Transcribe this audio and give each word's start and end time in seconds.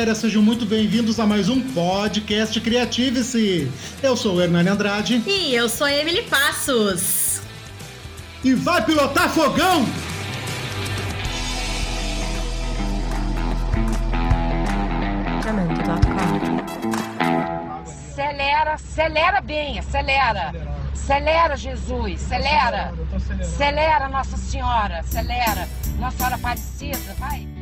galera, 0.00 0.14
sejam 0.14 0.40
muito 0.40 0.64
bem-vindos 0.64 1.20
a 1.20 1.26
mais 1.26 1.50
um 1.50 1.60
podcast 1.60 2.58
Criative-se. 2.58 3.70
Eu 4.02 4.16
sou 4.16 4.36
o 4.36 4.40
Hernani 4.40 4.70
Andrade. 4.70 5.22
E 5.26 5.54
eu 5.54 5.68
sou 5.68 5.86
a 5.86 5.92
Emily 5.92 6.22
Passos. 6.22 7.42
E 8.42 8.54
vai 8.54 8.82
pilotar 8.82 9.28
fogão! 9.28 9.84
Acelera, 17.84 18.72
acelera 18.72 19.40
bem, 19.42 19.78
acelera. 19.80 20.52
Acelera, 20.94 21.56
Jesus, 21.58 22.24
acelera. 22.24 22.94
Acelera, 23.38 24.08
Nossa 24.08 24.38
Senhora, 24.38 25.00
acelera. 25.00 25.68
Nossa 25.98 26.16
Senhora 26.16 26.36
Aparecida, 26.36 27.14
vai. 27.18 27.59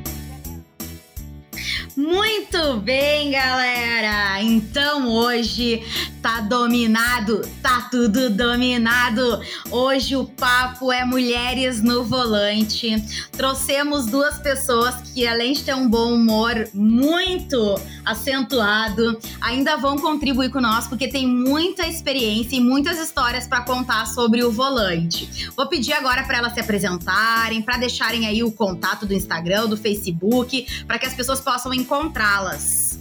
Muito 1.96 2.76
bem, 2.76 3.30
galera! 3.30 4.42
Então 4.42 5.08
hoje 5.08 5.82
tá 6.22 6.40
dominado, 6.40 7.40
tá 7.62 7.88
tudo 7.90 8.30
dominado. 8.30 9.40
Hoje 9.70 10.16
o 10.16 10.24
papo 10.24 10.92
é 10.92 11.04
mulheres 11.04 11.82
no 11.82 12.04
volante. 12.04 13.02
Trouxemos 13.32 14.06
duas 14.06 14.38
pessoas 14.38 14.94
que, 15.12 15.26
além 15.26 15.52
de 15.52 15.64
ter 15.64 15.74
um 15.74 15.88
bom 15.88 16.14
humor 16.14 16.68
muito 16.72 17.80
acentuado, 18.04 19.18
ainda 19.40 19.76
vão 19.76 19.98
contribuir 19.98 20.50
conosco 20.50 20.90
porque 20.90 21.08
tem 21.08 21.26
muita 21.26 21.86
experiência 21.86 22.56
e 22.56 22.60
muitas 22.60 22.98
histórias 22.98 23.46
para 23.46 23.62
contar 23.62 24.06
sobre 24.06 24.42
o 24.42 24.50
volante. 24.50 25.50
Vou 25.56 25.66
pedir 25.66 25.92
agora 25.92 26.22
para 26.24 26.38
elas 26.38 26.54
se 26.54 26.60
apresentarem, 26.60 27.62
para 27.62 27.76
deixarem 27.76 28.26
aí 28.26 28.42
o 28.42 28.50
contato 28.50 29.06
do 29.06 29.14
Instagram, 29.14 29.66
do 29.66 29.76
Facebook, 29.76 30.84
para 30.86 30.98
que 30.98 31.06
as 31.06 31.14
pessoas 31.14 31.40
possam 31.40 31.57
encontrá-las. 31.66 32.98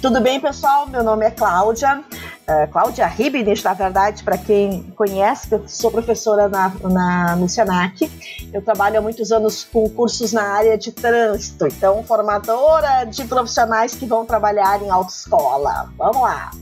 Tudo 0.00 0.20
bem, 0.20 0.40
pessoal? 0.40 0.86
Meu 0.88 1.02
nome 1.02 1.26
é 1.26 1.30
Cláudia. 1.30 2.04
Uh, 2.48 2.70
Cláudia 2.70 3.06
Ribnich, 3.06 3.64
na 3.64 3.74
verdade, 3.74 4.22
para 4.22 4.38
quem 4.38 4.84
conhece, 4.96 5.52
eu 5.52 5.62
sou 5.66 5.90
professora 5.90 6.48
na, 6.48 6.72
na, 6.82 7.36
no 7.36 7.48
Senac. 7.48 8.10
Eu 8.52 8.62
trabalho 8.62 8.98
há 8.98 9.02
muitos 9.02 9.32
anos 9.32 9.64
com 9.64 9.88
cursos 9.90 10.32
na 10.32 10.42
área 10.42 10.78
de 10.78 10.92
trânsito, 10.92 11.66
então 11.66 12.02
formadora 12.04 13.04
de 13.04 13.24
profissionais 13.24 13.94
que 13.94 14.06
vão 14.06 14.24
trabalhar 14.24 14.80
em 14.80 14.88
autoescola. 14.88 15.92
Vamos 15.98 16.22
lá! 16.22 16.52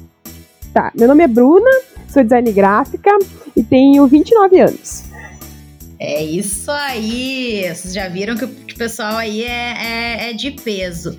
Tá, 0.73 0.91
meu 0.95 1.07
nome 1.07 1.23
é 1.23 1.29
Bruna, 1.29 1.71
sou 2.09 2.23
design 2.23 2.51
gráfica 2.53 3.11
e 3.55 3.63
tenho 3.63 4.07
29 4.07 4.61
anos. 4.61 5.05
É 5.99 6.23
isso 6.23 6.71
aí! 6.71 7.63
Vocês 7.63 7.95
já 7.95 8.09
viram 8.09 8.37
que 8.37 8.47
pessoal 8.77 9.17
aí 9.17 9.43
é, 9.43 9.75
é, 9.79 10.31
é 10.31 10.33
de 10.33 10.51
peso. 10.51 11.17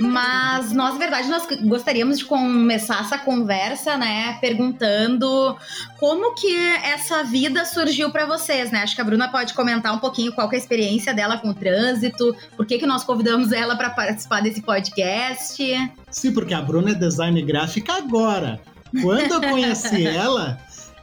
Mas 0.00 0.72
nós, 0.72 0.94
na 0.94 0.98
verdade, 0.98 1.28
nós 1.28 1.46
gostaríamos 1.62 2.18
de 2.18 2.24
começar 2.24 3.00
essa 3.00 3.16
conversa, 3.16 3.96
né, 3.96 4.36
perguntando 4.40 5.56
como 5.98 6.34
que 6.34 6.54
essa 6.84 7.22
vida 7.22 7.64
surgiu 7.64 8.10
para 8.10 8.26
vocês, 8.26 8.70
né? 8.70 8.80
Acho 8.80 8.94
que 8.94 9.00
a 9.00 9.04
Bruna 9.04 9.28
pode 9.28 9.54
comentar 9.54 9.94
um 9.94 9.98
pouquinho 9.98 10.32
qual 10.32 10.50
é 10.50 10.56
a 10.56 10.58
experiência 10.58 11.14
dela 11.14 11.38
com 11.38 11.50
o 11.50 11.54
trânsito, 11.54 12.36
por 12.56 12.66
que 12.66 12.78
que 12.78 12.86
nós 12.86 13.04
convidamos 13.04 13.52
ela 13.52 13.76
para 13.76 13.90
participar 13.90 14.40
desse 14.42 14.62
podcast. 14.62 15.62
Sim, 16.10 16.32
porque 16.32 16.54
a 16.54 16.60
Bruna 16.60 16.90
é 16.90 16.94
design 16.94 17.40
gráfica 17.42 17.94
agora. 17.94 18.60
Quando 19.02 19.32
eu 19.32 19.50
conheci 19.50 20.06
ela, 20.06 20.58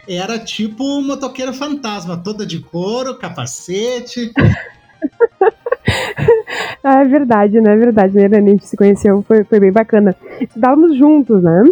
era 0.07 0.39
tipo 0.39 1.01
motoqueiro 1.01 1.53
fantasma, 1.53 2.17
toda 2.17 2.45
de 2.45 2.59
couro, 2.59 3.17
capacete. 3.17 4.31
ah, 6.83 7.01
é 7.01 7.05
verdade, 7.05 7.59
né? 7.59 7.73
É 7.73 7.77
verdade, 7.77 8.15
né? 8.15 8.37
A 8.37 8.41
gente 8.41 8.67
se 8.67 8.77
conheceu, 8.77 9.23
foi, 9.27 9.43
foi 9.43 9.59
bem 9.59 9.71
bacana. 9.71 10.15
Estudávamos 10.39 10.97
juntos, 10.97 11.41
né? 11.41 11.63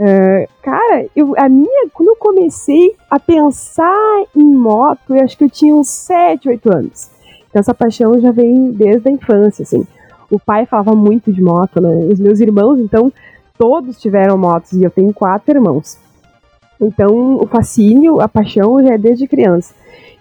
Uh, 0.00 0.48
cara, 0.62 1.06
eu, 1.14 1.34
a 1.36 1.48
minha, 1.48 1.88
quando 1.92 2.08
eu 2.08 2.16
comecei 2.16 2.94
a 3.10 3.20
pensar 3.20 4.24
em 4.34 4.44
moto, 4.44 5.14
eu 5.14 5.22
acho 5.22 5.36
que 5.36 5.44
eu 5.44 5.50
tinha 5.50 5.74
uns 5.74 5.88
7, 5.88 6.48
8 6.48 6.74
anos. 6.74 7.10
Então 7.48 7.60
essa 7.60 7.74
paixão 7.74 8.18
já 8.18 8.30
vem 8.30 8.72
desde 8.72 9.08
a 9.08 9.12
infância, 9.12 9.62
assim. 9.62 9.86
O 10.30 10.38
pai 10.38 10.64
falava 10.64 10.94
muito 10.94 11.32
de 11.32 11.42
moto, 11.42 11.82
né? 11.82 12.08
Os 12.10 12.18
meus 12.18 12.40
irmãos, 12.40 12.78
então, 12.78 13.12
todos 13.60 14.00
tiveram 14.00 14.38
motos 14.38 14.72
e 14.72 14.82
eu 14.82 14.90
tenho 14.90 15.12
quatro 15.12 15.54
irmãos. 15.54 15.98
Então, 16.80 17.36
o 17.36 17.46
fascínio, 17.46 18.18
a 18.18 18.26
paixão 18.26 18.82
já 18.82 18.94
é 18.94 18.96
desde 18.96 19.28
criança. 19.28 19.74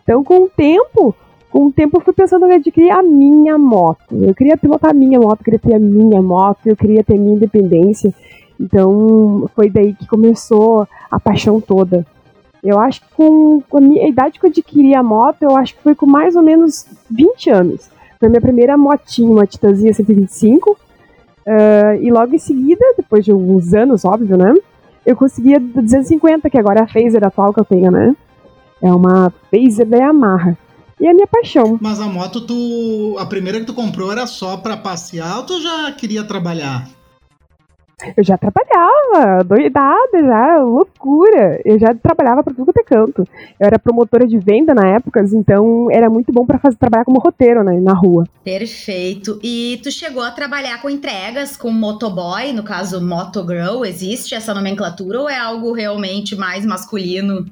Então, 0.04 0.22
com 0.26 0.44
o 0.44 0.50
tempo, 0.50 1.16
com 1.50 1.68
o 1.68 1.72
tempo 1.72 1.96
eu 1.96 2.02
fui 2.02 2.14
pensando 2.14 2.46
em 2.48 2.56
adquirir 2.56 2.92
a 2.92 3.02
minha 3.02 3.58
moto. 3.58 4.14
Eu 4.14 4.36
queria 4.36 4.58
pilotar 4.58 4.92
a 4.92 4.94
minha 4.94 5.18
moto, 5.22 5.40
eu 5.40 5.46
queria 5.46 5.60
ter 5.60 5.76
a 5.76 5.80
minha 5.80 6.22
moto, 6.22 6.60
eu 6.66 6.76
queria 6.76 7.02
ter 7.02 7.18
minha 7.18 7.36
independência. 7.36 8.14
Então 8.60 9.50
foi 9.56 9.70
daí 9.70 9.94
que 9.94 10.06
começou 10.06 10.86
a 11.10 11.18
paixão 11.18 11.62
toda. 11.62 12.06
Eu 12.62 12.78
acho 12.78 13.00
que 13.00 13.08
com, 13.16 13.62
com 13.62 13.78
a, 13.78 13.82
minha, 13.82 14.04
a 14.04 14.10
idade 14.10 14.38
que 14.38 14.46
eu 14.46 14.50
adquiri 14.50 14.94
a 14.94 15.02
moto, 15.02 15.44
eu 15.44 15.56
acho 15.56 15.76
que 15.76 15.82
foi 15.82 15.96
com 15.96 16.06
mais 16.06 16.36
ou 16.36 16.44
menos 16.44 16.86
20 17.10 17.52
anos. 17.52 17.90
Foi 18.20 18.28
a 18.28 18.30
minha 18.30 18.42
primeira 18.42 18.78
motinha, 18.78 19.32
uma 19.32 19.48
Titanzinha 19.48 19.94
125. 19.94 20.78
Uh, 21.50 21.98
e 22.00 22.12
logo 22.12 22.36
em 22.36 22.38
seguida, 22.38 22.94
depois 22.96 23.26
de 23.26 23.34
uns 23.34 23.74
anos, 23.74 24.06
óbvio, 24.06 24.38
né? 24.38 24.54
Eu 25.04 25.16
consegui 25.16 25.56
a 25.56 25.58
250, 25.60 26.48
que 26.48 26.58
agora 26.60 26.82
é 26.82 26.84
a 26.84 26.88
Phaser 26.88 27.26
atual 27.26 27.52
que 27.52 27.60
eu 27.60 27.66
tenho, 27.66 27.90
né? 27.90 28.16
É 28.80 28.94
uma 28.94 29.34
Phaser 29.50 29.88
da 29.88 29.98
Yamaha 29.98 30.56
e 31.00 31.08
a 31.08 31.14
minha 31.14 31.26
paixão. 31.26 31.80
Mas 31.82 32.00
a 32.00 32.06
moto, 32.06 32.42
tu. 32.42 33.16
A 33.18 33.26
primeira 33.26 33.60
que 33.60 33.66
tu 33.66 33.74
comprou 33.74 34.12
era 34.12 34.28
só 34.28 34.58
para 34.58 34.78
passear 34.78 35.38
ou 35.38 35.44
tu 35.44 35.60
já 35.60 35.92
queria 35.94 36.24
trabalhar? 36.24 36.88
Eu 38.16 38.24
já 38.24 38.38
trabalhava, 38.38 39.44
doidada 39.44 40.20
já, 40.22 40.58
loucura. 40.58 41.62
Eu 41.66 41.78
já 41.78 41.94
trabalhava 41.94 42.44
para 42.44 42.54
tudo 42.54 42.66
quanto 42.66 42.78
é 42.78 42.84
canto. 42.84 43.28
Eu 43.60 43.68
era 43.68 43.78
promotora 43.78 44.26
de 44.26 44.38
venda 44.38 44.74
na 44.74 44.88
época, 44.88 45.24
então 45.34 45.90
era 45.92 46.10
muito 46.10 46.32
bom 46.32 46.46
para 46.46 46.60
trabalhar 46.78 47.06
como 47.06 47.20
roteiro, 47.20 47.64
né, 47.64 47.80
na 47.80 47.94
rua. 47.94 48.26
Perfeito. 48.44 49.40
E 49.44 49.80
tu 49.84 49.92
chegou 49.92 50.24
a 50.24 50.32
trabalhar 50.32 50.82
com 50.82 50.90
entregas 50.90 51.58
com 51.58 51.72
motoboy, 51.72 52.54
no 52.54 52.64
caso 52.64 53.06
motogirl, 53.06 53.86
existe 53.86 54.34
essa 54.34 54.54
nomenclatura 54.54 55.20
ou 55.20 55.30
é 55.30 55.38
algo 55.38 55.74
realmente 55.74 56.36
mais 56.36 56.66
masculino? 56.66 57.46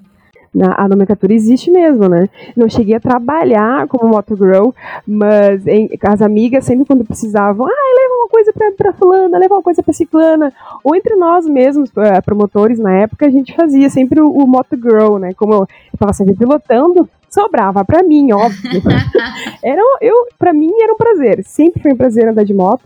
A 0.76 0.88
nomenclatura 0.88 1.34
existe 1.34 1.70
mesmo, 1.70 2.08
né? 2.08 2.28
Não 2.56 2.70
cheguei 2.70 2.96
a 2.96 3.00
trabalhar 3.00 3.88
como 3.88 4.08
motogirl, 4.08 4.70
mas 5.06 5.66
em, 5.68 5.90
as 6.04 6.22
amigas 6.22 6.66
sempre 6.66 6.86
quando 6.86 7.06
precisavam, 7.06 7.68
ah, 7.68 7.70
leva 7.70 8.14
uma 8.16 8.30
coisa 8.30 8.54
pra, 8.54 8.72
pra 8.72 8.94
fulana, 8.94 9.38
leva 9.38 9.56
uma 9.56 9.64
coisa 9.64 9.84
pra 9.84 9.94
ciclana, 9.94 10.54
ou 10.84 10.96
entre 10.96 11.16
nós 11.16 11.46
mesmos, 11.46 11.90
uh, 11.90 12.24
promotores 12.26 12.80
na 12.80 12.92
época, 12.94 13.26
a 13.26 13.30
gente 13.30 13.56
fazia 13.56 13.90
sempre 13.90 14.22
o, 14.22 14.30
o 14.30 14.48
motogirl, 14.48 15.18
né? 15.18 15.34
Como 15.34 15.54
eu, 15.54 15.60
eu 15.60 16.00
tava 16.00 16.14
sempre 16.14 16.36
pilotando, 16.36 17.08
sobrava 17.30 17.84
para 17.86 18.04
mim, 18.04 18.32
óbvio. 18.32 18.82
era, 19.64 19.82
eu, 20.02 20.28
para 20.38 20.54
mim 20.54 20.72
era 20.82 20.94
um 20.94 20.98
prazer, 20.98 21.44
sempre 21.46 21.82
foi 21.82 21.94
um 21.94 21.98
prazer 21.98 22.28
andar 22.28 22.44
de 22.44 22.54
moto, 22.54 22.84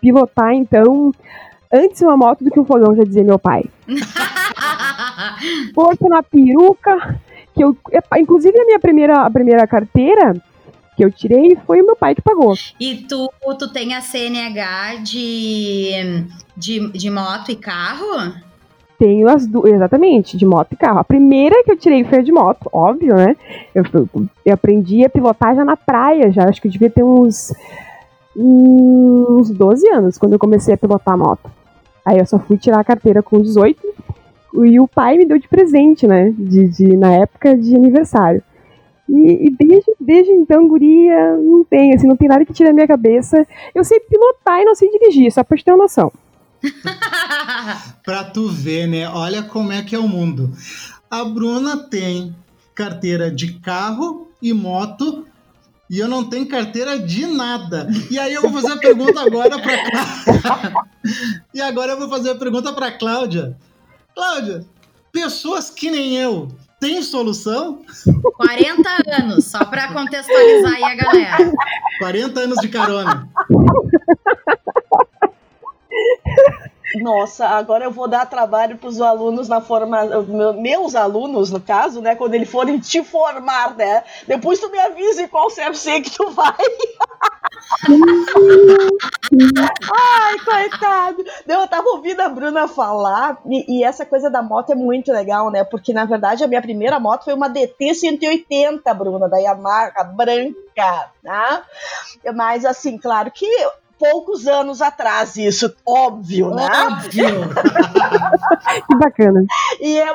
pilotar, 0.00 0.54
então, 0.54 1.12
antes 1.72 2.00
uma 2.02 2.16
moto 2.16 2.44
do 2.44 2.50
que 2.50 2.60
um 2.60 2.64
fogão, 2.64 2.94
já 2.94 3.04
dizia 3.04 3.24
meu 3.24 3.38
pai. 3.38 3.64
Força 5.74 6.08
na 6.08 6.22
peruca, 6.22 7.20
que 7.54 7.62
eu, 7.62 7.76
inclusive 8.18 8.58
a 8.60 8.64
minha 8.64 8.78
primeira, 8.78 9.22
a 9.22 9.30
primeira 9.30 9.66
carteira 9.66 10.34
que 10.98 11.04
eu 11.04 11.12
tirei 11.12 11.56
foi 11.64 11.80
o 11.80 11.86
meu 11.86 11.94
pai 11.94 12.12
que 12.12 12.20
pagou. 12.20 12.54
E 12.80 12.96
tu, 13.08 13.30
tu 13.56 13.72
tem 13.72 13.94
a 13.94 14.00
CNH 14.00 14.96
de, 14.96 16.24
de, 16.56 16.90
de 16.90 17.08
moto 17.08 17.52
e 17.52 17.56
carro? 17.56 18.34
Tenho 18.98 19.28
as 19.28 19.46
duas, 19.46 19.72
exatamente, 19.72 20.36
de 20.36 20.44
moto 20.44 20.72
e 20.72 20.76
carro. 20.76 20.98
A 20.98 21.04
primeira 21.04 21.62
que 21.62 21.70
eu 21.70 21.76
tirei 21.76 22.02
foi 22.02 22.18
a 22.18 22.22
de 22.22 22.32
moto, 22.32 22.68
óbvio, 22.72 23.14
né? 23.14 23.36
Eu, 23.72 23.84
eu 24.44 24.52
aprendi 24.54 25.04
a 25.04 25.08
pilotar 25.08 25.54
já 25.54 25.64
na 25.64 25.76
praia, 25.76 26.32
já 26.32 26.48
acho 26.48 26.60
que 26.60 26.66
eu 26.66 26.72
devia 26.72 26.90
ter 26.90 27.04
uns, 27.04 27.54
uns 28.36 29.50
12 29.50 29.88
anos 29.90 30.18
quando 30.18 30.32
eu 30.32 30.38
comecei 30.38 30.74
a 30.74 30.78
pilotar 30.78 31.14
a 31.14 31.16
moto. 31.16 31.48
Aí 32.08 32.18
eu 32.18 32.24
só 32.24 32.38
fui 32.38 32.56
tirar 32.56 32.80
a 32.80 32.84
carteira 32.84 33.22
com 33.22 33.38
18 33.38 33.86
e 34.64 34.80
o 34.80 34.88
pai 34.88 35.18
me 35.18 35.26
deu 35.26 35.38
de 35.38 35.46
presente, 35.46 36.06
né? 36.06 36.30
De, 36.30 36.66
de 36.66 36.96
na 36.96 37.12
época 37.12 37.54
de 37.54 37.74
aniversário. 37.76 38.42
E, 39.06 39.46
e, 39.46 39.50
desde, 39.50 39.92
desde 40.00 40.32
então, 40.32 40.66
guria, 40.66 41.36
não 41.36 41.64
tem, 41.64 41.94
assim, 41.94 42.06
não 42.06 42.16
tem 42.16 42.26
nada 42.26 42.46
que 42.46 42.52
tire 42.54 42.70
a 42.70 42.72
minha 42.72 42.88
cabeça. 42.88 43.46
Eu 43.74 43.84
sei 43.84 44.00
pilotar 44.00 44.58
e 44.58 44.64
não 44.64 44.74
sei 44.74 44.90
dirigir, 44.90 45.30
só 45.30 45.44
pra 45.44 45.58
te 45.58 45.64
ter 45.64 45.72
uma 45.72 45.82
noção. 45.82 46.10
pra 48.02 48.24
tu 48.24 48.48
ver, 48.48 48.86
né? 48.86 49.06
Olha 49.06 49.42
como 49.42 49.70
é 49.70 49.82
que 49.82 49.94
é 49.94 49.98
o 49.98 50.08
mundo. 50.08 50.50
A 51.10 51.26
Bruna 51.26 51.76
tem 51.76 52.34
carteira 52.74 53.30
de 53.30 53.52
carro 53.60 54.28
e 54.40 54.54
moto 54.54 55.26
e 55.90 55.98
eu 55.98 56.08
não 56.08 56.28
tenho 56.28 56.46
carteira 56.46 56.98
de 56.98 57.26
nada. 57.26 57.88
E 58.10 58.18
aí 58.18 58.34
eu 58.34 58.42
vou 58.42 58.52
fazer 58.52 58.72
a 58.72 58.76
pergunta 58.76 59.20
agora 59.20 59.58
para 59.58 59.74
E 61.54 61.60
agora 61.60 61.92
eu 61.92 61.98
vou 61.98 62.08
fazer 62.08 62.30
a 62.30 62.34
pergunta 62.34 62.72
para 62.72 62.92
Cláudia. 62.92 63.56
Cláudia, 64.14 64.64
pessoas 65.12 65.70
que 65.70 65.90
nem 65.90 66.16
eu, 66.16 66.48
Tem 66.80 67.02
solução? 67.02 67.82
40 68.36 68.88
anos, 69.18 69.46
só 69.46 69.64
para 69.64 69.92
contextualizar 69.92 70.74
aí 70.74 70.84
a 70.84 70.94
galera. 70.94 71.52
40 71.98 72.40
anos 72.40 72.58
de 72.60 72.68
carona. 72.68 73.28
Nossa, 76.96 77.46
agora 77.46 77.84
eu 77.84 77.90
vou 77.90 78.08
dar 78.08 78.26
trabalho 78.26 78.78
para 78.78 78.88
os 78.88 79.00
alunos 79.00 79.48
na 79.48 79.60
forma, 79.60 80.04
meus 80.54 80.94
alunos 80.94 81.50
no 81.50 81.60
caso, 81.60 82.00
né, 82.00 82.14
quando 82.14 82.34
eles 82.34 82.50
forem 82.50 82.78
te 82.78 83.02
formar, 83.02 83.76
né? 83.76 84.02
Depois 84.26 84.58
tu 84.58 84.70
me 84.70 84.78
avise 84.78 85.28
qual 85.28 85.48
CFC 85.48 86.00
que 86.00 86.10
tu 86.10 86.30
vai. 86.30 86.56
Ai, 89.92 90.38
coitado. 90.38 91.24
Eu 91.46 91.68
tava 91.68 91.88
ouvindo 91.90 92.20
a 92.20 92.28
Bruna 92.28 92.66
falar 92.66 93.38
e, 93.46 93.80
e, 93.80 93.84
essa 93.84 94.06
coisa 94.06 94.30
da 94.30 94.42
moto 94.42 94.72
é 94.72 94.74
muito 94.74 95.12
legal, 95.12 95.50
né? 95.50 95.64
Porque 95.64 95.92
na 95.92 96.06
verdade 96.06 96.42
a 96.42 96.46
minha 96.46 96.62
primeira 96.62 96.98
moto 96.98 97.24
foi 97.24 97.34
uma 97.34 97.48
DT 97.48 97.94
180, 97.94 98.94
Bruna, 98.94 99.28
da 99.28 99.38
Yamaha 99.38 99.92
branca, 100.14 101.10
tá? 101.22 101.64
Mas 102.34 102.64
assim, 102.64 102.96
claro 102.96 103.30
que 103.30 103.46
poucos 103.98 104.46
anos 104.46 104.80
atrás, 104.80 105.36
isso, 105.36 105.74
óbvio, 105.86 106.50
né? 106.50 106.68
Óbvio! 106.86 107.26
que 108.86 108.96
bacana. 108.96 109.44
E 109.80 109.98
é, 109.98 110.06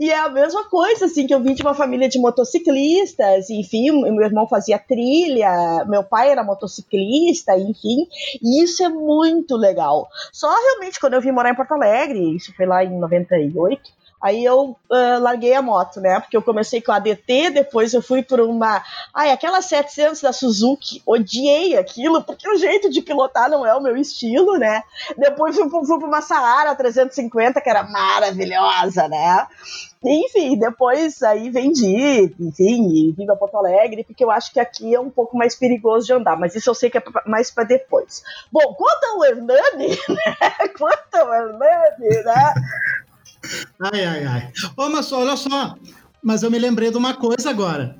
e 0.00 0.08
é 0.08 0.18
a 0.18 0.30
mesma 0.30 0.64
coisa, 0.64 1.04
assim, 1.04 1.26
que 1.26 1.34
eu 1.34 1.42
vim 1.42 1.52
de 1.52 1.60
uma 1.60 1.74
família 1.74 2.08
de 2.08 2.18
motociclistas, 2.18 3.50
enfim, 3.50 3.90
meu 3.90 4.24
irmão 4.24 4.48
fazia 4.48 4.78
trilha, 4.78 5.84
meu 5.86 6.02
pai 6.02 6.30
era 6.30 6.42
motociclista, 6.42 7.54
enfim, 7.58 8.08
e 8.42 8.64
isso 8.64 8.82
é 8.82 8.88
muito 8.88 9.58
legal. 9.58 10.08
Só 10.32 10.48
realmente 10.48 10.98
quando 10.98 11.14
eu 11.14 11.20
vim 11.20 11.32
morar 11.32 11.50
em 11.50 11.54
Porto 11.54 11.72
Alegre, 11.72 12.34
isso 12.34 12.50
foi 12.56 12.64
lá 12.64 12.82
em 12.82 12.98
98, 12.98 13.82
Aí 14.22 14.44
eu 14.44 14.76
uh, 14.90 15.20
larguei 15.20 15.54
a 15.54 15.62
moto, 15.62 16.00
né? 16.00 16.20
Porque 16.20 16.36
eu 16.36 16.42
comecei 16.42 16.80
com 16.82 16.92
a 16.92 16.96
ADT, 16.96 17.50
depois 17.50 17.94
eu 17.94 18.02
fui 18.02 18.22
por 18.22 18.40
uma. 18.40 18.82
Ai, 19.14 19.30
aquela 19.30 19.62
700 19.62 20.20
da 20.20 20.32
Suzuki, 20.32 21.02
odiei 21.06 21.76
aquilo, 21.78 22.22
porque 22.22 22.48
o 22.48 22.56
jeito 22.56 22.90
de 22.90 23.00
pilotar 23.00 23.48
não 23.48 23.66
é 23.66 23.74
o 23.74 23.82
meu 23.82 23.96
estilo, 23.96 24.58
né? 24.58 24.82
Depois 25.16 25.56
fui, 25.56 25.68
fui 25.70 25.98
por 25.98 26.08
uma 26.08 26.20
Saara 26.20 26.74
350, 26.74 27.60
que 27.60 27.70
era 27.70 27.82
maravilhosa, 27.82 29.08
né? 29.08 29.46
Enfim, 30.02 30.58
depois 30.58 31.22
aí 31.22 31.50
vendi, 31.50 32.34
enfim, 32.40 32.88
e 32.88 33.12
vim 33.12 33.26
Porto 33.26 33.58
Alegre, 33.58 34.02
porque 34.02 34.24
eu 34.24 34.30
acho 34.30 34.50
que 34.50 34.58
aqui 34.58 34.94
é 34.94 35.00
um 35.00 35.10
pouco 35.10 35.36
mais 35.36 35.54
perigoso 35.54 36.06
de 36.06 36.12
andar, 36.14 36.38
mas 36.38 36.54
isso 36.54 36.70
eu 36.70 36.74
sei 36.74 36.88
que 36.88 36.96
é 36.96 37.02
mais 37.26 37.50
para 37.50 37.64
depois. 37.64 38.22
Bom, 38.50 38.74
quanto 38.74 39.04
ao 39.04 39.24
Hernani, 39.24 39.88
né? 40.08 40.68
Quanto 40.76 41.14
ao 41.14 41.34
Hernani, 41.34 42.24
né? 42.24 42.54
Ai, 43.80 44.04
ai, 44.04 44.24
ai. 44.24 44.52
Ô, 44.76 44.88
mas 44.88 45.10
olha 45.12 45.36
só, 45.36 45.76
mas 46.22 46.42
eu 46.42 46.50
me 46.50 46.58
lembrei 46.58 46.90
de 46.90 46.96
uma 46.96 47.14
coisa 47.14 47.50
agora. 47.50 47.96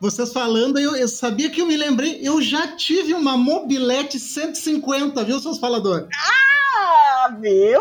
Vocês 0.00 0.32
falando, 0.32 0.78
eu, 0.78 0.96
eu, 0.96 1.08
sabia 1.08 1.48
que 1.48 1.60
eu 1.60 1.66
me 1.66 1.76
lembrei, 1.76 2.20
eu 2.22 2.42
já 2.42 2.76
tive 2.76 3.14
uma 3.14 3.36
mobilete 3.36 4.18
150, 4.18 5.22
viu, 5.24 5.40
seus 5.40 5.58
faladores? 5.58 6.08
Ah, 6.12 7.34
viu? 7.40 7.80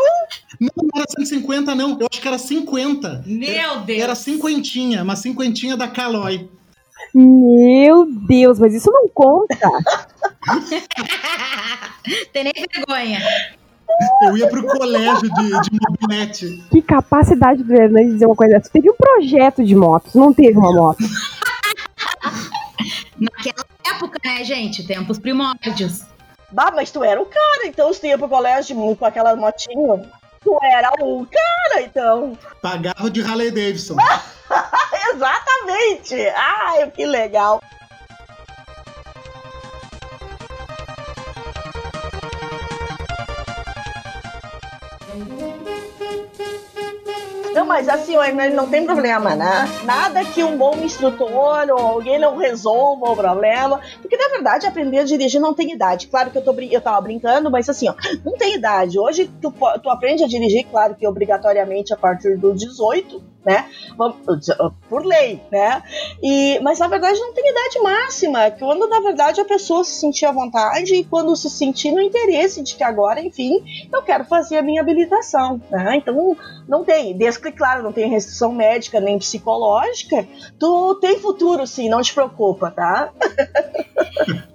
Não, 0.60 0.70
não 0.78 0.90
era 0.96 1.06
150, 1.10 1.76
não. 1.76 2.00
Eu 2.00 2.08
acho 2.10 2.22
que 2.22 2.28
era 2.28 2.38
50. 2.38 3.24
Meu 3.26 3.50
era, 3.50 3.76
Deus! 3.76 4.02
Era 4.02 4.16
cinquentinha, 4.16 5.04
uma 5.04 5.16
cinquentinha 5.16 5.76
da 5.76 5.88
Caloi. 5.88 6.50
Meu 7.14 8.06
Deus, 8.06 8.58
mas 8.58 8.74
isso 8.74 8.92
não 8.92 9.08
conta. 9.10 9.56
Tem 12.32 12.44
nem 12.44 12.54
vergonha. 12.74 13.20
Eu 14.22 14.38
ia 14.38 14.48
pro 14.48 14.66
colégio 14.66 15.30
de, 15.34 15.62
de 15.62 15.80
mobilete. 15.82 16.64
Que 16.72 16.82
capacidade 16.82 17.64
do 17.64 17.74
Hernan 17.74 18.06
de 18.06 18.14
dizer 18.14 18.26
uma 18.26 18.36
coisa 18.36 18.54
dessa. 18.54 18.70
Teve 18.70 18.90
um 18.90 18.96
projeto 18.96 19.64
de 19.64 19.76
motos, 19.76 20.14
não 20.14 20.34
teve 20.34 20.58
uma 20.58 20.72
moto. 20.72 21.04
Naquela 23.20 23.66
época, 23.86 24.20
né, 24.24 24.44
gente? 24.44 24.86
Tempos 24.86 25.20
primórdios. 25.20 26.04
Bah, 26.52 26.72
mas 26.76 26.92
tu 26.92 27.04
era 27.04 27.22
o 27.22 27.26
cara, 27.26 27.66
então 27.66 27.92
tu 27.92 28.06
ia 28.06 28.18
pro 28.18 28.30
colégio 28.30 28.76
com 28.96 29.06
aquela 29.06 29.36
motinha. 29.36 30.10
Tu 30.44 30.60
era 30.62 30.92
o 31.02 31.26
cara, 31.26 31.82
então. 31.82 32.38
Pagava 32.62 33.10
de 33.10 33.22
Harley 33.22 33.50
Davidson. 33.50 33.96
Exatamente! 35.14 36.16
Ai, 36.36 36.92
que 36.92 37.06
legal. 37.06 37.62
Não, 47.64 47.70
mas 47.70 47.88
assim, 47.88 48.16
não 48.54 48.68
tem 48.68 48.86
problema, 48.86 49.36
né? 49.38 49.66
Nada 49.86 50.26
que 50.26 50.44
um 50.44 50.58
bom 50.58 50.76
instrutor 50.84 51.66
ou 51.70 51.80
alguém 51.80 52.20
não 52.20 52.36
resolva 52.36 53.10
o 53.10 53.16
problema. 53.16 53.80
Porque, 54.02 54.18
na 54.18 54.28
verdade, 54.28 54.68
aprender 54.68 55.00
a 55.00 55.04
dirigir 55.06 55.40
não 55.40 55.54
tem 55.54 55.72
idade. 55.72 56.08
Claro 56.08 56.30
que 56.30 56.38
eu, 56.38 56.44
tô, 56.44 56.54
eu 56.60 56.82
tava 56.82 57.00
brincando, 57.00 57.50
mas 57.50 57.70
assim, 57.70 57.88
ó, 57.88 57.96
não 58.26 58.34
tem 58.34 58.56
idade. 58.56 59.00
Hoje, 59.00 59.32
tu, 59.42 59.50
tu 59.82 59.90
aprende 59.90 60.26
a 60.26 60.28
dirigir, 60.28 60.66
claro 60.70 60.94
que 60.94 61.08
obrigatoriamente 61.08 61.94
a 61.94 61.98
partir 61.98 62.38
dos 62.38 62.60
18, 62.60 63.24
né? 63.46 63.70
Por 64.90 65.06
lei, 65.06 65.42
né? 65.52 65.84
E, 66.22 66.60
mas 66.62 66.80
na 66.80 66.88
verdade 66.88 67.20
não 67.20 67.34
tem 67.34 67.50
idade 67.50 67.80
máxima, 67.80 68.52
quando 68.52 68.88
na 68.88 69.00
verdade 69.02 69.42
a 69.42 69.46
pessoa 69.46 69.84
se 69.84 70.00
sentir 70.00 70.26
à 70.26 70.32
vontade 70.32 70.96
e 70.96 71.04
quando 71.04 71.36
se 71.36 71.50
sentir 71.50 71.92
no 71.92 72.02
interesse 72.02 72.62
de 72.62 72.76
que 72.76 72.84
agora, 72.84 73.20
enfim, 73.22 73.64
eu 73.92 74.02
quero 74.02 74.26
fazer 74.26 74.58
a 74.58 74.62
minha 74.62 74.82
habilitação, 74.82 75.62
né? 75.70 75.98
Então 75.98 76.38
não 76.68 76.84
tem, 76.84 77.16
desde 77.18 77.42
que 77.42 77.52
claro, 77.52 77.84
não 77.84 77.92
tem 77.92 78.10
restrição 78.10 78.54
médica 78.54 79.00
nem 79.00 79.20
psicológica, 79.20 80.28
tu 80.60 80.96
tem 80.96 81.20
futuro 81.20 81.68
sim, 81.68 81.90
não 81.90 82.02
te 82.02 82.14
preocupa, 82.14 82.72
tá? 82.72 83.12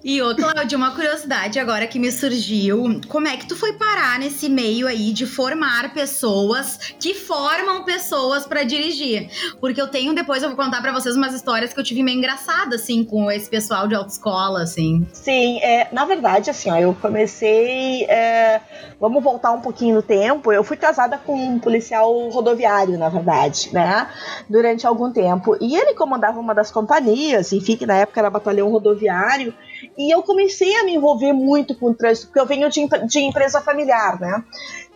e 0.03 0.21
ô 0.21 0.35
Cláudia, 0.35 0.77
uma 0.77 0.95
curiosidade 0.95 1.59
agora 1.59 1.87
que 1.87 1.99
me 1.99 2.11
surgiu, 2.11 2.99
como 3.07 3.27
é 3.27 3.37
que 3.37 3.47
tu 3.47 3.55
foi 3.55 3.73
parar 3.73 4.19
nesse 4.19 4.49
meio 4.49 4.87
aí 4.87 5.11
de 5.11 5.25
formar 5.25 5.93
pessoas 5.93 6.77
que 6.99 7.13
formam 7.13 7.83
pessoas 7.83 8.45
para 8.45 8.63
dirigir. 8.79 9.29
Porque 9.59 9.81
eu 9.81 9.87
tenho, 9.87 10.13
depois 10.13 10.41
eu 10.41 10.49
vou 10.49 10.57
contar 10.57 10.81
para 10.81 10.91
vocês 10.91 11.15
umas 11.15 11.33
histórias 11.33 11.73
que 11.73 11.79
eu 11.79 11.83
tive 11.83 12.01
meio 12.01 12.17
engraçadas, 12.17 12.81
assim, 12.81 13.03
com 13.03 13.29
esse 13.29 13.49
pessoal 13.49 13.87
de 13.87 13.95
autoescola, 13.95 14.63
assim. 14.63 15.05
Sim, 15.13 15.59
é, 15.59 15.87
na 15.91 16.05
verdade, 16.05 16.49
assim, 16.49 16.71
ó, 16.71 16.77
eu 16.77 16.95
comecei. 16.99 18.05
É, 18.05 18.61
vamos 18.99 19.23
voltar 19.23 19.51
um 19.51 19.61
pouquinho 19.61 19.95
no 19.95 20.01
tempo. 20.01 20.51
Eu 20.51 20.63
fui 20.63 20.77
casada 20.77 21.17
com 21.17 21.35
um 21.35 21.59
policial 21.59 22.29
rodoviário, 22.29 22.97
na 22.97 23.09
verdade, 23.09 23.69
né? 23.73 24.07
Durante 24.49 24.87
algum 24.87 25.11
tempo. 25.11 25.57
E 25.59 25.75
ele 25.75 25.93
comandava 25.93 26.39
uma 26.39 26.55
das 26.55 26.71
companhias, 26.71 27.51
enfim, 27.51 27.75
que 27.75 27.85
na 27.85 27.97
época 27.97 28.19
era 28.19 28.29
batalhão 28.29 28.69
rodoviário. 28.69 29.53
E 29.97 30.13
eu 30.13 30.21
comecei 30.23 30.75
a 30.75 30.83
me 30.83 30.95
envolver 30.95 31.33
muito 31.33 31.75
com 31.75 31.91
o 31.91 31.93
trânsito, 31.93 32.27
porque 32.27 32.39
eu 32.39 32.45
venho 32.45 32.69
de, 32.69 32.87
de 33.07 33.19
empresa 33.19 33.61
familiar, 33.61 34.19
né? 34.19 34.43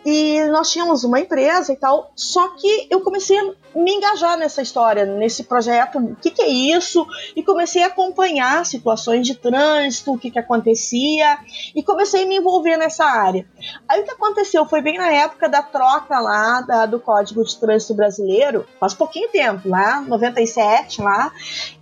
E 0.04 0.44
nós 0.48 0.70
tínhamos 0.70 1.02
uma 1.02 1.18
empresa 1.18 1.72
e 1.72 1.76
tal, 1.76 2.12
só 2.14 2.48
que 2.48 2.86
eu 2.90 3.00
comecei 3.00 3.38
a 3.38 3.52
me 3.74 3.92
engajar 3.92 4.36
nessa 4.36 4.62
história, 4.62 5.04
nesse 5.04 5.44
projeto, 5.44 5.98
o 5.98 6.16
que, 6.16 6.30
que 6.30 6.42
é 6.42 6.48
isso? 6.48 7.06
E 7.34 7.42
comecei 7.42 7.82
a 7.82 7.88
acompanhar 7.88 8.64
situações 8.66 9.26
de 9.26 9.34
trânsito, 9.34 10.12
o 10.12 10.18
que, 10.18 10.30
que 10.30 10.38
acontecia, 10.38 11.38
e 11.74 11.82
comecei 11.82 12.24
a 12.24 12.26
me 12.26 12.36
envolver 12.36 12.76
nessa 12.76 13.04
área. 13.04 13.46
Aí 13.88 14.00
o 14.00 14.04
que 14.04 14.10
aconteceu 14.10 14.66
foi 14.66 14.80
bem 14.80 14.98
na 14.98 15.10
época 15.10 15.48
da 15.48 15.62
troca 15.62 16.20
lá 16.20 16.60
da, 16.60 16.86
do 16.86 17.00
Código 17.00 17.42
de 17.42 17.58
Trânsito 17.58 17.94
Brasileiro, 17.94 18.66
faz 18.78 18.94
pouquinho 18.94 19.28
tempo, 19.30 19.68
lá, 19.68 20.00
97 20.02 21.00
lá, 21.00 21.32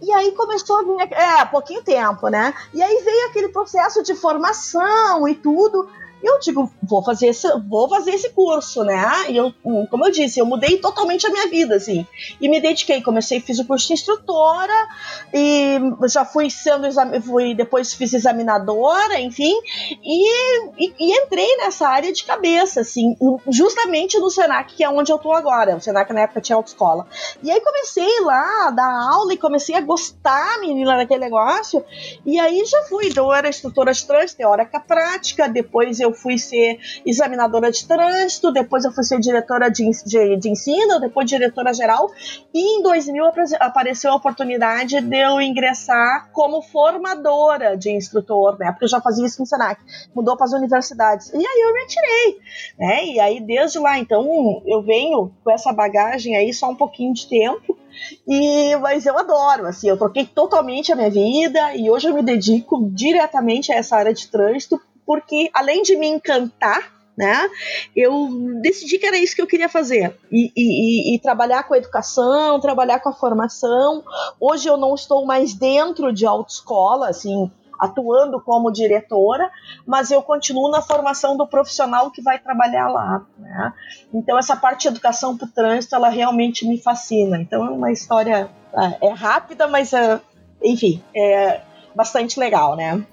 e 0.00 0.12
aí 0.12 0.32
começou 0.32 0.76
a 0.76 0.82
vir, 0.82 1.12
é, 1.12 1.44
pouquinho 1.44 1.82
tempo, 1.82 2.28
né? 2.28 2.54
E 2.72 2.82
aí 2.82 3.02
veio 3.04 3.26
aquele 3.28 3.48
processo 3.48 4.02
de 4.02 4.14
formação 4.14 5.28
e 5.28 5.34
tudo, 5.34 5.88
eu 6.22 6.38
digo, 6.38 6.70
vou 6.82 7.02
fazer 7.02 7.28
esse, 7.28 7.48
vou 7.68 7.88
fazer 7.88 8.12
esse 8.12 8.30
curso, 8.30 8.84
né? 8.84 9.02
E 9.28 9.36
eu, 9.36 9.52
como 9.90 10.06
eu 10.06 10.10
disse, 10.10 10.38
eu 10.38 10.46
mudei 10.46 10.78
totalmente 10.78 11.26
a 11.26 11.30
minha 11.30 11.48
vida, 11.48 11.76
assim. 11.76 12.06
E 12.40 12.48
me 12.48 12.60
dediquei, 12.60 13.02
comecei, 13.02 13.40
fiz 13.40 13.58
o 13.58 13.66
curso 13.66 13.88
de 13.88 13.94
instrutora 13.94 14.88
e 15.34 15.78
já 16.08 16.24
fui 16.24 16.48
sendo, 16.50 16.88
fui, 17.22 17.54
depois 17.54 17.92
fiz 17.94 18.12
examinadora, 18.12 19.20
enfim, 19.20 19.54
e, 20.02 20.66
e, 20.78 20.94
e, 20.98 21.18
entrei 21.22 21.56
nessa 21.56 21.88
área 21.88 22.12
de 22.12 22.24
cabeça, 22.24 22.80
assim, 22.80 23.16
justamente 23.48 24.18
no 24.18 24.30
Senac, 24.30 24.74
que 24.74 24.84
é 24.84 24.88
onde 24.88 25.10
eu 25.10 25.18
tô 25.18 25.32
agora. 25.32 25.76
O 25.76 25.80
Senac 25.80 26.12
na 26.12 26.22
época 26.22 26.40
tinha 26.40 26.56
autoescola. 26.56 27.06
E 27.42 27.50
aí 27.50 27.60
comecei 27.60 28.20
lá 28.20 28.68
a 28.68 28.70
dar 28.70 29.08
aula 29.12 29.34
e 29.34 29.38
comecei 29.38 29.74
a 29.74 29.80
gostar, 29.80 30.60
menina, 30.60 30.96
daquele 30.96 31.20
negócio. 31.20 31.84
E 32.24 32.38
aí 32.38 32.64
já 32.64 32.82
fui, 32.84 33.08
então 33.08 33.26
eu 33.26 33.32
era 33.32 33.48
instrutora 33.48 33.92
de 33.92 34.06
trânsito, 34.06 34.38
teórica 34.38 34.78
prática, 34.80 35.48
depois 35.48 36.00
eu 36.00 36.11
eu 36.12 36.14
fui 36.14 36.38
ser 36.38 36.78
examinadora 37.04 37.72
de 37.72 37.86
trânsito, 37.86 38.52
depois 38.52 38.84
eu 38.84 38.92
fui 38.92 39.02
ser 39.02 39.18
diretora 39.18 39.70
de, 39.70 39.88
de, 40.04 40.36
de 40.36 40.50
ensino, 40.50 41.00
depois 41.00 41.28
diretora 41.28 41.72
geral, 41.72 42.10
e 42.54 42.78
em 42.78 42.82
2000 42.82 43.24
apareceu 43.60 44.12
a 44.12 44.16
oportunidade 44.16 45.00
de 45.00 45.16
eu 45.16 45.40
ingressar 45.40 46.30
como 46.32 46.62
formadora 46.62 47.76
de 47.76 47.90
instrutor, 47.90 48.58
né? 48.58 48.70
Porque 48.70 48.84
eu 48.84 48.88
já 48.88 49.00
fazia 49.00 49.26
isso 49.26 49.40
no 49.40 49.46
Senac, 49.46 49.80
mudou 50.14 50.36
para 50.36 50.46
as 50.46 50.52
universidades. 50.52 51.32
E 51.32 51.36
aí 51.36 51.60
eu 51.62 51.72
me 51.72 51.82
atirei, 51.82 52.38
né? 52.78 53.06
E 53.06 53.20
aí 53.20 53.40
desde 53.40 53.78
lá, 53.78 53.98
então, 53.98 54.62
eu 54.66 54.82
venho 54.82 55.32
com 55.42 55.50
essa 55.50 55.72
bagagem 55.72 56.36
aí 56.36 56.52
só 56.52 56.70
um 56.70 56.76
pouquinho 56.76 57.14
de 57.14 57.26
tempo. 57.28 57.78
E, 58.26 58.74
mas 58.76 59.04
eu 59.04 59.18
adoro, 59.18 59.66
assim, 59.66 59.88
eu 59.88 59.98
troquei 59.98 60.24
totalmente 60.24 60.92
a 60.92 60.96
minha 60.96 61.10
vida 61.10 61.74
e 61.76 61.90
hoje 61.90 62.08
eu 62.08 62.14
me 62.14 62.22
dedico 62.22 62.90
diretamente 62.90 63.70
a 63.72 63.76
essa 63.76 63.96
área 63.96 64.14
de 64.14 64.28
trânsito, 64.28 64.80
porque 65.06 65.50
além 65.52 65.82
de 65.82 65.96
me 65.96 66.06
encantar 66.06 66.92
né? 67.16 67.48
Eu 67.94 68.28
decidi 68.62 68.98
que 68.98 69.06
era 69.06 69.18
isso 69.18 69.36
que 69.36 69.42
eu 69.42 69.46
queria 69.46 69.68
fazer 69.68 70.18
e, 70.30 70.50
e, 70.56 71.14
e, 71.14 71.18
trabalhar 71.18 71.64
com 71.64 71.74
a 71.74 71.78
educação, 71.78 72.58
trabalhar 72.60 73.00
com 73.00 73.10
a 73.10 73.12
formação. 73.12 74.02
Hoje 74.40 74.68
eu 74.68 74.76
não 74.76 74.94
estou 74.94 75.26
mais 75.26 75.52
dentro 75.52 76.12
de 76.12 76.24
autoescola, 76.24 77.08
assim, 77.08 77.50
atuando 77.78 78.40
como 78.40 78.72
diretora, 78.72 79.50
mas 79.86 80.10
eu 80.10 80.22
continuo 80.22 80.70
na 80.70 80.80
formação 80.80 81.36
do 81.36 81.46
profissional 81.46 82.10
que 82.10 82.22
vai 82.22 82.38
trabalhar 82.38 82.88
lá. 82.88 83.26
Né? 83.38 83.72
Então 84.14 84.38
essa 84.38 84.56
parte 84.56 84.82
de 84.82 84.88
educação 84.88 85.36
para 85.36 85.46
o 85.46 85.50
trânsito, 85.50 85.94
ela 85.94 86.08
realmente 86.08 86.66
me 86.66 86.80
fascina. 86.80 87.38
Então 87.38 87.66
é 87.66 87.70
uma 87.70 87.92
história 87.92 88.48
é, 88.72 89.08
é 89.08 89.10
rápida, 89.10 89.66
mas 89.66 89.92
é, 89.92 90.20
enfim, 90.62 91.02
é 91.14 91.60
bastante 91.94 92.38
legal, 92.40 92.74
né? 92.74 93.04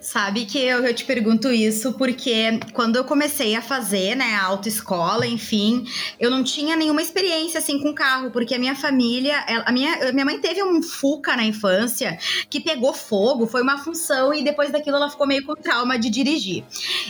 Sabe 0.00 0.46
que 0.46 0.58
eu, 0.58 0.84
eu, 0.84 0.94
te 0.94 1.04
pergunto 1.04 1.50
isso 1.50 1.92
porque 1.94 2.58
quando 2.72 2.96
eu 2.96 3.04
comecei 3.04 3.54
a 3.54 3.60
fazer, 3.60 4.14
né, 4.14 4.36
a 4.36 4.44
autoescola, 4.44 5.26
enfim, 5.26 5.84
eu 6.18 6.30
não 6.30 6.42
tinha 6.42 6.76
nenhuma 6.76 7.02
experiência 7.02 7.58
assim 7.58 7.78
com 7.78 7.92
carro, 7.92 8.30
porque 8.30 8.54
a 8.54 8.58
minha 8.58 8.74
família, 8.74 9.38
a 9.66 9.72
minha, 9.72 10.12
minha 10.12 10.24
mãe 10.24 10.40
teve 10.40 10.62
um 10.62 10.82
Fuca 10.82 11.36
na 11.36 11.44
infância 11.44 12.18
que 12.48 12.60
pegou 12.60 12.94
fogo, 12.94 13.46
foi 13.46 13.60
uma 13.60 13.76
função 13.78 14.32
e 14.32 14.42
depois 14.42 14.70
daquilo 14.70 14.96
ela 14.96 15.10
ficou 15.10 15.26
meio 15.26 15.44
com 15.44 15.54
trauma 15.54 15.98
de 15.98 16.08
dirigir. 16.08 16.64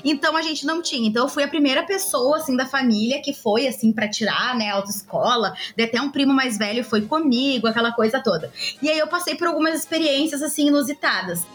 Então 0.04 0.36
a 0.36 0.42
gente 0.42 0.66
não 0.66 0.82
tinha. 0.82 1.08
Então 1.08 1.26
eu 1.26 1.28
fui 1.28 1.44
a 1.44 1.48
primeira 1.48 1.84
pessoa 1.84 2.38
assim 2.38 2.56
da 2.56 2.66
família 2.66 3.22
que 3.22 3.32
foi 3.32 3.68
assim 3.68 3.92
para 3.92 4.08
tirar, 4.08 4.56
né, 4.56 4.70
autoescola. 4.70 5.54
De 5.76 5.84
até 5.84 6.00
um 6.00 6.10
primo 6.10 6.32
mais 6.32 6.58
velho 6.58 6.82
foi 6.82 7.02
comigo, 7.02 7.66
aquela 7.66 7.92
coisa 7.92 8.20
toda. 8.20 8.50
E 8.82 8.88
aí 8.88 8.98
eu 8.98 9.06
passei 9.06 9.36
por 9.36 9.46
algumas 9.46 9.78
experiências 9.78 10.42
assim 10.42 10.66
inusitadas. 10.68 11.46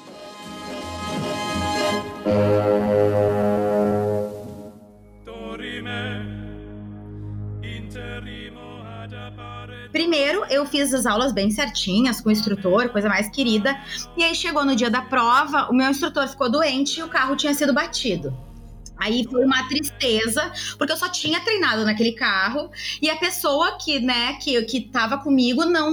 Primeiro, 9.91 10.43
eu 10.49 10.65
fiz 10.65 10.93
as 10.93 11.05
aulas 11.05 11.31
bem 11.31 11.51
certinhas 11.51 12.19
com 12.19 12.29
o 12.29 12.31
instrutor, 12.31 12.89
coisa 12.89 13.07
mais 13.07 13.29
querida. 13.29 13.79
E 14.17 14.23
aí 14.23 14.33
chegou 14.33 14.65
no 14.65 14.75
dia 14.75 14.89
da 14.89 15.01
prova, 15.01 15.69
o 15.69 15.73
meu 15.73 15.89
instrutor 15.89 16.27
ficou 16.27 16.49
doente 16.51 16.99
e 16.99 17.03
o 17.03 17.07
carro 17.07 17.35
tinha 17.35 17.53
sido 17.53 17.73
batido. 17.73 18.35
Aí 18.97 19.25
foi 19.29 19.43
uma 19.43 19.67
tristeza, 19.67 20.51
porque 20.77 20.93
eu 20.93 20.97
só 20.97 21.09
tinha 21.09 21.39
treinado 21.41 21.83
naquele 21.83 22.13
carro 22.13 22.69
e 23.01 23.09
a 23.09 23.15
pessoa 23.15 23.77
que, 23.77 23.99
né, 23.99 24.33
que, 24.33 24.61
que 24.63 24.81
tava 24.81 25.17
comigo 25.17 25.65
não 25.65 25.91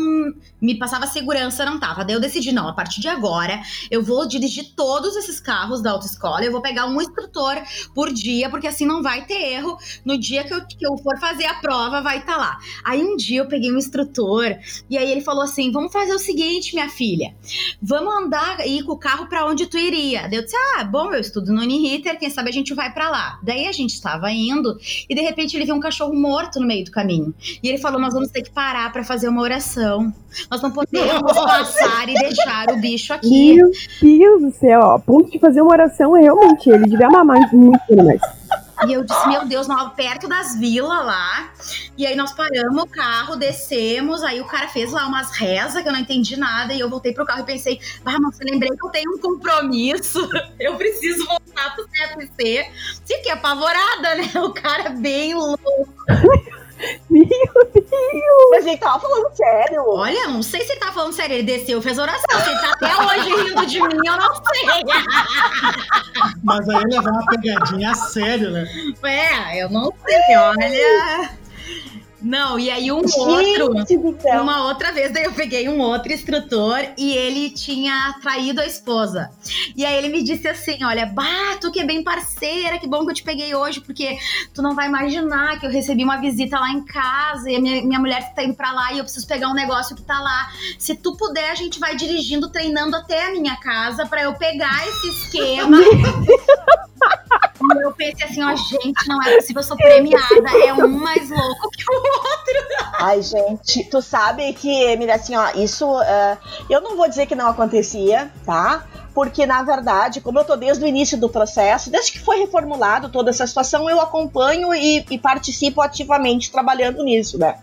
me 0.61 0.79
passava 0.79 1.07
segurança, 1.07 1.65
não 1.65 1.81
tava. 1.81 2.05
Daí 2.05 2.15
eu 2.15 2.21
decidi, 2.21 2.53
não, 2.53 2.69
a 2.69 2.73
partir 2.73 3.01
de 3.01 3.09
agora 3.09 3.61
eu 3.91 4.03
vou 4.03 4.27
dirigir 4.27 4.75
todos 4.77 5.17
esses 5.17 5.41
carros 5.41 5.83
da 5.83 5.93
autoescola, 5.93 6.45
eu 6.45 6.53
vou 6.53 6.61
pegar 6.61 6.87
um 6.87 7.01
instrutor 7.01 7.57
por 7.95 8.13
dia, 8.13 8.51
porque 8.51 8.67
assim 8.67 8.87
não 8.87 9.03
vai 9.03 9.25
ter 9.25 9.41
erro. 9.55 9.77
No 10.05 10.19
dia 10.19 10.45
que 10.45 10.55
eu, 10.55 10.65
que 10.67 10.87
eu 10.87 10.97
for 10.99 11.19
fazer 11.19 11.47
a 11.47 11.55
prova, 11.55 12.01
vai 12.01 12.19
estar 12.19 12.35
tá 12.35 12.39
lá. 12.39 12.59
Aí 12.85 13.03
um 13.03 13.17
dia 13.17 13.41
eu 13.41 13.49
peguei 13.49 13.73
um 13.73 13.79
instrutor 13.79 14.57
e 14.89 14.99
aí 14.99 15.11
ele 15.11 15.21
falou 15.21 15.43
assim: 15.43 15.73
vamos 15.73 15.93
fazer 15.93 16.13
o 16.13 16.19
seguinte, 16.19 16.75
minha 16.75 16.89
filha, 16.89 17.35
vamos 17.81 18.15
andar 18.15 18.61
aí 18.61 18.83
com 18.83 18.93
o 18.93 18.99
carro 18.99 19.27
para 19.27 19.47
onde 19.47 19.67
tu 19.67 19.79
iria. 19.79 20.29
Daí 20.29 20.37
eu 20.37 20.45
disse: 20.45 20.57
ah, 20.77 20.85
bom, 20.85 21.13
eu 21.13 21.21
estudo 21.21 21.53
no 21.53 21.63
Uniriter, 21.63 22.19
quem 22.19 22.31
sabe 22.31 22.51
a 22.51 22.53
gente 22.53 22.75
vai 22.75 22.93
para 23.01 23.09
lá. 23.09 23.39
Daí 23.43 23.67
a 23.67 23.73
gente 23.73 23.95
estava 23.95 24.31
indo 24.31 24.77
e 25.09 25.15
de 25.15 25.23
repente 25.23 25.57
ele 25.57 25.65
viu 25.65 25.75
um 25.75 25.81
cachorro 25.81 26.15
morto 26.15 26.61
no 26.61 26.67
meio 26.67 26.85
do 26.85 26.91
caminho. 26.91 27.33
E 27.63 27.67
ele 27.67 27.79
falou: 27.79 27.99
Nós 27.99 28.13
vamos 28.13 28.31
ter 28.31 28.43
que 28.43 28.51
parar 28.51 28.93
para 28.93 29.03
fazer 29.03 29.29
uma 29.29 29.41
oração. 29.41 30.13
Nós 30.51 30.61
não 30.61 30.71
podemos 30.71 31.33
passar 31.33 32.07
e 32.11 32.15
deixar 32.15 32.69
o 32.71 32.77
bicho 32.77 33.15
aqui. 33.15 33.55
Meu 33.55 33.71
Deus 34.03 34.43
do 34.43 34.51
céu, 34.53 34.81
ó, 34.81 34.97
a 34.97 34.99
ponto 34.99 35.31
de 35.31 35.39
fazer 35.39 35.63
uma 35.63 35.73
oração 35.73 36.15
é 36.15 36.21
realmente 36.21 36.69
ele 36.69 36.85
devia 36.85 37.07
amar 37.07 37.25
mais, 37.25 37.51
muito 37.53 37.97
mais. 37.97 38.21
E 38.87 38.93
eu 38.93 39.05
disse, 39.05 39.29
meu 39.29 39.47
Deus, 39.47 39.67
nós 39.69 39.93
perto 39.95 40.29
das 40.29 40.57
vilas 40.57 41.05
lá. 41.05 41.53
E 41.97 42.07
aí 42.07 42.17
nós 42.17 42.33
paramos 42.33 42.83
o 42.83 42.87
carro, 42.87 43.37
descemos. 43.37 44.23
Aí 44.23 44.41
o 44.41 44.47
cara 44.47 44.69
fez 44.69 44.91
lá 44.93 45.07
umas 45.07 45.31
rezas 45.37 45.83
que 45.83 45.89
eu 45.89 45.93
não 45.93 46.01
entendi 46.01 46.37
nada. 46.37 46.73
E 46.73 46.81
eu 46.81 46.89
voltei 46.89 47.13
pro 47.13 47.27
carro 47.27 47.41
e 47.41 47.45
pensei, 47.45 47.81
ah, 48.05 48.19
mas 48.19 48.41
eu 48.41 48.47
lembrei 48.51 48.71
que 48.71 48.87
eu 48.87 48.91
tenho 48.91 49.15
um 49.15 49.19
compromisso. 49.19 50.29
Eu 50.61 50.77
preciso 50.77 51.27
voltar 51.27 51.75
pro 51.75 51.87
CFC. 51.89 52.71
Fiquei 53.07 53.33
apavorada, 53.33 54.15
né? 54.15 54.31
O 54.41 54.53
cara 54.53 54.91
bem 54.91 55.35
louco. 55.35 55.89
Meu 57.11 57.25
Deus! 57.27 58.51
Mas 58.51 58.67
ele 58.67 58.79
tava 58.79 59.01
falando 59.01 59.35
sério. 59.35 59.85
Olha, 59.87 60.29
não 60.29 60.43
sei 60.43 60.65
se 60.65 60.73
ele 60.73 60.81
tava 60.81 60.93
falando 60.93 61.13
sério. 61.13 61.35
Ele 61.35 61.43
desceu, 61.43 61.83
fez 61.83 61.99
oração. 61.99 62.41
Se 62.41 62.51
ele 62.51 62.61
tá 62.61 62.73
até 62.73 62.97
hoje 62.97 63.43
rindo 63.43 63.67
de 63.67 63.81
mim, 63.81 64.07
eu 64.07 64.17
não 64.17 64.35
sei. 64.35 64.65
Mas 66.43 66.69
aí 66.69 66.85
levar 66.85 67.11
uma 67.11 67.27
pegadinha 67.27 67.91
a 67.91 67.95
sério, 67.95 68.51
né? 68.51 68.67
É, 69.05 69.63
eu 69.63 69.69
não 69.71 69.93
sei, 70.07 70.37
olha. 70.37 71.40
Não, 72.23 72.59
e 72.59 72.71
aí 72.71 72.93
um 72.93 72.99
outro, 72.99 73.73
uma 74.43 74.67
outra 74.67 74.93
vez, 74.93 75.13
daí 75.13 75.25
eu 75.25 75.33
peguei 75.33 75.69
um 75.69 75.81
outro 75.81 76.13
instrutor 76.13 76.79
e 76.97 77.13
ele 77.13 77.51
tinha 77.51 78.15
traído 78.21 78.61
a 78.61 78.67
esposa. 78.67 79.31
E 79.75 79.85
aí 79.85 79.97
ele 79.97 80.09
me 80.09 80.23
disse 80.23 80.47
assim: 80.47 80.85
Olha, 80.85 81.07
bah, 81.07 81.57
tu 81.61 81.71
que 81.71 81.81
é 81.81 81.85
bem 81.85 82.03
parceira, 82.05 82.79
que 82.79 82.87
bom 82.87 83.05
que 83.05 83.11
eu 83.11 83.15
te 83.15 83.23
peguei 83.23 83.55
hoje, 83.55 83.81
porque 83.81 84.19
tu 84.53 84.61
não 84.61 84.75
vai 84.75 84.87
imaginar 84.87 85.59
que 85.59 85.67
eu 85.67 85.71
recebi 85.71 86.05
uma 86.05 86.19
visita 86.19 86.59
lá 86.59 86.71
em 86.71 86.85
casa 86.85 87.51
e 87.51 87.57
a 87.57 87.61
minha, 87.61 87.83
minha 87.83 87.99
mulher 87.99 88.35
tá 88.35 88.45
indo 88.45 88.55
pra 88.55 88.73
lá 88.73 88.93
e 88.93 88.99
eu 88.99 89.05
preciso 89.05 89.27
pegar 89.27 89.49
um 89.49 89.55
negócio 89.55 89.97
que 89.97 90.03
tá 90.03 90.21
lá. 90.21 90.51
Se 90.79 90.95
tu 90.95 91.17
puder, 91.17 91.51
a 91.51 91.55
gente 91.55 91.81
vai 91.81 91.97
dirigindo, 91.97 92.51
treinando 92.51 92.97
até 92.97 93.29
a 93.29 93.31
minha 93.31 93.57
casa 93.57 94.07
para 94.07 94.23
eu 94.23 94.35
pegar 94.35 94.87
esse 94.87 95.09
esquema. 95.09 95.79
eu 97.83 97.93
pensei 97.93 98.27
assim, 98.27 98.43
ó, 98.43 98.55
gente, 98.57 99.09
não 99.09 99.23
é 99.23 99.37
possível, 99.37 99.61
eu 99.61 99.67
sou 99.67 99.77
premiada. 99.77 100.51
É 100.65 100.73
um 100.75 100.89
mais 100.89 101.31
louco 101.31 101.71
que 101.71 101.85
o 101.91 102.03
outro. 102.11 102.41
Ai, 103.01 103.23
gente, 103.23 103.85
tu 103.85 104.03
sabe 104.03 104.53
que, 104.53 104.97
mira, 104.97 105.15
assim, 105.15 105.35
ó, 105.37 105.51
isso. 105.55 105.87
Uh, 105.87 106.39
eu 106.69 106.81
não 106.81 106.97
vou 106.97 107.09
dizer 107.09 107.27
que 107.27 107.35
não 107.35 107.49
acontecia, 107.49 108.31
tá? 108.45 108.85
porque 109.15 109.45
na 109.45 109.63
verdade, 109.63 110.21
como 110.21 110.39
eu 110.39 110.43
estou 110.43 110.57
desde 110.57 110.85
o 110.85 110.87
início 110.87 111.19
do 111.19 111.29
processo, 111.29 111.91
desde 111.91 112.13
que 112.13 112.19
foi 112.19 112.39
reformulado 112.39 113.09
toda 113.09 113.31
essa 113.31 113.47
situação, 113.47 113.91
eu 113.91 114.01
acompanho 114.01 114.73
e, 114.75 115.05
e 115.11 115.19
participo 115.19 115.81
ativamente 115.81 116.51
trabalhando 116.51 117.03
nisso, 117.03 117.39
né? 117.39 117.59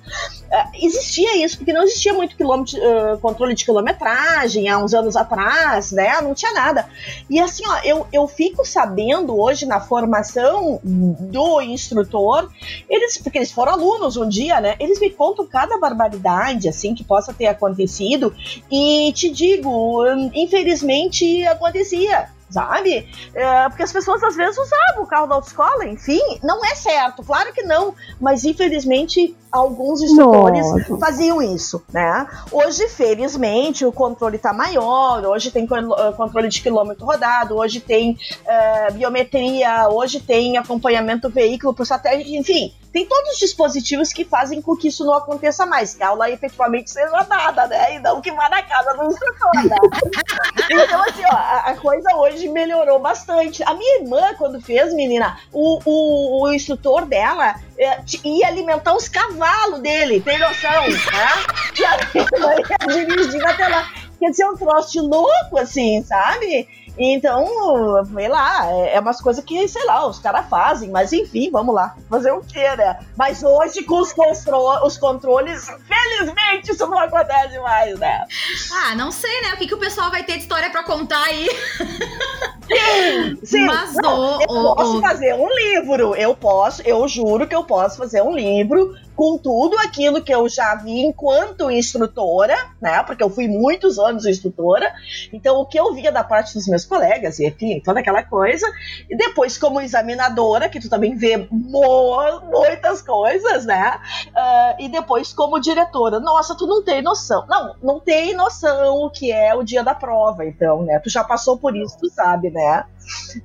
Uh, 0.48 0.86
existia 0.86 1.44
isso, 1.44 1.58
porque 1.58 1.74
não 1.74 1.84
existia 1.84 2.14
muito 2.14 2.34
uh, 2.34 3.18
controle 3.20 3.54
de 3.54 3.66
quilometragem 3.66 4.70
há 4.70 4.78
uns 4.78 4.94
anos 4.94 5.18
atrás, 5.18 5.92
né? 5.92 6.22
Não 6.22 6.34
tinha 6.34 6.54
nada. 6.54 6.88
E 7.30 7.40
assim, 7.40 7.64
ó, 7.68 7.80
eu, 7.84 8.08
eu 8.14 8.28
fico 8.28 8.66
sabendo 8.66 9.38
hoje 9.38 9.66
na 9.66 9.82
formação 9.82 10.80
do 10.84 11.62
instrutor, 11.62 12.50
eles, 12.90 13.18
porque 13.18 13.40
eles 13.40 13.52
foram 13.52 13.74
alunos 13.74 14.16
um 14.16 14.28
dia, 14.28 14.62
né? 14.62 14.76
Eles 14.80 15.00
me 15.00 15.10
contam 15.10 15.46
cada 15.46 15.78
barbaridade, 15.78 16.70
assim, 16.70 16.96
que 16.96 17.04
possa 17.04 17.34
ter 17.34 17.48
acontecido, 17.48 18.34
e 18.72 19.12
te 19.14 19.30
digo, 19.30 20.06
infelizmente 20.34 21.46
acontecia 21.46 22.30
sabe? 22.50 23.08
É, 23.34 23.70
porque 23.70 23.84
as 23.84 23.92
pessoas 23.92 24.24
às 24.24 24.36
vezes 24.36 24.58
usavam 24.58 25.04
o 25.04 25.08
carro 25.08 25.28
da 25.28 25.36
autoescola, 25.36 25.86
enfim, 25.86 26.22
não 26.44 26.64
é 26.66 26.76
certo, 26.76 27.24
claro 27.24 27.54
que 27.54 27.64
não, 27.64 27.94
mas 28.20 28.46
infelizmente 28.46 29.36
alguns 29.52 30.02
instrutores 30.02 30.66
Nossa. 30.66 30.98
faziam 30.98 31.42
isso, 31.42 31.84
né? 31.92 32.28
Hoje, 32.52 32.88
felizmente, 32.90 33.86
o 33.86 33.92
controle 33.92 34.36
está 34.36 34.54
maior, 34.54 35.26
hoje 35.26 35.52
tem 35.52 35.64
eh, 35.66 36.12
controle 36.16 36.50
de 36.50 36.62
quilômetro 36.62 37.06
rodado, 37.06 37.56
hoje 37.56 37.80
tem 37.80 38.12
uh, 38.12 38.94
biometria, 38.94 39.88
hoje 39.90 40.20
tem 40.20 40.58
acompanhamento 40.58 41.30
do 41.30 41.34
veículo 41.34 41.74
por 41.74 41.86
satélite, 41.86 42.36
enfim, 42.36 42.74
tem 42.92 43.06
todos 43.06 43.34
os 43.34 43.40
dispositivos 43.40 44.14
que 44.14 44.24
fazem 44.24 44.62
com 44.62 44.76
que 44.76 44.88
isso 44.88 45.06
não 45.06 45.14
aconteça 45.14 45.66
mais, 45.66 45.94
que 45.94 46.04
a 46.04 46.10
aula 46.10 46.30
efetivamente 46.30 46.90
seja 46.90 47.24
dada, 47.24 47.68
né? 47.68 47.96
E 47.96 48.00
não 48.00 48.22
que 48.22 48.32
vá 48.32 48.50
na 48.50 48.64
casa 48.64 48.94
do 48.94 49.06
instrutor, 49.06 49.52
né? 49.66 49.76
então, 50.84 51.02
assim, 51.04 51.24
ó, 51.26 51.36
a 51.36 51.76
coisa 51.76 52.16
hoje 52.16 52.48
melhorou 52.50 53.00
bastante. 53.00 53.64
A 53.64 53.74
minha 53.74 54.02
irmã, 54.02 54.34
quando 54.38 54.62
fez, 54.62 54.94
menina, 54.94 55.38
o, 55.52 55.80
o, 55.86 56.44
o 56.44 56.54
instrutor 56.54 57.06
dela 57.06 57.56
é, 57.78 58.00
ia 58.24 58.48
alimentar 58.48 58.96
os 58.96 59.08
cavalos 59.08 59.80
dele, 59.80 60.22
tem 60.22 60.40
noção, 60.40 60.88
né? 60.88 61.28
E 61.78 61.86
a 61.86 61.98
minha 61.98 62.28
irmã 62.34 62.56
ia 62.56 63.06
dirigindo 63.06 63.48
até 63.48 63.68
lá. 63.68 63.92
Quer 64.20 64.32
dizer, 64.32 64.46
um 64.46 64.56
troço 64.56 64.94
de 64.94 65.02
louco, 65.02 65.58
assim, 65.60 66.04
sabe? 66.04 66.68
Então, 66.98 67.46
sei 68.14 68.28
lá, 68.28 68.72
é, 68.72 68.96
é 68.96 69.00
umas 69.00 69.22
coisas 69.22 69.44
que, 69.44 69.68
sei 69.68 69.86
lá, 69.86 70.06
os 70.08 70.20
caras 70.20 70.48
fazem, 70.50 70.90
mas 70.90 71.14
enfim, 71.14 71.50
vamos 71.52 71.76
lá. 71.76 71.96
Fazer 72.10 72.32
o 72.32 72.42
quê, 72.42 72.76
né? 72.76 73.00
Mas 73.16 73.44
hoje, 73.44 73.84
com 73.84 74.00
os, 74.00 74.14
os 74.84 74.98
controles, 74.98 75.68
felizmente 75.88 76.72
isso 76.72 76.88
não 76.88 76.98
acontece 76.98 77.60
mais, 77.60 77.98
né? 78.00 78.26
Ah, 78.74 78.96
não 78.96 79.12
sei, 79.12 79.42
né? 79.42 79.54
O 79.54 79.58
que, 79.58 79.68
que 79.68 79.76
o 79.76 79.80
pessoal 79.80 80.10
vai 80.10 80.24
ter 80.24 80.34
de 80.34 80.40
história 80.40 80.70
pra 80.70 80.84
contar 80.84 81.24
aí? 81.24 81.48
Sim, 82.68 83.40
sim. 83.44 83.66
Mas 83.66 83.94
não, 83.96 84.42
eu 84.42 84.48
o, 84.50 84.76
posso 84.76 84.98
o... 84.98 85.02
fazer 85.02 85.34
um 85.36 85.48
livro. 85.54 86.16
Eu 86.16 86.36
posso, 86.36 86.82
eu 86.82 87.08
juro 87.08 87.48
que 87.48 87.56
eu 87.56 87.64
posso 87.64 87.98
fazer 87.98 88.22
um 88.22 88.36
livro 88.36 88.96
com 89.18 89.36
tudo 89.36 89.76
aquilo 89.80 90.22
que 90.22 90.34
eu 90.34 90.48
já 90.48 90.76
vi 90.76 91.04
enquanto 91.04 91.72
instrutora, 91.72 92.56
né? 92.80 93.02
Porque 93.02 93.24
eu 93.24 93.32
fui 93.32 93.48
muitos 93.48 93.98
anos 93.98 94.28
instrutora. 94.28 94.94
Então, 95.34 95.60
o 95.60 95.66
que 95.66 95.80
eu 95.80 95.92
via 95.92 96.12
da 96.12 96.24
parte 96.24 96.54
dos 96.54 96.68
meus 96.68 96.86
colegas, 96.86 97.40
e 97.40 97.48
enfim, 97.48 97.82
toda 97.84 98.00
aquela 98.00 98.22
coisa. 98.22 98.68
E 99.10 99.18
depois, 99.18 99.58
como 99.58 99.82
examinadora, 99.82 100.70
que 100.70 100.80
tu 100.80 100.88
também 100.88 101.16
vê 101.16 101.48
muitas 101.50 103.02
coisas, 103.02 103.66
né? 103.66 104.00
Uh, 104.28 104.84
e 104.84 104.90
depois, 104.90 105.34
como 105.34 105.60
diretora. 105.60 106.20
Nossa, 106.20 106.56
tu 106.56 106.68
não 106.68 106.84
tem 106.84 107.02
noção. 107.02 107.44
Não, 107.48 107.76
não 107.82 108.00
tem 108.00 108.36
noção 108.36 108.98
o 108.98 109.10
que 109.10 109.32
é 109.32 109.56
o 109.56 109.64
dia 109.64 109.84
da 109.84 109.96
prova, 109.96 110.46
então, 110.46 110.84
né? 110.84 111.00
Tu 111.00 111.10
já 111.10 111.24
passou 111.24 111.58
por 111.58 111.76
isso, 111.76 111.98
tu 111.98 112.08
sabe, 112.12 112.52
né? 112.52 112.86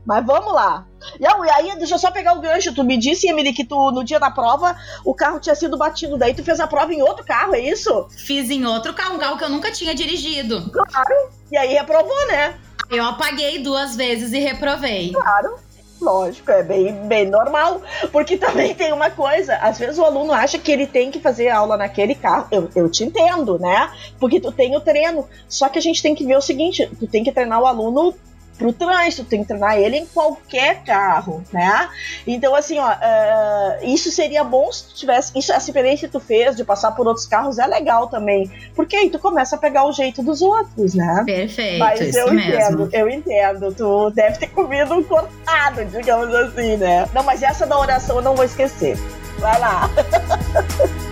Mas 0.04 0.24
vamos 0.24 0.52
lá. 0.52 0.86
E 1.18 1.26
aí, 1.26 1.76
deixa 1.76 1.94
eu 1.94 1.98
só 1.98 2.10
pegar 2.10 2.34
o 2.34 2.40
gancho. 2.40 2.74
Tu 2.74 2.84
me 2.84 2.96
disse, 2.96 3.28
Emily, 3.28 3.52
que 3.52 3.64
tu, 3.64 3.90
no 3.90 4.04
dia 4.04 4.18
da 4.18 4.30
prova, 4.30 4.76
o 5.04 5.14
carro 5.14 5.40
tinha 5.40 5.54
sido 5.54 5.76
batido. 5.76 6.16
Daí 6.16 6.34
tu 6.34 6.44
fez 6.44 6.60
a 6.60 6.66
prova 6.66 6.92
em 6.92 7.02
outro 7.02 7.24
carro, 7.24 7.54
é 7.54 7.60
isso? 7.60 8.08
Fiz 8.10 8.50
em 8.50 8.64
outro 8.64 8.94
carro, 8.94 9.16
um 9.16 9.18
carro 9.18 9.38
que 9.38 9.44
eu 9.44 9.50
nunca 9.50 9.70
tinha 9.70 9.94
dirigido. 9.94 10.70
Claro. 10.70 11.30
E 11.50 11.56
aí 11.56 11.72
reprovou, 11.72 12.26
né? 12.28 12.54
Eu 12.90 13.04
apaguei 13.04 13.58
duas 13.58 13.96
vezes 13.96 14.32
e 14.32 14.38
reprovei. 14.38 15.12
Claro. 15.12 15.56
Lógico, 16.02 16.50
é 16.50 16.64
bem, 16.64 16.92
bem 17.06 17.30
normal. 17.30 17.80
Porque 18.10 18.36
também 18.36 18.74
tem 18.74 18.92
uma 18.92 19.10
coisa: 19.10 19.56
às 19.56 19.78
vezes 19.78 19.98
o 19.98 20.04
aluno 20.04 20.32
acha 20.32 20.58
que 20.58 20.70
ele 20.70 20.86
tem 20.86 21.10
que 21.10 21.20
fazer 21.20 21.48
aula 21.48 21.76
naquele 21.76 22.14
carro. 22.14 22.48
Eu, 22.50 22.68
eu 22.74 22.90
te 22.90 23.04
entendo, 23.04 23.58
né? 23.58 23.90
Porque 24.18 24.40
tu 24.40 24.50
tem 24.50 24.76
o 24.76 24.80
treino. 24.80 25.28
Só 25.48 25.68
que 25.68 25.78
a 25.78 25.82
gente 25.82 26.02
tem 26.02 26.14
que 26.14 26.26
ver 26.26 26.36
o 26.36 26.42
seguinte: 26.42 26.90
tu 26.98 27.06
tem 27.06 27.22
que 27.22 27.30
treinar 27.30 27.60
o 27.60 27.66
aluno 27.66 28.14
pro 28.58 28.72
trânsito, 28.72 29.24
tem 29.24 29.42
que 29.42 29.48
treinar 29.48 29.76
ele 29.76 29.96
em 29.96 30.06
qualquer 30.06 30.82
carro, 30.84 31.42
né? 31.52 31.88
Então, 32.26 32.54
assim, 32.54 32.78
ó, 32.78 32.90
uh, 32.90 33.84
isso 33.84 34.10
seria 34.10 34.44
bom 34.44 34.70
se 34.70 34.88
tu 34.88 34.94
tivesse. 34.94 35.36
Isso, 35.38 35.52
essa 35.52 35.68
experiência 35.68 36.08
que 36.08 36.12
tu 36.12 36.20
fez 36.20 36.56
de 36.56 36.64
passar 36.64 36.92
por 36.92 37.06
outros 37.06 37.26
carros 37.26 37.58
é 37.58 37.66
legal 37.66 38.08
também. 38.08 38.50
Porque 38.74 38.96
aí 38.96 39.10
tu 39.10 39.18
começa 39.18 39.56
a 39.56 39.58
pegar 39.58 39.84
o 39.84 39.92
jeito 39.92 40.22
dos 40.22 40.42
outros, 40.42 40.94
né? 40.94 41.22
Perfeito. 41.24 41.78
Mas 41.78 42.14
eu 42.14 42.32
mesmo. 42.32 42.50
entendo, 42.50 42.88
eu 42.92 43.08
entendo. 43.08 43.74
Tu 43.74 44.10
deve 44.10 44.38
ter 44.38 44.48
comido 44.48 44.94
um 44.94 45.02
cortado, 45.02 45.84
digamos 45.86 46.34
assim, 46.34 46.76
né? 46.76 47.08
Não, 47.12 47.22
mas 47.22 47.42
essa 47.42 47.66
da 47.66 47.78
oração 47.78 48.16
eu 48.16 48.22
não 48.22 48.34
vou 48.34 48.44
esquecer. 48.44 48.96
Vai 49.38 49.58
lá. 49.58 49.90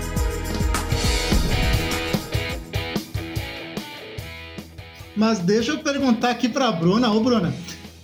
Mas 5.21 5.39
deixa 5.39 5.73
eu 5.73 5.79
perguntar 5.81 6.31
aqui 6.31 6.49
pra 6.49 6.73
Bruna. 6.73 7.11
Ô, 7.12 7.21
Bruna, 7.21 7.53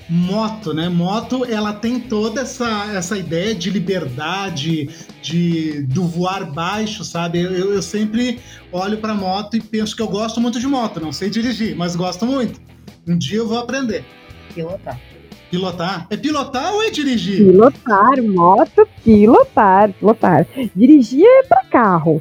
moto, 0.06 0.75
né? 0.75 0.90
Moto, 0.90 1.46
ela 1.46 1.73
tem 1.73 1.99
toda 1.99 2.42
essa, 2.42 2.92
essa 2.92 3.16
ideia 3.16 3.54
de 3.54 3.70
liberdade, 3.70 4.90
de 5.23 5.80
do 5.85 6.06
voar 6.06 6.44
baixo, 6.44 7.02
sabe? 7.04 7.40
Eu, 7.40 7.73
eu 7.73 7.80
sempre 7.80 8.38
olho 8.70 8.99
pra 8.99 9.14
moto 9.14 9.56
e 9.56 9.62
penso 9.62 9.96
que 9.96 10.02
eu 10.02 10.08
gosto 10.08 10.42
muito 10.42 10.61
de 10.61 10.66
moto. 10.66 11.00
Não 11.00 11.11
sei 11.11 11.30
dirigir, 11.30 11.75
mas 11.75 11.96
gosto 11.96 12.26
muito. 12.26 12.61
Um 13.08 13.16
dia 13.16 13.38
eu 13.38 13.49
vou 13.49 13.61
aprender. 13.61 14.04
Pilotar. 14.54 15.00
Pilotar? 15.50 16.06
É 16.11 16.18
pilotar 16.18 16.75
ou 16.75 16.82
é 16.82 16.90
dirigir? 16.90 17.38
Pilotar, 17.38 18.23
moto, 18.23 18.87
pilotar, 19.02 19.90
pilotar. 19.90 20.46
Dirigir 20.76 21.25
é 21.25 21.44
pra 21.44 21.64
carro. 21.64 22.20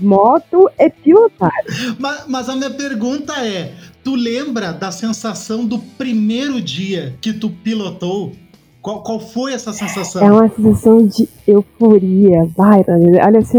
Moto 0.00 0.70
é 0.78 0.88
pilotar. 0.88 1.52
Mas, 1.98 2.24
mas 2.26 2.48
a 2.48 2.54
minha 2.54 2.70
pergunta 2.70 3.34
é: 3.44 3.74
Tu 4.08 4.14
lembra 4.14 4.72
da 4.72 4.90
sensação 4.90 5.66
do 5.66 5.78
primeiro 5.78 6.62
dia 6.62 7.14
que 7.20 7.30
tu 7.30 7.50
pilotou? 7.50 8.32
Qual, 8.80 9.02
qual 9.02 9.20
foi 9.20 9.52
essa 9.52 9.70
sensação? 9.70 10.26
É 10.26 10.32
uma 10.32 10.48
sensação 10.48 11.06
de 11.06 11.28
euforia. 11.46 12.48
Vai, 12.56 12.82
olha 13.22 13.40
assim, 13.40 13.58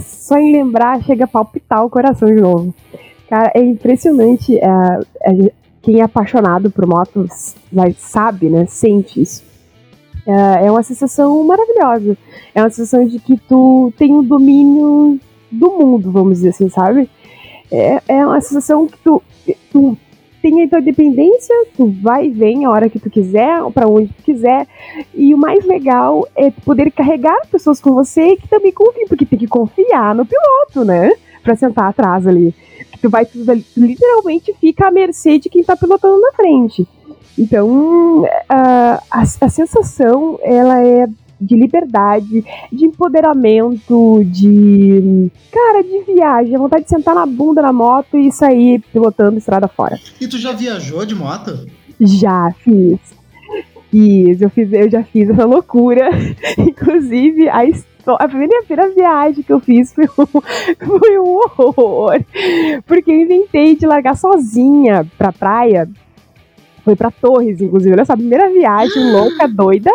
só 0.00 0.38
em 0.38 0.52
lembrar 0.52 1.02
chega 1.02 1.24
a 1.24 1.26
palpitar 1.26 1.84
o 1.84 1.90
coração 1.90 2.28
de 2.28 2.40
novo. 2.40 2.72
Cara, 3.28 3.50
é 3.56 3.60
impressionante. 3.60 4.56
É, 4.56 5.00
é, 5.22 5.52
quem 5.82 5.98
é 5.98 6.04
apaixonado 6.04 6.70
por 6.70 6.86
motos 6.86 7.56
vai, 7.72 7.92
sabe, 7.98 8.48
né? 8.48 8.66
Sente 8.66 9.20
isso. 9.20 9.42
É, 10.24 10.66
é 10.66 10.70
uma 10.70 10.84
sensação 10.84 11.42
maravilhosa. 11.42 12.16
É 12.54 12.62
uma 12.62 12.70
sensação 12.70 13.04
de 13.04 13.18
que 13.18 13.36
tu 13.36 13.92
tem 13.98 14.14
o 14.14 14.22
domínio 14.22 15.18
do 15.50 15.72
mundo, 15.72 16.12
vamos 16.12 16.34
dizer 16.34 16.50
assim, 16.50 16.68
sabe? 16.68 17.10
É, 17.70 18.02
é 18.08 18.26
uma 18.26 18.40
sensação 18.40 18.86
que 18.86 18.98
tu 18.98 19.22
tu 19.70 19.96
tem 20.42 20.62
a 20.62 20.68
tua 20.68 20.80
dependência, 20.80 21.54
tu 21.76 21.88
vai 22.02 22.26
e 22.26 22.30
vem 22.30 22.64
a 22.64 22.70
hora 22.70 22.88
que 22.88 22.98
tu 22.98 23.10
quiser, 23.10 23.60
para 23.72 23.88
onde 23.88 24.12
tu 24.12 24.22
quiser. 24.22 24.66
E 25.14 25.34
o 25.34 25.38
mais 25.38 25.64
legal 25.64 26.26
é 26.36 26.50
poder 26.50 26.90
carregar 26.92 27.46
pessoas 27.50 27.80
com 27.80 27.92
você 27.92 28.36
que 28.36 28.48
também 28.48 28.72
confiam, 28.72 29.08
porque 29.08 29.26
tem 29.26 29.38
que 29.38 29.46
confiar 29.46 30.14
no 30.14 30.24
piloto, 30.24 30.84
né? 30.84 31.12
Pra 31.42 31.56
sentar 31.56 31.90
atrás 31.90 32.26
ali. 32.26 32.54
Tu 33.00 33.10
vai, 33.10 33.26
tu, 33.26 33.38
literalmente 33.76 34.54
fica 34.60 34.88
à 34.88 34.90
mercê 34.90 35.38
de 35.38 35.48
quem 35.48 35.62
tá 35.62 35.76
pilotando 35.76 36.20
na 36.20 36.32
frente. 36.32 36.86
Então, 37.38 38.24
a, 38.48 39.02
a, 39.10 39.22
a 39.22 39.48
sensação, 39.48 40.38
ela 40.42 40.84
é 40.84 41.06
de 41.40 41.54
liberdade, 41.54 42.44
de 42.72 42.84
empoderamento, 42.84 44.22
de. 44.24 45.30
Cara, 45.52 45.82
de 45.82 46.12
viagem, 46.12 46.54
a 46.54 46.58
vontade 46.58 46.84
de 46.84 46.90
sentar 46.90 47.14
na 47.14 47.26
bunda 47.26 47.62
na 47.62 47.72
moto 47.72 48.16
e 48.16 48.30
sair 48.32 48.80
pilotando 48.92 49.38
estrada 49.38 49.68
fora. 49.68 49.98
E 50.20 50.26
tu 50.26 50.38
já 50.38 50.52
viajou 50.52 51.04
de 51.04 51.14
moto? 51.14 51.66
Já, 52.00 52.52
fiz. 52.58 52.98
Fiz, 53.90 54.42
eu, 54.42 54.50
fiz, 54.50 54.72
eu 54.72 54.90
já 54.90 55.02
fiz 55.02 55.30
essa 55.30 55.44
loucura. 55.44 56.10
Inclusive, 56.58 57.48
a 57.48 57.64
a 58.18 58.28
primeira, 58.28 58.60
a 58.60 58.64
primeira 58.64 58.94
viagem 58.94 59.42
que 59.42 59.52
eu 59.52 59.60
fiz 59.60 59.92
foi 59.92 60.04
um, 60.06 60.26
foi 60.86 61.18
um 61.18 61.40
horror. 61.58 62.20
Porque 62.86 63.10
eu 63.10 63.20
inventei 63.20 63.76
de 63.76 63.86
largar 63.86 64.16
sozinha 64.16 65.06
pra 65.18 65.32
praia 65.32 65.88
foi 66.88 66.96
pra 66.96 67.10
Torres, 67.10 67.60
inclusive. 67.60 67.92
Olha 67.92 68.04
só, 68.06 68.14
a 68.14 68.16
primeira 68.16 68.48
viagem 68.50 69.04
louca, 69.12 69.46
doida. 69.46 69.90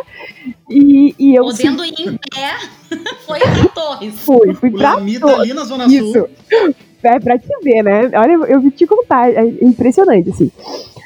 E, 0.69 1.15
e 1.17 1.35
eu. 1.35 1.45
Podendo 1.45 1.83
ir 1.83 1.99
em 1.99 2.17
pé, 2.17 2.53
foi 3.25 3.39
pra 3.39 3.65
Torres. 3.73 4.19
Fui, 4.19 4.53
fui 4.53 4.69
pra 4.69 4.97
Torres. 4.97 5.19
Tá 5.19 5.41
ali 5.41 5.53
na 5.53 5.63
Zona 5.63 5.85
Isso. 5.87 6.11
Sul. 6.11 6.29
É 7.05 7.19
pra 7.19 7.37
te 7.37 7.49
ver, 7.61 7.83
né? 7.83 8.09
Olha, 8.17 8.31
eu 8.47 8.61
vou 8.61 8.71
te 8.71 8.87
contar, 8.87 9.29
é 9.29 9.43
impressionante, 9.61 10.29
assim. 10.29 10.49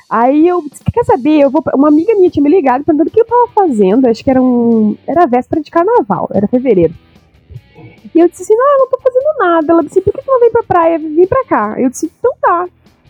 Aí 0.08 0.48
eu 0.48 0.62
disse, 0.62 0.84
quer 0.94 1.04
saber? 1.04 1.40
Eu 1.40 1.50
vou. 1.50 1.64
Uma 1.74 1.88
amiga 1.88 2.14
minha 2.14 2.30
tinha 2.30 2.44
me 2.44 2.52
ligado 2.52 2.84
perguntando 2.84 3.10
o 3.10 3.12
que 3.12 3.20
eu 3.20 3.26
tava 3.26 3.48
fazendo. 3.48 4.06
Acho 4.06 4.24
que 4.24 4.30
era 4.30 4.40
um. 4.40 4.96
Era 5.08 5.26
véspera 5.26 5.60
de 5.60 5.72
carnaval, 5.72 6.30
era 6.32 6.48
fevereiro. 6.48 6.94
E 8.14 8.20
eu 8.20 8.30
disse 8.30 8.44
assim, 8.44 8.56
não, 8.56 8.74
eu 8.74 8.78
não 8.78 8.90
tô 8.90 9.00
fazendo 9.02 9.40
nada. 9.40 9.74
Ela 9.74 9.84
disse, 9.84 10.00
por 10.02 10.14
que 10.14 10.22
tu 10.22 10.32
não 10.32 10.40
vem 10.40 10.52
pra 10.52 10.62
praia? 10.62 11.00
Vem 11.00 11.26
pra 11.26 11.44
cá. 11.46 11.76
Eu 11.80 11.90
disse, 11.90 12.12
então 12.20 12.32
tá, 12.40 12.68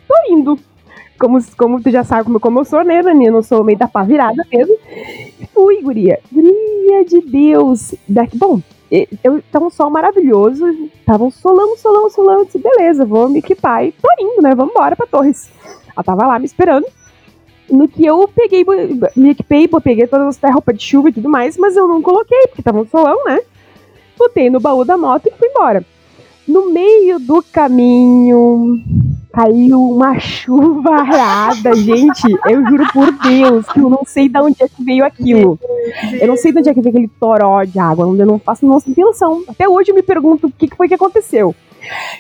tô 0.08 0.34
indo 0.34 0.58
como, 1.18 1.40
como 1.58 1.82
tu 1.82 1.90
já 1.90 2.04
sabe 2.04 2.32
como, 2.40 2.60
eu 2.60 2.66
sou, 2.66 2.84
né, 2.84 3.02
Dani? 3.02 3.26
Eu 3.26 3.34
não 3.34 3.44
sou 3.44 3.64
meio 3.64 3.78
da 3.78 3.88
pá 3.88 4.04
virada 4.04 4.44
mesmo. 4.52 4.76
Fui, 5.54 5.82
guria. 5.82 6.20
Guria 6.32 7.06
de 7.06 7.22
Deus. 7.22 7.96
Daqui, 8.08 8.38
bom, 8.38 8.62
eu, 9.24 9.42
tava 9.52 9.66
um 9.66 9.70
sol 9.70 9.90
maravilhoso. 9.90 10.66
Tava 11.06 11.24
um 11.24 11.32
solão, 11.32 11.78
solão, 11.78 12.10
solão. 12.10 12.40
Eu 12.40 12.46
disse, 12.46 12.60
beleza, 12.60 13.06
vou 13.06 13.30
me 13.30 13.40
equipar 13.40 13.86
e 13.86 13.92
tô 13.92 14.08
indo, 14.20 14.42
né? 14.42 14.56
Vamos 14.56 14.72
embora 14.72 14.96
pra 14.96 15.08
Torres. 15.08 15.50
Ela 15.96 16.04
tava 16.04 16.28
lá 16.28 16.40
me 16.40 16.46
esperando. 16.46 16.86
No 17.70 17.88
que 17.88 18.06
eu 18.06 18.28
peguei, 18.30 18.66
me 19.16 19.32
equipei, 19.32 19.68
peguei 19.68 20.08
todas 20.08 20.40
as 20.42 20.54
roupas 20.54 20.78
de 20.78 20.84
chuva 20.84 21.10
e 21.10 21.14
tudo 21.14 21.28
mais, 21.28 21.58
mas 21.58 21.76
eu 21.76 21.86
não 21.86 22.02
coloquei, 22.02 22.48
porque 22.48 22.62
tava 22.62 22.80
um 22.80 22.88
solão, 22.88 23.26
né? 23.26 23.42
Botei 24.18 24.50
no 24.50 24.60
baú 24.60 24.86
da 24.86 24.98
moto 24.98 25.28
e 25.28 25.32
fui 25.32 25.50
embora. 25.50 25.86
No 26.48 26.72
meio 26.72 27.20
do 27.20 27.44
caminho, 27.44 28.82
caiu 29.38 29.80
uma 29.80 30.18
chuva 30.18 30.96
arada, 30.96 31.76
gente. 31.76 32.24
Eu 32.50 32.66
juro 32.68 32.88
por 32.92 33.12
Deus 33.12 33.68
que 33.68 33.80
eu 33.80 33.88
não 33.88 34.04
sei 34.04 34.28
de 34.28 34.40
onde 34.40 34.64
é 34.64 34.68
que 34.68 34.84
veio 34.84 35.06
aquilo. 35.06 35.60
Eu 36.20 36.28
não 36.28 36.36
sei 36.36 36.52
de 36.52 36.58
onde 36.58 36.70
é 36.70 36.74
que 36.74 36.82
veio 36.82 36.96
aquele 36.96 37.08
toró 37.08 37.64
de 37.64 37.78
água. 37.78 38.08
Eu 38.08 38.26
não 38.26 38.40
faço 38.40 38.66
noção. 38.66 39.44
Até 39.48 39.70
hoje 39.70 39.92
eu 39.92 39.96
me 39.96 40.02
pergunto 40.02 40.48
o 40.48 40.52
que 40.52 40.76
foi 40.76 40.88
que 40.88 40.96
aconteceu. 40.96 41.54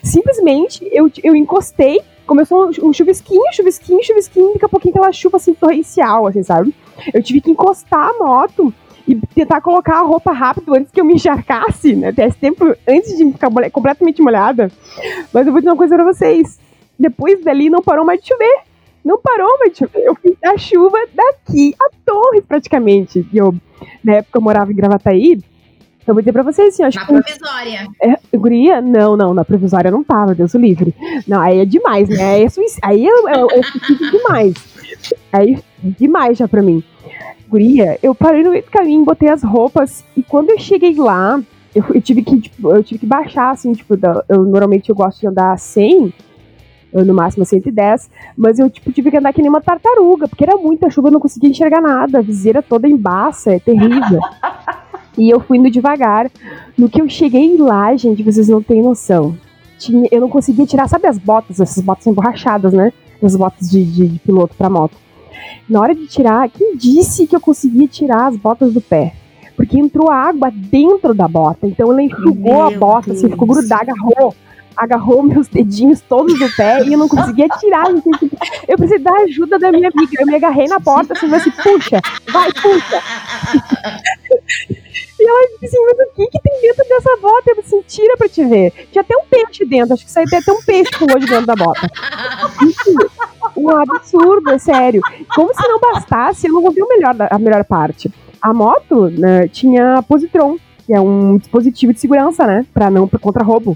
Simplesmente 0.03 0.87
eu, 0.91 1.09
eu 1.23 1.35
encostei, 1.35 1.99
começou 2.27 2.69
um 2.83 2.93
chuvisquinho, 2.93 3.51
chuvisquinho, 3.51 4.03
chuvisquinho, 4.03 4.53
daqui 4.53 4.65
a 4.65 4.69
pouquinho 4.69 4.93
aquela 4.93 5.11
chuva 5.11 5.37
assim 5.37 5.55
torrencial, 5.55 6.27
assim, 6.27 6.43
sabe? 6.43 6.73
Eu 7.11 7.23
tive 7.23 7.41
que 7.41 7.49
encostar 7.49 8.11
a 8.11 8.23
moto 8.23 8.71
e 9.07 9.15
tentar 9.33 9.59
colocar 9.61 9.97
a 9.97 10.03
roupa 10.03 10.31
rápido 10.31 10.75
antes 10.75 10.91
que 10.91 11.01
eu 11.01 11.05
me 11.05 11.15
encharcasse, 11.15 11.95
né? 11.95 12.09
Até 12.09 12.27
esse 12.27 12.37
tempo 12.37 12.63
antes 12.87 13.17
de 13.17 13.31
ficar 13.31 13.49
completamente 13.71 14.21
molhada. 14.21 14.71
Mas 15.33 15.47
eu 15.47 15.51
vou 15.51 15.59
dizer 15.59 15.71
uma 15.71 15.77
coisa 15.77 15.95
pra 15.95 16.05
vocês 16.05 16.66
depois 16.99 17.43
dali 17.43 17.69
não 17.69 17.81
parou 17.81 18.05
mais 18.05 18.21
de 18.21 18.27
chover. 18.29 18.59
Não 19.03 19.19
parou, 19.21 19.49
mas 19.59 19.77
tipo, 19.77 19.97
eu 19.97 20.15
fiz 20.15 20.35
a 20.43 20.57
chuva 20.57 20.97
daqui 21.13 21.73
a 21.81 21.89
Torres, 22.05 22.43
praticamente. 22.45 23.25
E 23.31 23.37
eu, 23.37 23.55
na 24.03 24.15
época, 24.15 24.37
eu 24.37 24.41
morava 24.41 24.71
em 24.71 24.75
Gravataí. 24.75 25.39
Eu 26.05 26.13
vou 26.13 26.21
dizer 26.21 26.31
pra 26.33 26.43
vocês 26.43 26.73
assim, 26.73 26.83
acho 26.83 26.97
Na 26.99 27.05
que. 27.05 27.13
provisória. 27.13 27.87
É, 28.01 28.37
guria? 28.37 28.81
Não, 28.81 29.15
não, 29.17 29.33
na 29.33 29.43
provisória 29.45 29.91
não 29.91 30.03
tava, 30.03 30.33
Deus 30.35 30.53
o 30.53 30.57
livre. 30.57 30.93
Não, 31.27 31.39
aí 31.41 31.59
é 31.59 31.65
demais, 31.65 32.07
né? 32.09 32.35
Aí 32.35 32.43
é, 32.43 32.49
suic- 32.49 32.79
aí 32.81 33.05
é, 33.05 33.09
é, 33.09 33.59
é 33.59 33.63
suicídio 33.63 34.11
demais. 34.11 34.53
Aí, 35.31 35.57
demais 35.83 36.37
já 36.37 36.47
pra 36.47 36.61
mim. 36.61 36.81
Guria, 37.49 37.97
eu 38.03 38.13
parei 38.15 38.43
no 38.43 38.51
meio 38.51 38.63
do 38.63 38.71
caminho, 38.71 39.05
botei 39.05 39.29
as 39.29 39.41
roupas, 39.43 40.03
e 40.17 40.23
quando 40.23 40.49
eu 40.49 40.59
cheguei 40.59 40.93
lá, 40.95 41.41
eu, 41.73 41.83
eu 41.93 42.01
tive 42.01 42.21
que, 42.23 42.39
tipo, 42.41 42.71
eu 42.75 42.83
tive 42.83 42.99
que 43.01 43.05
baixar, 43.05 43.51
assim, 43.51 43.71
tipo, 43.73 43.95
da- 43.95 44.23
eu 44.27 44.43
normalmente 44.43 44.89
eu 44.89 44.95
gosto 44.95 45.19
de 45.21 45.27
andar 45.27 45.51
a 45.53 45.57
100, 45.57 46.05
eu, 46.07 46.13
no 46.93 47.13
máximo 47.13 47.43
a 47.43 47.45
110, 47.45 48.09
mas 48.35 48.59
eu, 48.59 48.69
tipo, 48.69 48.91
tive 48.91 49.11
que 49.11 49.17
andar 49.17 49.33
que 49.33 49.41
nem 49.41 49.49
uma 49.49 49.61
tartaruga, 49.61 50.27
porque 50.27 50.43
era 50.43 50.55
muita 50.55 50.89
chuva, 50.89 51.09
eu 51.09 51.11
não 51.11 51.19
conseguia 51.19 51.49
enxergar 51.49 51.81
nada, 51.81 52.19
a 52.19 52.21
viseira 52.21 52.61
toda 52.61 52.87
embaça, 52.87 53.53
é 53.53 53.59
terrível. 53.59 54.19
e 55.17 55.29
eu 55.29 55.39
fui 55.39 55.57
indo 55.57 55.69
devagar. 55.69 56.29
No 56.77 56.89
que 56.89 57.01
eu 57.01 57.09
cheguei 57.09 57.57
lá, 57.57 57.95
gente, 57.95 58.23
vocês 58.23 58.47
não 58.47 58.61
têm 58.61 58.81
noção. 58.81 59.37
Tinha, 59.77 60.07
eu 60.11 60.21
não 60.21 60.29
conseguia 60.29 60.65
tirar, 60.65 60.87
sabe 60.87 61.07
as 61.07 61.17
botas, 61.17 61.59
essas 61.59 61.83
botas 61.83 62.07
emborrachadas, 62.07 62.73
né? 62.73 62.91
As 63.21 63.35
botas 63.35 63.69
de, 63.69 63.83
de, 63.83 64.07
de 64.07 64.19
piloto 64.19 64.55
pra 64.55 64.69
moto. 64.69 64.95
Na 65.69 65.81
hora 65.81 65.93
de 65.93 66.07
tirar, 66.07 66.49
quem 66.49 66.75
disse 66.75 67.27
que 67.27 67.35
eu 67.35 67.41
conseguia 67.41 67.87
tirar 67.87 68.27
as 68.27 68.37
botas 68.37 68.73
do 68.73 68.81
pé? 68.81 69.13
Porque 69.55 69.79
entrou 69.79 70.11
água 70.11 70.51
dentro 70.51 71.13
da 71.13 71.27
bota, 71.27 71.65
então 71.67 71.91
ela 71.91 72.01
enxugou 72.01 72.63
a 72.63 72.69
Meu 72.69 72.79
bota, 72.79 73.11
assim, 73.11 73.21
Deus. 73.21 73.33
ficou 73.33 73.47
grudada, 73.47 73.91
agarrou, 73.91 74.35
agarrou 74.77 75.23
meus 75.23 75.47
dedinhos 75.47 76.01
todos 76.01 76.37
do 76.37 76.55
pé 76.55 76.83
e 76.83 76.93
eu 76.93 76.99
não 76.99 77.07
conseguia 77.07 77.47
tirar. 77.59 77.85
Eu 78.67 78.77
precisei 78.77 78.99
da 78.99 79.11
ajuda 79.11 79.57
da 79.57 79.71
minha 79.71 79.89
amiga. 79.89 80.13
Eu 80.19 80.27
me 80.27 80.35
agarrei 80.35 80.67
na 80.67 80.79
porta, 80.79 81.13
assim, 81.13 81.33
assim, 81.33 81.51
puxa, 81.51 81.99
vai, 82.31 82.51
puxa. 82.53 83.01
E 85.19 85.27
ela 85.27 85.47
disse 85.59 85.65
assim, 85.65 85.85
mas 85.85 86.07
o 86.07 86.13
que 86.15 86.27
que 86.27 86.39
tem 86.41 86.61
dentro 86.61 86.85
dessa 86.87 87.17
bota? 87.19 87.49
Eu 87.49 87.59
assim, 87.59 87.81
tira 87.87 88.15
pra 88.17 88.29
te 88.29 88.45
ver. 88.45 88.71
Tinha 88.91 89.01
até 89.01 89.17
um 89.17 89.25
peixe 89.25 89.65
dentro, 89.65 89.93
acho 89.95 90.05
que 90.05 90.11
saiu 90.11 90.27
até 90.31 90.51
um 90.51 90.61
peixe 90.61 90.91
pulou 90.91 91.19
de 91.19 91.25
dentro 91.25 91.47
da 91.47 91.55
bota. 91.55 91.89
Um 93.55 93.69
absurdo, 93.69 94.51
é 94.51 94.59
sério. 94.59 95.01
Como 95.33 95.51
se 95.53 95.67
não 95.67 95.79
bastasse, 95.79 96.47
eu 96.47 96.53
não 96.53 96.63
ouvi 96.63 96.83
o 96.83 96.87
melhor, 96.87 97.15
a 97.31 97.39
melhor 97.39 97.63
parte. 97.65 98.11
A 98.39 98.53
moto 98.53 99.09
né, 99.09 99.47
tinha 99.47 100.03
positron, 100.03 100.57
que 100.85 100.93
é 100.93 101.01
um 101.01 101.37
dispositivo 101.37 101.91
de 101.93 101.99
segurança, 101.99 102.45
né? 102.45 102.65
Pra 102.71 102.91
não, 102.91 103.07
pra 103.07 103.17
contra 103.17 103.43
roubo. 103.43 103.75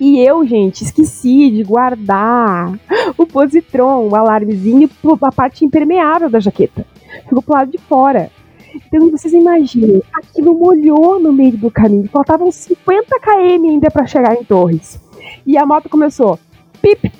E 0.00 0.18
eu, 0.20 0.44
gente, 0.46 0.82
esqueci 0.82 1.50
de 1.50 1.62
guardar 1.62 2.78
o 3.16 3.26
positron, 3.26 4.08
o 4.08 4.16
alarmezinho, 4.16 4.90
a 5.22 5.32
parte 5.32 5.64
impermeável 5.64 6.28
da 6.28 6.40
jaqueta. 6.40 6.86
Ficou 7.22 7.42
pro 7.42 7.54
lado 7.54 7.70
de 7.70 7.78
fora. 7.78 8.30
Então 8.74 9.08
vocês 9.10 9.32
imaginem, 9.32 10.02
aquilo 10.12 10.58
molhou 10.58 11.20
no 11.20 11.32
meio 11.32 11.56
do 11.56 11.70
caminho. 11.70 12.08
Faltavam 12.08 12.50
50 12.50 13.20
km 13.20 13.68
ainda 13.68 13.90
pra 13.90 14.06
chegar 14.06 14.34
em 14.34 14.42
Torres. 14.44 15.00
E 15.46 15.56
a 15.56 15.64
moto 15.64 15.88
começou. 15.88 16.38
Pip, 16.82 17.12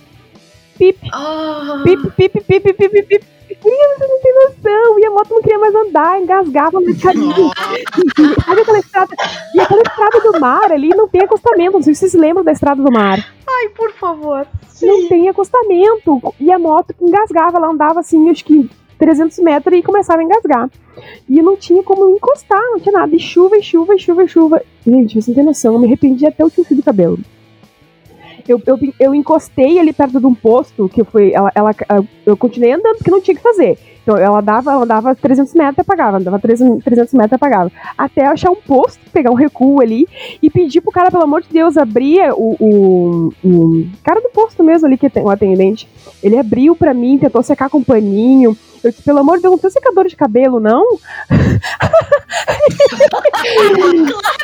pip, 0.76 0.98
Oh. 1.14 1.82
pip, 1.84 2.10
pip, 2.16 2.40
pip, 2.40 2.60
pip, 2.60 2.88
pip, 2.88 3.02
pip. 3.04 3.34
Guria, 3.64 3.96
Você 3.96 4.07
não 4.07 4.20
tem 4.20 4.35
noção. 4.35 4.98
E 4.98 5.07
a 5.07 5.11
moto 5.11 5.31
não 5.31 5.42
queria 5.42 5.59
mais 5.59 5.74
andar, 5.74 6.20
engasgava 6.20 6.81
no 6.81 7.00
caminho. 7.00 7.50
E, 7.96 8.42
sabe 8.44 8.61
aquela 8.61 8.79
estrada? 8.79 9.16
E 9.55 9.61
aquela 9.61 9.83
estrada 9.83 10.20
do 10.20 10.40
mar 10.40 10.70
ali 10.70 10.90
não 10.90 11.09
tem 11.09 11.22
acostamento. 11.22 11.72
Não 11.72 11.83
sei 11.83 11.94
se 11.94 12.00
vocês 12.00 12.14
lembram 12.14 12.44
da 12.44 12.53
estrada 12.53 12.83
do 12.83 12.92
mar. 12.92 13.18
Ai, 13.48 13.68
por 13.70 13.90
favor. 13.92 14.46
Não 14.83 15.09
tem 15.09 15.29
acostamento. 15.31 16.35
E 16.38 16.53
a 16.53 16.59
moto 16.59 16.94
engasgava, 17.00 17.57
ela 17.57 17.70
andava 17.70 18.00
assim, 18.00 18.29
acho 18.29 18.44
que 18.44 18.68
300 18.98 19.38
metros 19.38 19.79
e 19.79 19.83
começava 19.83 20.20
a 20.20 20.24
engasgar. 20.24 20.70
E 21.29 21.40
não 21.42 21.57
tinha 21.57 21.83
como 21.83 22.14
encostar, 22.14 22.62
não 22.70 22.81
tinha 22.81 22.92
nada. 22.92 23.16
E 23.16 23.18
chuva, 23.18 23.57
e 23.57 23.62
chuva, 23.62 23.94
e 23.94 23.98
chuva, 23.98 24.24
e 24.24 24.29
chuva. 24.29 24.62
Gente, 24.87 25.20
você 25.20 25.31
não 25.31 25.37
tem 25.37 25.44
noção, 25.44 25.74
eu 25.74 25.79
me 25.79 25.87
arrependi 25.87 26.27
até 26.27 26.44
o 26.44 26.50
tio 26.50 26.64
fio 26.64 26.77
do 26.77 26.83
cabelo. 26.83 27.18
Eu, 28.46 28.61
eu, 28.66 28.78
eu 29.00 29.14
encostei 29.14 29.78
ali 29.78 29.92
perto 29.92 30.20
de 30.20 30.26
um 30.26 30.35
posto, 30.35 30.88
que 30.88 31.02
foi. 31.04 31.33
Ela, 31.33 31.50
ela, 31.54 31.70
eu 32.26 32.37
continuei 32.37 32.72
andando, 32.72 32.96
porque 32.96 33.11
não 33.11 33.20
tinha 33.20 33.35
o 33.35 33.37
que 33.38 33.42
fazer. 33.42 33.78
Então 34.02 34.18
ela 34.18 34.42
dava, 34.42 34.70
ela 34.72 34.85
dava 34.85 35.14
300 35.14 35.54
metros 35.54 35.78
e 35.78 35.80
apagava, 35.80 36.20
dava 36.20 36.38
300 36.38 36.85
300 36.85 37.14
metros 37.14 37.33
e 37.33 37.37
apagava. 37.37 37.72
Até 37.96 38.26
achar 38.26 38.50
um 38.50 38.57
posto, 38.57 39.00
pegar 39.11 39.30
um 39.30 39.35
recuo 39.35 39.80
ali 39.80 40.07
e 40.42 40.50
pedir 40.50 40.83
pro 40.83 40.92
cara, 40.92 41.11
pelo 41.11 41.22
amor 41.24 41.40
de 41.40 41.48
Deus, 41.48 41.78
abrir 41.78 42.20
o, 42.35 42.54
o, 42.61 43.33
o 43.42 43.87
cara 44.04 44.20
do 44.20 44.28
posto 44.28 44.62
mesmo 44.62 44.87
ali, 44.87 44.98
que 44.98 45.09
tem 45.09 45.22
o 45.24 45.30
atendente. 45.30 45.88
Ele 46.22 46.38
abriu 46.38 46.76
pra 46.76 46.92
mim, 46.92 47.16
tentou 47.16 47.42
secar 47.42 47.70
com 47.70 47.78
um 47.78 47.83
paninho. 47.85 48.54
Eu 48.83 48.90
disse, 48.90 49.02
pelo 49.02 49.20
amor 49.20 49.37
de 49.37 49.42
Deus, 49.44 49.52
não 49.52 49.59
tem 49.59 49.70
secador 49.70 50.07
de 50.07 50.14
cabelo, 50.16 50.61
não? 50.61 50.85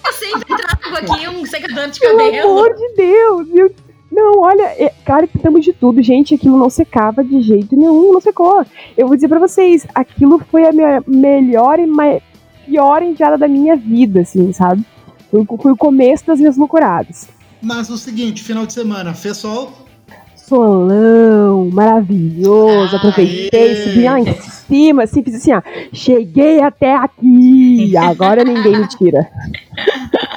Eu 0.06 0.12
sempre 0.14 0.56
trago 0.56 0.96
aqui 0.96 1.28
um 1.28 1.44
secador 1.46 1.88
de 1.90 2.00
Pelo 2.00 2.18
cabelo. 2.18 2.50
amor 2.50 2.74
de 2.74 2.94
Deus! 2.94 3.48
E 3.52 3.58
eu- 3.58 3.74
não, 4.10 4.40
olha, 4.40 4.62
é, 4.78 4.92
claro 5.04 5.26
que 5.28 5.34
tentamos 5.38 5.64
de 5.64 5.72
tudo, 5.72 6.02
gente. 6.02 6.34
Aquilo 6.34 6.58
não 6.58 6.68
secava 6.70 7.22
de 7.24 7.40
jeito 7.42 7.76
nenhum, 7.76 8.12
não 8.12 8.20
secou. 8.20 8.64
Eu 8.96 9.06
vou 9.06 9.16
dizer 9.16 9.28
pra 9.28 9.38
vocês, 9.38 9.86
aquilo 9.94 10.40
foi 10.50 10.66
a 10.66 10.72
minha 10.72 11.02
melhor 11.06 11.78
e 11.78 11.86
mai- 11.86 12.20
pior 12.66 13.02
endiada 13.02 13.36
da 13.38 13.48
minha 13.48 13.76
vida, 13.76 14.20
assim, 14.20 14.52
sabe? 14.52 14.84
Foi, 15.30 15.40
o- 15.48 15.56
foi 15.58 15.72
o 15.72 15.76
começo 15.76 16.26
das 16.26 16.38
minhas 16.38 16.56
loucuradas. 16.56 17.28
Mas 17.62 17.88
o 17.90 17.96
seguinte, 17.98 18.42
final 18.42 18.66
de 18.66 18.72
semana, 18.72 19.12
fez 19.14 19.36
sol? 19.36 19.72
Solão, 20.34 21.70
maravilhoso, 21.72 22.96
aproveitei, 22.96 23.76
subi 23.76 24.02
lá 24.04 24.18
em 24.18 24.34
cima, 24.40 25.04
assim, 25.04 25.22
fiz 25.22 25.36
assim, 25.36 25.52
ó, 25.52 25.62
cheguei 25.92 26.60
até 26.60 26.94
aqui, 26.96 27.96
agora 27.96 28.42
ninguém 28.42 28.80
me 28.80 28.88
tira. 28.88 29.28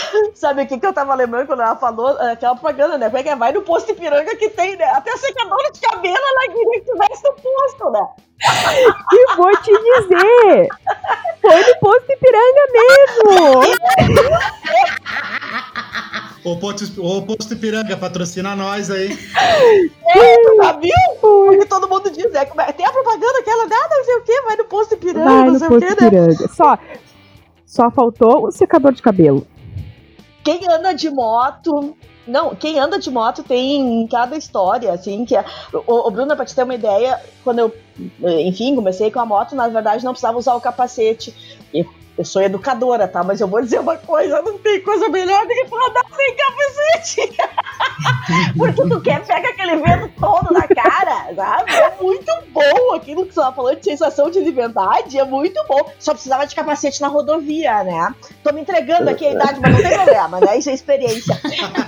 Sabe 0.34 0.62
o 0.62 0.66
que, 0.66 0.78
que 0.78 0.86
eu 0.86 0.92
tava 0.92 1.14
lembrando 1.14 1.46
quando 1.46 1.62
ela 1.62 1.76
falou 1.76 2.18
é, 2.20 2.32
aquela 2.32 2.54
propaganda, 2.54 2.98
né? 2.98 3.06
Como 3.06 3.18
é 3.18 3.22
que 3.22 3.28
é? 3.28 3.36
Vai 3.36 3.52
no 3.52 3.62
posto 3.62 3.92
Ipiranga 3.92 4.36
que 4.36 4.50
tem, 4.50 4.76
né? 4.76 4.84
Até 4.86 5.16
secador 5.16 5.72
de 5.72 5.80
cabelo 5.80 6.16
ela 6.16 6.52
queria 6.52 6.80
que 6.80 6.90
tivesse 6.92 7.24
no 7.24 7.32
posto, 7.34 7.90
né? 7.90 8.06
E 9.12 9.36
vou 9.36 9.50
te 9.62 9.72
dizer, 9.72 10.68
foi 11.40 11.60
no 11.60 11.80
posto 11.80 12.12
Ipiranga 12.12 12.66
mesmo. 12.72 13.60
O 16.44 16.56
posto, 16.58 17.02
o 17.02 17.22
posto 17.22 17.54
Ipiranga 17.54 17.96
patrocina 17.96 18.54
nós 18.54 18.90
aí. 18.90 19.08
Já 20.58 20.72
viu? 20.72 20.92
Porque 21.20 21.66
todo 21.66 21.88
mundo 21.88 22.10
diz, 22.10 22.30
né? 22.30 22.42
É- 22.42 22.72
Tem 22.72 22.86
a 22.86 22.92
propaganda 22.92 23.42
que 23.42 23.50
ela 23.50 23.66
dá, 23.66 23.88
não 23.90 24.04
sei 24.04 24.14
o 24.16 24.20
quê, 24.22 24.42
vai 24.42 24.56
no 24.56 24.64
posto 24.66 24.94
Ipiranga, 24.94 25.24
Vai 25.24 25.50
não 25.50 25.58
sei 25.58 25.68
o 25.68 25.80
quê, 25.80 25.86
né? 25.86 26.06
Ipiranga. 26.06 26.48
Só, 26.54 26.78
só 27.64 27.90
faltou 27.90 28.46
o 28.46 28.52
secador 28.52 28.92
de 28.92 29.02
cabelo. 29.02 29.46
Quem 30.46 30.60
anda 30.70 30.94
de 30.94 31.10
moto. 31.10 31.96
Não, 32.24 32.54
quem 32.54 32.78
anda 32.78 33.00
de 33.00 33.10
moto 33.10 33.42
tem 33.42 34.06
cada 34.08 34.36
história, 34.36 34.92
assim, 34.92 35.24
que 35.24 35.36
é. 35.36 35.44
O, 35.72 36.06
o 36.06 36.10
Bruno, 36.10 36.36
pra 36.36 36.44
te 36.44 36.54
ter 36.54 36.62
uma 36.62 36.74
ideia, 36.74 37.20
quando 37.42 37.58
eu, 37.58 37.76
enfim, 38.46 38.76
comecei 38.76 39.10
com 39.10 39.18
a 39.18 39.26
moto, 39.26 39.56
na 39.56 39.66
verdade 39.66 40.04
não 40.04 40.12
precisava 40.12 40.38
usar 40.38 40.54
o 40.54 40.60
capacete. 40.60 41.34
Eu 42.16 42.24
sou 42.24 42.42
educadora, 42.42 43.06
tá? 43.06 43.22
Mas 43.22 43.40
eu 43.40 43.48
vou 43.48 43.60
dizer 43.60 43.80
uma 43.80 43.96
coisa, 43.96 44.40
não 44.42 44.58
tem 44.58 44.80
coisa 44.80 45.08
melhor 45.08 45.42
do 45.42 45.48
que 45.48 45.64
tu 45.66 45.76
andar 45.76 46.04
sem 46.14 46.36
capacete. 46.36 47.36
Porque 48.56 48.82
tu 48.88 49.00
quer, 49.00 49.24
pega 49.24 49.48
aquele 49.48 49.76
vento 49.76 50.10
todo 50.18 50.52
na 50.52 50.66
cara, 50.66 51.34
sabe? 51.34 51.74
É 51.74 51.96
muito 52.00 52.32
bom 52.52 52.94
aquilo 52.94 53.26
que 53.26 53.34
você 53.34 53.40
tava 53.40 53.54
falando 53.54 53.78
de 53.78 53.84
sensação 53.84 54.30
de 54.30 54.40
liberdade, 54.40 55.18
é 55.18 55.24
muito 55.24 55.62
bom. 55.68 55.90
Só 55.98 56.12
precisava 56.12 56.46
de 56.46 56.54
capacete 56.54 57.00
na 57.00 57.08
rodovia, 57.08 57.84
né? 57.84 58.14
Tô 58.42 58.52
me 58.52 58.60
entregando 58.60 59.10
aqui 59.10 59.26
a 59.26 59.32
idade, 59.32 59.60
mas 59.60 59.72
não 59.72 59.82
tem 59.82 59.94
problema, 59.96 60.40
né? 60.40 60.58
Isso 60.58 60.70
é 60.70 60.74
experiência. 60.74 61.38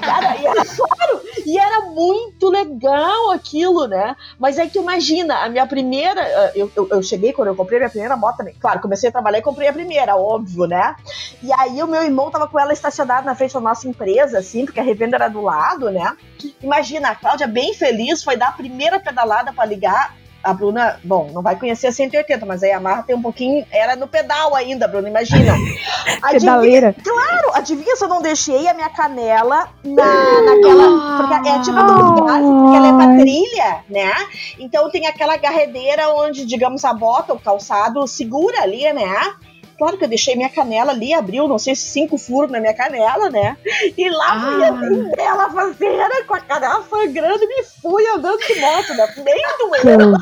Cara, 0.00 0.36
e 0.36 0.46
era 0.46 0.64
claro, 0.64 1.20
e 1.46 1.58
era 1.58 1.80
muito 1.86 2.50
legal 2.50 3.30
aquilo, 3.30 3.86
né? 3.86 4.14
Mas 4.38 4.58
é 4.58 4.66
que 4.66 4.78
imagina, 4.78 5.44
a 5.44 5.48
minha 5.48 5.66
primeira. 5.66 6.52
Eu, 6.54 6.70
eu, 6.76 6.88
eu 6.90 7.02
cheguei 7.02 7.32
quando 7.32 7.48
eu 7.48 7.56
comprei 7.56 7.78
minha 7.78 7.90
primeira 7.90 8.16
moto 8.16 8.36
também. 8.36 8.54
Claro, 8.60 8.80
comecei 8.80 9.08
a 9.08 9.12
trabalhar 9.12 9.38
e 9.38 9.42
comprei 9.42 9.68
a 9.68 9.72
primeira, 9.72 10.16
óbvio, 10.18 10.66
né? 10.66 10.94
E 11.42 11.52
aí 11.52 11.82
o 11.82 11.86
meu 11.86 12.02
irmão 12.02 12.30
tava 12.30 12.48
com 12.48 12.58
ela 12.58 12.72
estacionada 12.72 13.22
na 13.22 13.34
frente 13.34 13.54
da 13.54 13.60
nossa 13.60 13.88
empresa, 13.88 14.38
assim, 14.38 14.64
porque 14.64 14.80
a 14.80 14.82
revenda 14.82 15.16
era 15.16 15.28
do 15.28 15.40
lado, 15.40 15.90
né? 15.90 16.16
Imagina, 16.62 17.10
a 17.10 17.14
Cláudia 17.14 17.46
bem 17.46 17.72
feliz 17.74 18.22
foi 18.22 18.36
dar 18.36 18.48
a 18.48 18.52
primeira 18.52 18.98
pedalada 19.00 19.52
pra 19.52 19.64
ligar. 19.64 20.16
A 20.40 20.54
Bruna, 20.54 21.00
bom, 21.02 21.30
não 21.32 21.42
vai 21.42 21.56
conhecer 21.56 21.88
a 21.88 21.92
180, 21.92 22.46
mas 22.46 22.62
a 22.62 22.68
Yamaha 22.68 23.02
tem 23.02 23.14
um 23.14 23.20
pouquinho. 23.20 23.66
Era 23.72 23.96
no 23.96 24.06
pedal 24.06 24.54
ainda, 24.54 24.86
Bruna, 24.86 25.08
imagina. 25.08 25.52
Adivinha, 26.22 26.52
Pedaleira. 26.52 26.94
claro, 27.02 27.50
adivinha 27.54 27.96
se 27.96 28.04
eu 28.04 28.08
não 28.08 28.22
deixei 28.22 28.68
a 28.68 28.72
minha 28.72 28.88
canela 28.88 29.68
na, 29.84 30.42
naquela. 30.42 31.16
Porque 31.18 31.48
é 31.48 31.60
tipo 31.60 31.82
dos 31.82 32.20
gases, 32.24 32.50
porque 32.50 32.76
ela 32.76 32.86
é 32.86 33.06
Ai. 33.06 33.16
trilha, 33.18 33.84
né? 33.90 34.12
Então 34.58 34.88
tem 34.90 35.06
aquela 35.06 35.36
garredeira 35.36 36.08
onde, 36.14 36.46
digamos, 36.46 36.84
a 36.84 36.94
bota, 36.94 37.34
o 37.34 37.40
calçado 37.40 38.06
segura 38.06 38.62
ali, 38.62 38.90
né? 38.92 39.34
Claro 39.78 39.96
que 39.96 40.04
eu 40.04 40.08
deixei 40.08 40.34
minha 40.34 40.50
canela 40.50 40.90
ali, 40.90 41.14
abriu, 41.14 41.46
não 41.46 41.58
sei 41.58 41.74
se 41.76 41.82
cinco 41.90 42.18
furos 42.18 42.50
na 42.50 42.58
minha 42.60 42.74
canela, 42.74 43.30
né? 43.30 43.56
E 43.96 44.10
lá 44.10 44.26
Ah. 44.32 44.40
fui 44.40 44.64
assim, 44.64 45.10
dela 45.10 45.50
fazer 45.50 46.24
com 46.26 46.34
a 46.34 46.40
canela 46.40 46.82
sangrando 46.90 47.44
e 47.44 47.46
me 47.46 47.62
fui 47.80 48.04
andando 48.08 48.38
de 48.40 48.60
moto, 48.60 48.94
né? 48.94 49.14
Nem 49.24 49.42
doeu. 49.58 49.82
Can- 49.82 50.20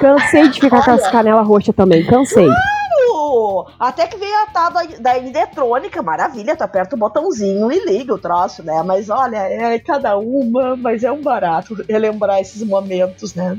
Cansei 0.00 0.48
de 0.48 0.60
ficar 0.60 0.82
com 0.84 0.90
as 0.92 1.10
canelas 1.10 1.46
roxas 1.46 1.74
também, 1.74 2.06
cansei. 2.06 2.48
Até 3.78 4.06
que 4.06 4.16
veio 4.16 4.34
a 4.42 4.46
tal 4.46 4.70
da, 4.70 4.82
da 4.98 5.18
eletrônica, 5.18 6.02
maravilha, 6.02 6.56
tu 6.56 6.62
aperta 6.62 6.94
o 6.94 6.98
botãozinho 6.98 7.70
e 7.72 7.84
liga 7.84 8.14
o 8.14 8.18
troço, 8.18 8.62
né? 8.62 8.82
Mas 8.84 9.10
olha, 9.10 9.36
é 9.36 9.78
cada 9.78 10.16
uma, 10.16 10.76
mas 10.76 11.02
é 11.04 11.10
um 11.12 11.20
barato 11.22 11.74
relembrar 11.88 12.40
esses 12.40 12.62
momentos, 12.62 13.34
né? 13.34 13.58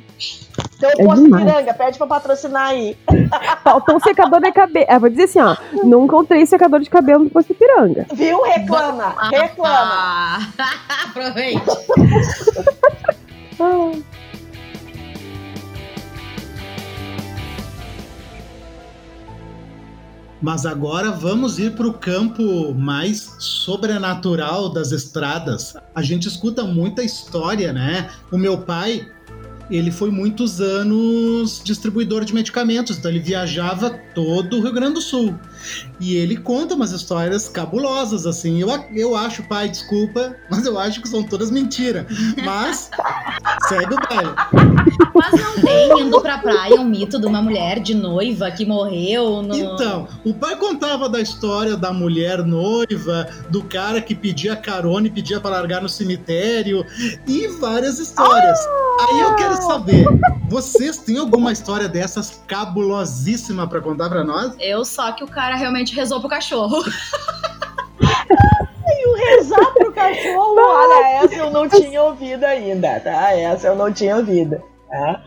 Então 0.78 0.90
eu 0.92 0.96
É 1.00 1.04
posto 1.06 1.24
demais. 1.24 1.46
piranga, 1.46 1.74
pede 1.74 1.98
pra 1.98 2.08
patrocinar 2.08 2.68
aí. 2.70 2.98
Faltou 3.64 3.96
um 3.96 4.00
secador 4.00 4.40
de 4.42 4.52
cabelo. 4.52 4.86
É, 4.88 5.00
vou 5.00 5.10
dizer 5.10 5.24
assim, 5.24 5.40
ó. 5.42 5.56
Não 5.84 6.06
encontrei 6.06 6.46
secador 6.46 6.80
de 6.80 6.90
cabelo 6.90 7.24
no 7.26 7.30
posto 7.30 7.54
piranga. 7.54 8.06
Viu? 8.14 8.42
Reclama, 8.44 9.16
reclama. 9.32 10.40
Ah, 10.60 10.68
aproveite. 11.10 11.64
Mas 20.40 20.68
agora 20.68 21.12
vamos 21.12 21.58
ir 21.58 21.74
para 21.76 21.88
o 21.88 21.94
campo 21.94 22.72
mais 22.76 23.34
sobrenatural 23.40 24.70
das 24.70 24.92
estradas. 24.92 25.76
A 25.96 26.04
gente 26.04 26.28
escuta 26.28 26.64
muita 26.64 27.04
história, 27.04 27.74
né? 27.74 28.10
O 28.32 28.38
meu 28.38 28.60
pai, 28.60 29.08
ele 29.70 29.92
foi 29.92 30.10
muitos 30.10 30.62
anos 30.62 31.62
distribuidor 31.64 32.24
de 32.24 32.34
medicamentos, 32.34 32.98
então 32.98 33.12
ele 33.12 33.20
viajava 33.20 33.90
todo 34.14 34.58
o 34.58 34.62
Rio 34.62 34.74
Grande 34.74 34.96
do 34.96 35.02
Sul. 35.02 35.38
E 36.00 36.16
ele 36.16 36.38
conta 36.38 36.76
umas 36.76 36.92
histórias 36.92 37.50
cabulosas, 37.50 38.26
assim. 38.26 38.60
Eu, 38.62 38.70
eu 38.94 39.16
acho, 39.16 39.44
pai, 39.44 39.70
desculpa, 39.70 40.36
mas 40.50 40.66
eu 40.66 40.78
acho 40.78 41.02
que 41.02 41.08
são 41.08 41.24
todas 41.24 41.52
mentiras. 41.52 42.06
Mas 42.44 42.90
segue 43.68 43.94
o 43.94 43.98
baile. 43.98 44.32
Mas 45.14 45.42
não 45.42 45.56
tem 45.62 46.02
indo 46.02 46.22
pra 46.22 46.38
praia 46.38 46.80
um 46.80 46.86
mito 46.86 47.20
de 47.20 47.26
uma 47.26 47.42
mulher 47.42 47.80
de 47.80 47.94
noiva 47.94 48.52
que 48.52 48.66
morreu 48.66 49.42
no. 49.42 49.56
Então, 49.56 50.08
o 50.24 50.34
pai 50.34 50.56
contava 50.56 51.10
da 51.10 51.20
história 51.20 51.76
da 51.76 51.92
mulher 51.92 52.44
noiva, 52.44 53.28
do 53.50 53.64
cara 53.64 54.02
que 54.02 54.14
pedia 54.14 54.56
carona 54.56 55.08
e 55.08 55.10
pedia 55.10 55.40
para 55.40 55.52
largar 55.52 55.82
no 55.82 55.90
cemitério, 55.90 56.86
e 57.28 57.48
várias 57.60 58.00
histórias. 58.00 58.60
Aí 59.00 59.20
eu 59.22 59.36
quero 59.36 59.56
saber, 59.58 60.06
vocês 60.50 60.98
têm 60.98 61.18
alguma 61.18 61.52
história 61.52 61.88
dessas 61.88 62.42
cabulosíssima 62.48 63.68
para 63.68 63.80
contar 63.80 64.10
para 64.10 64.24
nós? 64.24 64.56
Eu 64.60 64.84
só 64.84 65.12
que 65.12 65.24
o 65.24 65.28
cara 65.28 65.47
realmente 65.56 65.96
rezou 65.96 66.20
pro 66.20 66.30
cachorro. 66.30 66.84
E 68.90 69.08
o 69.08 69.16
rezar 69.16 69.74
pro 69.74 69.92
cachorro, 69.92 70.56
olha, 70.58 71.24
essa 71.24 71.36
eu 71.36 71.52
não 71.52 71.68
tinha 71.68 72.02
ouvido 72.02 72.46
ainda, 72.46 73.00
tá? 73.02 73.34
Essa 73.34 73.68
eu 73.68 73.76
não 73.76 73.92
tinha 73.92 74.16
ouvido. 74.16 74.62
Tá? 74.90 75.22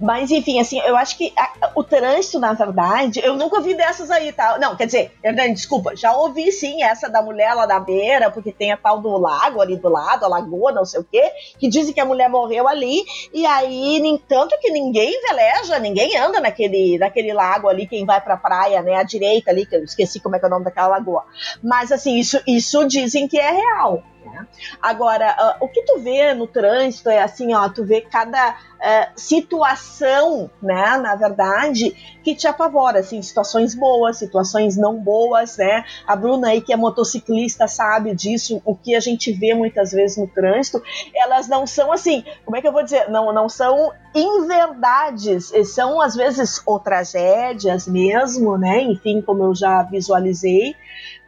Mas 0.00 0.32
enfim, 0.32 0.58
assim, 0.58 0.80
eu 0.80 0.96
acho 0.96 1.16
que 1.16 1.32
a- 1.36 1.70
o 1.76 1.84
trânsito, 1.84 2.40
na 2.40 2.52
verdade, 2.52 3.20
eu 3.22 3.36
nunca 3.36 3.56
ouvi 3.58 3.72
dessas 3.72 4.10
aí, 4.10 4.32
tá? 4.32 4.58
Não, 4.58 4.74
quer 4.74 4.86
dizer, 4.86 5.12
Hernani, 5.22 5.54
desculpa, 5.54 5.94
já 5.94 6.12
ouvi 6.16 6.50
sim 6.50 6.82
essa 6.82 7.08
da 7.08 7.22
mulher 7.22 7.54
lá 7.54 7.64
da 7.64 7.78
beira, 7.78 8.28
porque 8.28 8.50
tem 8.50 8.72
a 8.72 8.76
tal 8.76 9.00
do 9.00 9.16
lago 9.16 9.60
ali 9.60 9.76
do 9.76 9.88
lado, 9.88 10.24
a 10.24 10.28
lagoa, 10.28 10.72
não 10.72 10.84
sei 10.84 10.98
o 10.98 11.04
quê, 11.04 11.30
que 11.60 11.68
dizem 11.68 11.94
que 11.94 12.00
a 12.00 12.04
mulher 12.04 12.28
morreu 12.28 12.66
ali, 12.66 13.04
e 13.32 13.46
aí, 13.46 14.00
nem 14.00 14.18
tanto 14.18 14.58
que 14.58 14.70
ninguém 14.70 15.20
veleja, 15.22 15.78
ninguém 15.78 16.16
anda 16.16 16.40
naquele, 16.40 16.98
naquele 16.98 17.32
lago 17.32 17.68
ali, 17.68 17.86
quem 17.86 18.04
vai 18.04 18.20
pra 18.20 18.36
praia, 18.36 18.82
né, 18.82 18.96
à 18.96 19.04
direita 19.04 19.52
ali, 19.52 19.64
que 19.64 19.76
eu 19.76 19.84
esqueci 19.84 20.18
como 20.18 20.34
é 20.34 20.40
que 20.40 20.44
é 20.44 20.48
o 20.48 20.50
nome 20.50 20.64
daquela 20.64 20.88
lagoa. 20.88 21.24
Mas 21.62 21.92
assim, 21.92 22.18
isso, 22.18 22.40
isso 22.48 22.84
dizem 22.88 23.28
que 23.28 23.38
é 23.38 23.50
real. 23.52 24.02
Né? 24.24 24.46
Agora, 24.80 25.34
ah, 25.38 25.56
o 25.60 25.68
que 25.68 25.82
tu 25.82 25.98
vê 26.00 26.34
no 26.34 26.46
trânsito 26.46 27.08
é 27.08 27.22
assim, 27.22 27.54
ó, 27.54 27.68
tu 27.68 27.84
vê 27.84 28.00
cada 28.00 28.56
eh, 28.80 29.08
situação, 29.16 30.50
né, 30.60 30.98
na 30.98 31.14
verdade, 31.14 31.96
que 32.22 32.34
te 32.34 32.46
apavora, 32.46 32.98
assim, 32.98 33.22
situações 33.22 33.74
boas, 33.74 34.18
situações 34.18 34.76
não 34.76 34.96
boas, 34.96 35.56
né? 35.56 35.84
A 36.06 36.14
Bruna 36.14 36.48
aí 36.48 36.60
que 36.60 36.72
é 36.72 36.76
motociclista 36.76 37.66
sabe 37.66 38.14
disso, 38.14 38.60
o 38.64 38.76
que 38.76 38.94
a 38.94 39.00
gente 39.00 39.32
vê 39.32 39.54
muitas 39.54 39.92
vezes 39.92 40.18
no 40.18 40.26
trânsito, 40.26 40.82
elas 41.14 41.48
não 41.48 41.66
são 41.66 41.92
assim, 41.92 42.24
como 42.44 42.58
é 42.58 42.60
que 42.60 42.68
eu 42.68 42.72
vou 42.72 42.82
dizer? 42.82 43.08
Não, 43.08 43.32
não 43.32 43.48
são 43.48 43.90
inverdades, 44.14 45.50
são 45.72 46.00
às 46.00 46.14
vezes 46.14 46.60
ou 46.66 46.78
tragédias 46.78 47.88
mesmo, 47.88 48.58
né? 48.58 48.82
Enfim, 48.82 49.22
como 49.22 49.44
eu 49.44 49.54
já 49.54 49.82
visualizei. 49.82 50.76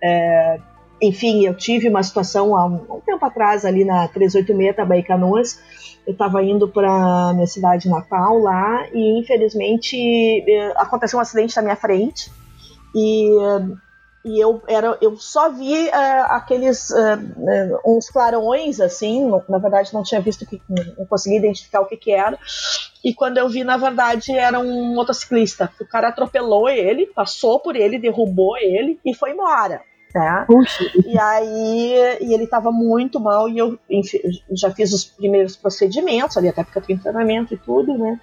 É, 0.02 0.59
enfim, 1.00 1.46
eu 1.46 1.54
tive 1.54 1.88
uma 1.88 2.02
situação 2.02 2.56
há 2.56 2.66
um, 2.66 2.96
um 2.96 3.00
tempo 3.00 3.24
atrás 3.24 3.64
ali 3.64 3.85
na 3.85 4.09
386 4.09 4.76
Tabaí 4.76 5.02
Canoas. 5.02 5.61
Eu 6.06 6.12
estava 6.12 6.42
indo 6.42 6.68
para 6.68 7.32
minha 7.35 7.46
cidade 7.46 7.88
natal 7.88 8.38
lá 8.38 8.87
e 8.92 9.18
infelizmente 9.18 9.96
eh, 10.48 10.72
aconteceu 10.76 11.18
um 11.18 11.22
acidente 11.22 11.56
na 11.56 11.62
minha 11.62 11.76
frente 11.76 12.30
e, 12.94 13.28
e 14.24 14.40
eu 14.40 14.62
era 14.66 14.98
eu 15.00 15.16
só 15.16 15.50
vi 15.50 15.88
eh, 15.88 16.20
aqueles 16.28 16.90
eh, 16.90 17.18
eh, 17.48 17.78
uns 17.85 18.09
clarões 18.09 18.80
assim, 18.80 19.30
na 19.48 19.59
verdade 19.59 19.92
não 19.92 20.02
tinha 20.02 20.20
visto 20.20 20.46
que 20.46 20.61
não 20.68 21.06
consegui 21.06 21.37
identificar 21.37 21.80
o 21.80 21.87
que 21.87 21.96
que 21.96 22.11
era. 22.11 22.38
E 23.04 23.14
quando 23.14 23.38
eu 23.38 23.48
vi, 23.48 23.62
na 23.62 23.76
verdade, 23.76 24.32
era 24.32 24.59
um 24.59 24.94
motociclista. 24.94 25.70
O 25.80 25.87
cara 25.87 26.09
atropelou 26.09 26.68
ele, 26.68 27.06
passou 27.06 27.61
por 27.61 27.76
ele, 27.76 28.00
derrubou 28.00 28.56
ele 28.56 28.98
e 29.04 29.14
foi 29.14 29.30
embora. 29.30 29.80
Né? 30.16 30.44
Puxa, 30.46 30.85
E 31.05 31.18
aí, 31.18 32.18
e 32.20 32.33
ele 32.33 32.46
tava 32.46 32.72
muito 32.72 33.20
mal, 33.20 33.48
e 33.48 33.59
eu 33.59 33.79
enfim, 33.90 34.18
já 34.52 34.70
fiz 34.70 34.92
os 34.92 35.05
primeiros 35.05 35.57
procedimentos 35.57 36.37
ali, 36.37 36.48
até 36.48 36.64
porque 36.64 36.79
eu 36.79 36.83
tenho 36.83 36.98
treinamento 36.98 37.55
e 37.55 37.57
tudo, 37.57 37.96
né? 37.98 38.18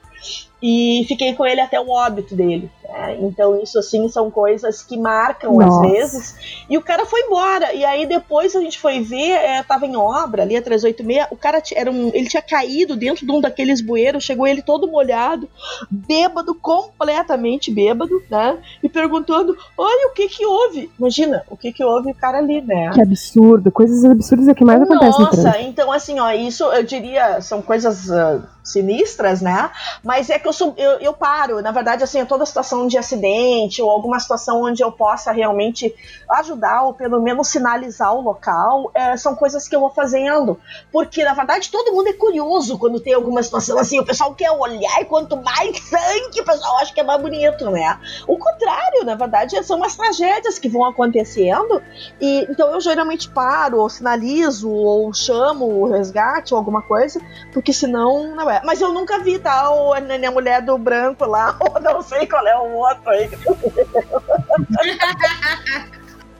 E 0.65 1.03
fiquei 1.09 1.33
com 1.33 1.45
ele 1.45 1.59
até 1.59 1.77
o 1.77 1.89
óbito 1.89 2.33
dele. 2.35 2.71
né? 2.87 3.17
Então, 3.19 3.61
isso 3.61 3.77
assim 3.77 4.07
são 4.07 4.31
coisas 4.31 4.81
que 4.81 4.97
marcam 4.97 5.57
Nossa. 5.57 5.85
às 5.85 5.91
vezes. 5.91 6.35
E 6.69 6.77
o 6.77 6.81
cara 6.81 7.05
foi 7.05 7.19
embora. 7.21 7.73
E 7.73 7.83
aí 7.83 8.05
depois 8.05 8.55
a 8.55 8.61
gente 8.61 8.79
foi 8.79 9.01
ver, 9.01 9.31
é, 9.31 9.61
tava 9.61 9.85
em 9.85 9.97
obra 9.97 10.43
ali, 10.43 10.55
a 10.55 10.61
386, 10.61 11.27
o 11.31 11.35
cara 11.35 11.61
era 11.75 11.91
um, 11.91 12.11
ele 12.13 12.29
tinha 12.29 12.41
caído 12.41 12.95
dentro 12.95 13.25
de 13.25 13.31
um 13.31 13.41
daqueles 13.41 13.81
bueiros, 13.81 14.23
chegou 14.23 14.47
ele 14.47 14.61
todo 14.61 14.87
molhado, 14.87 15.49
bêbado, 15.91 16.55
completamente 16.55 17.69
bêbado, 17.69 18.23
né? 18.29 18.57
E 18.81 18.87
perguntando: 18.87 19.57
olha 19.77 20.07
o 20.07 20.13
que 20.13 20.29
que 20.29 20.45
houve. 20.45 20.89
Imagina, 20.97 21.43
o 21.49 21.57
que 21.57 21.73
que 21.73 21.83
houve 21.83 22.11
o 22.11 22.15
cara 22.15 22.37
ali, 22.37 22.61
né? 22.61 22.91
que 22.93 23.01
absurdo. 23.01 23.71
Coisas 23.71 24.05
absurdas 24.05 24.47
é 24.47 24.51
o 24.51 24.55
que 24.55 24.63
mais 24.63 24.81
acontece. 24.81 25.19
Nossa, 25.19 25.59
então 25.59 25.91
assim, 25.91 26.19
ó, 26.19 26.31
isso 26.31 26.63
eu 26.71 26.83
diria, 26.83 27.41
são 27.41 27.61
coisas 27.61 28.09
ah, 28.09 28.41
sinistras, 28.63 29.41
né? 29.41 29.69
Mas 30.03 30.12
é 30.19 30.39
que 30.39 30.47
eu 30.47 30.53
eu, 30.77 30.91
eu 30.99 31.13
paro, 31.13 31.61
na 31.61 31.71
verdade, 31.71 32.03
assim, 32.03 32.23
toda 32.25 32.45
situação 32.45 32.87
de 32.87 32.97
acidente 32.97 33.81
ou 33.81 33.89
alguma 33.89 34.19
situação 34.19 34.63
onde 34.63 34.83
eu 34.83 34.91
possa 34.91 35.31
realmente 35.31 35.93
ajudar 36.29 36.83
ou 36.83 36.93
pelo 36.93 37.21
menos 37.21 37.47
sinalizar 37.47 38.13
o 38.13 38.21
local, 38.21 38.91
eh, 38.93 39.17
são 39.17 39.35
coisas 39.35 39.67
que 39.67 39.75
eu 39.75 39.79
vou 39.79 39.89
fazendo. 39.89 40.59
Porque, 40.91 41.23
na 41.23 41.33
verdade, 41.33 41.69
todo 41.69 41.93
mundo 41.93 42.07
é 42.07 42.13
curioso 42.13 42.77
quando 42.77 42.99
tem 42.99 43.13
alguma 43.13 43.41
situação 43.43 43.77
assim, 43.77 43.99
o 43.99 44.05
pessoal 44.05 44.33
quer 44.33 44.51
olhar 44.51 45.01
e 45.01 45.05
quanto 45.05 45.35
mais 45.37 45.77
sangue, 45.79 46.41
o 46.41 46.45
pessoal 46.45 46.77
acha 46.79 46.93
que 46.93 46.99
é 46.99 47.03
mais 47.03 47.21
bonito, 47.21 47.69
né? 47.69 47.99
O 48.27 48.37
contrário, 48.37 49.03
na 49.03 49.15
verdade, 49.15 49.61
são 49.63 49.83
as 49.83 49.95
tragédias 49.95 50.57
que 50.59 50.69
vão 50.69 50.85
acontecendo 50.85 51.81
e 52.19 52.47
então 52.49 52.71
eu 52.71 52.81
geralmente 52.81 53.29
paro, 53.29 53.79
ou 53.79 53.89
sinalizo, 53.89 54.69
ou 54.69 55.13
chamo 55.13 55.65
o 55.65 55.89
resgate 55.89 56.53
ou 56.53 56.57
alguma 56.57 56.81
coisa, 56.81 57.21
porque 57.51 57.73
senão 57.73 58.35
não 58.35 58.49
é. 58.49 58.61
Mas 58.63 58.81
eu 58.81 58.91
nunca 58.93 59.19
vi, 59.19 59.39
tá? 59.39 59.71
O, 60.03 60.25
a, 60.25 60.27
a 60.27 60.31
mulher 60.31 60.61
do 60.61 60.77
branco 60.77 61.25
lá, 61.25 61.55
ou 61.61 61.81
não 61.81 62.01
sei 62.01 62.25
qual 62.27 62.45
é 62.47 62.57
o 62.57 62.73
outro 62.73 63.09
aí. 63.09 63.29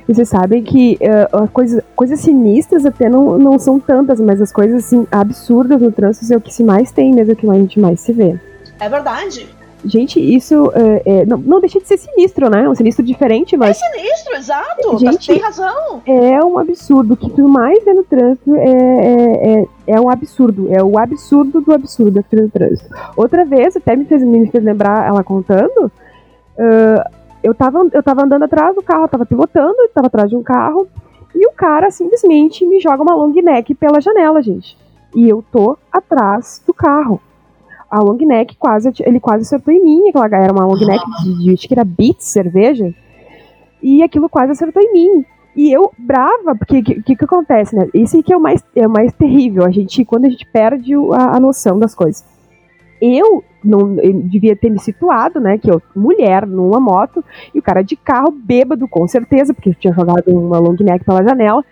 E 0.08 0.14
vocês 0.14 0.30
sabem 0.30 0.62
que 0.62 1.00
a 1.32 1.48
coisa, 1.48 1.84
coisas 1.96 2.20
sinistras 2.20 2.86
até 2.86 3.10
não, 3.10 3.38
não 3.38 3.58
são 3.58 3.80
tantas, 3.80 4.20
mas 4.20 4.42
as 4.42 4.52
coisas 4.52 4.86
assim, 4.86 5.08
absurdas 5.12 5.82
no 5.82 5.92
trânsito 5.92 6.34
é 6.34 6.38
o 6.38 6.42
que 6.42 6.54
se 6.54 6.64
mais 6.64 6.92
tem 6.92 7.14
mesmo, 7.14 7.32
é 7.32 7.34
o 7.34 7.38
que 7.38 7.50
a 7.50 7.54
gente 7.54 7.80
mais 7.80 8.02
se 8.02 8.12
vê. 8.12 8.38
É 8.80 8.90
verdade. 8.90 9.50
Gente, 9.86 10.20
isso 10.20 10.72
eh, 10.76 11.02
é, 11.06 11.26
não, 11.26 11.38
não 11.38 11.60
deixa 11.60 11.80
de 11.80 11.88
ser 11.88 11.98
sinistro, 11.98 12.50
né? 12.50 12.64
É 12.64 12.70
um 12.70 12.76
sinistro 12.76 13.04
diferente, 13.04 13.56
É 13.56 13.58
mas 13.58 13.78
sinistro, 13.78 14.36
exato. 14.36 14.98
Gente- 14.98 15.28
Tem 15.28 15.40
razão. 15.42 16.02
é 16.06 16.44
um 16.44 16.58
absurdo. 16.58 17.14
O 17.14 17.18
que 17.18 17.30
tu 17.30 17.48
mais 17.50 17.84
vê 17.84 17.94
no 17.94 18.04
trânsito 18.04 18.56
é, 18.56 18.64
é, 18.70 19.62
é, 19.62 19.68
é 19.88 20.00
um 20.02 20.10
absurdo. 20.10 20.68
É 20.74 20.82
o 20.82 20.98
absurdo 20.98 21.60
do 21.62 21.74
absurdo 21.74 22.20
aqui 22.20 22.36
no 22.36 22.50
trânsito. 22.50 22.90
Outra 23.18 23.44
vez, 23.44 23.76
até 23.76 23.96
me 23.96 24.06
fez, 24.06 24.24
me 24.24 24.48
fez 24.50 24.64
lembrar 24.64 25.08
ela 25.08 25.24
contando. 25.24 25.92
ah, 26.58 27.10
eu, 27.44 27.54
tava, 27.54 27.86
eu 27.92 28.02
tava 28.02 28.24
andando 28.24 28.44
atrás 28.44 28.74
do 28.74 28.82
carro, 28.82 29.04
eu 29.04 29.10
tava 29.10 29.26
pilotando, 29.26 29.76
eu 29.80 29.90
tava 29.90 30.08
atrás 30.08 30.30
de 30.30 30.36
um 30.38 30.44
carro. 30.44 30.88
E 31.36 31.46
o 31.48 31.52
cara 31.52 31.90
simplesmente 31.92 32.66
me 32.66 32.80
joga 32.80 33.04
uma 33.04 33.16
long 33.16 33.34
neck 33.34 33.74
pela 33.76 34.00
janela, 34.00 34.42
gente. 34.42 34.78
E 35.16 35.28
eu 35.28 35.44
tô 35.52 35.78
atrás 35.92 36.62
do 36.66 36.74
carro. 36.74 37.20
A 37.94 38.00
long 38.00 38.18
neck 38.18 38.56
quase, 38.58 38.92
ele 39.02 39.20
quase 39.20 39.44
acertou 39.44 39.72
em 39.72 39.84
mim. 39.84 40.10
Aquela 40.10 40.26
era 40.26 40.52
uma 40.52 40.66
long 40.66 40.80
neck 40.80 41.04
de, 41.24 41.44
de 41.44 41.54
acho 41.54 41.68
que 41.68 41.74
era 41.74 41.84
Beats 41.84 42.26
cerveja. 42.26 42.92
e 43.82 44.02
aquilo 44.02 44.28
quase 44.28 44.52
acertou 44.52 44.82
em 44.82 44.94
mim. 44.94 45.26
E 45.56 45.72
eu, 45.72 45.92
brava, 45.98 46.56
porque 46.58 46.80
o 46.80 46.84
que, 46.84 47.04
que, 47.04 47.16
que, 47.16 47.26
acontece, 47.26 47.76
né? 47.76 47.88
Esse 47.94 48.24
que 48.24 48.34
é 48.34 48.38
o 48.38 48.42
mais, 48.42 48.64
é 48.76 48.88
o 48.88 48.90
mais 48.90 49.14
terrível, 49.14 49.64
a 49.64 49.70
gente, 49.70 50.04
quando 50.04 50.26
a 50.26 50.30
gente 50.30 50.46
perde 50.48 50.96
a, 51.12 51.38
a 51.38 51.40
noção 51.40 51.78
das 51.78 51.94
coisas. 51.94 52.26
Eu 53.00 53.44
não 53.64 54.00
eu 54.00 54.22
devia 54.24 54.56
ter 54.56 54.70
me 54.70 54.80
situado, 54.80 55.40
né? 55.40 55.60
Que 55.60 55.70
eu, 55.70 55.82
mulher, 55.96 56.48
numa 56.48 56.80
moto, 56.80 57.24
e 57.54 57.60
o 57.60 57.62
cara 57.62 57.84
de 57.84 57.96
carro, 57.96 58.32
bêbado, 58.32 58.88
com 58.88 59.08
certeza, 59.08 59.54
porque 59.54 59.74
tinha 59.76 59.94
jogado 59.94 60.24
uma 60.28 60.58
long 60.58 60.76
neck 60.80 61.06
pela 61.06 61.24
janela. 61.24 61.64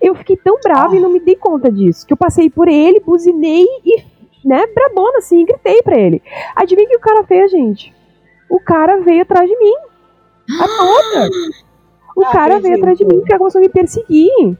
Eu 0.00 0.14
fiquei 0.14 0.36
tão 0.36 0.60
brava 0.62 0.94
e 0.94 1.00
não 1.00 1.12
me 1.12 1.18
dei 1.18 1.34
conta 1.34 1.72
disso, 1.72 2.06
que 2.06 2.12
eu 2.12 2.16
passei 2.16 2.48
por 2.48 2.68
ele, 2.68 3.00
buzinei 3.00 3.64
e, 3.84 4.04
né, 4.44 4.66
brabona 4.66 5.18
assim, 5.18 5.40
e 5.40 5.44
gritei 5.44 5.82
pra 5.82 5.98
ele. 5.98 6.22
Adivinha 6.54 6.86
o 6.86 6.90
que 6.90 6.96
o 6.96 7.00
cara 7.00 7.24
fez, 7.24 7.50
gente? 7.50 7.94
O 8.48 8.60
cara 8.60 9.00
veio 9.00 9.22
atrás 9.22 9.48
de 9.48 9.58
mim. 9.58 9.74
A 10.60 10.66
toda. 10.78 11.28
O 12.16 12.24
ah, 12.24 12.30
cara 12.30 12.60
veio 12.60 12.76
atrás 12.76 12.96
de 12.96 13.04
mim, 13.04 13.18
o 13.18 13.24
cara 13.24 13.38
começou 13.38 13.58
a 13.58 13.62
me 13.62 13.68
perseguir. 13.68 14.56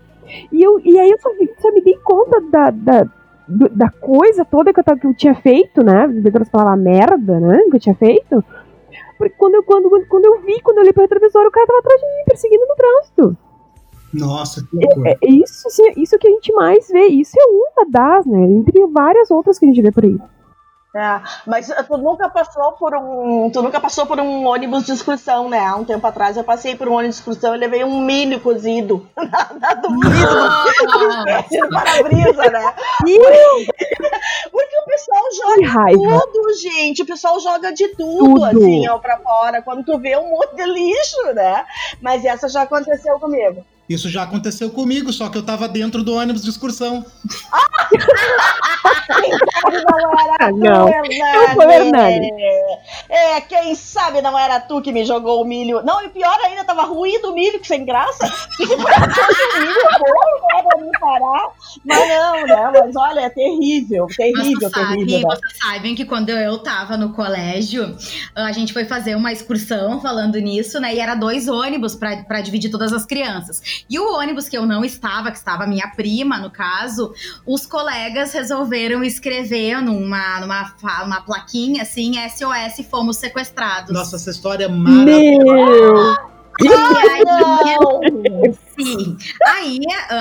E, 0.52 0.62
eu, 0.62 0.80
e 0.84 0.98
aí 0.98 1.10
eu 1.10 1.18
só, 1.18 1.30
só 1.58 1.72
me 1.72 1.80
dei 1.80 1.96
conta 2.02 2.40
da, 2.40 2.70
da, 2.70 3.08
da 3.48 3.90
coisa 3.90 4.44
toda 4.44 4.72
que 4.72 4.80
eu, 4.80 4.84
que 4.84 5.06
eu 5.06 5.14
tinha 5.14 5.34
feito, 5.34 5.82
né? 5.82 6.06
De 6.08 6.26
outras 6.26 6.48
palavras, 6.48 6.82
merda, 6.82 7.40
né? 7.40 7.58
Que 7.70 7.76
eu 7.76 7.80
tinha 7.80 7.94
feito. 7.94 8.44
Porque 9.16 9.34
quando 9.38 9.54
eu, 9.54 9.62
quando, 9.62 9.88
quando 10.08 10.24
eu 10.24 10.40
vi, 10.42 10.60
quando 10.60 10.78
eu 10.78 10.82
olhei 10.82 10.92
pro 10.92 11.02
retrovisor, 11.02 11.46
o 11.46 11.50
cara 11.50 11.66
tava 11.66 11.78
atrás 11.78 12.00
de 12.00 12.06
mim, 12.06 12.24
perseguindo 12.26 12.66
no 12.66 12.74
trânsito. 12.74 13.36
Nossa, 14.12 14.62
que 14.62 14.76
loucura. 14.76 15.10
É, 15.10 15.12
é, 15.12 15.30
isso, 15.30 15.68
isso 15.96 16.18
que 16.18 16.28
a 16.28 16.30
gente 16.30 16.52
mais 16.52 16.88
vê. 16.88 17.06
Isso 17.06 17.36
é 17.38 17.44
uma 17.44 17.90
das, 17.90 18.26
né? 18.26 18.40
Entre 18.40 18.86
várias 18.86 19.30
outras 19.30 19.58
que 19.58 19.66
a 19.66 19.68
gente 19.68 19.82
vê 19.82 19.90
por 19.90 20.04
aí. 20.04 20.18
É, 20.96 21.20
mas 21.46 21.70
tu 21.86 21.98
nunca 21.98 22.26
passou 22.30 22.72
por 22.72 22.94
um. 22.94 23.50
Tu 23.50 23.60
nunca 23.60 23.78
passou 23.78 24.06
por 24.06 24.18
um 24.18 24.46
ônibus 24.46 24.86
de 24.86 24.92
excursão, 24.92 25.46
né? 25.46 25.58
Há 25.58 25.76
um 25.76 25.84
tempo 25.84 26.06
atrás 26.06 26.38
eu 26.38 26.44
passei 26.44 26.74
por 26.74 26.88
um 26.88 26.94
ônibus 26.94 27.16
de 27.16 27.20
excursão 27.20 27.54
e 27.54 27.58
levei 27.58 27.84
um 27.84 28.00
milho 28.00 28.40
cozido 28.40 29.06
na, 29.14 29.50
na 29.60 29.74
do 29.74 29.90
vidro 29.90 31.68
para-brisa, 31.68 32.50
né? 32.50 32.74
Porque 34.50 34.78
o 34.78 34.84
pessoal 34.86 35.22
joga 35.36 35.92
tudo, 35.92 36.54
gente. 36.54 37.02
O 37.02 37.06
pessoal 37.06 37.38
joga 37.40 37.74
de 37.74 37.88
tudo, 37.88 38.34
tudo, 38.34 38.44
assim, 38.46 38.88
ó, 38.88 38.96
pra 38.96 39.18
fora. 39.18 39.60
Quando 39.60 39.84
tu 39.84 39.98
vê 39.98 40.16
um 40.16 40.30
monte 40.30 40.56
de 40.56 40.64
lixo, 40.64 41.34
né? 41.34 41.66
Mas 42.00 42.24
essa 42.24 42.48
já 42.48 42.62
aconteceu 42.62 43.20
comigo. 43.20 43.62
Isso 43.88 44.08
já 44.08 44.24
aconteceu 44.24 44.70
comigo, 44.70 45.12
só 45.12 45.28
que 45.28 45.38
eu 45.38 45.44
tava 45.44 45.68
dentro 45.68 46.02
do 46.02 46.14
ônibus 46.14 46.42
de 46.42 46.50
excursão. 46.50 47.04
não, 50.56 50.86
não 50.86 51.54
foi 51.54 51.74
Hernani. 51.74 52.30
É, 53.08 53.40
quem 53.40 53.74
sabe 53.74 54.20
não 54.20 54.38
era 54.38 54.60
tu 54.60 54.82
que 54.82 54.92
me 54.92 55.04
jogou 55.04 55.42
o 55.42 55.44
milho. 55.44 55.82
Não, 55.84 56.04
e 56.04 56.08
pior 56.08 56.36
ainda, 56.44 56.64
tava 56.64 56.82
ruído 56.82 57.30
o 57.30 57.34
milho, 57.34 57.60
que 57.60 57.66
sem 57.66 57.84
graça. 57.84 58.26
Que 58.56 58.64
milho 58.66 59.80
bom, 59.98 60.68
pra 60.68 60.80
me 60.80 60.90
parar. 60.98 61.48
Mas 61.84 62.08
não, 62.08 62.46
né? 62.46 62.80
Mas 62.80 62.96
olha, 62.96 63.20
é 63.20 63.30
terrível, 63.30 64.06
terrível, 64.16 64.70
sabe, 64.70 64.96
terrível. 64.96 65.28
Né? 65.28 65.36
Vocês 65.36 65.58
sabem 65.58 65.94
que 65.94 66.04
quando 66.04 66.30
eu 66.30 66.58
tava 66.58 66.96
no 66.96 67.12
colégio, 67.12 67.96
a 68.34 68.52
gente 68.52 68.72
foi 68.72 68.84
fazer 68.84 69.14
uma 69.14 69.32
excursão 69.32 70.00
falando 70.00 70.38
nisso, 70.38 70.80
né? 70.80 70.94
E 70.94 71.00
era 71.00 71.14
dois 71.14 71.48
ônibus 71.48 71.94
para 71.94 72.40
dividir 72.40 72.70
todas 72.70 72.92
as 72.92 73.04
crianças. 73.04 73.62
E 73.88 73.98
o 73.98 74.14
ônibus 74.14 74.48
que 74.48 74.56
eu 74.56 74.66
não 74.66 74.84
estava, 74.84 75.30
que 75.30 75.38
estava 75.38 75.66
minha 75.66 75.88
prima, 75.88 76.38
no 76.38 76.50
caso, 76.50 77.12
os 77.46 77.66
colegas 77.66 78.32
resolveram 78.32 79.02
escrever 79.02 79.80
numa, 79.82 80.40
numa, 80.40 80.74
uma 81.04 81.20
plaquinha 81.20 81.82
assim, 81.82 82.14
SOS, 82.28 82.86
fomos 82.88 83.16
sequestrados. 83.16 83.92
Nossa, 83.92 84.16
essa 84.16 84.30
história 84.30 84.64
é 84.64 84.68
maravilhosa. 84.68 85.04
Meu! 85.04 86.36
E 86.58 86.68
aí, 86.68 88.54
sim. 88.78 89.16
Aí 89.46 89.80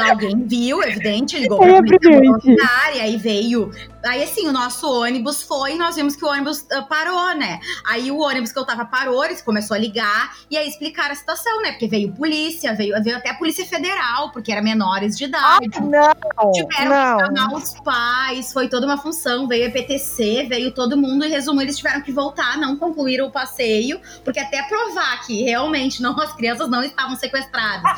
alguém 0.10 0.46
viu, 0.46 0.84
evidente, 0.84 1.38
ligou 1.38 1.60
pra 1.60 1.68
é 1.70 2.98
e 2.98 3.02
aí 3.02 3.18
veio. 3.18 3.72
Aí 4.06 4.24
assim, 4.24 4.48
o 4.48 4.52
nosso 4.52 4.88
ônibus 4.88 5.42
foi 5.42 5.74
e 5.74 5.78
nós 5.78 5.96
vimos 5.96 6.16
que 6.16 6.24
o 6.24 6.28
ônibus 6.28 6.62
uh, 6.62 6.88
parou, 6.88 7.36
né? 7.36 7.60
Aí 7.88 8.12
o 8.12 8.20
ônibus 8.20 8.52
que 8.52 8.60
eu 8.60 8.66
tava 8.66 8.86
parou, 8.86 9.26
eles 9.26 9.42
começou 9.42 9.76
a 9.76 9.80
ligar 9.80 10.36
e 10.50 10.58
aí 10.58 10.68
explicaram 10.68 11.12
a 11.12 11.16
situação, 11.16 11.62
né? 11.62 11.72
Porque 11.72 11.88
veio 11.88 12.12
polícia, 12.14 12.76
veio, 12.76 13.02
veio 13.04 13.18
até 13.18 13.32
a 13.32 13.34
Polícia 13.34 13.66
Federal, 13.66 14.32
porque 14.32 14.52
era 14.52 14.62
menores 14.62 15.18
de 15.18 15.26
idade. 15.26 15.70
Ah, 15.76 15.82
não! 15.82 16.52
Tiveram 16.52 16.90
não. 16.90 17.18
que 17.18 17.26
chamar 17.26 17.54
os 17.56 17.80
pais, 17.80 18.54
foi 18.54 18.70
toda 18.70 18.86
uma 18.86 18.98
função, 18.98 19.48
veio 19.48 19.66
a 19.66 19.68
EPTC, 19.68 20.46
veio 20.48 20.72
todo 20.72 20.96
mundo, 20.96 21.26
e 21.26 21.30
resumo, 21.30 21.62
eles 21.62 21.78
tiveram 21.78 22.02
que 22.02 22.12
voltar, 22.12 22.58
não 22.58 22.78
concluíram 22.78 23.28
o 23.28 23.32
passeio, 23.32 24.00
porque 24.24 24.40
até 24.40 24.62
provar 24.64 25.26
que 25.26 25.44
realmente 25.44 26.02
não 26.04 26.20
as 26.20 26.34
crianças 26.34 26.70
não 26.70 26.84
estavam 26.84 27.16
sequestradas. 27.16 27.92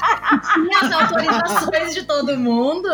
Tinha 0.54 0.80
as 0.82 0.92
autorizações 0.92 1.94
de 1.94 2.04
todo 2.04 2.38
mundo. 2.38 2.90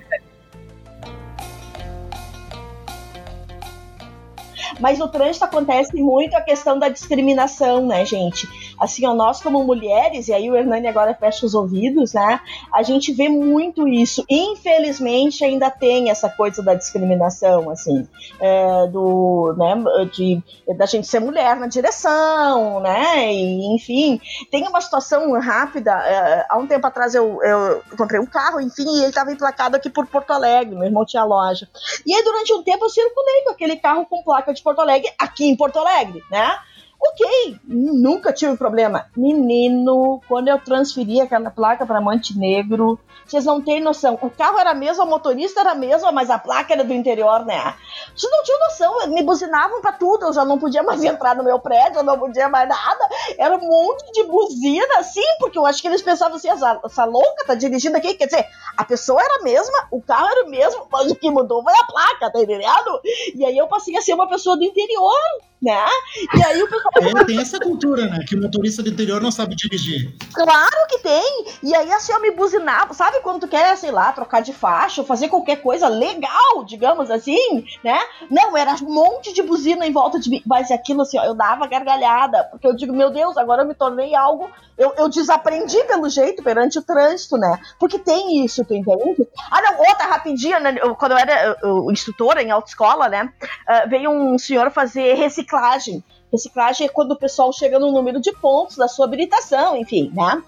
Mas 4.79 4.97
no 4.97 5.07
trânsito 5.07 5.45
acontece 5.45 5.95
muito 6.01 6.35
a 6.35 6.41
questão 6.41 6.79
da 6.79 6.89
discriminação, 6.89 7.85
né, 7.85 8.03
gente? 8.03 8.47
Assim, 8.81 9.05
ó, 9.05 9.13
nós 9.13 9.39
como 9.41 9.63
mulheres, 9.63 10.27
e 10.27 10.33
aí 10.33 10.49
o 10.49 10.55
Hernani 10.55 10.87
agora 10.87 11.13
fecha 11.13 11.45
os 11.45 11.53
ouvidos, 11.53 12.13
né? 12.13 12.41
A 12.73 12.81
gente 12.81 13.13
vê 13.13 13.29
muito 13.29 13.87
isso. 13.87 14.25
Infelizmente 14.27 15.45
ainda 15.45 15.69
tem 15.69 16.09
essa 16.09 16.27
coisa 16.27 16.63
da 16.63 16.73
discriminação, 16.73 17.69
assim, 17.69 18.07
é, 18.39 18.87
do, 18.87 19.53
né, 19.55 19.75
de, 20.11 20.41
da 20.75 20.87
gente 20.87 21.05
ser 21.05 21.19
mulher 21.19 21.57
na 21.57 21.67
direção, 21.67 22.79
né? 22.79 23.31
E, 23.31 23.75
enfim, 23.75 24.19
tem 24.49 24.67
uma 24.67 24.81
situação 24.81 25.31
rápida. 25.39 25.91
É, 25.91 26.47
há 26.49 26.57
um 26.57 26.65
tempo 26.65 26.87
atrás 26.87 27.13
eu, 27.13 27.39
eu 27.43 27.83
comprei 27.95 28.19
um 28.19 28.25
carro, 28.25 28.59
enfim, 28.59 28.97
e 28.97 29.01
ele 29.01 29.09
estava 29.09 29.31
emplacado 29.31 29.75
aqui 29.75 29.91
por 29.91 30.07
Porto 30.07 30.31
Alegre, 30.31 30.73
meu 30.73 30.85
irmão 30.85 31.05
tinha 31.05 31.23
loja. 31.23 31.69
E 32.03 32.15
aí 32.15 32.23
durante 32.23 32.51
um 32.51 32.63
tempo 32.63 32.85
eu 32.85 32.89
circulei 32.89 33.43
com 33.43 33.51
aquele 33.51 33.75
carro 33.75 34.07
com 34.07 34.23
placa 34.23 34.51
de 34.51 34.63
Porto 34.63 34.81
Alegre, 34.81 35.13
aqui 35.19 35.45
em 35.45 35.55
Porto 35.55 35.77
Alegre, 35.77 36.23
né? 36.31 36.57
Ok, 37.03 37.57
nunca 37.65 38.31
tive 38.31 38.55
problema. 38.55 39.07
Menino, 39.17 40.21
quando 40.27 40.49
eu 40.49 40.59
transferi 40.59 41.19
aquela 41.19 41.49
placa 41.49 41.83
para 41.83 41.99
Montenegro, 41.99 42.99
vocês 43.25 43.43
não 43.43 43.59
têm 43.59 43.81
noção. 43.81 44.19
O 44.21 44.29
carro 44.29 44.59
era 44.59 44.73
mesmo, 44.75 45.01
a 45.01 45.05
motorista 45.05 45.61
era 45.61 45.71
a 45.71 45.75
mesma, 45.75 46.11
mas 46.11 46.29
a 46.29 46.37
placa 46.37 46.73
era 46.73 46.83
do 46.83 46.93
interior, 46.93 47.43
né? 47.43 47.73
Vocês 48.15 48.31
não 48.31 48.43
tinham 48.43 48.59
noção. 48.59 49.07
Me 49.07 49.23
buzinavam 49.23 49.81
para 49.81 49.93
tudo. 49.93 50.25
Eu 50.25 50.33
já 50.33 50.45
não 50.45 50.59
podia 50.59 50.83
mais 50.83 51.01
entrar 51.03 51.35
no 51.35 51.43
meu 51.43 51.57
prédio, 51.59 51.99
eu 51.99 52.03
não 52.03 52.19
podia 52.19 52.47
mais 52.47 52.69
nada. 52.69 53.09
Era 53.35 53.57
um 53.57 53.61
monte 53.61 54.11
de 54.11 54.23
buzina, 54.23 54.99
assim, 54.99 55.25
porque 55.39 55.57
eu 55.57 55.65
acho 55.65 55.81
que 55.81 55.87
eles 55.87 56.03
pensavam 56.03 56.37
assim: 56.37 56.49
essa, 56.49 56.79
essa 56.85 57.05
louca 57.05 57.45
tá 57.47 57.55
dirigindo 57.55 57.97
aqui. 57.97 58.13
Quer 58.13 58.25
dizer, 58.25 58.47
a 58.77 58.85
pessoa 58.85 59.19
era 59.19 59.39
a 59.39 59.43
mesma, 59.43 59.87
o 59.89 60.01
carro 60.01 60.27
era 60.27 60.45
o 60.45 60.49
mesmo, 60.51 60.87
mas 60.91 61.09
o 61.09 61.15
que 61.15 61.31
mudou 61.31 61.63
foi 61.63 61.73
a 61.73 61.83
placa, 61.85 62.31
tá 62.31 62.39
entendendo? 62.39 63.01
E 63.33 63.43
aí 63.43 63.57
eu 63.57 63.67
passei 63.67 63.97
a 63.97 64.01
ser 64.01 64.13
uma 64.13 64.29
pessoa 64.29 64.55
do 64.55 64.63
interior 64.63 65.17
né? 65.61 65.85
E 66.33 66.43
aí 66.43 66.63
o 66.63 66.67
pessoal. 66.67 67.21
É, 67.21 67.25
tem 67.25 67.39
essa 67.39 67.59
cultura, 67.59 68.07
né? 68.07 68.19
Que 68.27 68.35
o 68.35 68.41
motorista 68.41 68.81
do 68.81 68.89
interior 68.89 69.21
não 69.21 69.31
sabe 69.31 69.55
dirigir. 69.55 70.11
Claro 70.33 70.87
que 70.89 70.97
tem! 70.99 71.45
E 71.61 71.75
aí 71.75 71.91
assim 71.91 72.11
eu 72.11 72.21
me 72.21 72.31
buzinava, 72.31 72.93
sabe 72.93 73.19
quando 73.21 73.41
tu 73.41 73.47
quer, 73.47 73.77
sei 73.77 73.91
lá, 73.91 74.11
trocar 74.11 74.41
de 74.41 74.53
faixa, 74.53 75.01
ou 75.01 75.07
fazer 75.07 75.27
qualquer 75.27 75.57
coisa 75.57 75.87
legal, 75.87 76.63
digamos 76.65 77.11
assim, 77.11 77.63
né? 77.83 77.99
Não, 78.29 78.57
era 78.57 78.73
um 78.83 78.93
monte 78.93 79.33
de 79.33 79.43
buzina 79.43 79.85
em 79.85 79.91
volta 79.91 80.19
de 80.19 80.29
mim. 80.29 80.41
Mas 80.45 80.71
aquilo 80.71 81.03
assim, 81.03 81.19
ó, 81.19 81.23
eu 81.25 81.35
dava 81.35 81.67
gargalhada, 81.67 82.43
porque 82.45 82.65
eu 82.65 82.75
digo, 82.75 82.93
meu 82.93 83.11
Deus, 83.11 83.37
agora 83.37 83.61
eu 83.61 83.67
me 83.67 83.75
tornei 83.75 84.15
algo. 84.15 84.49
Eu, 84.77 84.93
eu 84.97 85.09
desaprendi 85.09 85.83
pelo 85.83 86.09
jeito 86.09 86.41
perante 86.41 86.79
o 86.79 86.81
trânsito, 86.81 87.37
né? 87.37 87.59
Porque 87.79 87.99
tem 87.99 88.43
isso, 88.43 88.65
tu 88.65 88.73
entende? 88.73 89.27
Ah, 89.51 89.61
não, 89.61 89.79
outra 89.79 90.07
rapidinha, 90.07 90.59
né? 90.59 90.75
quando 90.97 91.11
eu 91.11 91.17
era 91.17 91.57
eu, 91.61 91.91
instrutora 91.91 92.41
em 92.41 92.49
autoescola, 92.49 93.07
né? 93.07 93.31
Uh, 93.43 93.89
veio 93.89 94.09
um 94.09 94.39
senhor 94.39 94.71
fazer 94.71 95.13
reciclagem 95.13 95.50
reciclagem. 95.51 96.03
Reciclagem 96.31 96.87
é 96.87 96.89
quando 96.89 97.11
o 97.11 97.17
pessoal 97.17 97.51
chega 97.51 97.77
no 97.77 97.91
número 97.91 98.21
de 98.21 98.31
pontos 98.31 98.77
da 98.77 98.87
sua 98.87 99.05
habilitação, 99.05 99.75
enfim, 99.75 100.09
né? 100.15 100.41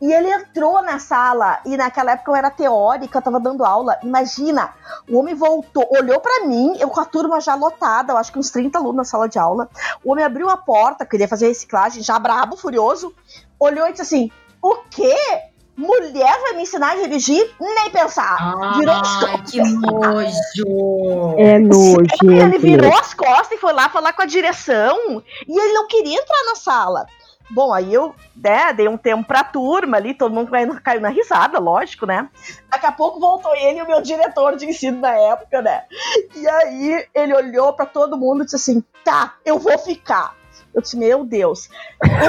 E 0.00 0.12
ele 0.12 0.30
entrou 0.30 0.80
na 0.82 1.00
sala, 1.00 1.60
e 1.66 1.76
naquela 1.76 2.12
época 2.12 2.30
eu 2.30 2.36
era 2.36 2.48
teórica, 2.48 3.18
eu 3.18 3.22
tava 3.22 3.40
dando 3.40 3.64
aula. 3.64 3.98
Imagina, 4.04 4.72
o 5.10 5.18
homem 5.18 5.34
voltou, 5.34 5.84
olhou 5.90 6.20
para 6.20 6.46
mim, 6.46 6.76
eu 6.78 6.88
com 6.88 7.00
a 7.00 7.04
turma 7.04 7.40
já 7.40 7.56
lotada, 7.56 8.12
eu 8.12 8.16
acho 8.16 8.30
que 8.30 8.38
uns 8.38 8.50
30 8.50 8.78
alunos 8.78 8.96
na 8.96 9.04
sala 9.04 9.28
de 9.28 9.38
aula. 9.38 9.68
O 10.04 10.12
homem 10.12 10.24
abriu 10.24 10.48
a 10.48 10.56
porta, 10.56 11.04
queria 11.04 11.26
fazer 11.26 11.48
reciclagem, 11.48 12.02
já 12.02 12.18
brabo, 12.20 12.56
furioso, 12.56 13.12
olhou 13.58 13.88
e 13.88 13.90
disse 13.90 14.02
assim: 14.02 14.30
O 14.62 14.76
quê? 14.88 15.16
Mulher 15.76 16.40
vai 16.40 16.54
me 16.54 16.62
ensinar 16.62 16.92
a 16.92 16.96
dirigir? 16.96 17.54
Nem 17.60 17.90
pensar. 17.90 18.36
Ah, 18.38 18.74
virou 18.78 18.94
as 18.94 19.16
costas. 19.16 19.50
Que 19.50 19.60
nojo. 19.62 21.34
É 21.38 21.58
nojo. 21.58 22.06
Ele 22.22 22.58
virou 22.58 22.92
as 22.96 23.14
costas 23.14 23.52
e 23.52 23.60
foi 23.60 23.72
lá 23.72 23.88
falar 23.88 24.12
com 24.12 24.22
a 24.22 24.26
direção. 24.26 25.22
E 25.46 25.58
ele 25.58 25.72
não 25.72 25.86
queria 25.86 26.18
entrar 26.18 26.44
na 26.46 26.56
sala. 26.56 27.06
Bom, 27.48 27.72
aí 27.72 27.94
eu 27.94 28.14
né, 28.34 28.72
dei 28.72 28.88
um 28.88 28.96
tempo 28.96 29.24
pra 29.24 29.44
turma 29.44 29.96
ali, 29.96 30.14
todo 30.14 30.34
mundo 30.34 30.50
caiu, 30.50 30.80
caiu 30.82 31.00
na 31.00 31.10
risada, 31.10 31.60
lógico, 31.60 32.04
né? 32.04 32.28
Daqui 32.68 32.86
a 32.86 32.92
pouco 32.92 33.20
voltou 33.20 33.54
ele 33.54 33.78
e 33.78 33.82
o 33.82 33.86
meu 33.86 34.02
diretor 34.02 34.56
de 34.56 34.66
ensino 34.66 35.00
na 35.00 35.12
época, 35.12 35.62
né? 35.62 35.84
E 36.34 36.48
aí 36.48 37.06
ele 37.14 37.34
olhou 37.34 37.72
para 37.72 37.86
todo 37.86 38.18
mundo 38.18 38.42
e 38.42 38.44
disse 38.44 38.56
assim: 38.56 38.82
tá, 39.04 39.34
eu 39.44 39.58
vou 39.58 39.78
ficar. 39.78 40.34
Eu 40.76 40.82
disse, 40.82 40.94
meu 40.94 41.24
Deus, 41.24 41.70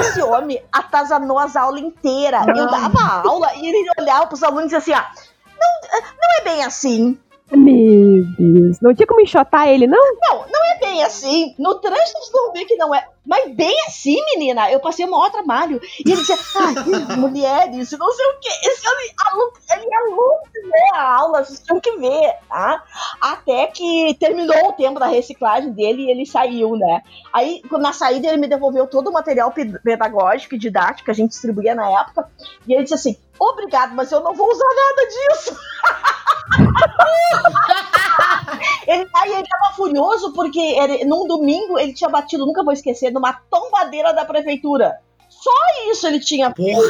esse 0.00 0.22
homem 0.22 0.64
atazanou 0.72 1.38
as 1.38 1.54
aulas 1.54 1.82
inteiras. 1.82 2.46
Eu 2.48 2.66
dava 2.70 3.28
aula 3.28 3.54
e 3.54 3.68
ele 3.68 3.90
olhava 3.98 4.26
pros 4.26 4.42
alunos 4.42 4.72
e 4.72 4.78
dizia 4.78 4.96
assim, 4.96 5.06
ó, 5.06 5.50
não, 5.60 6.00
não 6.00 6.40
é 6.40 6.44
bem 6.44 6.64
assim. 6.64 7.18
Meu 7.50 8.24
Deus. 8.36 8.78
Não 8.80 8.94
tinha 8.94 9.06
como 9.06 9.20
enxotar 9.20 9.68
ele, 9.68 9.86
não? 9.86 9.98
Não, 10.20 10.46
não 10.46 10.64
é 10.74 10.78
bem 10.80 11.02
assim. 11.02 11.54
No 11.58 11.76
trânsito 11.76 12.18
vocês 12.18 12.30
vão 12.30 12.52
ver 12.52 12.66
que 12.66 12.76
não 12.76 12.94
é. 12.94 13.08
Mas 13.24 13.54
bem 13.54 13.74
assim, 13.86 14.22
menina. 14.34 14.70
Eu 14.70 14.80
passei 14.80 15.06
o 15.06 15.10
maior 15.10 15.30
trabalho. 15.30 15.80
E 16.04 16.10
ele 16.10 16.20
dizia, 16.20 16.36
ah, 16.36 17.16
mulheres, 17.16 17.90
não 17.92 18.12
sei 18.12 18.26
o 18.26 18.40
quê. 18.40 18.48
Esse 18.64 18.88
homem, 18.88 19.12
aluno, 19.26 19.52
ele 19.72 19.86
é 19.86 19.96
aluno, 19.96 20.40
né? 20.64 20.88
A 20.94 21.16
aula, 21.20 21.44
vocês 21.44 21.60
tinham 21.60 21.80
que 21.80 21.96
ver, 21.96 22.34
tá? 22.48 22.84
Até 23.20 23.66
que 23.68 24.14
terminou 24.20 24.68
o 24.68 24.72
tempo 24.72 25.00
da 25.00 25.06
reciclagem 25.06 25.72
dele 25.72 26.02
e 26.04 26.10
ele 26.10 26.26
saiu, 26.26 26.76
né? 26.76 27.02
Aí, 27.32 27.62
na 27.70 27.92
saída, 27.92 28.28
ele 28.28 28.38
me 28.38 28.48
devolveu 28.48 28.86
todo 28.86 29.08
o 29.08 29.12
material 29.12 29.52
pedagógico 29.52 30.54
e 30.54 30.58
didático 30.58 31.06
que 31.06 31.10
a 31.10 31.14
gente 31.14 31.30
distribuía 31.30 31.74
na 31.74 31.90
época. 32.00 32.30
E 32.66 32.74
ele 32.74 32.82
disse 32.82 32.94
assim: 32.94 33.16
obrigado, 33.38 33.94
mas 33.94 34.12
eu 34.12 34.20
não 34.20 34.34
vou 34.34 34.50
usar 34.50 34.68
nada 34.68 35.06
disso. 35.06 35.56
ele, 38.86 39.08
aí 39.14 39.32
ele 39.32 39.48
tava 39.48 39.74
furioso 39.74 40.32
porque 40.32 40.60
ele, 40.60 41.04
num 41.04 41.26
domingo 41.26 41.78
ele 41.78 41.92
tinha 41.92 42.10
batido, 42.10 42.46
nunca 42.46 42.64
vou 42.64 42.72
esquecer, 42.72 43.12
numa 43.12 43.32
tombadeira 43.50 44.12
da 44.12 44.24
prefeitura. 44.24 44.98
Só 45.40 45.50
isso 45.90 46.06
ele 46.06 46.18
tinha 46.18 46.52
feito. 46.52 46.80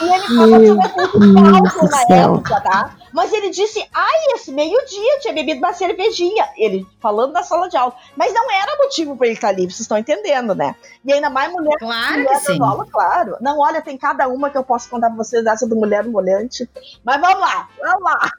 E 0.00 0.04
ele 0.04 0.76
tava 0.78 1.08
tirando 1.10 1.90
na 1.90 2.16
época, 2.16 2.60
tá? 2.62 2.96
Mas 3.12 3.32
ele 3.32 3.50
disse, 3.50 3.86
ai, 3.92 4.34
esse 4.34 4.50
meio-dia 4.50 5.20
tinha 5.20 5.34
bebido 5.34 5.58
uma 5.58 5.72
cervejinha. 5.74 6.48
Ele 6.56 6.86
falando 6.98 7.32
na 7.32 7.42
sala 7.42 7.68
de 7.68 7.76
aula. 7.76 7.94
Mas 8.16 8.32
não 8.32 8.50
era 8.50 8.76
motivo 8.82 9.16
para 9.16 9.26
ele 9.26 9.36
estar 9.36 9.52
livre, 9.52 9.72
vocês 9.72 9.80
estão 9.80 9.98
entendendo, 9.98 10.54
né? 10.54 10.74
E 11.04 11.12
ainda 11.12 11.28
mais 11.28 11.52
mulher. 11.52 11.76
Claro 11.78 12.22
mulher 12.22 12.40
que 12.40 12.46
sim. 12.46 12.60
Aula, 12.60 12.86
claro. 12.90 13.36
Não, 13.40 13.58
olha, 13.60 13.82
tem 13.82 13.98
cada 13.98 14.26
uma 14.28 14.48
que 14.48 14.56
eu 14.56 14.64
posso 14.64 14.88
contar 14.88 15.08
pra 15.08 15.16
vocês 15.16 15.44
dessa 15.44 15.68
do 15.68 15.76
mulher 15.76 16.04
molhante. 16.04 16.68
Mas 17.04 17.20
vamos 17.20 17.40
lá, 17.40 17.68
vamos 17.80 18.02
lá. 18.02 18.30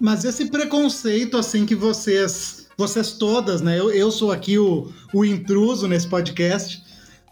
Mas 0.00 0.24
esse 0.24 0.50
preconceito, 0.50 1.36
assim, 1.38 1.64
que 1.64 1.76
vocês, 1.76 2.68
vocês 2.76 3.12
todas, 3.12 3.62
né? 3.62 3.78
Eu, 3.78 3.92
eu 3.92 4.10
sou 4.10 4.32
aqui 4.32 4.58
o, 4.58 4.92
o 5.14 5.24
intruso 5.24 5.86
nesse 5.86 6.08
podcast, 6.08 6.82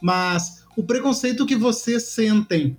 mas 0.01 0.60
o 0.81 0.83
preconceito 0.83 1.45
que 1.45 1.55
vocês 1.55 2.05
sentem, 2.05 2.75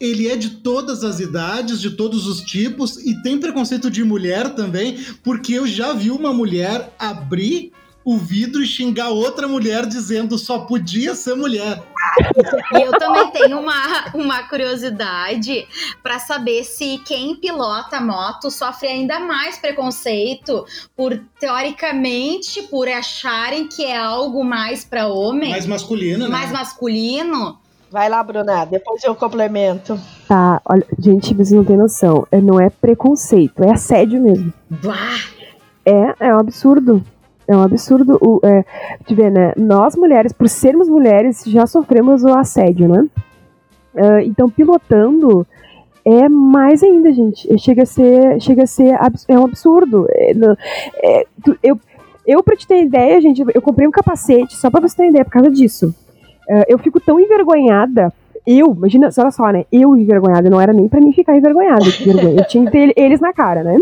ele 0.00 0.28
é 0.28 0.36
de 0.36 0.50
todas 0.56 1.04
as 1.04 1.20
idades, 1.20 1.80
de 1.80 1.90
todos 1.90 2.26
os 2.26 2.40
tipos, 2.40 2.96
e 2.96 3.22
tem 3.22 3.38
preconceito 3.38 3.88
de 3.88 4.02
mulher 4.02 4.54
também, 4.56 4.98
porque 5.22 5.54
eu 5.54 5.64
já 5.64 5.92
vi 5.92 6.10
uma 6.10 6.32
mulher 6.32 6.92
abrir 6.98 7.70
o 8.08 8.16
vidro 8.16 8.62
e 8.62 8.66
xingar 8.66 9.10
outra 9.10 9.46
mulher 9.46 9.84
dizendo 9.84 10.38
só 10.38 10.60
podia 10.60 11.14
ser 11.14 11.34
mulher. 11.34 11.82
E 12.72 12.80
eu 12.80 12.90
também 12.92 13.30
tenho 13.32 13.60
uma, 13.60 14.06
uma 14.14 14.42
curiosidade 14.44 15.68
para 16.02 16.18
saber 16.18 16.64
se 16.64 16.96
quem 17.04 17.36
pilota 17.36 18.00
moto 18.00 18.50
sofre 18.50 18.88
ainda 18.88 19.20
mais 19.20 19.58
preconceito 19.58 20.64
por, 20.96 21.20
teoricamente, 21.38 22.62
por 22.62 22.88
acharem 22.88 23.68
que 23.68 23.84
é 23.84 23.98
algo 23.98 24.42
mais 24.42 24.86
para 24.86 25.06
homem. 25.06 25.50
Mais 25.50 25.66
masculino, 25.66 26.24
né? 26.24 26.28
Mais 26.30 26.50
masculino. 26.50 27.58
Vai 27.90 28.08
lá, 28.08 28.22
Bruna, 28.22 28.64
depois 28.64 29.04
eu 29.04 29.14
complemento. 29.14 30.00
Tá, 30.26 30.62
olha, 30.64 30.86
gente, 30.98 31.34
vocês 31.34 31.52
não 31.52 31.64
têm 31.64 31.76
noção. 31.76 32.26
É, 32.30 32.40
não 32.40 32.58
é 32.58 32.70
preconceito, 32.70 33.62
é 33.62 33.70
assédio 33.70 34.22
mesmo. 34.22 34.50
Bah! 34.70 35.18
É, 35.84 36.28
é 36.28 36.34
um 36.34 36.38
absurdo. 36.38 37.04
É 37.48 37.56
um 37.56 37.62
absurdo. 37.62 38.18
O, 38.20 38.40
é, 38.44 38.62
ver, 39.14 39.30
né? 39.30 39.52
Nós 39.56 39.96
mulheres, 39.96 40.32
por 40.32 40.48
sermos 40.48 40.86
mulheres, 40.86 41.42
já 41.46 41.66
sofremos 41.66 42.22
o 42.22 42.28
assédio, 42.28 42.86
né? 42.86 43.06
Uh, 43.94 44.20
então, 44.22 44.50
pilotando 44.50 45.46
é 46.04 46.28
mais 46.28 46.82
ainda, 46.82 47.10
gente. 47.10 47.58
Chega 47.58 47.82
a 47.84 47.86
ser, 47.86 48.40
chega 48.40 48.64
a 48.64 48.66
ser 48.66 48.94
é 49.28 49.38
um 49.38 49.44
absurdo. 49.44 50.06
É, 50.10 50.34
não, 50.34 50.54
é, 51.02 51.26
eu, 51.62 51.80
eu, 52.26 52.42
pra 52.42 52.54
te 52.54 52.66
ter 52.66 52.82
ideia, 52.82 53.18
gente, 53.20 53.42
eu 53.54 53.62
comprei 53.62 53.88
um 53.88 53.90
capacete 53.90 54.54
só 54.54 54.70
pra 54.70 54.80
você 54.80 54.96
ter 54.96 55.08
ideia 55.08 55.24
por 55.24 55.32
causa 55.32 55.50
disso. 55.50 55.94
Uh, 56.48 56.64
eu 56.68 56.78
fico 56.78 57.00
tão 57.00 57.18
envergonhada. 57.18 58.12
Eu, 58.46 58.74
imagina, 58.74 59.08
olha 59.18 59.30
só, 59.30 59.50
né? 59.50 59.64
Eu 59.72 59.96
envergonhada, 59.96 60.48
não 60.48 60.60
era 60.60 60.72
nem 60.72 60.88
pra 60.88 61.00
mim 61.00 61.12
ficar 61.12 61.36
envergonhada. 61.36 61.84
Eu 62.38 62.46
tinha 62.46 62.64
que 62.64 62.70
ter 62.70 62.92
eles 62.96 63.20
na 63.20 63.32
cara, 63.32 63.62
né? 63.62 63.76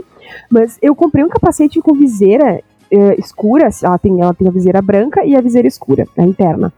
Mas 0.50 0.78
eu 0.80 0.94
comprei 0.94 1.24
um 1.24 1.28
capacete 1.28 1.80
com 1.80 1.92
viseira 1.94 2.62
uh, 2.92 3.18
escura, 3.18 3.68
ela 3.82 3.98
tem, 3.98 4.20
ela 4.20 4.34
tem 4.34 4.48
a 4.48 4.50
viseira 4.50 4.82
branca 4.82 5.24
e 5.24 5.36
a 5.36 5.40
viseira 5.40 5.68
escura, 5.68 6.06
a 6.16 6.22
interna. 6.22 6.72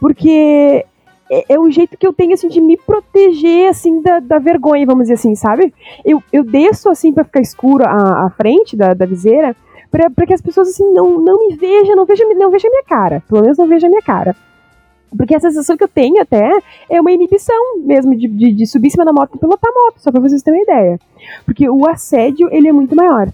Porque 0.00 0.84
é, 1.30 1.54
é 1.54 1.58
o 1.58 1.70
jeito 1.70 1.96
que 1.96 2.06
eu 2.06 2.12
tenho, 2.12 2.34
assim, 2.34 2.48
de 2.48 2.60
me 2.60 2.76
proteger, 2.76 3.70
assim, 3.70 4.02
da, 4.02 4.20
da 4.20 4.38
vergonha, 4.38 4.84
vamos 4.84 5.04
dizer 5.04 5.14
assim, 5.14 5.34
sabe? 5.34 5.72
Eu, 6.04 6.22
eu 6.32 6.44
desço, 6.44 6.90
assim, 6.90 7.12
para 7.12 7.24
ficar 7.24 7.40
escuro 7.40 7.84
a, 7.86 8.26
a 8.26 8.30
frente 8.30 8.76
da, 8.76 8.92
da 8.92 9.06
viseira, 9.06 9.56
para 9.90 10.26
que 10.26 10.34
as 10.34 10.42
pessoas, 10.42 10.68
assim, 10.68 10.92
não, 10.92 11.18
não 11.18 11.38
me 11.38 11.56
vejam, 11.56 11.96
não 11.96 12.04
vejam, 12.04 12.28
não 12.34 12.50
vejam 12.50 12.68
a 12.68 12.72
minha 12.72 12.84
cara. 12.84 13.22
Pelo 13.28 13.42
menos 13.42 13.58
não 13.58 13.66
vejam 13.66 13.88
a 13.88 13.90
minha 13.90 14.02
cara. 14.02 14.34
Porque 15.16 15.34
a 15.34 15.40
sensação 15.40 15.76
que 15.76 15.84
eu 15.84 15.88
tenho 15.88 16.20
até 16.20 16.50
é 16.88 17.00
uma 17.00 17.12
inibição 17.12 17.78
mesmo 17.78 18.16
de, 18.16 18.26
de, 18.26 18.52
de 18.52 18.66
subir 18.66 18.88
em 18.88 18.90
cima 18.90 19.04
da 19.04 19.12
moto 19.12 19.34
e 19.34 19.38
pilotar 19.38 19.70
a 19.70 19.84
moto, 19.84 19.98
só 19.98 20.10
pra 20.10 20.20
vocês 20.20 20.42
terem 20.42 20.60
uma 20.60 20.64
ideia. 20.64 20.98
Porque 21.44 21.68
o 21.68 21.86
assédio, 21.86 22.48
ele 22.50 22.68
é 22.68 22.72
muito 22.72 22.96
maior. 22.96 23.28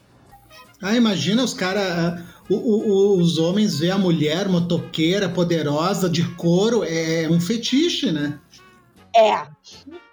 Ah, 0.81 0.97
imagina 0.97 1.43
os 1.43 1.55
caras. 1.55 2.23
os 2.49 3.39
homens 3.39 3.79
vê 3.79 3.91
a 3.91 3.99
mulher 3.99 4.49
motoqueira, 4.49 5.29
poderosa, 5.29 6.09
de 6.09 6.23
couro, 6.35 6.85
é 6.85 7.29
um 7.31 7.41
fetiche, 7.41 8.13
né? 8.13 8.39
É. 9.15 9.43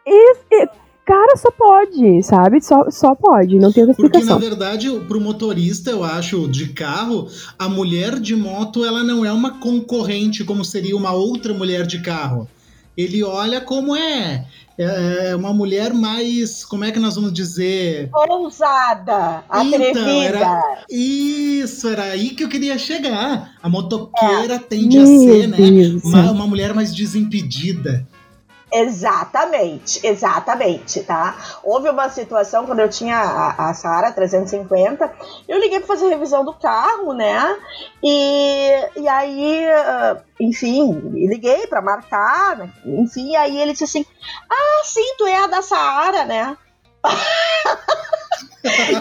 E, 0.08 0.68
cara, 1.06 1.38
só 1.38 1.52
pode, 1.52 2.24
sabe? 2.24 2.62
Só, 2.62 2.90
só 2.90 3.16
pode, 3.16 3.60
não 3.60 3.72
tem 3.72 3.84
outra 3.84 3.92
explicação. 3.92 4.28
Porque, 4.40 4.46
na 4.46 4.50
verdade, 4.50 4.90
pro 5.08 5.22
motorista, 5.22 5.92
eu 5.92 6.04
acho, 6.04 6.48
de 6.48 6.70
carro, 6.70 7.28
a 7.58 7.70
mulher 7.70 8.20
de 8.20 8.36
moto, 8.36 8.84
ela 8.84 9.04
não 9.04 9.24
é 9.24 9.32
uma 9.32 9.60
concorrente 9.60 10.44
como 10.44 10.66
seria 10.66 10.96
uma 10.98 11.14
outra 11.14 11.54
mulher 11.54 11.86
de 11.86 12.02
carro. 12.02 12.48
Ele 12.98 13.24
olha 13.24 13.62
como 13.62 13.96
é 13.96 14.46
é, 14.78 15.30
é 15.30 15.36
uma 15.36 15.54
mulher 15.54 15.94
mais, 15.94 16.64
como 16.64 16.84
é 16.84 16.92
que 16.92 17.00
nós 17.00 17.16
vamos 17.16 17.32
dizer? 17.32 18.10
Ousada, 18.14 19.44
atrevida. 19.50 19.90
Então, 19.90 20.22
era, 20.22 20.84
isso, 20.90 21.88
era 21.88 22.04
aí 22.04 22.32
que 22.32 22.44
eu 22.44 22.50
queria 22.50 22.78
chegar. 22.78 23.56
A 23.62 23.70
motoqueira 23.70 24.56
é. 24.56 24.60
tende 24.60 24.98
a 24.98 25.06
ser, 25.06 25.48
né? 25.48 25.58
Uma, 26.04 26.32
uma 26.32 26.48
mulher 26.48 26.74
mais 26.74 26.94
desimpedida. 26.94 28.06
Exatamente, 28.72 30.06
exatamente, 30.06 31.04
tá? 31.04 31.36
Houve 31.64 31.90
uma 31.90 32.10
situação 32.10 32.66
quando 32.66 32.80
eu 32.80 32.90
tinha 32.90 33.16
a, 33.16 33.70
a 33.70 33.74
Sara 33.74 34.12
350, 34.12 35.12
eu 35.48 35.60
liguei 35.60 35.80
para 35.80 35.88
fazer 35.88 36.10
revisão 36.10 36.44
do 36.44 36.54
carro, 36.54 37.14
né? 37.14 37.58
E, 38.04 38.72
e 38.98 39.08
aí, 39.08 39.66
ah, 39.70 40.22
enfim, 40.40 40.92
liguei 41.14 41.68
para 41.68 41.82
marcar, 41.82 42.58
né? 42.58 42.74
enfim, 42.86 43.36
aí 43.36 43.58
ele 43.62 43.72
disse 43.72 43.86
assim: 43.86 44.06
Ah, 44.50 44.82
sim, 44.84 45.16
tu 45.18 45.26
é 45.26 45.38
a 45.44 45.48
da 45.48 45.62
Saara, 45.62 46.26
né? 46.26 46.58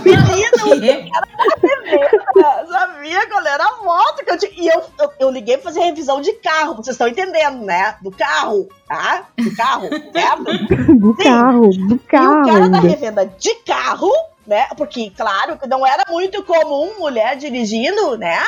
Menino, 0.05 0.85
era 0.85 2.65
sabia 2.69 3.29
qual 3.29 3.47
era 3.47 3.65
a 3.65 3.83
moto 3.83 4.25
que 4.25 4.31
eu 4.31 4.39
tinha. 4.39 4.53
E 4.57 4.69
eu, 4.69 4.83
eu, 4.99 5.13
eu, 5.21 5.31
liguei 5.31 5.57
pra 5.57 5.65
fazer 5.65 5.81
revisão 5.81 6.21
de 6.21 6.33
carro, 6.35 6.77
vocês 6.77 6.95
estão 6.95 7.09
entendendo, 7.09 7.65
né? 7.65 7.97
Do 8.03 8.11
carro, 8.11 8.69
tá? 8.87 9.27
Do 9.37 9.55
carro, 9.55 9.89
certo? 10.13 10.45
do 10.99 11.15
Sim. 11.17 11.23
carro, 11.23 11.71
do 11.71 11.99
carro. 12.01 12.39
E 12.39 12.43
o 12.43 12.53
cara 12.53 12.69
da 12.69 12.81
revenda 12.81 13.27
de 13.27 13.55
carro 13.67 14.11
né? 14.47 14.67
Porque, 14.77 15.11
claro, 15.11 15.59
não 15.67 15.87
era 15.87 16.05
muito 16.11 16.43
comum 16.43 16.99
mulher 16.99 17.35
dirigindo, 17.35 18.19
né? 18.19 18.39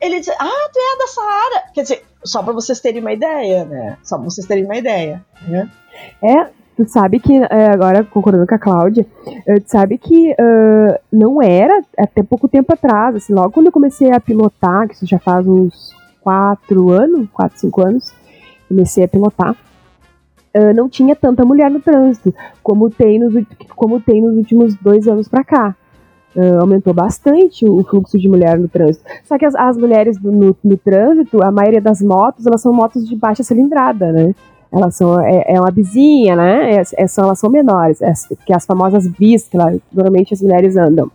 Ele 0.00 0.18
disse, 0.18 0.32
ah, 0.32 0.68
tu 0.72 0.78
é 0.78 0.98
da 0.98 1.06
Saara. 1.06 1.62
Quer 1.72 1.82
dizer, 1.82 2.04
só 2.24 2.42
pra 2.42 2.52
vocês 2.52 2.80
terem 2.80 3.00
uma 3.00 3.12
ideia, 3.12 3.64
né? 3.64 3.96
Só 4.02 4.16
pra 4.16 4.24
vocês 4.24 4.44
terem 4.44 4.64
uma 4.64 4.76
ideia, 4.76 5.24
né? 5.42 5.70
É, 6.20 6.50
Tu 6.76 6.86
sabe 6.86 7.18
que, 7.18 7.32
é, 7.34 7.70
agora 7.72 8.04
concordando 8.04 8.46
com 8.46 8.54
a 8.54 8.58
Cláudia, 8.58 9.06
é, 9.46 9.58
tu 9.58 9.70
sabe 9.70 9.96
que 9.96 10.32
uh, 10.32 10.98
não 11.10 11.40
era 11.40 11.82
até 11.96 12.22
pouco 12.22 12.46
tempo 12.46 12.70
atrás, 12.70 13.16
assim, 13.16 13.32
logo 13.32 13.50
quando 13.50 13.66
eu 13.66 13.72
comecei 13.72 14.12
a 14.12 14.20
pilotar, 14.20 14.86
que 14.86 14.94
isso 14.94 15.06
já 15.06 15.18
faz 15.18 15.48
uns 15.48 15.94
quatro 16.20 16.90
anos, 16.90 17.30
quatro, 17.32 17.58
cinco 17.58 17.80
anos, 17.80 18.12
comecei 18.68 19.04
a 19.04 19.08
pilotar, 19.08 19.52
uh, 19.52 20.74
não 20.74 20.86
tinha 20.86 21.16
tanta 21.16 21.46
mulher 21.46 21.70
no 21.70 21.80
trânsito, 21.80 22.34
como 22.62 22.90
tem 22.90 23.18
nos, 23.18 23.32
como 23.74 23.98
tem 23.98 24.20
nos 24.20 24.36
últimos 24.36 24.74
dois 24.74 25.08
anos 25.08 25.28
pra 25.28 25.42
cá. 25.42 25.74
Uh, 26.34 26.60
aumentou 26.60 26.92
bastante 26.92 27.64
o 27.64 27.82
fluxo 27.82 28.18
de 28.18 28.28
mulher 28.28 28.58
no 28.58 28.68
trânsito. 28.68 29.02
Só 29.24 29.38
que 29.38 29.46
as, 29.46 29.54
as 29.54 29.78
mulheres 29.78 30.18
do, 30.18 30.30
no, 30.30 30.54
no, 30.62 30.76
trânsito, 30.76 31.42
a 31.42 31.50
maioria 31.50 31.80
das 31.80 32.02
motos, 32.02 32.46
elas 32.46 32.60
são 32.60 32.74
motos 32.74 33.08
de 33.08 33.16
baixa 33.16 33.42
cilindrada, 33.42 34.12
né? 34.12 34.34
Elas 34.72 34.96
são, 34.96 35.20
é, 35.20 35.44
é 35.48 35.60
uma 35.60 35.70
bizinha, 35.70 36.36
né? 36.36 36.74
É, 36.74 36.82
é, 36.96 37.06
são, 37.06 37.24
elas 37.24 37.38
são 37.38 37.50
menores, 37.50 38.02
é, 38.02 38.12
que 38.44 38.52
as 38.52 38.66
famosas 38.66 39.06
bis 39.06 39.48
que 39.48 39.56
normalmente 39.92 40.34
as 40.34 40.42
mulheres 40.42 40.76
andam. 40.76 41.10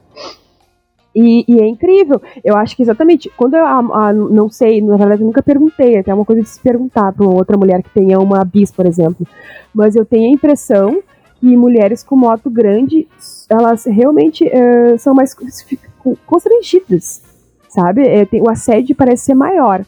E, 1.13 1.43
e, 1.47 1.59
é 1.59 1.67
incrível. 1.67 2.21
Eu 2.43 2.55
acho 2.55 2.75
que 2.75 2.81
exatamente, 2.81 3.29
quando 3.35 3.55
eu 3.55 3.65
a, 3.65 3.79
a, 3.79 4.13
não 4.13 4.49
sei, 4.49 4.81
na 4.81 4.95
verdade 4.95 5.21
eu 5.21 5.27
nunca 5.27 5.43
perguntei, 5.43 5.97
até 5.97 6.11
é 6.11 6.13
uma 6.13 6.25
coisa 6.25 6.41
de 6.41 6.47
se 6.47 6.59
perguntar 6.59 7.11
para 7.11 7.25
outra 7.25 7.57
mulher 7.57 7.83
que 7.83 7.89
tenha 7.89 8.17
uma 8.19 8.43
bis, 8.45 8.71
por 8.71 8.85
exemplo. 8.85 9.27
Mas 9.73 9.95
eu 9.95 10.05
tenho 10.05 10.29
a 10.29 10.33
impressão 10.33 11.03
que 11.39 11.57
mulheres 11.57 12.03
com 12.03 12.15
moto 12.15 12.49
grande, 12.49 13.07
elas 13.49 13.85
realmente 13.85 14.45
uh, 14.45 14.97
são 14.99 15.13
mais 15.13 15.35
constrangidas, 16.25 17.21
sabe? 17.67 18.07
É, 18.07 18.25
tem, 18.25 18.41
o 18.41 18.49
assédio 18.49 18.95
parece 18.95 19.25
ser 19.25 19.35
maior. 19.35 19.83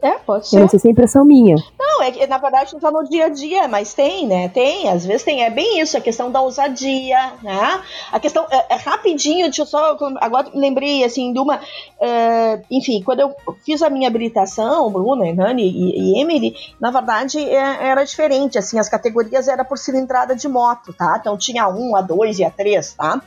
É, 0.00 0.12
pode 0.12 0.46
ser. 0.46 0.56
Eu 0.56 0.60
não 0.60 0.68
sei 0.68 0.78
se 0.78 0.88
é 0.88 0.90
impressão 0.92 1.24
minha. 1.24 1.56
Não, 1.78 2.02
é 2.02 2.12
que 2.12 2.24
na 2.28 2.38
verdade 2.38 2.72
não 2.72 2.80
tá 2.80 2.90
no 2.90 3.02
dia 3.08 3.26
a 3.26 3.28
dia, 3.28 3.66
mas 3.66 3.94
tem, 3.94 4.28
né? 4.28 4.48
Tem, 4.48 4.88
às 4.88 5.04
vezes 5.04 5.24
tem. 5.24 5.42
É 5.42 5.50
bem 5.50 5.80
isso, 5.80 5.96
a 5.96 6.00
questão 6.00 6.30
da 6.30 6.40
ousadia, 6.40 7.32
né? 7.42 7.82
A 8.12 8.20
questão, 8.20 8.46
é, 8.48 8.74
é 8.74 8.76
rapidinho, 8.76 9.46
deixa 9.46 9.62
eu 9.62 9.66
só. 9.66 9.96
Agora 10.20 10.50
lembrei, 10.54 11.02
assim, 11.02 11.32
de 11.32 11.40
uma. 11.40 11.56
Uh, 11.56 12.64
enfim, 12.70 13.02
quando 13.02 13.20
eu 13.20 13.34
fiz 13.64 13.82
a 13.82 13.90
minha 13.90 14.06
habilitação, 14.06 14.88
Bruna, 14.90 15.32
Nani 15.32 15.64
e, 15.64 16.14
e 16.14 16.20
Emily, 16.20 16.54
na 16.80 16.92
verdade 16.92 17.38
é, 17.38 17.88
era 17.88 18.04
diferente, 18.04 18.56
assim, 18.56 18.78
as 18.78 18.88
categorias 18.88 19.48
era 19.48 19.64
por 19.64 19.78
cilindrada 19.78 20.36
de 20.36 20.46
moto, 20.46 20.92
tá? 20.92 21.16
Então 21.20 21.36
tinha 21.36 21.64
a 21.64 21.68
1, 21.68 21.96
a 21.96 22.02
2 22.02 22.38
e 22.38 22.44
a 22.44 22.50
3, 22.50 22.94
tá? 22.94 23.20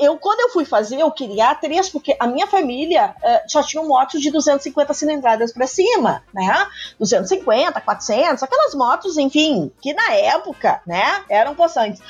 Eu 0.00 0.18
quando 0.18 0.40
eu 0.40 0.50
fui 0.50 0.64
fazer, 0.64 1.00
eu 1.00 1.10
queria 1.10 1.54
três, 1.54 1.88
porque 1.88 2.16
a 2.18 2.26
minha 2.26 2.46
família 2.46 3.14
uh, 3.18 3.50
já 3.50 3.62
tinha 3.62 3.82
motos 3.82 4.20
de 4.20 4.30
250 4.30 4.92
cilindradas 4.94 5.52
para 5.52 5.66
cima, 5.66 6.22
né? 6.32 6.66
250, 6.98 7.80
400, 7.80 8.42
aquelas 8.42 8.74
motos, 8.74 9.16
enfim, 9.16 9.70
que 9.80 9.92
na 9.94 10.12
época, 10.12 10.80
né, 10.86 11.24
eram 11.28 11.54
possantes. 11.54 12.00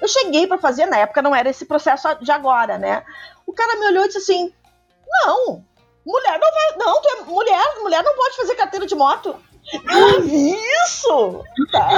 Eu 0.00 0.08
cheguei 0.08 0.46
para 0.46 0.58
fazer, 0.58 0.86
na 0.86 0.98
época 0.98 1.22
não 1.22 1.34
era 1.34 1.48
esse 1.48 1.64
processo 1.64 2.08
de 2.20 2.30
agora, 2.30 2.78
né? 2.78 3.04
O 3.46 3.52
cara 3.52 3.78
me 3.78 3.86
olhou 3.86 4.04
e 4.04 4.08
disse 4.08 4.18
assim: 4.18 4.52
"Não, 5.08 5.64
mulher 6.04 6.38
não 6.38 6.52
vai, 6.52 6.76
não, 6.78 7.02
tu 7.02 7.08
é 7.08 7.22
mulher, 7.22 7.74
mulher 7.80 8.02
não 8.02 8.14
pode 8.14 8.36
fazer 8.36 8.54
carteira 8.54 8.86
de 8.86 8.94
moto". 8.94 9.36
Eu 9.72 10.22
vi 10.22 10.56
isso! 10.84 11.44
Tá? 11.72 11.88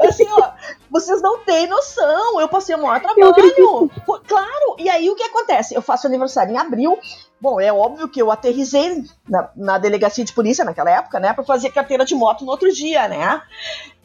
Assim, 0.00 0.26
ó, 0.28 0.50
vocês 0.90 1.22
não 1.22 1.38
têm 1.38 1.66
noção. 1.66 2.40
Eu 2.40 2.48
passei 2.48 2.74
o 2.74 2.82
maior 2.82 3.00
trabalho. 3.00 3.90
Claro! 4.26 4.76
E 4.78 4.88
aí 4.88 5.08
o 5.08 5.16
que 5.16 5.22
acontece? 5.22 5.74
Eu 5.74 5.82
faço 5.82 6.06
aniversário 6.06 6.52
em 6.52 6.58
abril. 6.58 6.98
Bom, 7.40 7.60
é 7.60 7.72
óbvio 7.72 8.08
que 8.08 8.20
eu 8.20 8.30
aterrisei 8.30 9.02
na, 9.28 9.50
na 9.56 9.78
delegacia 9.78 10.24
de 10.24 10.32
polícia 10.32 10.64
naquela 10.64 10.90
época, 10.90 11.18
né? 11.18 11.32
Pra 11.32 11.44
fazer 11.44 11.70
carteira 11.70 12.04
de 12.04 12.14
moto 12.14 12.44
no 12.44 12.50
outro 12.50 12.70
dia, 12.72 13.08
né? 13.08 13.42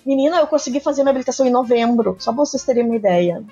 Menina, 0.06 0.38
eu 0.38 0.48
consegui 0.48 0.80
fazer 0.80 1.02
minha 1.02 1.12
habilitação 1.12 1.46
em 1.46 1.52
novembro, 1.52 2.16
só 2.20 2.32
pra 2.32 2.46
vocês 2.46 2.64
terem 2.64 2.86
uma 2.86 2.96
ideia 2.96 3.44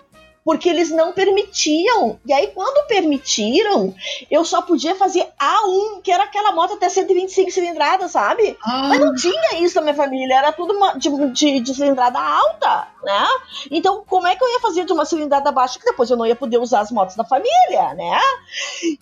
porque 0.44 0.70
eles 0.70 0.90
não 0.92 1.14
permitiam. 1.14 2.20
E 2.26 2.34
aí, 2.34 2.48
quando 2.48 2.88
permitiram, 2.88 3.94
eu 4.30 4.44
só 4.44 4.62
podia 4.62 4.96
fazer 4.96 5.28
A1, 5.40 6.02
que 6.02 6.12
era 6.12 6.24
aquela 6.24 6.52
moto 6.52 6.74
até 6.74 6.90
125 6.90 7.52
cilindradas, 7.52 8.12
sabe? 8.12 8.58
Ah. 8.64 8.88
Mas 8.90 9.00
não 9.00 9.16
tinha 9.16 9.60
isso 9.62 9.76
na 9.76 9.82
minha 9.82 9.96
família, 9.96 10.36
era 10.36 10.52
tudo 10.52 10.74
uma, 10.74 10.94
de, 10.94 11.10
de, 11.32 11.60
de, 11.60 11.74
cilindrada 11.74 12.20
alta, 12.20 12.88
né? 13.04 13.28
Então, 13.72 14.04
como 14.06 14.28
é 14.28 14.36
que 14.36 14.44
eu 14.44 14.50
ia 14.50 14.60
fazer 14.60 14.86
de 14.86 14.94
uma 14.94 15.06
cilindrada 15.06 15.52
baixa 15.52 15.80
que 15.80 15.86
depois 15.86 16.10
eu 16.10 16.18
não 16.18 16.26
ia 16.26 16.36
poder 16.36 16.58
usar 16.58 16.82
as 16.82 16.92
motos 16.92 17.16
da 17.16 17.24
família, 17.24 17.94
né? 17.96 18.20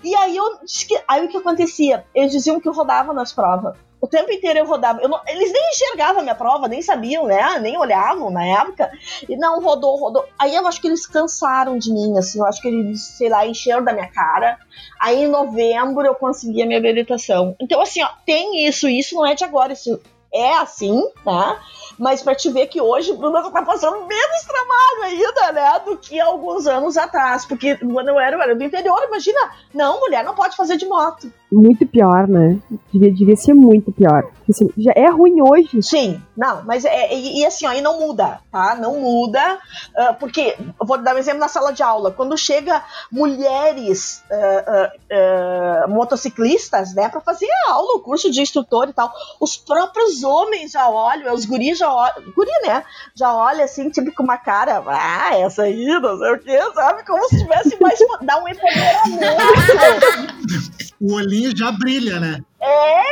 E 0.03 0.15
aí, 0.15 0.37
eu, 0.37 0.59
aí 1.07 1.25
o 1.25 1.27
que 1.27 1.37
acontecia? 1.37 2.05
Eles 2.13 2.31
diziam 2.31 2.59
que 2.59 2.67
eu 2.67 2.73
rodava 2.73 3.13
nas 3.13 3.33
provas 3.33 3.75
o 4.01 4.07
tempo 4.07 4.31
inteiro 4.31 4.59
eu 4.59 4.65
rodava. 4.65 4.99
Eu 4.99 5.07
não, 5.07 5.21
eles 5.27 5.53
nem 5.53 5.69
enxergavam 5.69 6.21
a 6.21 6.23
minha 6.23 6.35
prova, 6.35 6.67
nem 6.67 6.81
sabiam, 6.81 7.27
né? 7.27 7.59
Nem 7.59 7.77
olhavam 7.77 8.31
na 8.31 8.43
época. 8.43 8.91
E 9.29 9.37
não, 9.37 9.61
rodou, 9.61 9.95
rodou. 9.95 10.25
Aí 10.39 10.55
eu 10.55 10.65
acho 10.67 10.81
que 10.81 10.87
eles 10.87 11.05
cansaram 11.05 11.77
de 11.77 11.93
mim, 11.93 12.17
assim. 12.17 12.39
Eu 12.39 12.45
acho 12.45 12.59
que 12.59 12.67
eles, 12.67 12.99
sei 12.99 13.29
lá, 13.29 13.45
encheram 13.45 13.83
da 13.83 13.93
minha 13.93 14.09
cara. 14.09 14.57
Aí 14.99 15.23
em 15.23 15.27
novembro 15.27 16.03
eu 16.03 16.15
consegui 16.15 16.63
a 16.63 16.65
minha 16.65 16.79
habilitação. 16.79 17.55
Então, 17.61 17.79
assim, 17.79 18.01
ó, 18.01 18.09
tem 18.25 18.65
isso. 18.67 18.89
Isso 18.89 19.13
não 19.13 19.25
é 19.25 19.35
de 19.35 19.43
agora. 19.43 19.73
Isso 19.73 20.01
é 20.33 20.53
assim, 20.55 20.99
tá? 21.23 21.61
Mas 21.97 22.21
pra 22.21 22.35
te 22.35 22.49
ver 22.49 22.67
que 22.67 22.81
hoje 22.81 23.11
o 23.11 23.17
Bruno 23.17 23.51
tá 23.51 23.61
passando 23.61 24.05
menos 24.05 24.41
trabalho 24.47 25.03
ainda, 25.03 25.51
né? 25.51 25.81
Do 25.85 25.97
que 25.97 26.19
alguns 26.19 26.67
anos 26.67 26.97
atrás. 26.97 27.45
Porque 27.45 27.75
quando 27.77 28.09
eu 28.09 28.19
era, 28.19 28.35
eu 28.35 28.41
era 28.41 28.55
do 28.55 28.63
interior, 28.63 28.99
imagina. 29.07 29.39
Não, 29.73 29.99
mulher 29.99 30.23
não 30.23 30.35
pode 30.35 30.55
fazer 30.55 30.77
de 30.77 30.85
moto. 30.85 31.31
Muito 31.51 31.85
pior, 31.85 32.27
né? 32.27 32.57
Devia, 32.93 33.13
devia 33.13 33.35
ser 33.35 33.53
muito 33.53 33.91
pior. 33.91 34.23
Assim, 34.49 34.69
já 34.77 34.91
é 34.95 35.09
ruim 35.09 35.41
hoje. 35.41 35.81
Sim, 35.81 36.21
não, 36.35 36.63
mas 36.63 36.85
é, 36.85 37.13
e, 37.13 37.41
e 37.41 37.45
assim, 37.45 37.65
aí 37.65 37.81
não 37.81 37.99
muda, 37.99 38.39
tá? 38.51 38.75
Não 38.75 38.99
muda, 38.99 39.55
uh, 39.55 40.13
porque, 40.19 40.57
vou 40.79 40.97
dar 40.97 41.15
um 41.15 41.17
exemplo 41.17 41.39
na 41.39 41.47
sala 41.47 41.71
de 41.71 41.83
aula, 41.83 42.11
quando 42.11 42.37
chega 42.37 42.83
mulheres 43.11 44.23
uh, 44.29 45.87
uh, 45.87 45.89
motociclistas, 45.89 46.93
né, 46.93 47.09
pra 47.09 47.21
fazer 47.21 47.47
a 47.67 47.73
aula, 47.73 47.95
o 47.95 47.99
curso 47.99 48.29
de 48.31 48.41
instrutor 48.41 48.89
e 48.89 48.93
tal, 48.93 49.11
os 49.39 49.55
próprios 49.57 50.23
homens 50.23 50.71
já 50.71 50.89
olham, 50.89 51.33
os 51.33 51.45
guris 51.45 51.77
já 51.77 51.90
olham, 51.93 52.31
guri, 52.35 52.51
né, 52.65 52.83
já 53.15 53.33
olham 53.33 53.63
assim, 53.63 53.89
tipo 53.89 54.13
com 54.13 54.23
uma 54.23 54.37
cara, 54.37 54.83
ah, 54.87 55.35
essa 55.37 55.63
aí, 55.63 55.87
não 55.99 56.17
sei 56.17 56.31
o 56.31 56.39
que, 56.39 56.73
sabe, 56.73 57.05
como 57.05 57.27
se 57.29 57.37
tivesse 57.37 57.81
mais, 57.81 57.99
dar 58.21 58.37
um 58.37 58.47
empoderamento. 58.47 59.21
o 61.01 61.13
olhinho 61.15 61.55
já 61.55 61.71
brilha, 61.71 62.19
né? 62.19 62.39
É, 62.59 63.03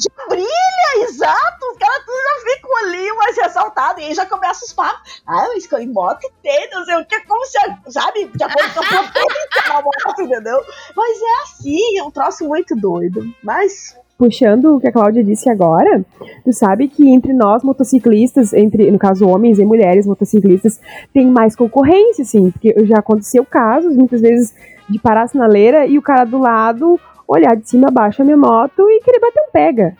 já 0.00 0.26
brilha, 0.28 1.04
exato. 1.04 1.66
Os 1.70 1.78
caras 1.78 2.04
tudo 2.06 2.16
já 2.16 2.54
ficam 2.54 2.76
ali 2.78 3.12
mais 3.12 3.36
ressaltados. 3.36 4.02
E 4.02 4.06
aí 4.06 4.14
já 4.14 4.24
começa 4.24 4.64
os 4.64 4.72
papos. 4.72 5.22
Ah, 5.26 5.44
eu 5.46 5.54
escolhi 5.54 5.86
moto 5.86 6.26
tem, 6.42 6.70
não 6.70 6.84
sei 6.84 6.96
o 6.96 7.04
que, 7.04 7.20
como 7.26 7.44
se, 7.44 7.58
sabe, 7.88 8.30
já 8.38 8.48
pode 8.50 8.70
ficar 8.70 9.82
moto, 9.82 10.22
entendeu? 10.22 10.64
Mas 10.96 11.20
é 11.20 11.42
assim, 11.42 11.98
é 11.98 12.02
um 12.02 12.10
troço 12.10 12.46
muito 12.48 12.74
doido. 12.74 13.22
Mas 13.42 13.96
puxando 14.20 14.76
o 14.76 14.80
que 14.80 14.86
a 14.86 14.92
Cláudia 14.92 15.24
disse 15.24 15.48
agora, 15.48 16.04
tu 16.44 16.52
sabe 16.52 16.88
que 16.88 17.10
entre 17.10 17.32
nós 17.32 17.62
motociclistas, 17.62 18.52
entre, 18.52 18.90
no 18.90 18.98
caso, 18.98 19.26
homens 19.26 19.58
e 19.58 19.64
mulheres 19.64 20.06
motociclistas, 20.06 20.78
tem 21.14 21.26
mais 21.26 21.56
concorrência, 21.56 22.20
assim, 22.20 22.50
porque 22.50 22.84
já 22.84 22.98
aconteceu 22.98 23.46
casos, 23.46 23.96
muitas 23.96 24.20
vezes, 24.20 24.54
de 24.86 24.98
parar 24.98 25.22
a 25.22 25.26
sinaleira 25.26 25.86
e 25.86 25.96
o 25.96 26.02
cara 26.02 26.24
do 26.24 26.36
lado 26.36 27.00
olhar 27.26 27.56
de 27.56 27.66
cima 27.66 27.88
a 27.88 27.90
baixo 27.90 28.20
a 28.20 28.24
minha 28.26 28.36
moto 28.36 28.90
e 28.90 29.00
querer 29.00 29.20
bater 29.20 29.40
um 29.40 29.50
pega. 29.50 29.96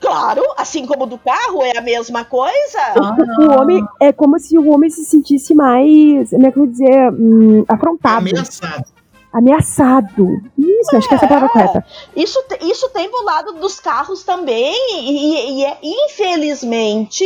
Claro, 0.00 0.42
assim 0.56 0.86
como 0.86 1.04
do 1.04 1.18
carro 1.18 1.62
é 1.62 1.76
a 1.76 1.82
mesma 1.82 2.24
coisa. 2.24 2.78
Ah. 2.96 3.16
O 3.40 3.60
homem 3.60 3.84
é 4.00 4.10
como 4.10 4.38
se 4.38 4.56
o 4.56 4.70
homem 4.70 4.88
se 4.88 5.04
sentisse 5.04 5.54
mais, 5.54 6.30
como 6.30 6.46
é 6.46 6.50
que 6.50 6.58
eu 6.58 6.62
vou 6.62 6.70
dizer, 6.70 7.12
hum, 7.12 7.62
afrontado. 7.68 8.26
Ameaçado 8.30 8.99
ameaçado. 9.32 10.42
Isso, 10.58 10.94
é, 10.94 10.98
acho 10.98 11.08
que 11.08 11.14
essa 11.14 11.24
é 11.24 11.26
a 11.26 11.28
palavra 11.28 11.48
é. 11.48 11.52
correta. 11.52 11.86
Isso, 12.16 12.42
isso 12.62 12.88
tem 12.90 13.08
pro 13.08 13.24
lado 13.24 13.52
dos 13.54 13.78
carros 13.78 14.24
também, 14.24 14.74
e, 15.00 15.60
e 15.60 15.64
é, 15.64 15.78
infelizmente, 15.82 17.24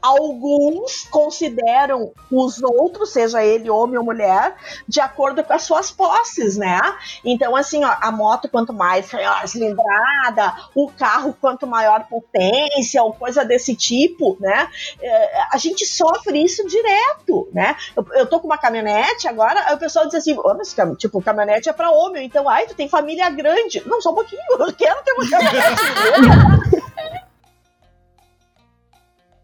alguns 0.00 1.04
consideram 1.10 2.12
os 2.30 2.62
outros, 2.62 3.12
seja 3.12 3.44
ele 3.44 3.68
homem 3.68 3.98
ou 3.98 4.04
mulher, 4.04 4.56
de 4.88 5.00
acordo 5.00 5.44
com 5.44 5.52
as 5.52 5.62
suas 5.62 5.90
posses, 5.90 6.56
né? 6.56 6.80
Então, 7.24 7.54
assim, 7.54 7.84
ó, 7.84 7.94
a 8.00 8.10
moto, 8.10 8.48
quanto 8.48 8.72
mais 8.72 9.12
maior 9.12 9.46
cilindrada, 9.46 10.54
o 10.74 10.90
carro, 10.90 11.36
quanto 11.38 11.66
maior 11.66 12.06
potência, 12.08 13.02
ou 13.02 13.12
coisa 13.12 13.44
desse 13.44 13.76
tipo, 13.76 14.36
né? 14.40 14.68
É, 15.00 15.42
a 15.52 15.58
gente 15.58 15.84
sofre 15.84 16.42
isso 16.42 16.66
direto, 16.66 17.48
né? 17.52 17.76
Eu, 17.94 18.06
eu 18.14 18.26
tô 18.26 18.40
com 18.40 18.46
uma 18.46 18.58
caminhonete 18.58 19.28
agora, 19.28 19.74
o 19.74 19.78
pessoal 19.78 20.06
diz 20.06 20.14
assim, 20.14 20.34
oh, 20.38 20.96
tipo, 20.96 21.20
caminhonete 21.22 21.41
caminhonete 21.42 21.68
é 21.68 21.72
pra 21.72 21.90
homem, 21.90 22.26
então, 22.26 22.48
ai, 22.48 22.66
tu 22.66 22.74
tem 22.74 22.88
família 22.88 23.28
grande. 23.30 23.82
Não, 23.86 24.00
só 24.00 24.12
um 24.12 24.14
pouquinho, 24.14 24.40
eu 24.50 24.72
quero 24.72 25.02
ter 25.04 25.12
uma 25.12 25.28
caminhonete. 25.28 25.82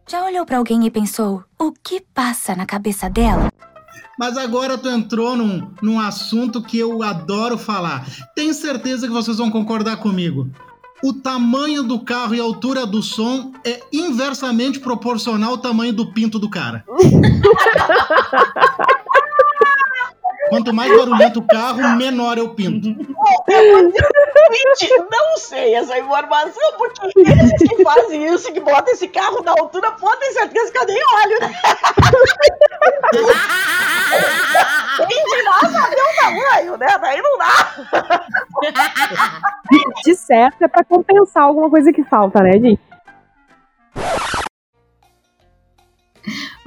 Já 0.08 0.24
olhou 0.24 0.46
para 0.46 0.56
alguém 0.56 0.86
e 0.86 0.90
pensou, 0.90 1.44
o 1.58 1.70
que 1.70 2.00
passa 2.00 2.56
na 2.56 2.64
cabeça 2.64 3.10
dela? 3.10 3.52
Mas 4.18 4.38
agora 4.38 4.78
tu 4.78 4.88
entrou 4.88 5.36
num, 5.36 5.70
num 5.82 6.00
assunto 6.00 6.62
que 6.62 6.78
eu 6.78 7.02
adoro 7.02 7.58
falar. 7.58 8.06
Tenho 8.34 8.54
certeza 8.54 9.06
que 9.06 9.12
vocês 9.12 9.36
vão 9.36 9.50
concordar 9.50 9.98
comigo. 9.98 10.48
O 11.04 11.12
tamanho 11.12 11.82
do 11.84 12.00
carro 12.00 12.34
e 12.34 12.40
a 12.40 12.42
altura 12.42 12.86
do 12.86 13.02
som 13.02 13.52
é 13.64 13.80
inversamente 13.92 14.80
proporcional 14.80 15.50
ao 15.50 15.58
tamanho 15.58 15.92
do 15.92 16.10
pinto 16.12 16.38
do 16.38 16.48
cara. 16.50 16.84
Quanto 20.48 20.72
mais 20.72 20.90
barulhento 20.96 21.40
o 21.40 21.46
carro, 21.46 21.96
menor 21.96 22.38
é 22.38 22.42
o 22.42 22.50
pinto. 22.50 22.88
Não 25.10 25.36
sei 25.36 25.74
essa 25.74 25.98
informação, 25.98 26.72
porque 26.76 27.20
esses 27.20 27.68
que 27.68 27.82
fazem 27.82 28.26
isso, 28.26 28.52
que 28.52 28.60
botam 28.60 28.92
esse 28.92 29.08
carro 29.08 29.42
na 29.42 29.52
altura, 29.52 29.92
pode 29.92 30.20
ter 30.20 30.32
certeza 30.32 30.72
que 30.72 30.78
eu 30.78 30.86
nem 30.86 31.02
olho, 31.14 31.40
né? 31.40 31.52
Quem 34.96 35.24
dirá 35.24 35.60
saber 35.60 35.96
o 35.96 36.16
tamanho, 36.20 36.76
né? 36.76 36.98
Daí 37.00 37.22
não 37.22 37.38
dá. 37.38 37.74
De 40.04 40.14
certo 40.14 40.62
é 40.62 40.68
pra 40.68 40.84
compensar 40.84 41.44
alguma 41.44 41.68
coisa 41.70 41.92
que 41.92 42.04
falta, 42.04 42.40
né, 42.42 42.52
gente? 42.52 42.80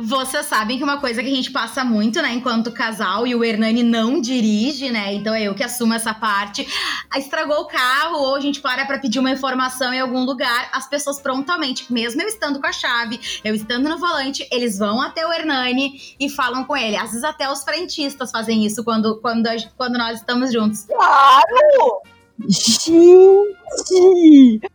Vocês 0.04 0.48
sabem 0.48 0.78
que 0.78 0.84
uma 0.84 1.00
coisa 1.00 1.22
que 1.22 1.30
a 1.30 1.36
gente 1.36 1.52
passa 1.52 1.84
muito, 1.84 2.22
né, 2.22 2.34
enquanto 2.34 2.72
casal, 2.72 3.28
e 3.28 3.36
o 3.36 3.44
Hernani 3.44 3.84
não 3.84 4.20
dirige, 4.20 4.90
né? 4.90 5.14
Então 5.14 5.34
é 5.34 5.44
eu 5.44 5.54
que 5.54 5.64
assumo 5.64 5.94
essa 5.94 6.14
parte. 6.14 6.68
Estragou 7.16 7.62
o 7.62 7.68
carro, 7.68 8.18
ou 8.18 8.36
a 8.36 8.40
gente 8.40 8.62
para 8.62 8.86
pra 8.86 8.98
pedir 8.98 9.20
uma 9.20 9.30
informação 9.30 9.94
em 9.94 10.00
algum 10.00 10.24
lugar, 10.24 10.70
as 10.74 10.90
pessoas 10.90 11.20
prontamente, 11.20 11.92
mesmo 11.94 12.22
eu 12.22 12.28
estando 12.28 12.60
com 12.60 12.68
a 12.68 12.72
chave, 12.72 13.20
eu 13.44 13.54
estando 13.54 13.88
no 13.88 13.98
volante, 13.98 14.48
eles 14.52 14.80
vão 14.80 15.02
até 15.02 15.26
o 15.26 15.32
Hernani 15.32 16.16
e 16.20 16.30
falam 16.30 16.64
com 16.64 16.76
ele. 16.76 16.96
Às 16.96 17.12
vezes 17.12 17.24
até 17.24 17.52
os 17.52 17.64
frentistas 17.64 18.32
fazem 18.32 18.66
isso 18.66 18.84
quando, 18.84 19.20
quando, 19.22 19.48
quando 19.78 19.98
nós 19.98 20.20
estamos 20.20 20.52
juntos. 20.52 20.86
Claro! 20.86 22.02
Gente! 22.48 23.58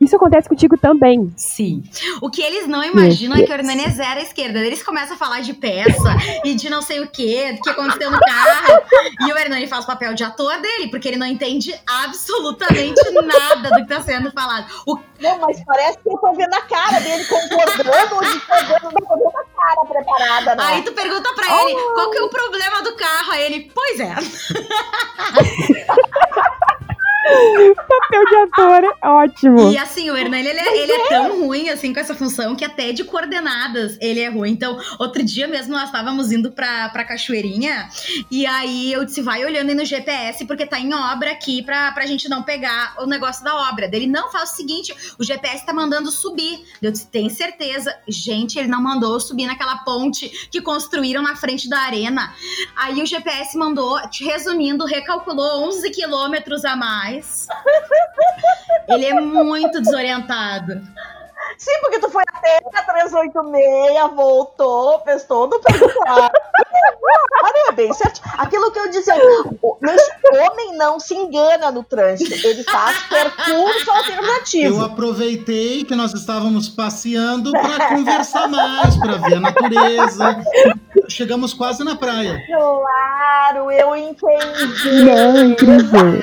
Isso 0.01 0.17
acontece 0.17 0.49
contigo 0.49 0.79
também. 0.79 1.31
Sim. 1.37 1.83
O 2.21 2.31
que 2.31 2.43
eles 2.43 2.67
não 2.67 2.83
imaginam 2.83 3.37
é 3.37 3.43
que 3.43 3.51
o 3.51 3.55
Hernani 3.55 3.85
é 3.85 3.91
zero 3.91 4.21
à 4.21 4.23
esquerda. 4.23 4.59
Eles 4.61 4.83
começam 4.83 5.17
a 5.17 5.19
falar 5.19 5.41
de 5.41 5.53
peça 5.53 6.17
e 6.45 6.55
de 6.55 6.71
não 6.71 6.81
sei 6.81 7.01
o 7.01 7.09
que, 7.09 7.53
do 7.53 7.61
que 7.61 7.69
aconteceu 7.69 8.11
no 8.11 8.19
carro. 8.19 8.83
E 9.21 9.31
o 9.33 9.39
Hernani 9.39 9.67
faz 9.67 9.85
o 9.85 9.87
papel 9.87 10.15
de 10.15 10.25
ator 10.25 10.59
dele, 10.61 10.89
porque 10.89 11.09
ele 11.09 11.19
não 11.19 11.27
entende 11.27 11.75
absolutamente 11.87 13.03
nada 13.11 13.69
do 13.71 13.83
que 13.83 13.89
tá 13.89 14.01
sendo 14.01 14.31
falado. 14.31 14.67
O... 14.87 14.97
Não, 15.21 15.39
mas 15.41 15.63
parece 15.65 15.99
que 15.99 16.09
eu 16.09 16.17
tô 16.19 16.33
vendo 16.33 16.55
a 16.55 16.63
cara 16.63 17.01
dele 17.01 17.25
concordando 17.25 18.15
ou 18.15 18.23
discordando, 18.23 18.85
não 18.85 18.93
tô 18.93 19.15
vendo 19.15 19.29
a 19.29 19.45
cara 19.57 19.85
preparada, 19.89 20.55
né? 20.55 20.63
Aí 20.65 20.83
tu 20.83 20.93
pergunta 20.93 21.35
pra 21.35 21.63
ele 21.63 21.75
qual 21.95 22.11
que 22.11 22.19
é 22.19 22.23
o 22.23 22.31
problema 22.31 22.83
do 22.83 22.95
carro. 22.97 23.33
Aí 23.33 23.43
ele, 23.45 23.73
pois 23.75 24.01
é. 24.01 24.15
Papel 27.75 28.25
de 28.27 28.37
ator, 28.37 28.97
ótimo. 29.03 29.73
E 29.73 29.79
assim, 29.79 30.11
o 30.11 30.17
Hernani, 30.17 30.49
ele, 30.49 30.59
é, 30.59 30.79
ele 30.83 30.93
é 30.93 31.09
tão 31.09 31.41
ruim, 31.41 31.69
assim, 31.69 31.93
com 31.93 32.01
essa 32.01 32.15
função, 32.15 32.55
que 32.55 32.65
até 32.65 32.93
de 32.93 33.05
coordenadas 33.05 33.97
ele 34.01 34.21
é 34.21 34.29
ruim. 34.29 34.51
Então, 34.51 34.79
outro 34.99 35.23
dia 35.23 35.47
mesmo, 35.49 35.73
nós 35.73 35.85
estávamos 35.85 36.33
indo 36.33 36.53
pra, 36.53 36.89
pra 36.91 37.05
Cachoeirinha, 37.05 37.89
e 38.31 38.47
aí 38.47 38.93
eu 38.93 39.05
disse, 39.05 39.21
vai 39.21 39.45
olhando 39.45 39.71
aí 39.71 39.75
no 39.75 39.85
GPS, 39.85 40.45
porque 40.45 40.67
tá 40.67 40.79
em 40.79 40.95
obra 40.95 41.33
aqui, 41.33 41.63
pra, 41.63 41.93
pra 41.93 42.07
gente 42.07 42.29
não 42.29 42.43
pegar 42.43 42.95
o 42.99 43.07
negócio 43.07 43.45
da 43.45 43.69
obra. 43.69 43.89
Dele, 43.89 44.07
não, 44.07 44.31
faz 44.31 44.53
o 44.53 44.57
seguinte, 44.57 44.95
o 45.19 45.25
GPS 45.25 45.65
tá 45.65 45.73
mandando 45.73 46.11
subir. 46.11 46.65
Eu 46.81 46.91
disse, 46.91 47.07
tem 47.09 47.29
certeza. 47.29 47.95
Gente, 48.09 48.59
ele 48.59 48.69
não 48.69 48.83
mandou 48.83 49.19
subir 49.21 49.47
naquela 49.47 49.79
ponte 49.79 50.29
que 50.51 50.61
construíram 50.61 51.23
na 51.23 51.37
frente 51.37 51.69
da 51.69 51.79
arena. 51.79 52.35
Aí 52.77 53.03
o 53.03 53.07
GPS 53.07 53.57
mandou, 53.57 53.99
resumindo, 54.21 54.85
recalculou 54.85 55.69
11 55.69 55.91
quilômetros 55.91 56.65
a 56.65 56.77
mais. 56.77 57.16
Ele 58.89 59.07
é 59.07 59.15
muito 59.15 59.81
desorientado. 59.81 60.83
Sim, 61.59 61.71
porque 61.81 61.99
tu 61.99 62.11
foi 62.11 62.23
até 62.35 62.59
a 62.75 62.83
386, 62.83 64.15
voltou, 64.15 65.01
fez 65.01 65.25
todo 65.25 65.55
o 65.55 65.61
perguntar. 65.61 66.31
É 67.69 67.73
bem 67.73 67.93
certo. 67.93 68.21
Aquilo 68.39 68.71
que 68.71 68.79
eu 68.79 68.91
dizia, 68.91 69.15
o 69.61 69.77
homem 70.37 70.77
não 70.77 71.01
se 71.01 71.15
engana 71.15 71.71
no 71.73 71.83
trânsito, 71.83 72.47
ele 72.47 72.63
faz 72.63 73.03
percurso 73.09 73.91
alternativo. 73.91 74.81
Eu 74.81 74.85
aproveitei 74.85 75.85
que 75.85 75.95
nós 75.97 76.15
estávamos 76.15 76.69
passeando 76.69 77.51
para 77.51 77.89
conversar 77.89 78.49
mais, 78.49 78.97
para 78.97 79.17
ver 79.17 79.35
a 79.35 79.41
natureza. 79.41 80.43
Chegamos 81.09 81.53
quase 81.53 81.83
na 81.83 81.97
praia. 81.97 82.41
Claro, 82.47 83.71
eu 83.73 83.97
entendi. 83.97 85.03
Não, 85.05 85.37
incrível. 85.51 86.23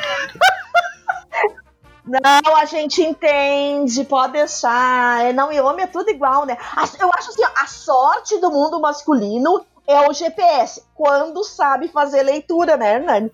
Não, 2.05 2.55
a 2.57 2.65
gente 2.65 3.01
entende, 3.01 4.03
pode 4.03 4.33
deixar. 4.33 5.23
É, 5.23 5.31
não, 5.31 5.51
e 5.51 5.59
homem 5.61 5.85
é 5.85 5.87
tudo 5.87 6.09
igual, 6.09 6.45
né? 6.45 6.57
Eu 6.99 7.09
acho 7.17 7.29
assim, 7.29 7.43
a 7.57 7.65
sorte 7.65 8.39
do 8.39 8.51
mundo 8.51 8.79
masculino 8.79 9.65
é 9.87 10.09
o 10.09 10.13
GPS, 10.13 10.83
quando 10.93 11.43
sabe 11.43 11.87
fazer 11.87 12.23
leitura, 12.23 12.77
né, 12.77 12.95
Hernani? 12.95 13.31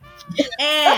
É. 0.60 0.90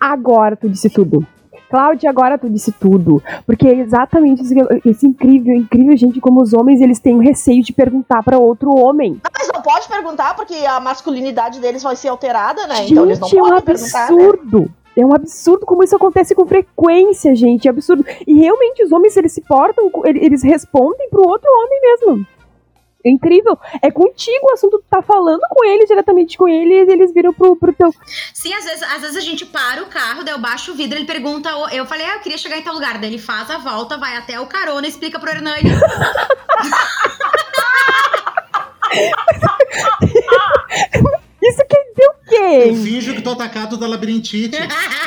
Agora 0.00 0.56
tu 0.56 0.68
disse 0.68 0.88
tudo. 0.88 1.26
Cláudia, 1.68 2.08
agora 2.10 2.38
tu 2.38 2.48
disse 2.48 2.70
tudo. 2.70 3.22
Porque 3.44 3.66
é 3.66 3.74
exatamente 3.74 4.42
esse, 4.42 4.54
esse 4.84 5.06
incrível, 5.06 5.54
incrível, 5.54 5.96
gente, 5.96 6.20
como 6.20 6.40
os 6.40 6.52
homens 6.52 6.80
eles 6.80 7.00
têm 7.00 7.16
o 7.16 7.20
receio 7.20 7.62
de 7.62 7.72
perguntar 7.72 8.22
para 8.22 8.38
outro 8.38 8.70
homem. 8.70 9.20
Mas 9.36 9.48
não 9.52 9.62
pode 9.62 9.88
perguntar, 9.88 10.34
porque 10.34 10.54
a 10.54 10.78
masculinidade 10.78 11.60
deles 11.60 11.82
vai 11.82 11.96
ser 11.96 12.08
alterada, 12.08 12.66
né? 12.68 12.76
Gente, 12.76 12.92
então 12.92 13.04
eles 13.04 13.18
não 13.18 13.28
é 13.28 13.32
um 13.32 13.38
podem 13.38 13.60
perguntar. 13.62 14.04
absurdo. 14.04 14.60
Né? 14.60 14.68
É 14.96 15.04
um 15.04 15.14
absurdo 15.14 15.66
como 15.66 15.84
isso 15.84 15.94
acontece 15.94 16.34
com 16.34 16.46
frequência, 16.46 17.34
gente. 17.34 17.68
É 17.68 17.70
absurdo. 17.70 18.04
E 18.26 18.34
realmente 18.34 18.82
os 18.82 18.92
homens, 18.92 19.16
eles 19.16 19.32
se 19.32 19.42
portam, 19.42 19.90
eles 20.04 20.42
respondem 20.42 21.10
pro 21.10 21.28
outro 21.28 21.50
homem 21.50 21.80
mesmo. 21.82 22.26
É 23.04 23.10
incrível. 23.10 23.58
É 23.82 23.90
contigo 23.90 24.46
o 24.46 24.52
assunto, 24.52 24.82
tá 24.90 25.02
falando 25.02 25.42
com 25.50 25.64
eles, 25.64 25.86
diretamente 25.86 26.36
com 26.36 26.48
eles, 26.48 26.88
e 26.88 26.92
eles 26.92 27.12
viram 27.12 27.32
pro, 27.32 27.54
pro 27.54 27.72
teu. 27.72 27.90
Sim, 28.34 28.52
às 28.54 28.64
vezes, 28.64 28.82
às 28.82 29.00
vezes 29.00 29.16
a 29.16 29.20
gente 29.20 29.46
para 29.46 29.82
o 29.82 29.86
carro, 29.86 30.24
daí 30.24 30.34
eu 30.34 30.40
baixo 30.40 30.72
o 30.72 30.74
vidro, 30.74 30.98
ele 30.98 31.06
pergunta. 31.06 31.50
Eu 31.72 31.86
falei, 31.86 32.06
ah, 32.06 32.14
eu 32.14 32.20
queria 32.20 32.38
chegar 32.38 32.58
em 32.58 32.62
tal 32.62 32.74
lugar. 32.74 32.98
Daí 32.98 33.10
ele 33.10 33.18
faz 33.18 33.50
a 33.50 33.58
volta, 33.58 33.98
vai 33.98 34.16
até 34.16 34.40
o 34.40 34.46
carona 34.46 34.86
e 34.86 34.90
explica 34.90 35.20
pro 35.20 35.30
Hernani. 35.30 35.70
Isso 41.48 41.62
quer 41.68 41.84
dizer 41.90 42.08
o 42.08 42.14
quê? 42.28 42.70
Eu 42.70 42.76
finjo 42.76 43.14
que 43.14 43.22
tô 43.22 43.30
atacado 43.30 43.76
da 43.76 43.86
labirintite. 43.86 44.58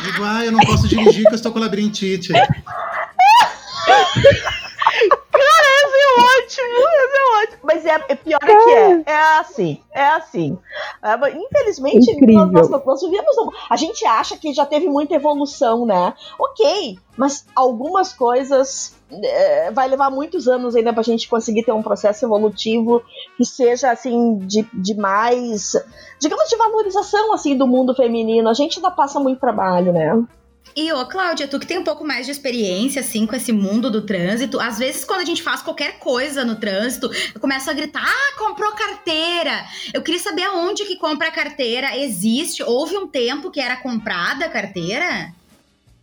Digo, 0.04 0.24
ah, 0.24 0.46
eu 0.46 0.52
não 0.52 0.60
posso 0.60 0.88
dirigir 0.88 1.26
que 1.26 1.34
eu 1.34 1.36
estou 1.36 1.52
com 1.52 1.60
labirintite. 1.60 2.32
Cara, 5.32 5.68
esse 5.84 5.98
é 5.98 6.10
ótimo, 6.22 6.78
esse 6.78 7.18
é 7.18 7.44
ótimo. 7.44 7.60
Mas 7.64 7.86
é, 7.86 8.06
é 8.10 8.16
pior 8.16 8.40
é 8.42 8.46
que 8.46 8.72
é. 8.72 9.04
É 9.06 9.40
assim, 9.40 9.82
é 9.92 10.08
assim. 10.08 10.58
É, 11.04 11.14
infelizmente, 11.36 12.12
Incrível. 12.12 12.48
nós, 12.48 12.70
nós, 12.70 12.86
nós 12.86 13.02
vivemos. 13.02 13.36
A 13.70 13.76
gente 13.76 14.06
acha 14.06 14.38
que 14.38 14.54
já 14.54 14.66
teve 14.66 14.88
muita 14.88 15.16
evolução, 15.16 15.86
né? 15.86 16.14
Ok, 16.40 16.98
mas 17.18 17.46
algumas 17.56 18.14
coisas 18.14 18.96
é, 19.12 19.72
vai 19.72 19.88
levar 19.88 20.10
muitos 20.10 20.48
anos 20.48 20.76
ainda 20.76 20.94
pra 20.94 21.04
gente 21.04 21.28
conseguir 21.28 21.64
ter 21.64 21.72
um 21.72 21.82
processo 21.82 22.26
evolutivo 22.26 23.02
que 23.38 23.46
seja 23.46 23.92
assim 23.92 24.38
de, 24.40 24.68
de 24.74 24.96
mais, 24.96 25.74
digamos, 26.20 26.48
de 26.50 26.56
valorização 26.56 27.34
assim 27.34 27.58
do 27.58 27.68
mundo 27.68 27.96
feminino. 27.96 28.50
A 28.50 28.54
gente 28.54 28.78
ainda 28.78 28.92
passa 28.92 29.20
muito 29.20 29.40
trabalho, 29.40 29.92
né? 29.92 30.24
E 30.76 30.94
ô, 30.94 31.06
Cláudia, 31.06 31.48
tu 31.48 31.60
que 31.60 31.66
tem 31.66 31.80
um 31.80 31.84
pouco 31.84 32.06
mais 32.06 32.26
de 32.26 32.32
experiência, 32.32 33.02
assim, 33.02 33.26
com 33.26 33.36
esse 33.36 33.52
mundo 33.52 33.90
do 33.90 34.06
trânsito, 34.06 34.60
às 34.60 34.78
vezes 34.78 35.04
quando 35.04 35.22
a 35.22 35.26
gente 35.26 35.42
faz 35.42 35.62
qualquer 35.62 35.98
coisa 35.98 36.46
no 36.46 36.56
trânsito, 36.56 37.10
eu 37.34 37.42
começo 37.42 37.70
a 37.70 37.74
gritar, 37.74 38.06
ah, 38.06 38.38
comprou 38.38 38.72
carteira. 38.74 39.66
Eu 39.94 40.02
queria 40.02 40.20
saber 40.20 40.44
aonde 40.44 40.86
que 40.86 40.98
compra 40.98 41.30
a 41.30 41.32
carteira. 41.32 41.98
Existe? 41.98 42.62
Houve 42.62 42.98
um 42.98 43.08
tempo 43.08 43.50
que 43.50 43.60
era 43.60 43.78
comprada 43.78 44.46
a 44.46 44.50
carteira? 44.50 45.34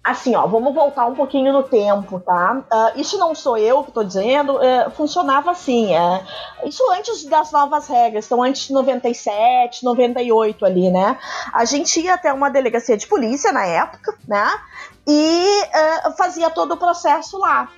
Assim, 0.07 0.37
ó, 0.37 0.47
vamos 0.47 0.73
voltar 0.73 1.05
um 1.07 1.17
pouquinho 1.17 1.53
no 1.53 1.65
tempo, 1.65 2.21
tá? 2.21 2.63
Ah, 2.71 2.93
isso 2.95 3.19
não 3.19 3.35
sou 3.35 3.59
eu 3.59 3.83
que 3.83 3.91
tô 3.91 4.05
dizendo, 4.05 4.63
é, 4.63 4.89
funcionava 4.91 5.51
assim. 5.51 5.97
É, 5.97 6.25
isso 6.65 6.89
antes 6.93 7.25
das 7.25 7.51
novas 7.51 7.89
regras, 7.89 8.25
então 8.25 8.41
antes 8.41 8.69
de 8.69 8.73
97, 8.73 9.85
98 9.85 10.65
ali, 10.65 10.93
né? 10.93 11.19
A 11.53 11.65
gente 11.65 12.01
ia 12.01 12.15
até 12.15 12.33
uma 12.33 12.49
delegacia 12.49 12.97
de 12.97 13.05
polícia 13.05 13.51
na 13.51 13.67
época, 13.67 14.17
né? 14.29 14.49
E 15.09 15.63
é, 15.73 16.13
fazia 16.13 16.51
todo 16.51 16.75
o 16.75 16.77
processo 16.77 17.37
lá. 17.39 17.69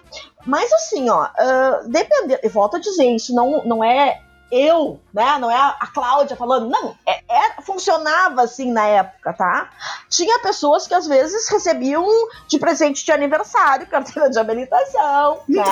Mas 0.44 0.70
assim, 0.70 1.08
ó, 1.08 1.24
uh, 1.24 1.88
dependendo, 1.88 2.40
eu 2.42 2.50
volto 2.50 2.76
a 2.76 2.80
dizer, 2.80 3.06
isso 3.06 3.34
não, 3.34 3.64
não 3.64 3.82
é 3.82 4.20
eu, 4.50 5.00
né? 5.12 5.38
Não 5.38 5.50
é 5.50 5.56
a, 5.56 5.76
a 5.80 5.86
Cláudia 5.88 6.36
falando, 6.36 6.68
não, 6.68 6.94
é, 7.06 7.20
é- 7.28 7.62
funcionava 7.62 8.42
assim 8.42 8.72
na 8.72 8.86
época, 8.86 9.32
tá? 9.32 9.70
Tinha 10.08 10.38
pessoas 10.40 10.86
que 10.86 10.94
às 10.94 11.06
vezes 11.06 11.48
recebiam 11.48 12.04
de 12.46 12.58
presente 12.58 13.04
de 13.04 13.12
aniversário, 13.12 13.86
carteira 13.90 14.30
de 14.30 14.38
habilitação, 14.38 15.40
né? 15.48 15.64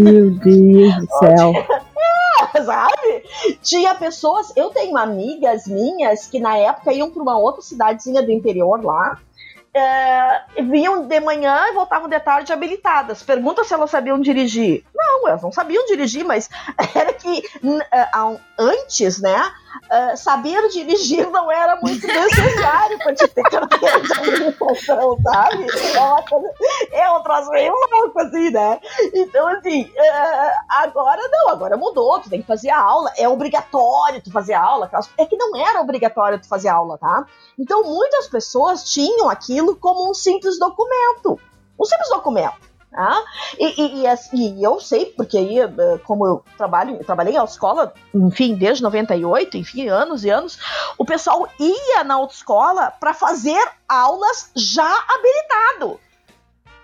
Meu 0.00 0.30
Deus 0.30 0.96
do 0.96 1.18
céu. 1.18 1.52
Sabe? 2.64 3.24
Tinha 3.62 3.94
pessoas, 3.94 4.52
eu 4.56 4.70
tenho 4.70 4.96
amigas 4.96 5.66
minhas 5.66 6.26
que 6.26 6.38
na 6.38 6.56
época 6.56 6.92
iam 6.92 7.10
para 7.10 7.22
uma 7.22 7.38
outra 7.38 7.62
cidadezinha 7.62 8.22
do 8.22 8.30
interior 8.30 8.84
lá. 8.84 9.18
É, 9.74 10.42
vinham 10.62 11.06
de 11.06 11.20
manhã 11.20 11.66
e 11.68 11.72
voltavam 11.72 12.08
de 12.08 12.18
tarde 12.20 12.52
habilitadas. 12.52 13.22
Pergunta 13.22 13.64
se 13.64 13.74
elas 13.74 13.90
sabiam 13.90 14.20
dirigir. 14.20 14.84
Não, 14.94 15.28
elas 15.28 15.42
não 15.42 15.50
sabiam 15.50 15.84
dirigir, 15.86 16.24
mas 16.24 16.48
era 16.94 17.12
que 17.12 17.42
é, 17.92 18.08
antes, 18.58 19.20
né? 19.20 19.52
É, 19.90 20.16
saber 20.16 20.68
dirigir 20.68 21.28
não 21.30 21.50
era 21.50 21.76
muito 21.76 22.06
necessário 22.06 22.98
para 22.98 23.14
te 23.14 23.28
ter 23.28 23.42
carteira 23.42 24.00
de 24.00 24.12
habilitação, 24.12 25.18
sabe? 25.22 25.66
É, 25.94 26.00
uma 26.00 26.22
coisa, 26.22 26.48
é 26.92 27.10
um 27.10 27.22
troço 27.22 27.50
meio 27.50 27.72
louco, 27.90 28.18
assim, 28.20 28.50
né? 28.50 28.80
Então, 29.14 29.46
assim, 29.48 29.90
é, 29.96 30.52
agora 30.70 31.20
não, 31.30 31.48
agora 31.50 31.76
mudou, 31.76 32.18
tu 32.20 32.30
tem 32.30 32.40
que 32.40 32.46
fazer 32.46 32.70
aula, 32.70 33.12
é 33.16 33.28
obrigatório 33.28 34.22
tu 34.22 34.30
fazer 34.32 34.54
aula, 34.54 34.86
aquelas- 34.86 35.10
é 35.18 35.26
que 35.26 35.36
não 35.36 35.56
era 35.56 35.80
obrigatório 35.80 36.40
tu 36.40 36.48
fazer 36.48 36.68
aula, 36.68 36.98
tá? 36.98 37.26
Então, 37.58 37.82
muitas 37.84 38.26
pessoas 38.28 38.84
tinham 38.84 39.28
aquilo 39.30 39.76
como 39.76 40.10
um 40.10 40.14
simples 40.14 40.58
documento, 40.58 41.38
um 41.78 41.84
simples 41.84 42.08
documento. 42.08 42.73
Né? 42.94 43.24
E, 43.58 43.82
e, 43.82 44.06
e, 44.32 44.62
eu 44.62 44.78
sei, 44.78 45.06
porque 45.06 45.36
aí, 45.36 45.58
eh, 45.58 45.68
como 46.04 46.24
eu 46.24 46.44
trabalho, 46.56 46.96
eu 46.96 47.04
trabalhei 47.04 47.34
em 47.34 47.36
autoescola, 47.36 47.92
enfim, 48.14 48.54
desde 48.54 48.84
98, 48.84 49.56
enfim, 49.56 49.88
anos 49.88 50.24
e 50.24 50.30
anos, 50.30 50.58
o 50.96 51.04
pessoal 51.04 51.48
ia 51.58 52.04
na 52.04 52.14
autoescola 52.14 52.92
para 52.92 53.12
fazer 53.12 53.60
aulas 53.88 54.52
já 54.54 54.88
habilitado. 55.08 56.00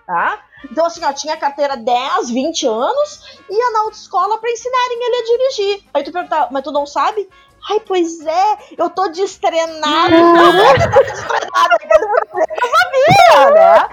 Tá? 0.04 0.42
Então, 0.64 0.84
assim, 0.84 1.04
ó, 1.04 1.12
tinha 1.12 1.36
carteira 1.36 1.76
10, 1.76 2.30
20 2.30 2.66
anos, 2.66 3.38
ia 3.48 3.70
na 3.70 3.82
autoescola 3.82 4.38
para 4.38 4.50
ensinarem 4.50 4.98
ele 5.00 5.16
a 5.16 5.24
dirigir. 5.24 5.84
Aí 5.94 6.02
tu 6.02 6.10
pergunta, 6.10 6.48
mas 6.50 6.64
tu 6.64 6.72
não 6.72 6.84
sabe? 6.86 7.28
Ai, 7.68 7.80
pois 7.80 8.20
é, 8.24 8.58
eu 8.76 8.88
tô 8.90 9.08
destrenada. 9.08 10.14
eu 10.14 10.90
tô 10.90 11.02
destrenada. 11.02 11.76
Eu 12.62 12.70
sabia, 12.70 13.50
né? 13.50 13.88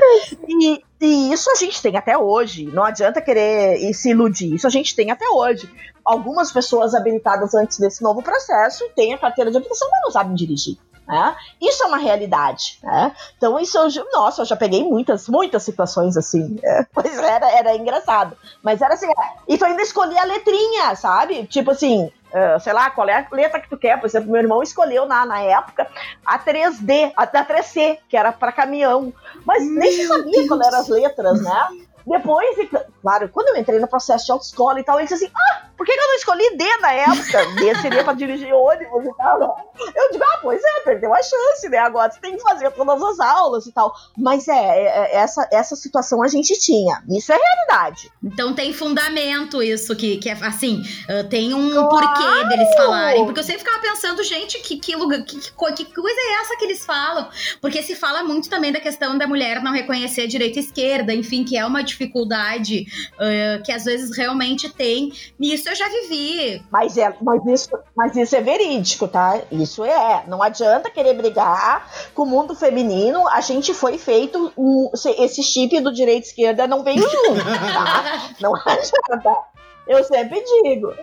E, 0.47 0.84
e 1.01 1.32
isso 1.32 1.49
a 1.51 1.55
gente 1.55 1.82
tem 1.82 1.97
até 1.97 2.18
hoje. 2.18 2.65
Não 2.65 2.84
adianta 2.84 3.22
querer 3.22 3.93
se 3.93 4.09
iludir. 4.09 4.55
Isso 4.55 4.68
a 4.68 4.70
gente 4.70 4.95
tem 4.95 5.11
até 5.11 5.28
hoje. 5.28 5.70
Algumas 6.03 6.51
pessoas 6.51 6.95
habilitadas 6.95 7.53
antes 7.53 7.80
desse 7.80 8.01
novo 8.01 8.22
processo 8.22 8.88
têm 8.95 9.13
a 9.13 9.18
carteira 9.18 9.51
de 9.51 9.57
habilitação, 9.57 9.89
mas 9.91 10.01
não 10.03 10.11
sabem 10.11 10.36
dirigir. 10.36 10.78
Né? 11.07 11.36
Isso 11.61 11.84
é 11.84 11.88
uma 11.88 11.97
realidade. 11.97 12.80
Né? 12.84 13.15
Então, 13.38 13.57
isso 13.59 13.78
eu, 13.78 14.07
nossa, 14.11 14.41
eu 14.41 14.45
já 14.45 14.55
peguei 14.57 14.84
muitas, 14.84 15.30
muitas 15.30 15.63
situações 15.63 16.18
assim. 16.18 16.57
É, 16.63 16.86
pois 16.93 17.18
era, 17.18 17.49
era 17.51 17.76
engraçado. 17.76 18.36
Mas 18.61 18.82
era 18.82 18.93
assim, 18.93 19.07
e 19.47 19.57
tu 19.57 19.65
ainda 19.65 19.82
escolhia 19.82 20.22
a 20.22 20.26
letrinha, 20.26 20.95
sabe? 20.95 21.45
Tipo 21.47 21.72
assim, 21.72 22.11
Uh, 22.28 22.59
sei 22.59 22.73
lá, 22.73 22.89
qual 22.89 23.07
é 23.07 23.13
a 23.13 23.36
letra 23.36 23.59
que 23.59 23.69
tu 23.69 23.78
quer. 23.78 23.99
Por 23.99 24.05
exemplo, 24.05 24.32
meu 24.32 24.41
irmão 24.41 24.61
escolheu 24.61 25.05
na, 25.05 25.25
na 25.25 25.39
época 25.39 25.88
a 26.25 26.38
3D, 26.38 27.13
a, 27.15 27.23
a 27.23 27.45
3C, 27.45 27.99
que 28.09 28.17
era 28.17 28.32
para 28.32 28.51
caminhão. 28.51 29.13
Mas 29.45 29.63
meu 29.63 29.80
nem 29.80 29.91
se 29.91 30.07
sabia 30.07 30.32
Deus. 30.32 30.47
qual 30.47 30.61
eram 30.61 30.80
as 30.80 30.88
letras, 30.89 31.41
né? 31.41 31.67
Depois, 32.08 32.55
claro, 33.01 33.28
quando 33.28 33.49
eu 33.49 33.58
entrei 33.58 33.80
no 33.80 33.88
processo 33.88 34.26
de 34.26 34.32
autoescola 34.32 34.80
e 34.80 34.84
tal, 34.84 34.97
ele 34.97 35.10
disse 35.10 35.26
assim: 35.26 35.34
ah, 35.36 35.68
por 35.76 35.86
que, 35.86 35.91
eu 35.91 36.08
não 36.08 36.16
escolhi 36.16 36.58
D 36.58 36.78
na 36.78 36.93
época? 36.93 37.45
D 37.60 37.76
seria 37.82 38.03
pra 38.03 38.14
dirigir 38.14 38.53
ônibus 38.53 39.05
e 39.05 39.18
tal. 39.18 39.39
Né? 39.39 39.47
Eu 39.93 40.12
digo, 40.12 40.24
ah, 40.24 40.39
pois 40.41 40.64
é, 40.64 40.80
perdeu 40.86 41.14
a 41.14 41.22
chance, 41.22 41.68
né? 41.70 41.80
Agora 41.80 42.10
você 42.10 42.22
tem 42.22 42.38
que 42.38 42.41
fazer 42.41 42.72
todas 42.72 43.03
as 43.03 43.20
aulas 43.20 43.66
e 43.66 43.74
tal. 43.74 43.93
Mas 44.18 44.47
é, 44.47 44.53
é, 44.53 44.88
é 44.88 45.16
essa, 45.18 45.47
essa 45.51 45.76
situação 45.76 46.24
a 46.24 46.30
gente 46.30 46.58
tinha. 46.58 47.03
Isso 47.10 47.34
é 47.34 47.38
realidade. 47.38 48.10
Então 48.24 48.53
tem 48.53 48.72
fundamento 48.72 49.62
isso, 49.62 49.93
que, 49.93 50.18
que 50.18 50.30
é 50.30 50.34
assim, 50.34 50.82
uh, 51.10 51.28
tem 51.28 51.53
um 51.53 51.72
claro. 51.72 51.89
porquê 51.89 52.45
deles 52.47 52.74
falarem. 52.76 53.26
Porque 53.26 53.41
eu 53.41 53.43
sempre 53.43 53.60
ficava 53.60 53.80
pensando, 53.80 54.24
gente, 54.24 54.60
que, 54.60 54.78
que, 54.78 54.95
lugar, 54.95 55.22
que, 55.24 55.39
que, 55.39 55.86
que 55.86 55.93
coisa 55.93 56.20
é 56.20 56.41
essa 56.41 56.55
que 56.55 56.64
eles 56.64 56.86
falam? 56.86 57.30
Porque 57.60 57.84
se 57.84 57.95
fala 57.95 58.24
muito 58.24 58.49
também 58.49 58.72
da 58.72 58.80
questão 58.80 59.18
da 59.18 59.28
mulher 59.28 59.62
não 59.62 59.74
reconhecer 59.74 60.22
a 60.22 60.28
direita 60.28 60.60
e 60.60 60.64
esquerda, 60.64 61.14
enfim, 61.14 61.43
que 61.43 61.58
é 61.58 61.66
uma 61.66 61.84
dificuldade 61.84 61.97
uh, 63.14 63.64
que 63.64 63.72
às 63.72 63.86
vezes 63.86 64.16
realmente 64.16 64.70
tem. 64.70 65.12
Isso 65.39 65.70
eu 65.70 65.76
já 65.76 65.88
vivi. 65.89 66.62
Mas, 66.72 66.98
é, 66.98 67.14
mas, 67.22 67.45
isso, 67.45 67.70
mas 67.95 68.16
isso 68.16 68.36
é 68.36 68.41
verídico, 68.41 69.08
tá? 69.08 69.41
Isso 69.52 69.84
é. 69.84 70.24
Não 70.28 70.43
adianta 70.43 70.89
querer 70.89 71.14
brigar 71.14 71.89
com 72.14 72.24
o 72.24 72.26
mundo 72.26 72.56
feminino. 72.56 73.28
A 73.30 73.41
gente 73.41 73.74
foi 73.74 73.98
feito. 73.98 74.52
Um, 74.58 74.91
esse 75.20 75.41
chip 75.43 75.80
do 75.80 75.93
direito 75.93 76.26
e 76.26 76.28
esquerda 76.28 76.68
não 76.68 76.84
veio 76.84 77.02
junto, 77.02 77.43
tá? 77.43 78.32
Não 78.39 78.54
adianta. 78.56 79.36
Eu 79.88 80.04
sempre 80.04 80.43
digo. 80.43 80.93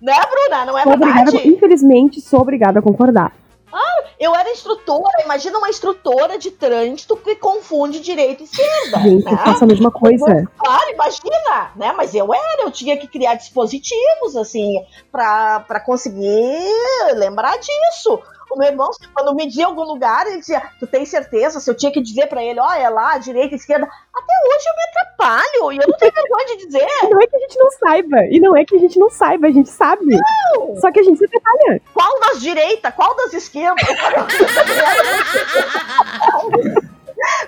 Né, 0.00 0.14
Bruna? 0.30 0.64
Não 0.64 0.78
é 0.78 0.82
sou 0.82 0.92
verdade? 0.92 1.30
Obrigada, 1.30 1.48
infelizmente, 1.48 2.20
sou 2.20 2.40
obrigada 2.40 2.78
a 2.78 2.82
concordar. 2.82 3.32
Ah, 3.78 4.04
eu 4.18 4.34
era 4.34 4.50
instrutora, 4.50 5.22
imagina 5.22 5.58
uma 5.58 5.68
instrutora 5.68 6.38
de 6.38 6.50
trânsito 6.50 7.14
que 7.16 7.36
confunde 7.36 8.00
direito 8.00 8.42
e 8.42 8.44
esquerda. 8.44 9.00
Gente, 9.00 9.24
né? 9.24 9.32
eu 9.32 9.36
faço 9.36 9.64
a 9.64 9.66
mesma 9.66 9.90
coisa. 9.90 10.48
Claro, 10.56 10.90
imagina, 10.90 11.72
né? 11.76 11.92
Mas 11.92 12.14
eu 12.14 12.32
era, 12.32 12.62
eu 12.62 12.70
tinha 12.70 12.96
que 12.96 13.06
criar 13.06 13.34
dispositivos, 13.34 14.34
assim, 14.34 14.82
para 15.12 15.80
conseguir 15.84 16.72
lembrar 17.16 17.58
disso. 17.58 18.18
O 18.50 18.58
meu 18.58 18.68
irmão, 18.68 18.90
quando 19.12 19.34
me 19.34 19.46
dizia 19.46 19.66
algum 19.66 19.82
lugar, 19.82 20.26
ele 20.26 20.38
dizia: 20.38 20.62
Tu 20.78 20.86
tem 20.86 21.04
certeza? 21.04 21.60
Se 21.60 21.70
eu 21.70 21.76
tinha 21.76 21.92
que 21.92 22.00
dizer 22.00 22.28
para 22.28 22.42
ele, 22.42 22.58
olha 22.60 22.82
é 22.82 22.88
lá, 22.88 23.18
direita, 23.18 23.54
esquerda. 23.54 23.86
Até 23.86 24.32
hoje 24.48 24.66
eu 24.68 24.74
me 24.76 24.82
atrapalho 24.84 25.72
e 25.72 25.76
eu 25.76 25.84
não 25.88 25.98
tenho 25.98 26.12
vergonha 26.12 26.46
de 26.46 26.56
dizer. 26.66 26.86
Não 27.10 27.20
é 27.20 27.26
que 27.26 27.36
a 27.36 27.40
gente 27.40 27.58
não 27.58 27.70
saiba. 27.70 28.24
E 28.30 28.40
não 28.40 28.56
é 28.56 28.64
que 28.64 28.76
a 28.76 28.78
gente 28.78 28.98
não 28.98 29.10
saiba, 29.10 29.48
a 29.48 29.50
gente 29.50 29.68
sabe. 29.68 30.06
Não. 30.06 30.76
Só 30.76 30.90
que 30.92 31.00
a 31.00 31.02
gente 31.02 31.18
se 31.18 31.24
atrapalha. 31.24 31.82
Qual 31.92 32.20
das 32.20 32.40
direitas? 32.40 32.94
Qual 32.94 33.16
das 33.16 33.34
esquerdas? 33.34 33.84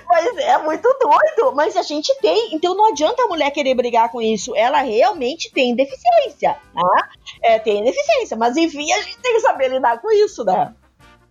Mas 0.07 0.37
é 0.37 0.57
muito 0.57 0.87
doido. 0.99 1.55
Mas 1.55 1.77
a 1.77 1.81
gente 1.81 2.13
tem. 2.19 2.53
Então 2.53 2.75
não 2.75 2.87
adianta 2.87 3.23
a 3.23 3.27
mulher 3.27 3.51
querer 3.51 3.75
brigar 3.75 4.11
com 4.11 4.21
isso. 4.21 4.55
Ela 4.55 4.81
realmente 4.81 5.51
tem 5.51 5.75
deficiência. 5.75 6.57
Tá? 6.73 7.09
É, 7.41 7.59
tem 7.59 7.83
deficiência. 7.83 8.35
Mas 8.35 8.57
enfim, 8.57 8.91
a 8.91 9.01
gente 9.01 9.17
tem 9.19 9.33
que 9.33 9.41
saber 9.41 9.69
lidar 9.69 10.01
com 10.01 10.11
isso, 10.11 10.43
né? 10.43 10.73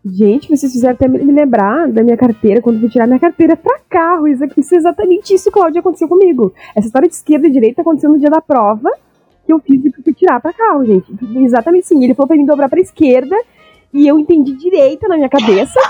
Gente, 0.05 0.49
vocês 0.49 0.73
fizeram 0.73 0.95
até 0.95 1.09
me 1.09 1.19
lembrar 1.19 1.91
da 1.91 2.03
minha 2.03 2.17
carteira, 2.17 2.63
quando 2.63 2.81
fui 2.81 2.89
tirar 2.89 3.07
minha 3.07 3.19
carteira 3.19 3.57
pra 3.57 3.79
carro. 3.89 4.29
Isso, 4.29 4.45
é 4.45 4.79
exatamente 4.79 5.35
isso, 5.35 5.51
Cláudia, 5.51 5.81
aconteceu 5.81 6.09
comigo. 6.09 6.53
Essa 6.75 6.87
história 6.87 7.09
de 7.09 7.15
esquerda 7.15 7.47
e 7.47 7.51
direita 7.51 7.83
aconteceu 7.83 8.11
no 8.11 8.19
dia 8.19 8.31
da 8.31 8.41
prova 8.41 8.91
que 9.45 9.53
eu 9.53 9.59
fiz 9.59 9.85
e 9.85 9.91
que 9.91 10.03
fui 10.03 10.13
tirar 10.13 10.41
pra 10.41 10.53
carro, 10.53 10.85
gente. 10.85 11.13
Exatamente 11.37 11.87
sim. 11.87 12.03
Ele 12.05 12.15
falou 12.15 12.29
pra 12.29 12.37
mim 12.37 12.45
dobrar 12.45 12.69
pra 12.69 12.81
esquerda 12.81 13.37
e 13.93 14.07
eu 14.07 14.19
entendi 14.19 14.53
direita 14.53 15.09
na 15.09 15.17
minha 15.17 15.29
cabeça 15.29 15.81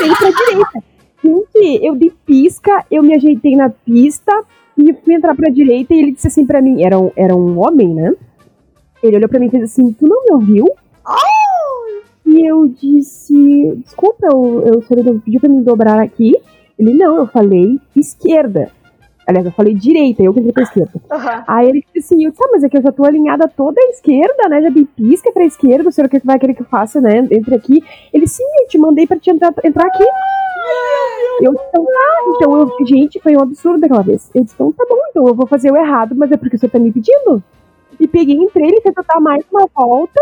e 0.00 0.08
entrei 0.08 0.14
pra 0.16 0.30
direita. 0.30 0.84
Gente, 1.22 1.84
eu 1.84 1.96
dei 1.96 2.12
pisca, 2.24 2.86
eu 2.90 3.02
me 3.02 3.14
ajeitei 3.14 3.56
na 3.56 3.68
pista 3.68 4.32
e 4.76 4.92
fui 4.92 5.14
entrar 5.14 5.34
pra 5.34 5.50
direita 5.50 5.92
e 5.92 5.98
ele 5.98 6.12
disse 6.12 6.28
assim 6.28 6.46
pra 6.46 6.62
mim, 6.62 6.82
era 6.82 6.98
um, 6.98 7.10
era 7.16 7.34
um 7.34 7.58
homem, 7.58 7.92
né? 7.92 8.14
Ele 9.02 9.16
olhou 9.16 9.28
pra 9.28 9.40
mim 9.40 9.46
e 9.46 9.50
fez 9.50 9.64
assim, 9.64 9.92
tu 9.92 10.06
não 10.06 10.24
me 10.24 10.32
ouviu? 10.32 10.66
E 12.28 12.46
eu 12.46 12.68
disse, 12.68 13.74
desculpa, 13.82 14.28
eu, 14.30 14.62
eu, 14.66 14.78
o 14.80 14.82
senhor 14.82 15.18
pediu 15.24 15.40
pra 15.40 15.48
me 15.48 15.62
dobrar 15.62 15.98
aqui? 15.98 16.36
Ele, 16.78 16.92
não, 16.92 17.16
eu 17.16 17.26
falei 17.26 17.80
esquerda. 17.96 18.70
Aliás, 19.26 19.46
eu 19.46 19.52
falei 19.52 19.72
direita, 19.72 20.22
eu 20.22 20.34
que 20.34 20.40
entrei 20.40 20.52
pra 20.52 20.62
esquerda. 20.62 20.92
Uhum. 21.10 21.42
Aí 21.46 21.70
ele 21.70 21.84
disse 21.94 22.14
assim, 22.14 22.24
eu 22.26 22.30
disse, 22.30 22.42
ah, 22.44 22.48
mas 22.52 22.64
é 22.64 22.68
que 22.68 22.76
eu 22.76 22.82
já 22.82 22.92
tô 22.92 23.06
alinhada 23.06 23.48
toda 23.48 23.80
à 23.80 23.84
esquerda, 23.84 24.46
né? 24.50 24.60
Já 24.60 24.68
dei 24.68 24.84
pisca 24.84 25.32
pra 25.32 25.42
esquerda, 25.42 25.88
o 25.88 25.92
senhor 25.92 26.06
que 26.10 26.18
vai 26.22 26.38
querer 26.38 26.52
que 26.52 26.60
eu 26.60 26.66
faça, 26.66 27.00
né? 27.00 27.26
Entre 27.30 27.54
aqui. 27.54 27.82
Ele, 28.12 28.26
sim, 28.26 28.44
eu 28.60 28.68
te 28.68 28.76
mandei 28.76 29.06
pra 29.06 29.18
te 29.18 29.30
entrar, 29.30 29.54
entrar 29.64 29.86
aqui. 29.86 30.04
Eu 31.40 31.52
disse, 31.52 31.64
então 31.68 31.84
tá, 31.84 32.34
então 32.36 32.60
eu, 32.60 32.86
gente, 32.86 33.20
foi 33.20 33.36
um 33.36 33.40
absurdo 33.40 33.82
aquela 33.82 34.02
vez. 34.02 34.30
Eu 34.34 34.44
disse, 34.44 34.54
então 34.54 34.70
tá 34.72 34.84
bom, 34.86 34.98
então 35.08 35.26
eu 35.26 35.34
vou 35.34 35.46
fazer 35.46 35.72
o 35.72 35.76
errado, 35.76 36.14
mas 36.14 36.30
é 36.30 36.36
porque 36.36 36.56
o 36.56 36.58
senhor 36.58 36.70
tá 36.70 36.78
me 36.78 36.92
pedindo. 36.92 37.42
E 37.98 38.06
peguei, 38.06 38.36
entrei, 38.36 38.66
ele 38.68 38.82
fez 38.82 38.94
dar 38.94 39.18
mais 39.18 39.44
uma 39.50 39.66
volta, 39.74 40.20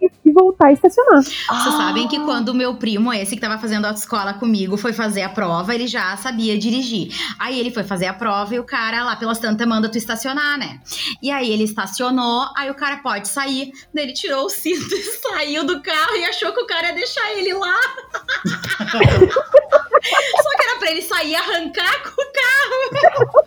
e, 0.00 0.10
e 0.24 0.32
voltar 0.32 0.68
a 0.68 0.72
estacionar. 0.72 1.22
Vocês 1.22 1.40
ah. 1.48 1.76
sabem 1.78 2.08
que 2.08 2.18
quando 2.20 2.50
o 2.50 2.54
meu 2.54 2.74
primo, 2.76 3.12
esse 3.12 3.34
que 3.34 3.40
tava 3.40 3.58
fazendo 3.58 3.86
autoescola 3.86 4.34
comigo, 4.34 4.76
foi 4.76 4.92
fazer 4.92 5.22
a 5.22 5.28
prova, 5.28 5.74
ele 5.74 5.86
já 5.86 6.16
sabia 6.16 6.58
dirigir. 6.58 7.14
Aí 7.38 7.58
ele 7.58 7.70
foi 7.70 7.84
fazer 7.84 8.06
a 8.06 8.14
prova 8.14 8.54
e 8.54 8.58
o 8.58 8.64
cara 8.64 9.04
lá 9.04 9.16
pelas 9.16 9.38
tantas 9.38 9.66
manda 9.66 9.88
tu 9.88 9.98
estacionar, 9.98 10.58
né? 10.58 10.80
E 11.22 11.30
aí 11.30 11.50
ele 11.50 11.64
estacionou, 11.64 12.48
aí 12.56 12.70
o 12.70 12.74
cara 12.74 12.98
pode 12.98 13.28
sair. 13.28 13.72
Daí 13.92 14.04
ele 14.04 14.12
tirou 14.12 14.46
o 14.46 14.50
cinto 14.50 14.92
e 14.94 15.02
saiu 15.02 15.64
do 15.64 15.82
carro 15.82 16.16
e 16.16 16.24
achou 16.24 16.52
que 16.52 16.60
o 16.60 16.66
cara 16.66 16.88
ia 16.88 16.94
deixar 16.94 17.32
ele 17.32 17.54
lá. 17.54 17.80
Só 20.04 20.50
que 20.56 20.62
era 20.62 20.78
pra 20.78 20.90
ele 20.90 21.02
sair 21.02 21.30
e 21.30 21.36
arrancar 21.36 22.02
com 22.02 22.22
o 22.22 22.32
carro. 22.32 23.44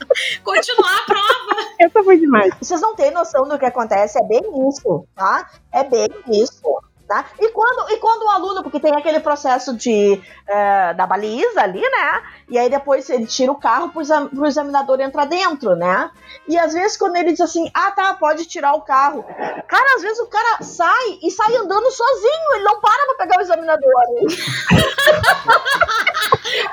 Continuar 0.44 0.96
a 0.96 1.04
prova. 1.04 1.70
Essa 1.78 2.02
foi 2.02 2.18
demais. 2.18 2.54
Vocês 2.60 2.80
não 2.80 2.94
têm 2.94 3.10
noção 3.10 3.46
do 3.48 3.58
que 3.58 3.66
acontece, 3.66 4.18
é 4.18 4.26
bem 4.26 4.42
isso, 4.68 5.06
tá? 5.14 5.50
É 5.72 5.84
bem 5.84 6.08
isso. 6.28 6.62
Tá? 7.10 7.24
E, 7.40 7.48
quando, 7.48 7.90
e 7.90 7.96
quando 7.96 8.22
o 8.22 8.30
aluno, 8.30 8.62
porque 8.62 8.78
tem 8.78 8.94
aquele 8.94 9.18
processo 9.18 9.76
de 9.76 10.22
é, 10.46 10.94
da 10.94 11.08
baliza 11.08 11.60
ali, 11.60 11.80
né? 11.80 12.22
E 12.48 12.56
aí 12.56 12.70
depois 12.70 13.10
ele 13.10 13.26
tira 13.26 13.50
o 13.50 13.56
carro 13.56 13.88
pro, 13.88 14.00
exam, 14.00 14.28
pro 14.28 14.46
examinador 14.46 15.00
entrar 15.00 15.24
dentro, 15.24 15.74
né? 15.74 16.08
E 16.46 16.56
às 16.56 16.72
vezes 16.72 16.96
quando 16.96 17.16
ele 17.16 17.32
diz 17.32 17.40
assim, 17.40 17.68
ah 17.74 17.90
tá, 17.90 18.14
pode 18.14 18.44
tirar 18.44 18.74
o 18.74 18.82
carro. 18.82 19.24
Cara, 19.66 19.96
às 19.96 20.02
vezes 20.02 20.20
o 20.20 20.28
cara 20.28 20.62
sai 20.62 21.18
e 21.20 21.32
sai 21.32 21.56
andando 21.56 21.90
sozinho, 21.90 22.54
ele 22.54 22.62
não 22.62 22.80
para 22.80 23.06
pra 23.06 23.26
pegar 23.26 23.38
o 23.38 23.42
examinador. 23.42 23.92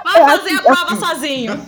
Vai 0.04 0.24
fazer 0.24 0.56
a 0.56 0.62
prova 0.62 0.96
sozinho. 0.98 1.66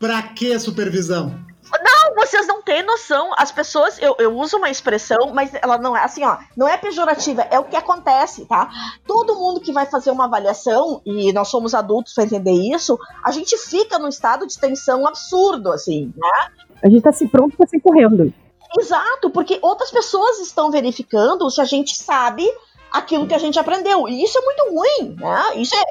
Pra 0.00 0.22
que 0.22 0.58
supervisão? 0.58 1.49
Não, 1.78 2.14
vocês 2.14 2.46
não 2.46 2.62
têm 2.62 2.82
noção. 2.82 3.32
As 3.36 3.52
pessoas, 3.52 4.00
eu, 4.00 4.16
eu 4.18 4.36
uso 4.36 4.56
uma 4.56 4.70
expressão, 4.70 5.32
mas 5.32 5.52
ela 5.54 5.78
não 5.78 5.96
é 5.96 6.02
assim, 6.02 6.24
ó, 6.24 6.38
não 6.56 6.66
é 6.68 6.76
pejorativa, 6.76 7.42
é 7.42 7.58
o 7.58 7.64
que 7.64 7.76
acontece, 7.76 8.44
tá? 8.46 8.68
Todo 9.06 9.36
mundo 9.36 9.60
que 9.60 9.72
vai 9.72 9.86
fazer 9.86 10.10
uma 10.10 10.24
avaliação, 10.24 11.00
e 11.04 11.32
nós 11.32 11.48
somos 11.48 11.74
adultos 11.74 12.14
para 12.14 12.24
entender 12.24 12.52
isso, 12.52 12.98
a 13.24 13.30
gente 13.30 13.56
fica 13.56 13.98
num 13.98 14.08
estado 14.08 14.46
de 14.46 14.58
tensão 14.58 15.06
absurdo, 15.06 15.72
assim, 15.72 16.12
né? 16.16 16.48
A 16.82 16.88
gente 16.88 17.02
tá 17.02 17.12
se 17.12 17.28
pronto 17.28 17.56
pra 17.56 17.66
sair 17.66 17.80
correndo. 17.80 18.32
Exato, 18.78 19.30
porque 19.30 19.58
outras 19.62 19.90
pessoas 19.90 20.38
estão 20.38 20.70
verificando 20.70 21.50
se 21.50 21.60
a 21.60 21.64
gente 21.64 21.96
sabe 21.96 22.48
aquilo 22.90 23.26
que 23.26 23.34
a 23.34 23.38
gente 23.38 23.58
aprendeu. 23.58 24.08
E 24.08 24.22
isso 24.22 24.38
é 24.38 24.42
muito 24.42 24.74
ruim, 24.74 25.16
né? 25.16 25.56
Isso 25.56 25.74
é 25.74 25.84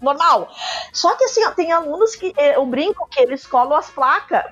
normal. 0.00 0.48
Só 0.92 1.14
que 1.16 1.24
assim, 1.24 1.44
ó, 1.44 1.50
tem 1.50 1.72
alunos 1.72 2.14
que 2.14 2.32
é, 2.36 2.56
eu 2.56 2.66
brinco 2.66 3.08
que 3.08 3.20
eles 3.20 3.46
colam 3.46 3.76
as 3.76 3.90
placas. 3.90 4.44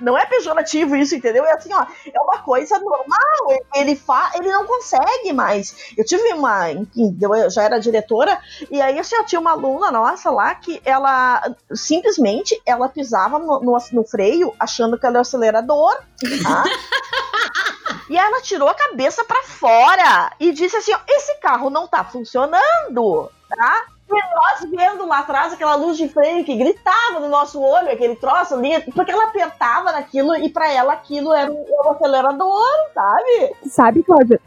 Não 0.00 0.16
é 0.16 0.26
pejorativo 0.26 0.96
isso, 0.96 1.14
entendeu? 1.14 1.44
É 1.44 1.52
assim, 1.52 1.72
ó, 1.72 1.82
é 1.82 2.20
uma 2.20 2.38
coisa 2.38 2.78
normal. 2.78 3.58
Ele 3.74 3.96
fa, 3.96 4.32
ele 4.34 4.50
não 4.50 4.66
consegue 4.66 5.32
mais. 5.32 5.92
Eu 5.96 6.04
tive 6.04 6.32
uma, 6.32 6.70
eu 6.72 7.50
já 7.50 7.62
era 7.62 7.78
diretora 7.78 8.38
e 8.70 8.80
aí 8.80 8.98
assim, 8.98 9.16
ó, 9.16 9.24
tinha 9.24 9.40
uma 9.40 9.52
aluna 9.52 9.90
nossa 9.90 10.30
lá 10.30 10.54
que 10.54 10.80
ela 10.84 11.54
simplesmente 11.72 12.60
ela 12.66 12.88
pisava 12.88 13.38
no, 13.38 13.60
no, 13.60 13.78
no 13.92 14.04
freio 14.04 14.54
achando 14.58 14.98
que 14.98 15.06
era 15.06 15.18
o 15.18 15.20
acelerador, 15.20 15.96
tá? 16.42 16.64
E 18.08 18.16
ela 18.16 18.40
tirou 18.40 18.68
a 18.68 18.74
cabeça 18.74 19.22
para 19.22 19.42
fora 19.42 20.32
e 20.40 20.52
disse 20.52 20.76
assim: 20.76 20.92
ó, 20.94 20.98
esse 21.06 21.36
carro 21.40 21.68
não 21.68 21.86
tá 21.86 22.02
funcionando, 22.02 23.30
tá? 23.48 23.86
E 24.10 24.34
nós 24.34 24.70
vendo 24.70 25.06
lá 25.06 25.18
atrás 25.18 25.52
aquela 25.52 25.74
luz 25.74 25.96
de 25.96 26.08
freio 26.08 26.44
que 26.44 26.56
gritava 26.56 27.20
no 27.20 27.28
nosso 27.28 27.60
olho, 27.60 27.90
aquele 27.90 28.16
troço 28.16 28.54
ali, 28.54 28.80
porque 28.94 29.10
ela 29.10 29.24
apertava 29.24 29.92
naquilo 29.92 30.34
e 30.36 30.48
para 30.48 30.72
ela 30.72 30.94
aquilo 30.94 31.32
era 31.34 31.50
um, 31.50 31.64
um 31.68 31.90
acelerador, 31.90 32.64
sabe? 32.94 33.54
Sabe, 33.66 34.02
Cláudia? 34.02 34.40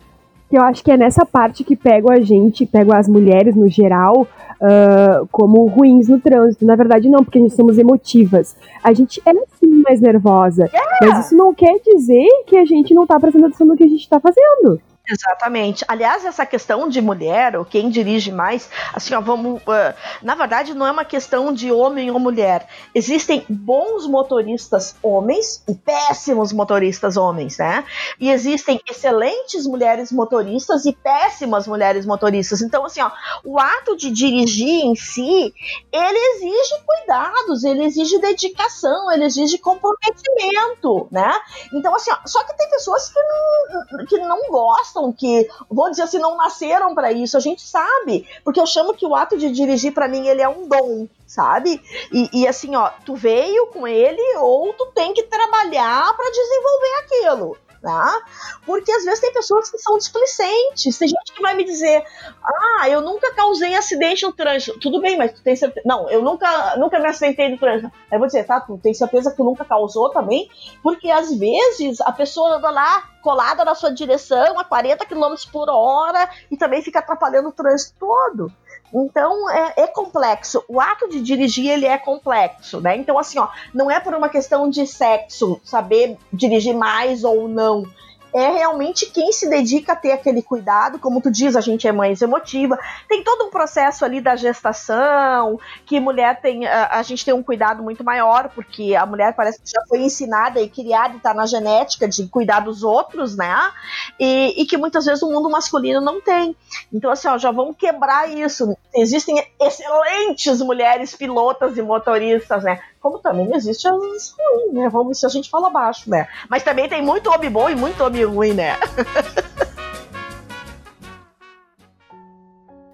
Que 0.49 0.57
eu 0.57 0.63
acho 0.63 0.83
que 0.83 0.91
é 0.91 0.97
nessa 0.97 1.25
parte 1.25 1.63
que 1.63 1.75
pego 1.75 2.11
a 2.11 2.19
gente, 2.19 2.65
pego 2.65 2.93
as 2.93 3.07
mulheres 3.07 3.55
no 3.55 3.69
geral, 3.69 4.27
uh, 4.61 5.27
como 5.31 5.65
ruins 5.67 6.09
no 6.09 6.19
trânsito. 6.19 6.65
Na 6.65 6.75
verdade, 6.75 7.07
não, 7.07 7.23
porque 7.23 7.37
a 7.37 7.41
gente 7.41 7.55
somos 7.55 7.77
emotivas. 7.77 8.55
A 8.83 8.93
gente 8.93 9.21
é 9.25 9.31
sim 9.59 9.81
mais 9.81 10.01
nervosa. 10.01 10.65
É. 10.65 11.05
Mas 11.05 11.25
isso 11.25 11.35
não 11.35 11.53
quer 11.53 11.79
dizer 11.79 12.27
que 12.47 12.57
a 12.57 12.65
gente 12.65 12.93
não 12.93 13.07
tá 13.07 13.19
prestando 13.19 13.45
atenção 13.45 13.67
no 13.67 13.77
que 13.77 13.83
a 13.83 13.87
gente 13.87 14.09
tá 14.09 14.19
fazendo. 14.19 14.81
Exatamente. 15.11 15.83
Aliás, 15.89 16.23
essa 16.23 16.45
questão 16.45 16.87
de 16.87 17.01
mulher, 17.01 17.57
ou 17.57 17.65
quem 17.65 17.89
dirige 17.89 18.31
mais, 18.31 18.69
assim, 18.93 19.13
ó, 19.13 19.19
vamos. 19.19 19.61
Uh, 19.63 19.93
na 20.21 20.35
verdade, 20.35 20.73
não 20.73 20.87
é 20.87 20.91
uma 20.91 21.03
questão 21.03 21.51
de 21.53 21.69
homem 21.69 22.09
ou 22.09 22.17
mulher. 22.17 22.65
Existem 22.95 23.45
bons 23.49 24.07
motoristas 24.07 24.95
homens 25.03 25.63
e 25.67 25.75
péssimos 25.75 26.53
motoristas 26.53 27.17
homens, 27.17 27.57
né? 27.57 27.83
E 28.19 28.29
existem 28.29 28.79
excelentes 28.89 29.65
mulheres 29.67 30.13
motoristas 30.13 30.85
e 30.85 30.93
péssimas 30.93 31.67
mulheres 31.67 32.05
motoristas. 32.05 32.61
Então, 32.61 32.85
assim, 32.85 33.01
ó, 33.01 33.11
o 33.43 33.59
ato 33.59 33.97
de 33.97 34.09
dirigir 34.11 34.85
em 34.85 34.95
si, 34.95 35.53
ele 35.91 36.17
exige 36.35 36.81
cuidados, 36.85 37.63
ele 37.65 37.83
exige 37.83 38.17
dedicação, 38.19 39.11
ele 39.11 39.25
exige 39.25 39.57
comprometimento, 39.57 41.07
né? 41.11 41.33
Então, 41.73 41.93
assim, 41.95 42.11
ó, 42.11 42.17
só 42.25 42.43
que 42.45 42.55
tem 42.55 42.69
pessoas 42.69 43.09
que 43.09 43.19
não, 43.21 44.05
que 44.05 44.17
não 44.19 44.39
gostam 44.49 45.00
que, 45.09 45.47
vou 45.69 45.89
dizer 45.89 46.03
assim, 46.03 46.19
não 46.19 46.35
nasceram 46.35 46.93
para 46.93 47.13
isso. 47.13 47.37
A 47.37 47.39
gente 47.39 47.61
sabe, 47.61 48.27
porque 48.43 48.59
eu 48.59 48.65
chamo 48.65 48.93
que 48.93 49.05
o 49.05 49.15
ato 49.15 49.37
de 49.37 49.49
dirigir 49.49 49.93
para 49.93 50.09
mim 50.09 50.27
ele 50.27 50.41
é 50.41 50.49
um 50.49 50.67
dom, 50.67 51.07
sabe? 51.25 51.81
E, 52.11 52.41
e, 52.41 52.47
assim, 52.47 52.75
ó, 52.75 52.89
tu 53.05 53.15
veio 53.15 53.67
com 53.67 53.87
ele 53.87 54.21
ou 54.39 54.73
tu 54.73 54.87
tem 54.87 55.13
que 55.13 55.23
trabalhar 55.23 56.13
para 56.17 56.29
desenvolver 56.29 56.93
aquilo 56.99 57.57
tá? 57.81 58.21
Porque 58.65 58.91
às 58.91 59.03
vezes 59.03 59.19
tem 59.19 59.33
pessoas 59.33 59.69
que 59.69 59.77
são 59.77 59.97
displicentes, 59.97 60.97
tem 60.97 61.07
gente 61.07 61.33
que 61.33 61.41
vai 61.41 61.55
me 61.55 61.63
dizer, 61.63 62.03
ah, 62.43 62.87
eu 62.87 63.01
nunca 63.01 63.33
causei 63.33 63.75
acidente 63.75 64.23
no 64.25 64.31
trânsito. 64.31 64.79
Tudo 64.79 65.01
bem, 65.01 65.17
mas 65.17 65.33
tu 65.33 65.41
tem 65.41 65.55
certeza. 65.55 65.85
Não, 65.85 66.09
eu 66.09 66.21
nunca, 66.21 66.77
nunca 66.77 66.99
me 66.99 67.07
acidentei 67.07 67.49
no 67.49 67.57
trânsito. 67.57 67.91
Aí 68.09 68.15
eu 68.15 68.19
vou 68.19 68.27
dizer, 68.27 68.43
tá, 68.45 68.61
tu 68.61 68.77
tem 68.77 68.93
certeza 68.93 69.31
que 69.31 69.37
tu 69.37 69.43
nunca 69.43 69.65
causou 69.65 70.09
também? 70.11 70.49
Porque 70.83 71.09
às 71.09 71.33
vezes 71.33 71.99
a 72.01 72.11
pessoa 72.11 72.57
anda 72.57 72.69
lá 72.69 73.09
colada 73.21 73.63
na 73.63 73.75
sua 73.75 73.91
direção 73.91 74.59
a 74.59 74.63
40 74.63 75.05
km 75.05 75.35
por 75.51 75.69
hora 75.69 76.29
e 76.49 76.57
também 76.57 76.81
fica 76.81 76.99
atrapalhando 76.99 77.49
o 77.49 77.51
trânsito 77.51 77.95
todo. 77.99 78.51
Então 78.93 79.49
é, 79.49 79.73
é, 79.77 79.87
complexo. 79.87 80.63
O 80.67 80.79
ato 80.81 81.09
de 81.09 81.21
dirigir 81.21 81.69
ele 81.69 81.85
é 81.85 81.97
complexo, 81.97 82.81
né? 82.81 82.97
Então 82.97 83.17
assim, 83.17 83.39
ó, 83.39 83.47
não 83.73 83.89
é 83.89 83.99
por 83.99 84.13
uma 84.13 84.29
questão 84.29 84.69
de 84.69 84.85
sexo, 84.85 85.59
saber 85.63 86.17
dirigir 86.33 86.75
mais 86.75 87.23
ou 87.23 87.47
não 87.47 87.85
é 88.33 88.51
realmente 88.51 89.05
quem 89.07 89.31
se 89.31 89.49
dedica 89.49 89.93
a 89.93 89.95
ter 89.95 90.11
aquele 90.11 90.41
cuidado, 90.41 90.99
como 90.99 91.21
tu 91.21 91.31
diz, 91.31 91.55
a 91.55 91.61
gente 91.61 91.87
é 91.87 91.91
mãe 91.91 92.13
emotiva, 92.21 92.77
tem 93.07 93.23
todo 93.23 93.45
um 93.45 93.49
processo 93.49 94.05
ali 94.05 94.21
da 94.21 94.35
gestação, 94.35 95.59
que 95.85 95.99
mulher 95.99 96.39
tem, 96.41 96.65
a, 96.65 96.99
a, 96.99 97.03
gente 97.03 97.25
tem 97.25 97.33
um 97.33 97.43
cuidado 97.43 97.83
muito 97.83 98.03
maior, 98.03 98.49
porque 98.49 98.95
a 98.95 99.05
mulher 99.05 99.33
parece 99.35 99.61
que 99.61 99.69
já 99.69 99.81
foi 99.87 100.01
ensinada 100.01 100.59
e 100.61 100.69
criada 100.69 101.15
e 101.15 101.19
tá 101.19 101.33
na 101.33 101.45
genética 101.45 102.07
de 102.07 102.27
cuidar 102.27 102.61
dos 102.61 102.83
outros, 102.83 103.35
né? 103.35 103.71
E, 104.19 104.61
e 104.61 104.65
que 104.65 104.77
muitas 104.77 105.05
vezes 105.05 105.21
o 105.23 105.31
mundo 105.31 105.49
masculino 105.49 106.01
não 106.01 106.21
tem. 106.21 106.55
Então, 106.91 107.11
assim, 107.11 107.27
ó, 107.27 107.37
já 107.37 107.51
vamos 107.51 107.75
quebrar 107.75 108.29
isso. 108.29 108.77
Existem 108.95 109.43
excelentes 109.59 110.61
mulheres 110.61 111.15
pilotas 111.15 111.77
e 111.77 111.81
motoristas, 111.81 112.63
né? 112.63 112.79
Como 113.01 113.17
também 113.17 113.51
existe 113.53 113.87
as 113.87 113.95
ruins, 113.95 114.35
né? 114.71 114.87
Vamos 114.89 115.19
se 115.19 115.25
a 115.25 115.29
gente 115.29 115.49
fala 115.49 115.71
baixo, 115.71 116.07
né? 116.09 116.27
Mas 116.47 116.63
também 116.63 116.87
tem 116.87 117.01
muito 117.01 117.31
homem 117.31 117.49
bom 117.49 117.69
e 117.69 117.75
muito 117.75 118.03
homem 118.03 118.23
ruim, 118.23 118.53
né? 118.53 118.77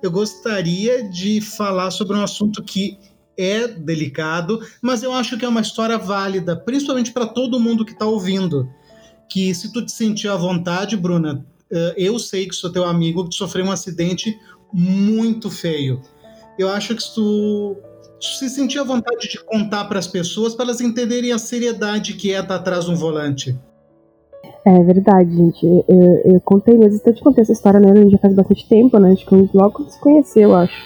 eu 0.01 0.09
gostaria 0.09 1.03
de 1.09 1.41
falar 1.41 1.91
sobre 1.91 2.15
um 2.15 2.23
assunto 2.23 2.63
que 2.63 2.97
é 3.37 3.67
delicado, 3.67 4.61
mas 4.81 5.03
eu 5.03 5.11
acho 5.11 5.37
que 5.37 5.43
é 5.45 5.49
uma 5.49 5.61
história 5.61 5.97
válida, 5.97 6.55
principalmente 6.55 7.11
para 7.11 7.27
todo 7.27 7.59
mundo 7.59 7.85
que 7.85 7.91
está 7.91 8.05
ouvindo. 8.05 8.69
Que 9.29 9.53
se 9.53 9.73
tu 9.73 9.85
te 9.85 9.91
sentir 9.91 10.29
à 10.29 10.37
vontade, 10.37 10.95
Bruna, 10.95 11.45
eh, 11.69 11.95
eu 11.97 12.17
sei 12.17 12.47
que 12.47 12.55
sou 12.55 12.71
teu 12.71 12.85
amigo, 12.85 13.27
que 13.27 13.35
sofreu 13.35 13.65
um 13.65 13.71
acidente 13.71 14.39
muito 14.73 15.51
feio. 15.51 16.01
Eu 16.57 16.69
acho 16.69 16.95
que 16.95 17.03
se 17.03 17.13
tu 17.13 17.75
se 18.19 18.49
sentir 18.49 18.79
a 18.79 18.83
vontade 18.83 19.29
de 19.29 19.43
contar 19.43 19.85
para 19.85 19.99
as 19.99 20.07
pessoas, 20.07 20.55
para 20.55 20.65
elas 20.65 20.81
entenderem 20.81 21.31
a 21.31 21.37
seriedade 21.37 22.13
que 22.13 22.33
é 22.33 22.39
estar 22.39 22.55
atrás 22.55 22.85
de 22.85 22.91
um 22.91 22.95
volante. 22.95 23.57
É 24.65 24.83
verdade, 24.83 25.33
gente. 25.33 25.65
Eu, 25.65 26.33
eu 26.33 26.41
contei, 26.41 26.77
mas 26.77 27.05
eu 27.05 27.13
te 27.13 27.23
contei 27.23 27.41
essa 27.41 27.53
história, 27.53 27.79
né? 27.79 28.09
Já 28.09 28.17
faz 28.17 28.33
bastante 28.33 28.67
tempo, 28.67 28.99
né? 28.99 29.13
Acho 29.13 29.25
que 29.25 29.49
logo 29.53 29.89
se 29.89 29.99
conheceu, 29.99 30.53
acho. 30.55 30.77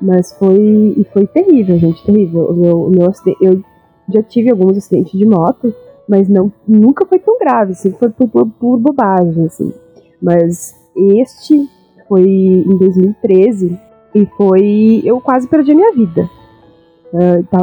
Mas 0.00 0.32
foi. 0.38 0.94
E 0.96 1.06
foi 1.12 1.26
terrível, 1.26 1.78
gente, 1.78 2.04
terrível. 2.04 2.50
O 2.50 2.54
meu, 2.54 2.86
o 2.86 2.90
meu 2.90 3.08
acidente, 3.08 3.38
eu 3.40 3.62
já 4.12 4.22
tive 4.22 4.50
alguns 4.50 4.76
acidentes 4.76 5.16
de 5.16 5.24
moto, 5.24 5.72
mas 6.08 6.28
não, 6.28 6.52
nunca 6.66 7.06
foi 7.06 7.20
tão 7.20 7.38
grave, 7.38 7.72
assim, 7.72 7.92
foi 7.92 8.10
por, 8.10 8.28
por, 8.28 8.46
por 8.46 8.78
bobagem, 8.78 9.44
assim. 9.44 9.72
Mas 10.20 10.74
este 10.96 11.68
foi 12.08 12.24
em 12.24 12.76
2013 12.76 13.78
e 14.14 14.26
foi. 14.36 15.02
Eu 15.04 15.20
quase 15.20 15.48
perdi 15.48 15.72
a 15.72 15.74
minha 15.74 15.92
vida. 15.92 16.28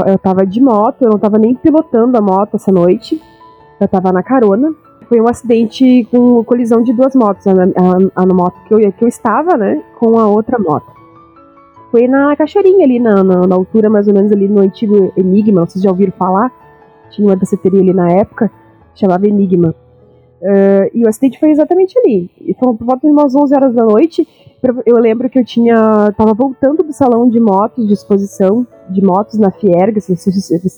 Eu 0.05 0.17
tava 0.19 0.45
de 0.45 0.61
moto, 0.61 1.03
eu 1.03 1.09
não 1.09 1.19
tava 1.19 1.37
nem 1.37 1.55
pilotando 1.55 2.17
a 2.17 2.21
moto 2.21 2.55
essa 2.55 2.71
noite. 2.71 3.21
Eu 3.79 3.87
tava 3.87 4.11
na 4.11 4.23
carona. 4.23 4.73
Foi 5.07 5.21
um 5.21 5.27
acidente 5.27 6.05
com 6.11 6.43
colisão 6.43 6.81
de 6.81 6.91
duas 6.91 7.15
motos. 7.15 7.47
A, 7.47 7.51
a, 7.51 8.23
a 8.23 8.25
moto 8.25 8.55
que 8.67 8.73
eu, 8.73 8.91
que 8.91 9.03
eu 9.03 9.07
estava, 9.07 9.55
né? 9.57 9.81
Com 9.99 10.19
a 10.19 10.27
outra 10.27 10.59
moto. 10.59 10.97
Foi 11.91 12.07
na 12.07 12.35
Cachoeirinha 12.35 12.85
ali, 12.85 12.99
na, 12.99 13.23
na, 13.23 13.47
na, 13.47 13.55
altura 13.55 13.89
mais 13.89 14.07
ou 14.09 14.13
menos 14.13 14.31
ali 14.31 14.47
no 14.49 14.59
antigo 14.59 15.13
Enigma. 15.15 15.65
Vocês 15.65 15.81
já 15.81 15.89
ouviram 15.89 16.11
falar? 16.17 16.51
Tinha 17.09 17.29
uma 17.29 17.35
danceteria 17.35 17.79
ali 17.79 17.93
na 17.93 18.11
época, 18.11 18.51
chamava 18.93 19.25
Enigma. 19.25 19.73
Uh, 20.41 20.89
e 20.93 21.03
o 21.03 21.07
acidente 21.09 21.39
foi 21.39 21.49
exatamente 21.49 21.97
ali. 21.97 22.29
E 22.41 22.53
foi 22.53 22.73
por 22.75 22.85
volta 22.85 23.07
de 23.07 23.11
umas 23.11 23.35
11 23.35 23.55
horas 23.55 23.73
da 23.73 23.83
noite 23.83 24.27
eu 24.85 24.97
lembro 24.97 25.29
que 25.29 25.37
eu 25.37 25.45
tinha. 25.45 26.11
tava 26.17 26.33
voltando 26.33 26.83
do 26.83 26.91
salão 26.91 27.29
de 27.29 27.39
motos, 27.39 27.87
de 27.87 27.93
exposição 27.93 28.65
de 28.89 29.03
motos 29.03 29.37
na 29.37 29.51
Fiergs, 29.51 30.09
não 30.09 30.17
sei, 30.17 30.33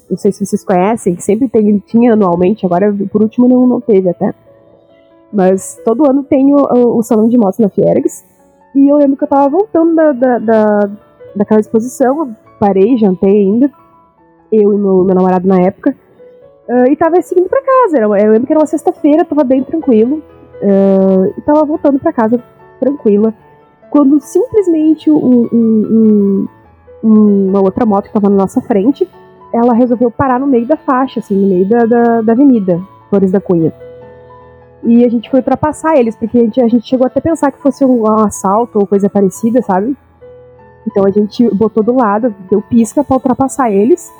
não 0.09 0.17
sei 0.17 0.31
se 0.31 0.45
vocês 0.45 0.63
conhecem, 0.63 1.17
sempre 1.19 1.47
tem, 1.47 1.77
tinha 1.79 2.13
anualmente, 2.13 2.65
agora 2.65 2.93
por 3.11 3.21
último 3.21 3.47
não, 3.47 3.67
não 3.67 3.79
teve 3.79 4.09
até. 4.09 4.33
Mas 5.31 5.79
todo 5.85 6.09
ano 6.09 6.23
tem 6.23 6.53
o, 6.53 6.97
o, 6.97 7.03
salão 7.03 7.29
de 7.29 7.37
motos 7.37 7.59
na 7.59 7.69
Fiergs. 7.69 8.25
E 8.75 8.87
eu 8.87 8.97
lembro 8.97 9.15
que 9.15 9.23
eu 9.23 9.27
tava 9.27 9.47
voltando 9.49 9.95
da, 9.95 10.11
da, 10.11 10.39
da, 10.39 10.89
daquela 11.35 11.59
exposição, 11.59 12.35
parei, 12.59 12.97
jantei 12.97 13.43
ainda, 13.43 13.71
eu 14.51 14.73
e 14.73 14.77
meu, 14.77 15.03
meu 15.03 15.15
namorado 15.15 15.47
na 15.47 15.61
época, 15.61 15.95
uh, 16.69 16.91
e 16.91 16.95
tava 16.95 17.21
seguindo 17.21 17.49
pra 17.49 17.61
casa. 17.61 17.97
Eu 17.99 18.09
lembro 18.09 18.47
que 18.47 18.53
era 18.53 18.59
uma 18.59 18.65
sexta-feira, 18.65 19.25
tava 19.25 19.43
bem 19.43 19.63
tranquilo, 19.63 20.23
uh, 20.61 21.33
e 21.37 21.41
tava 21.41 21.65
voltando 21.65 21.99
pra 21.99 22.13
casa 22.13 22.41
tranquila 22.79 23.33
quando 23.89 24.19
simplesmente 24.19 25.09
um, 25.09 25.49
um, 25.51 26.47
um, 27.03 27.47
uma 27.49 27.61
outra 27.61 27.85
moto 27.85 28.03
que 28.03 28.09
estava 28.09 28.29
na 28.29 28.35
nossa 28.35 28.61
frente, 28.61 29.07
ela 29.53 29.73
resolveu 29.73 30.11
parar 30.11 30.39
no 30.39 30.47
meio 30.47 30.67
da 30.67 30.77
faixa, 30.77 31.19
assim, 31.19 31.35
no 31.35 31.47
meio 31.47 31.67
da, 31.67 31.85
da, 31.85 32.21
da 32.21 32.33
avenida 32.33 32.79
Flores 33.09 33.31
da 33.31 33.41
Cunha. 33.41 33.73
E 34.83 35.03
a 35.03 35.09
gente 35.09 35.29
foi 35.29 35.39
ultrapassar 35.39 35.97
eles, 35.97 36.15
porque 36.15 36.37
a 36.37 36.41
gente, 36.41 36.61
a 36.61 36.67
gente 36.67 36.87
chegou 36.87 37.05
até 37.05 37.19
a 37.19 37.23
pensar 37.23 37.51
que 37.51 37.59
fosse 37.59 37.83
um, 37.83 38.03
um 38.03 38.19
assalto 38.21 38.79
ou 38.79 38.87
coisa 38.87 39.09
parecida, 39.09 39.61
sabe? 39.61 39.97
Então 40.87 41.05
a 41.05 41.11
gente 41.11 41.49
botou 41.53 41.83
do 41.83 41.95
lado, 41.95 42.33
deu 42.49 42.61
pisca 42.61 43.03
para 43.03 43.15
ultrapassar 43.15 43.71
eles, 43.71 44.11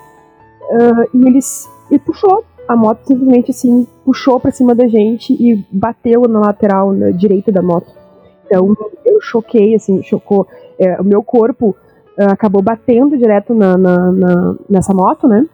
uh, 0.71 1.17
e 1.17 1.27
eles. 1.27 1.69
E 1.91 1.97
puxou. 1.97 2.43
A 2.67 2.75
moto 2.75 3.03
simplesmente 3.03 3.49
assim, 3.49 3.87
puxou 4.05 4.39
para 4.39 4.51
cima 4.51 4.75
da 4.75 4.87
gente 4.87 5.33
e 5.33 5.65
bateu 5.71 6.21
na 6.27 6.39
lateral 6.39 6.93
na 6.93 7.09
direita 7.09 7.51
da 7.51 7.63
moto. 7.63 7.91
Então 8.45 8.75
eu 9.03 9.19
choquei, 9.21 9.75
assim, 9.75 10.03
chocou. 10.03 10.47
É, 10.77 10.99
o 11.01 11.03
meu 11.03 11.23
corpo 11.23 11.75
uh, 12.17 12.31
acabou 12.31 12.61
batendo 12.61 13.17
direto 13.17 13.53
na, 13.53 13.77
na, 13.77 14.11
na, 14.11 14.55
nessa 14.69 14.93
moto, 14.93 15.27
né? 15.27 15.47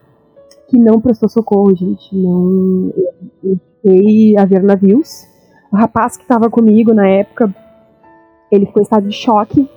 Que 0.67 0.77
não 0.77 0.99
prestou 0.99 1.29
socorro, 1.29 1.75
gente. 1.75 2.15
Não. 2.15 2.91
Eu 3.43 3.59
fiquei 3.81 4.37
a 4.37 4.45
ver 4.45 4.63
navios. 4.63 5.25
O 5.71 5.75
rapaz 5.75 6.17
que 6.17 6.23
estava 6.23 6.49
comigo 6.49 6.93
na 6.93 7.07
época, 7.07 7.53
ele 8.51 8.65
ficou 8.65 8.81
em 8.81 8.83
estado 8.83 9.07
de 9.07 9.15
choque. 9.15 9.69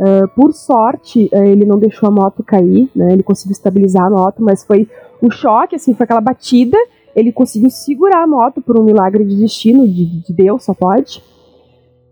Uh, 0.00 0.26
por 0.34 0.54
sorte, 0.54 1.28
uh, 1.30 1.44
ele 1.44 1.66
não 1.66 1.78
deixou 1.78 2.08
a 2.08 2.10
moto 2.10 2.42
cair, 2.42 2.88
né? 2.96 3.12
Ele 3.12 3.22
conseguiu 3.22 3.52
estabilizar 3.52 4.06
a 4.06 4.10
moto, 4.10 4.42
mas 4.42 4.64
foi 4.64 4.88
o 5.20 5.30
choque, 5.30 5.76
assim, 5.76 5.92
foi 5.92 6.04
aquela 6.04 6.22
batida. 6.22 6.78
Ele 7.14 7.30
conseguiu 7.30 7.68
segurar 7.68 8.22
a 8.22 8.26
moto 8.26 8.62
por 8.62 8.80
um 8.80 8.82
milagre 8.82 9.24
de 9.24 9.36
destino, 9.36 9.86
de, 9.86 10.22
de 10.22 10.32
Deus, 10.32 10.64
só 10.64 10.72
pode. 10.72 11.22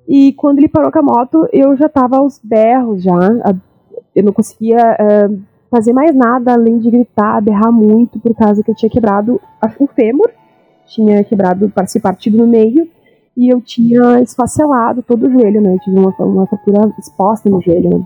E 0.06 0.34
quando 0.34 0.58
ele 0.58 0.68
parou 0.68 0.92
com 0.92 0.98
a 0.98 1.02
moto, 1.02 1.48
eu 1.50 1.74
já 1.76 1.88
tava 1.88 2.18
aos 2.18 2.38
berros 2.44 3.02
já. 3.02 3.16
Eu 4.14 4.22
não 4.22 4.32
conseguia 4.34 4.76
uh, 4.76 5.40
fazer 5.70 5.94
mais 5.94 6.14
nada 6.14 6.52
além 6.52 6.78
de 6.78 6.90
gritar, 6.90 7.40
berrar 7.40 7.72
muito, 7.72 8.18
por 8.18 8.34
causa 8.34 8.62
que 8.62 8.70
eu 8.70 8.74
tinha 8.74 8.90
quebrado 8.90 9.40
o 9.78 9.86
fêmur, 9.86 10.30
tinha 10.86 11.24
quebrado, 11.24 11.72
se 11.86 12.00
partido 12.00 12.36
no 12.36 12.46
meio, 12.46 12.86
e 13.38 13.48
eu 13.48 13.60
tinha 13.60 14.20
esfacelado 14.20 15.00
todo 15.00 15.28
o 15.28 15.30
joelho, 15.30 15.60
né? 15.60 15.76
Eu 15.76 15.78
tive 15.78 15.96
uma, 15.96 16.12
uma 16.18 16.44
fratura 16.48 16.92
exposta 16.98 17.48
no 17.48 17.62
joelho, 17.62 17.88
né? 17.88 18.02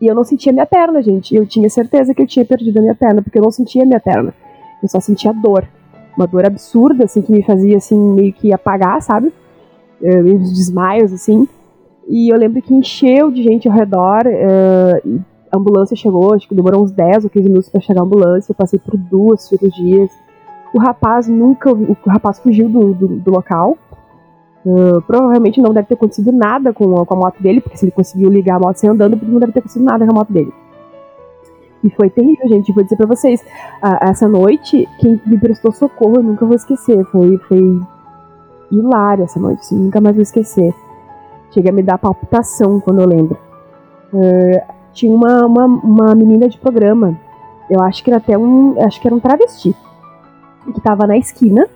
E 0.00 0.06
eu 0.08 0.16
não 0.16 0.24
sentia 0.24 0.52
minha 0.52 0.66
perna, 0.66 1.00
gente. 1.00 1.32
Eu 1.32 1.46
tinha 1.46 1.70
certeza 1.70 2.12
que 2.12 2.20
eu 2.20 2.26
tinha 2.26 2.44
perdido 2.44 2.76
a 2.76 2.82
minha 2.82 2.94
perna, 2.96 3.22
porque 3.22 3.38
eu 3.38 3.42
não 3.42 3.52
sentia 3.52 3.86
minha 3.86 4.00
perna. 4.00 4.34
Eu 4.82 4.88
só 4.88 4.98
sentia 4.98 5.32
dor. 5.32 5.64
Uma 6.16 6.26
dor 6.26 6.44
absurda, 6.44 7.04
assim, 7.04 7.22
que 7.22 7.30
me 7.30 7.44
fazia, 7.44 7.76
assim, 7.76 7.96
meio 7.96 8.32
que 8.32 8.52
apagar, 8.52 9.00
sabe? 9.00 9.32
Uh, 10.00 10.38
desmaios, 10.38 11.12
assim. 11.12 11.46
E 12.08 12.28
eu 12.28 12.36
lembro 12.36 12.60
que 12.60 12.74
encheu 12.74 13.30
de 13.30 13.44
gente 13.44 13.68
ao 13.68 13.74
redor. 13.74 14.24
Uh, 14.26 15.20
a 15.52 15.56
ambulância 15.56 15.96
chegou, 15.96 16.34
acho 16.34 16.48
que 16.48 16.54
demorou 16.56 16.82
uns 16.82 16.90
10 16.90 17.22
ou 17.22 17.30
15 17.30 17.48
minutos 17.48 17.68
para 17.68 17.80
chegar 17.80 18.00
a 18.00 18.04
ambulância. 18.04 18.50
Eu 18.50 18.56
passei 18.56 18.80
por 18.80 18.96
duas 18.96 19.42
cirurgias. 19.42 20.10
O 20.74 20.80
rapaz 20.80 21.28
nunca. 21.28 21.72
O 21.72 21.96
rapaz 22.08 22.40
fugiu 22.40 22.68
do, 22.68 22.92
do, 22.92 23.06
do 23.06 23.30
local. 23.30 23.78
Uh, 24.64 25.02
provavelmente 25.02 25.60
não 25.60 25.74
deve 25.74 25.88
ter 25.88 25.94
acontecido 25.94 26.30
nada 26.30 26.72
com 26.72 27.00
a, 27.00 27.04
com 27.04 27.14
a, 27.14 27.16
moto 27.16 27.42
dele, 27.42 27.60
porque 27.60 27.76
se 27.76 27.84
ele 27.84 27.92
conseguiu 27.92 28.30
ligar 28.30 28.56
a 28.56 28.60
moto 28.60 28.76
sem 28.76 28.88
andando, 28.88 29.18
não 29.20 29.40
deve 29.40 29.52
ter 29.52 29.58
acontecido 29.58 29.84
nada 29.84 30.06
com 30.06 30.12
a 30.12 30.14
moto 30.14 30.32
dele. 30.32 30.52
E 31.82 31.90
foi 31.90 32.08
terrível, 32.08 32.48
gente. 32.48 32.72
Vou 32.72 32.84
dizer 32.84 32.94
pra 32.96 33.06
vocês, 33.06 33.40
uh, 33.40 34.08
essa 34.08 34.28
noite, 34.28 34.88
quem 35.00 35.20
me 35.26 35.36
prestou 35.38 35.72
socorro, 35.72 36.16
eu 36.16 36.22
nunca 36.22 36.46
vou 36.46 36.54
esquecer. 36.54 37.04
Foi, 37.06 37.38
foi 37.48 37.80
hilário 38.70 39.24
essa 39.24 39.40
noite, 39.40 39.60
assim, 39.60 39.76
nunca 39.76 40.00
mais 40.00 40.14
vou 40.14 40.22
esquecer. 40.22 40.72
Chega 41.50 41.70
a 41.70 41.72
me 41.72 41.82
dar 41.82 41.98
palpitação 41.98 42.78
quando 42.78 43.00
eu 43.00 43.08
lembro. 43.08 43.36
Uh, 44.12 44.60
tinha 44.92 45.12
uma, 45.12 45.44
uma, 45.44 45.64
uma 45.66 46.14
menina 46.14 46.48
de 46.48 46.56
programa, 46.56 47.18
eu 47.68 47.82
acho 47.82 48.04
que 48.04 48.10
era 48.10 48.18
até 48.18 48.38
um. 48.38 48.80
Acho 48.80 49.00
que 49.00 49.08
era 49.08 49.14
um 49.14 49.20
travesti, 49.20 49.74
que 50.72 50.80
tava 50.82 51.06
na 51.06 51.16
esquina, 51.16 51.66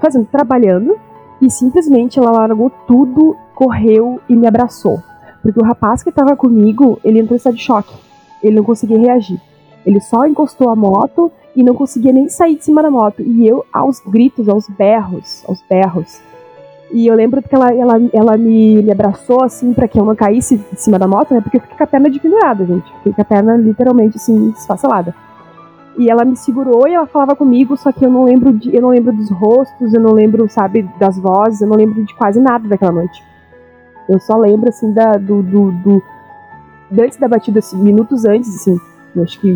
fazendo, 0.00 0.26
trabalhando 0.26 0.96
e 1.44 1.50
simplesmente 1.50 2.18
ela 2.18 2.32
largou 2.32 2.70
tudo, 2.86 3.36
correu 3.54 4.18
e 4.28 4.34
me 4.34 4.46
abraçou. 4.46 5.02
Porque 5.42 5.60
o 5.60 5.64
rapaz 5.64 6.02
que 6.02 6.08
estava 6.08 6.34
comigo, 6.34 6.98
ele 7.04 7.20
entrou 7.20 7.34
em 7.34 7.36
estado 7.36 7.56
de 7.56 7.62
choque. 7.62 7.94
Ele 8.42 8.56
não 8.56 8.64
conseguia 8.64 8.98
reagir. 8.98 9.38
Ele 9.84 10.00
só 10.00 10.26
encostou 10.26 10.70
a 10.70 10.76
moto 10.76 11.30
e 11.54 11.62
não 11.62 11.74
conseguia 11.74 12.12
nem 12.12 12.30
sair 12.30 12.56
de 12.56 12.64
cima 12.64 12.82
da 12.82 12.90
moto. 12.90 13.20
E 13.20 13.46
eu, 13.46 13.64
aos 13.70 14.00
gritos, 14.00 14.48
aos 14.48 14.66
berros, 14.68 15.44
aos 15.46 15.62
berros. 15.68 16.22
E 16.90 17.06
eu 17.06 17.14
lembro 17.14 17.42
que 17.42 17.54
ela, 17.54 17.70
ela, 17.74 18.00
ela 18.12 18.38
me, 18.38 18.82
me 18.82 18.90
abraçou 18.90 19.42
assim 19.42 19.74
para 19.74 19.86
que 19.86 20.00
eu 20.00 20.04
não 20.04 20.14
caísse 20.14 20.56
de 20.56 20.80
cima 20.80 20.98
da 20.98 21.06
moto, 21.06 21.34
né? 21.34 21.42
Porque 21.42 21.58
eu 21.58 21.60
fiquei 21.60 21.76
com 21.76 21.84
a 21.84 21.86
perna 21.86 22.10
pendurada, 22.10 22.64
gente. 22.64 22.90
Fiquei 22.98 23.12
com 23.12 23.20
a 23.20 23.24
perna 23.24 23.56
literalmente 23.56 24.16
assim, 24.16 24.50
esfacelada. 24.56 25.14
E 25.96 26.10
ela 26.10 26.24
me 26.24 26.36
segurou 26.36 26.88
e 26.88 26.94
ela 26.94 27.06
falava 27.06 27.36
comigo, 27.36 27.76
só 27.76 27.92
que 27.92 28.04
eu 28.04 28.10
não 28.10 28.24
lembro 28.24 28.52
de, 28.52 28.74
eu 28.74 28.82
não 28.82 28.88
lembro 28.88 29.12
dos 29.12 29.30
rostos, 29.30 29.94
eu 29.94 30.00
não 30.00 30.12
lembro, 30.12 30.48
sabe, 30.48 30.82
das 30.98 31.18
vozes, 31.18 31.60
eu 31.60 31.68
não 31.68 31.76
lembro 31.76 32.02
de 32.02 32.14
quase 32.14 32.40
nada 32.40 32.66
daquela 32.68 32.92
noite. 32.92 33.22
Eu 34.08 34.18
só 34.18 34.36
lembro 34.36 34.68
assim 34.68 34.92
da 34.92 35.12
do, 35.12 35.42
do, 35.42 35.72
do 35.72 36.02
antes 36.98 37.18
da 37.18 37.28
batida, 37.28 37.60
assim, 37.60 37.76
minutos 37.76 38.24
antes, 38.24 38.54
assim, 38.54 38.78
acho 39.22 39.40
que 39.40 39.52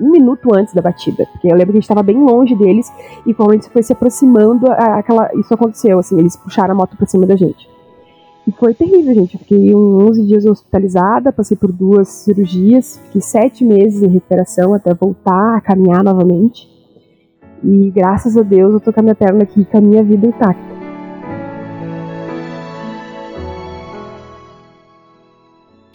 um 0.00 0.10
minuto 0.10 0.54
antes 0.54 0.72
da 0.72 0.80
batida, 0.80 1.26
porque 1.26 1.48
eu 1.48 1.52
lembro 1.52 1.66
que 1.66 1.78
a 1.78 1.80
gente 1.80 1.84
estava 1.84 2.02
bem 2.02 2.18
longe 2.18 2.56
deles 2.56 2.90
e 3.26 3.34
quando 3.34 3.50
a 3.50 3.54
gente 3.54 3.68
foi 3.68 3.82
se 3.82 3.92
aproximando, 3.92 4.70
aquela, 4.70 5.28
isso 5.34 5.52
aconteceu, 5.52 5.98
assim, 5.98 6.18
eles 6.18 6.36
puxaram 6.36 6.72
a 6.72 6.74
moto 6.74 6.96
pra 6.96 7.06
cima 7.06 7.26
da 7.26 7.36
gente. 7.36 7.68
E 8.50 8.52
foi 8.52 8.74
terrível, 8.74 9.14
gente. 9.14 9.34
Eu 9.34 9.40
fiquei 9.40 9.72
11 9.72 10.26
dias 10.26 10.44
hospitalizada, 10.44 11.32
passei 11.32 11.56
por 11.56 11.70
duas 11.70 12.08
cirurgias, 12.08 12.98
fiquei 13.04 13.20
sete 13.20 13.64
meses 13.64 14.02
em 14.02 14.08
recuperação 14.08 14.74
até 14.74 14.92
voltar 14.92 15.56
a 15.56 15.60
caminhar 15.60 16.02
novamente. 16.02 16.68
E 17.62 17.92
graças 17.92 18.36
a 18.36 18.42
Deus 18.42 18.74
eu 18.74 18.80
tô 18.80 18.92
com 18.92 18.98
a 18.98 19.02
minha 19.04 19.14
perna 19.14 19.44
aqui 19.44 19.64
com 19.64 19.78
a 19.78 19.80
minha 19.80 20.02
vida 20.02 20.26
intacta. 20.26 20.79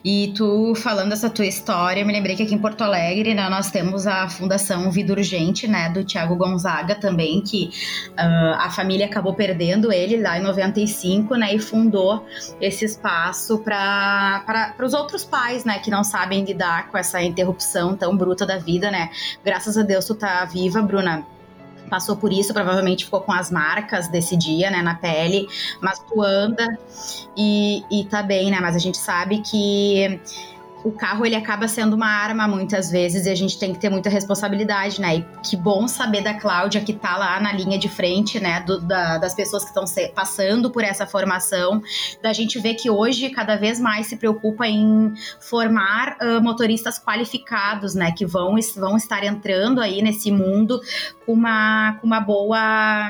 E 0.06 0.32
tu 0.38 0.76
falando 0.76 1.14
essa 1.14 1.32
tua 1.32 1.48
história, 1.48 2.06
me 2.06 2.14
lembrei 2.14 2.36
que 2.36 2.44
aqui 2.44 2.54
em 2.54 2.60
Porto 2.60 2.84
Alegre, 2.84 3.34
né, 3.34 3.50
nós 3.50 3.72
temos 3.72 4.06
a 4.06 4.30
Fundação 4.30 4.92
Vida 4.92 5.14
Urgente, 5.14 5.68
né, 5.68 5.90
do 5.90 6.04
Tiago 6.04 6.36
Gonzaga 6.36 6.94
também, 6.94 7.42
que 7.42 7.72
uh, 8.12 8.54
a 8.60 8.70
família 8.70 9.08
acabou 9.08 9.34
perdendo 9.34 9.92
ele 9.92 10.18
lá 10.18 10.38
em 10.38 10.44
95, 10.44 11.34
né, 11.36 11.56
e 11.56 11.60
fundou 11.60 12.24
esse 12.62 12.86
espaço 12.86 13.58
para 13.58 14.76
os 14.80 14.94
outros 14.94 15.26
pais, 15.26 15.66
né, 15.66 15.80
que 15.80 15.90
não 15.90 16.04
sabem 16.04 16.46
lidar 16.46 16.92
com 16.92 17.00
essa 17.00 17.20
interrupção 17.24 17.96
tão 17.96 18.16
bruta 18.16 18.46
da 18.46 18.60
vida, 18.60 18.92
né. 18.92 19.10
Graças 19.44 19.76
a 19.76 19.82
Deus 19.82 20.06
tu 20.06 20.14
tá 20.14 20.46
viva, 20.46 20.84
Bruna 20.84 21.26
passou 21.96 22.18
por 22.18 22.34
isso, 22.34 22.54
provavelmente 22.54 23.06
ficou 23.06 23.22
com 23.22 23.32
as 23.32 23.50
marcas 23.50 24.10
desse 24.10 24.36
dia, 24.36 24.70
né, 24.70 24.82
na 24.82 24.96
pele, 24.96 25.48
mas 25.80 25.98
tu 26.00 26.22
anda 26.22 26.78
e, 27.38 27.84
e 27.90 28.04
tá 28.04 28.22
bem, 28.22 28.52
né, 28.52 28.60
mas 28.60 28.76
a 28.76 28.80
gente 28.80 28.98
sabe 28.98 29.40
que 29.40 30.20
o 30.86 30.92
carro 30.92 31.26
ele 31.26 31.36
acaba 31.36 31.68
sendo 31.68 31.96
uma 31.96 32.06
arma 32.08 32.48
muitas 32.48 32.92
vezes 32.92 33.26
e 33.26 33.30
a 33.32 33.34
gente 33.34 33.58
tem 33.58 33.74
que 33.74 33.80
ter 33.80 33.90
muita 33.90 34.08
responsabilidade, 34.08 35.02
né? 35.02 35.16
E 35.16 35.26
que 35.44 35.58
bom 35.58 35.88
saber 35.88 36.22
da 36.22 36.36
Cláudia 36.36 36.80
que 36.80 36.94
tá 36.94 37.18
lá 37.18 37.40
na 37.40 37.52
linha 37.52 37.80
de 37.80 37.90
frente, 37.90 38.40
né? 38.40 38.60
Do, 38.62 38.80
da, 38.80 39.18
das 39.18 39.34
pessoas 39.34 39.64
que 39.64 39.70
estão 39.70 39.84
passando 40.14 40.70
por 40.70 40.84
essa 40.84 41.08
formação, 41.08 41.82
da 42.22 42.32
gente 42.32 42.60
ver 42.60 42.76
que 42.76 42.88
hoje 42.88 43.32
cada 43.32 43.56
vez 43.56 43.80
mais 43.80 44.06
se 44.06 44.16
preocupa 44.16 44.68
em 44.68 45.12
formar 45.42 46.18
uh, 46.22 46.40
motoristas 46.40 47.00
qualificados, 47.04 47.96
né? 47.96 48.12
Que 48.12 48.24
vão, 48.24 48.56
vão 48.76 48.96
estar 48.96 49.24
entrando 49.24 49.82
aí 49.82 50.04
nesse 50.04 50.32
mundo 50.32 50.80
com 51.26 51.34
uma, 51.34 51.98
com 52.00 52.06
uma 52.06 52.20
boa 52.20 53.10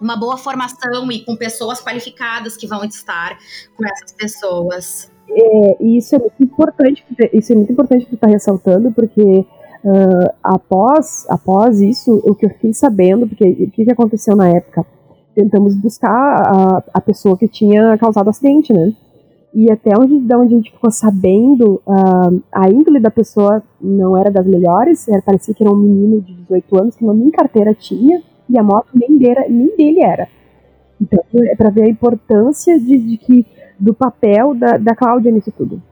uma 0.00 0.14
boa 0.14 0.36
formação 0.36 1.10
e 1.10 1.24
com 1.24 1.34
pessoas 1.34 1.80
qualificadas 1.80 2.56
que 2.56 2.66
vão 2.66 2.84
estar 2.84 3.36
com 3.74 3.84
essas 3.84 4.12
pessoas. 4.12 5.15
É, 5.28 5.76
e 5.82 5.98
isso 5.98 6.14
é 6.14 6.18
muito 6.18 6.42
importante, 6.42 7.04
isso 7.32 7.52
é 7.52 7.56
muito 7.56 7.72
importante 7.72 8.04
estar 8.04 8.26
tá 8.26 8.32
ressaltando, 8.32 8.92
porque 8.92 9.22
uh, 9.22 10.34
após, 10.42 11.26
após 11.28 11.80
isso, 11.80 12.22
o 12.24 12.34
que 12.34 12.46
eu 12.46 12.50
fiquei 12.50 12.72
sabendo, 12.72 13.26
porque 13.26 13.44
o 13.44 13.70
que, 13.70 13.84
que 13.84 13.92
aconteceu 13.92 14.36
na 14.36 14.48
época? 14.48 14.84
Tentamos 15.34 15.74
buscar 15.74 16.10
a, 16.10 16.82
a 16.94 17.00
pessoa 17.00 17.36
que 17.36 17.48
tinha 17.48 17.98
causado 17.98 18.28
o 18.28 18.30
acidente, 18.30 18.72
né? 18.72 18.92
E 19.54 19.70
até 19.70 19.90
onde, 19.98 20.18
de 20.18 20.34
onde 20.34 20.54
a 20.54 20.56
gente 20.58 20.70
ficou 20.70 20.90
sabendo, 20.90 21.80
uh, 21.86 22.42
a 22.52 22.68
índole 22.68 23.00
da 23.00 23.10
pessoa 23.10 23.62
não 23.80 24.16
era 24.16 24.30
das 24.30 24.46
melhores, 24.46 25.08
era, 25.08 25.22
parecia 25.22 25.54
que 25.54 25.62
era 25.62 25.72
um 25.72 25.76
menino 25.76 26.20
de 26.20 26.34
18 26.34 26.78
anos 26.78 26.96
que 26.96 27.04
nem 27.04 27.30
carteira 27.30 27.74
tinha, 27.74 28.22
e 28.48 28.58
a 28.58 28.62
moto 28.62 28.88
nem 28.94 29.16
dele, 29.18 29.48
nem 29.48 29.76
dele 29.76 30.02
era. 30.02 30.28
Então, 31.00 31.22
é 31.34 31.54
para 31.54 31.70
ver 31.70 31.84
a 31.84 31.88
importância 31.88 32.78
de, 32.78 32.98
de 32.98 33.16
que 33.18 33.46
do 33.78 33.94
papel 33.94 34.54
da, 34.54 34.76
da 34.76 34.94
Cláudia 34.94 35.32
nisso 35.32 35.52
tudo. 35.52 35.82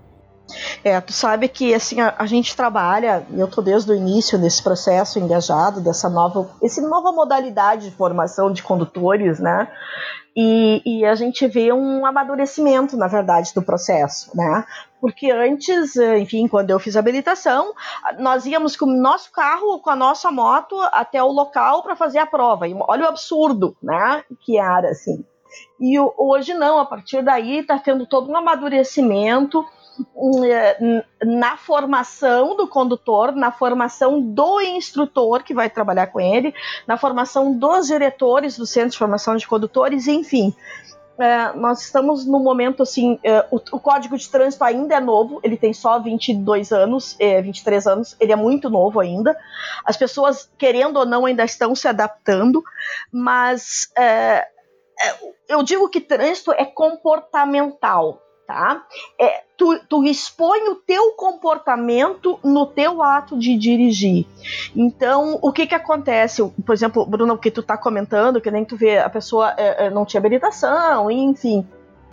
É, 0.82 1.00
tu 1.00 1.12
sabe 1.12 1.48
que 1.48 1.74
assim 1.74 2.00
a, 2.00 2.14
a, 2.18 2.26
gente 2.26 2.54
trabalha, 2.54 3.26
eu 3.32 3.48
tô 3.48 3.62
desde 3.62 3.90
o 3.90 3.94
início 3.94 4.38
nesse 4.38 4.62
processo 4.62 5.18
engajado 5.18 5.80
dessa 5.80 6.08
nova, 6.08 6.50
essa 6.62 6.86
nova 6.86 7.12
modalidade 7.12 7.88
de 7.90 7.96
formação 7.96 8.52
de 8.52 8.62
condutores, 8.62 9.40
né? 9.40 9.68
E, 10.36 10.82
e, 10.84 11.04
a 11.04 11.14
gente 11.14 11.46
vê 11.46 11.72
um 11.72 12.04
amadurecimento, 12.04 12.96
na 12.96 13.06
verdade, 13.06 13.54
do 13.54 13.62
processo, 13.62 14.36
né? 14.36 14.64
Porque 15.00 15.30
antes, 15.30 15.94
enfim, 15.96 16.48
quando 16.48 16.70
eu 16.70 16.80
fiz 16.80 16.96
a 16.96 16.98
habilitação, 16.98 17.72
nós 18.18 18.44
íamos 18.44 18.76
com 18.76 18.86
o 18.86 19.00
nosso 19.00 19.30
carro, 19.30 19.78
com 19.78 19.90
a 19.90 19.96
nossa 19.96 20.32
moto 20.32 20.76
até 20.92 21.22
o 21.22 21.30
local 21.30 21.84
para 21.84 21.94
fazer 21.94 22.18
a 22.18 22.26
prova. 22.26 22.66
E 22.66 22.74
olha 22.74 23.04
o 23.04 23.08
absurdo, 23.08 23.76
né? 23.80 24.24
Que 24.40 24.58
era 24.58 24.90
assim. 24.90 25.24
E 25.80 25.98
hoje 25.98 26.54
não, 26.54 26.78
a 26.78 26.84
partir 26.84 27.22
daí 27.22 27.58
está 27.58 27.78
tendo 27.78 28.06
todo 28.06 28.30
um 28.30 28.36
amadurecimento 28.36 29.64
hum, 30.14 30.44
é, 30.44 31.04
na 31.24 31.56
formação 31.56 32.56
do 32.56 32.66
condutor, 32.66 33.32
na 33.32 33.50
formação 33.50 34.20
do 34.20 34.60
instrutor 34.60 35.42
que 35.42 35.54
vai 35.54 35.68
trabalhar 35.68 36.08
com 36.08 36.20
ele, 36.20 36.54
na 36.86 36.96
formação 36.96 37.52
dos 37.52 37.86
diretores 37.86 38.56
do 38.56 38.66
Centro 38.66 38.90
de 38.90 38.98
Formação 38.98 39.36
de 39.36 39.46
Condutores, 39.46 40.06
enfim. 40.08 40.54
é, 41.18 41.52
nós 41.52 41.82
estamos 41.82 42.26
no 42.26 42.40
momento 42.40 42.82
assim, 42.82 43.18
é, 43.22 43.46
o, 43.50 43.58
código 43.78 44.16
de 44.18 44.28
trânsito 44.28 44.64
ainda 44.64 44.96
é 44.96 45.00
novo, 45.00 45.40
ele 45.42 45.56
tem 45.56 45.72
só 45.72 45.98
22 45.98 46.72
anos, 46.72 47.16
é, 47.20 47.40
23 47.40 47.86
anos, 47.86 48.16
ele 48.18 48.32
é 48.32 48.36
muito 48.36 48.68
novo 48.68 48.98
ainda. 49.00 49.36
As 49.84 49.96
pessoas, 49.96 50.50
querendo 50.58 50.96
ou 50.98 51.06
não, 51.06 51.24
ainda 51.26 51.44
estão 51.44 51.74
se 51.74 51.86
adaptando, 51.86 52.62
mas 53.12 53.88
eu 55.48 55.62
digo 55.62 55.88
que 55.88 56.00
trânsito 56.00 56.52
é 56.52 56.64
comportamental 56.64 58.20
tá? 58.46 58.84
É, 59.18 59.42
tu, 59.56 59.78
tu 59.88 60.04
expõe 60.04 60.68
o 60.68 60.76
teu 60.76 61.12
comportamento 61.12 62.38
no 62.44 62.66
teu 62.66 63.02
ato 63.02 63.38
de 63.38 63.56
dirigir. 63.56 64.26
Então, 64.74 65.38
o 65.42 65.52
que 65.52 65.66
que 65.66 65.74
acontece? 65.74 66.42
Por 66.64 66.72
exemplo, 66.72 67.04
Bruno, 67.06 67.34
o 67.34 67.38
que 67.38 67.50
tu 67.50 67.62
tá 67.62 67.76
comentando, 67.76 68.40
que 68.40 68.50
nem 68.50 68.64
tu 68.64 68.76
vê, 68.76 68.98
a 68.98 69.08
pessoa 69.08 69.54
é, 69.56 69.86
é 69.86 69.90
não 69.90 70.04
tinha 70.04 70.18
habilitação, 70.18 71.10
enfim. 71.10 71.66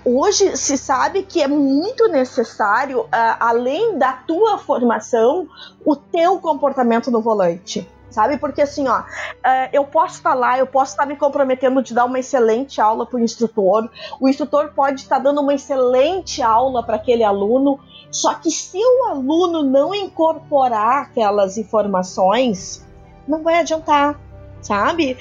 Hoje 0.04 0.58
se 0.58 0.78
sabe 0.78 1.22
que 1.22 1.44
é 1.44 1.48
muito 1.48 2.08
necessário, 2.08 3.02
uh, 3.02 3.08
além 3.40 4.00
da 4.00 4.14
tua 4.14 4.58
formação, 4.58 5.48
o 5.86 5.96
teu 5.96 6.40
comportamento 6.40 7.12
no 7.12 7.22
volante 7.22 7.88
sabe? 8.12 8.38
Porque 8.38 8.62
assim, 8.62 8.88
ó, 8.88 9.04
é, 9.44 9.70
eu 9.74 9.84
posso 9.86 10.18
estar 10.18 10.34
lá, 10.34 10.58
eu 10.60 10.68
posso 10.68 10.92
estar 10.92 11.06
me 11.06 11.16
comprometendo 11.16 11.82
de 11.82 11.94
dar 11.94 12.06
uma 12.06 12.20
excelente 12.20 12.80
aula 12.80 13.06
para 13.06 13.18
o 13.18 13.20
instrutor, 13.20 13.90
o 14.20 14.28
instrutor 14.28 14.72
pode 14.76 15.02
estar 15.02 15.20
dando 15.20 15.42
uma 15.42 15.54
excelente 15.54 16.42
aula 16.42 16.84
para 16.84 16.98
aquele 16.98 17.24
aluno, 17.24 17.80
só 18.12 18.34
que 18.34 18.52
se 18.52 18.78
o 18.78 19.06
aluno 19.10 19.64
não 19.64 19.96
incorporar 19.96 21.04
aquelas 21.04 21.58
informações, 21.58 22.86
não 23.28 23.42
vai 23.42 23.60
adiantar, 23.60 24.20
sabe? 24.62 25.18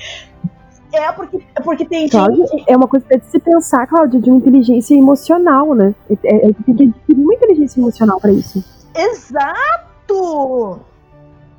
É 0.93 1.13
porque, 1.13 1.41
é 1.55 1.61
porque 1.61 1.85
tem 1.85 2.09
Cláudia, 2.09 2.47
gente... 2.49 2.65
É 2.67 2.77
uma 2.77 2.89
coisa 2.89 3.07
de 3.09 3.25
se 3.27 3.39
pensar, 3.39 3.87
Cláudia, 3.87 4.21
de 4.21 4.29
uma 4.29 4.39
inteligência 4.39 4.95
emocional, 4.97 5.73
né? 5.75 5.95
É, 6.25 6.49
é, 6.49 6.53
tem 6.53 6.75
que 6.75 6.83
adquirir 6.83 7.23
uma 7.23 7.35
inteligência 7.35 7.81
emocional 7.81 8.21
para 8.21 8.33
isso. 8.33 8.65
Exato! 8.95 10.81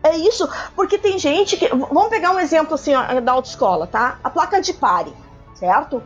É 0.03 0.17
isso, 0.17 0.49
porque 0.75 0.97
tem 0.97 1.19
gente 1.19 1.57
que. 1.57 1.67
Vamos 1.67 2.09
pegar 2.09 2.31
um 2.31 2.39
exemplo 2.39 2.73
assim 2.73 2.91
da 3.23 3.31
autoescola, 3.31 3.85
tá? 3.85 4.19
A 4.23 4.29
placa 4.29 4.59
de 4.59 4.73
pare, 4.73 5.13
certo? 5.53 6.01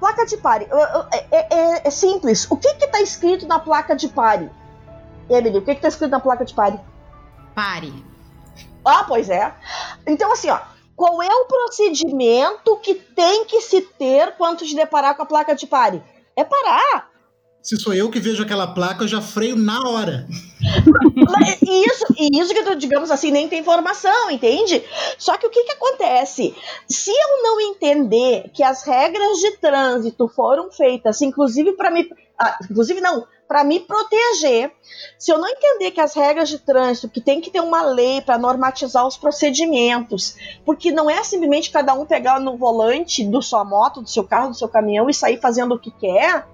Placa 0.00 0.24
de 0.24 0.36
pare. 0.38 0.66
É, 1.12 1.26
é, 1.30 1.46
é, 1.50 1.88
é 1.88 1.90
simples. 1.90 2.50
O 2.50 2.56
que 2.56 2.74
que 2.74 2.86
tá 2.86 3.00
escrito 3.00 3.46
na 3.46 3.58
placa 3.58 3.94
de 3.94 4.08
pare? 4.08 4.50
Emily, 5.28 5.58
o 5.58 5.62
que 5.62 5.74
que 5.74 5.80
tá 5.82 5.88
escrito 5.88 6.10
na 6.10 6.20
placa 6.20 6.44
de 6.44 6.54
pare? 6.54 6.80
Pare. 7.54 7.92
Ah, 8.84 9.04
pois 9.06 9.28
é. 9.28 9.52
Então, 10.06 10.32
assim, 10.32 10.50
ó. 10.50 10.58
Qual 10.96 11.20
é 11.20 11.28
o 11.28 11.46
procedimento 11.46 12.76
que 12.76 12.94
tem 12.94 13.44
que 13.46 13.60
se 13.60 13.80
ter 13.80 14.36
quando 14.36 14.64
te 14.64 14.76
deparar 14.76 15.16
com 15.16 15.22
a 15.22 15.26
placa 15.26 15.52
de 15.52 15.66
pare? 15.66 16.00
É 16.36 16.44
parar. 16.44 17.10
Se 17.64 17.78
sou 17.78 17.94
eu 17.94 18.10
que 18.10 18.20
vejo 18.20 18.42
aquela 18.42 18.66
placa, 18.66 19.04
eu 19.04 19.08
já 19.08 19.22
freio 19.22 19.56
na 19.56 19.80
hora. 19.88 20.26
Isso, 21.62 22.04
isso 22.18 22.52
que, 22.52 22.74
digamos 22.76 23.10
assim, 23.10 23.30
nem 23.30 23.48
tem 23.48 23.60
informação, 23.60 24.30
entende? 24.30 24.84
Só 25.16 25.38
que 25.38 25.46
o 25.46 25.50
que, 25.50 25.64
que 25.64 25.72
acontece? 25.72 26.54
Se 26.86 27.10
eu 27.10 27.42
não 27.42 27.58
entender 27.62 28.50
que 28.52 28.62
as 28.62 28.84
regras 28.84 29.38
de 29.38 29.52
trânsito 29.52 30.28
foram 30.28 30.70
feitas, 30.70 31.22
inclusive 31.22 31.72
para 31.72 31.90
me. 31.90 32.06
Ah, 32.38 32.58
inclusive, 32.70 33.00
não, 33.00 33.26
para 33.48 33.64
me 33.64 33.80
proteger. 33.80 34.70
Se 35.18 35.32
eu 35.32 35.38
não 35.38 35.48
entender 35.48 35.90
que 35.90 36.02
as 36.02 36.14
regras 36.14 36.50
de 36.50 36.58
trânsito, 36.58 37.08
que 37.08 37.20
tem 37.20 37.40
que 37.40 37.50
ter 37.50 37.60
uma 37.60 37.80
lei 37.80 38.20
para 38.20 38.36
normatizar 38.36 39.06
os 39.06 39.16
procedimentos, 39.16 40.36
porque 40.66 40.92
não 40.92 41.08
é 41.08 41.24
simplesmente 41.24 41.70
cada 41.70 41.94
um 41.94 42.04
pegar 42.04 42.38
no 42.38 42.58
volante 42.58 43.24
do 43.24 43.40
sua 43.40 43.64
moto, 43.64 44.02
do 44.02 44.10
seu 44.10 44.24
carro, 44.24 44.50
do 44.50 44.56
seu 44.56 44.68
caminhão 44.68 45.08
e 45.08 45.14
sair 45.14 45.40
fazendo 45.40 45.76
o 45.76 45.78
que 45.78 45.90
quer 45.90 46.46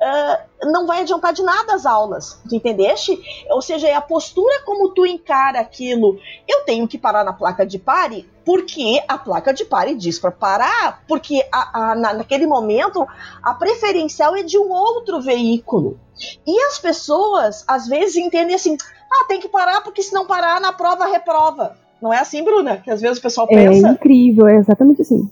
uh, 0.00 0.70
não 0.70 0.86
vai 0.86 1.02
adiantar 1.02 1.32
de 1.32 1.42
nada 1.42 1.74
as 1.74 1.86
aulas, 1.86 2.40
tu 2.48 2.54
entendeste? 2.54 3.20
Ou 3.50 3.62
seja, 3.62 3.88
é 3.88 3.94
a 3.94 4.00
postura 4.00 4.62
como 4.64 4.90
tu 4.90 5.06
encara 5.06 5.60
aquilo. 5.60 6.18
Eu 6.48 6.64
tenho 6.64 6.86
que 6.88 6.98
parar 6.98 7.24
na 7.24 7.32
placa 7.32 7.66
de 7.66 7.78
pare 7.78 8.28
porque 8.44 9.02
a 9.08 9.16
placa 9.16 9.52
de 9.52 9.64
pare 9.64 9.94
diz 9.94 10.18
para 10.18 10.30
parar, 10.30 11.02
porque 11.08 11.46
a, 11.50 11.92
a, 11.92 11.94
na, 11.94 12.12
naquele 12.12 12.46
momento 12.46 13.06
a 13.42 13.54
preferencial 13.54 14.36
é 14.36 14.42
de 14.42 14.58
um 14.58 14.70
outro 14.70 15.20
veículo. 15.20 15.98
E 16.46 16.60
as 16.64 16.78
pessoas 16.78 17.64
às 17.66 17.88
vezes 17.88 18.16
entendem 18.16 18.54
assim: 18.54 18.76
ah, 19.10 19.24
tem 19.26 19.40
que 19.40 19.48
parar 19.48 19.80
porque 19.82 20.02
se 20.02 20.12
não 20.12 20.26
parar 20.26 20.60
na 20.60 20.72
prova 20.72 21.06
reprova. 21.06 21.76
Não 22.02 22.12
é 22.12 22.18
assim, 22.18 22.44
Bruna? 22.44 22.76
Que 22.76 22.90
às 22.90 23.00
vezes 23.00 23.18
o 23.18 23.22
pessoal 23.22 23.46
é 23.50 23.54
pensa. 23.54 23.88
É 23.88 23.90
incrível, 23.92 24.46
é 24.46 24.56
exatamente 24.56 25.00
assim. 25.00 25.30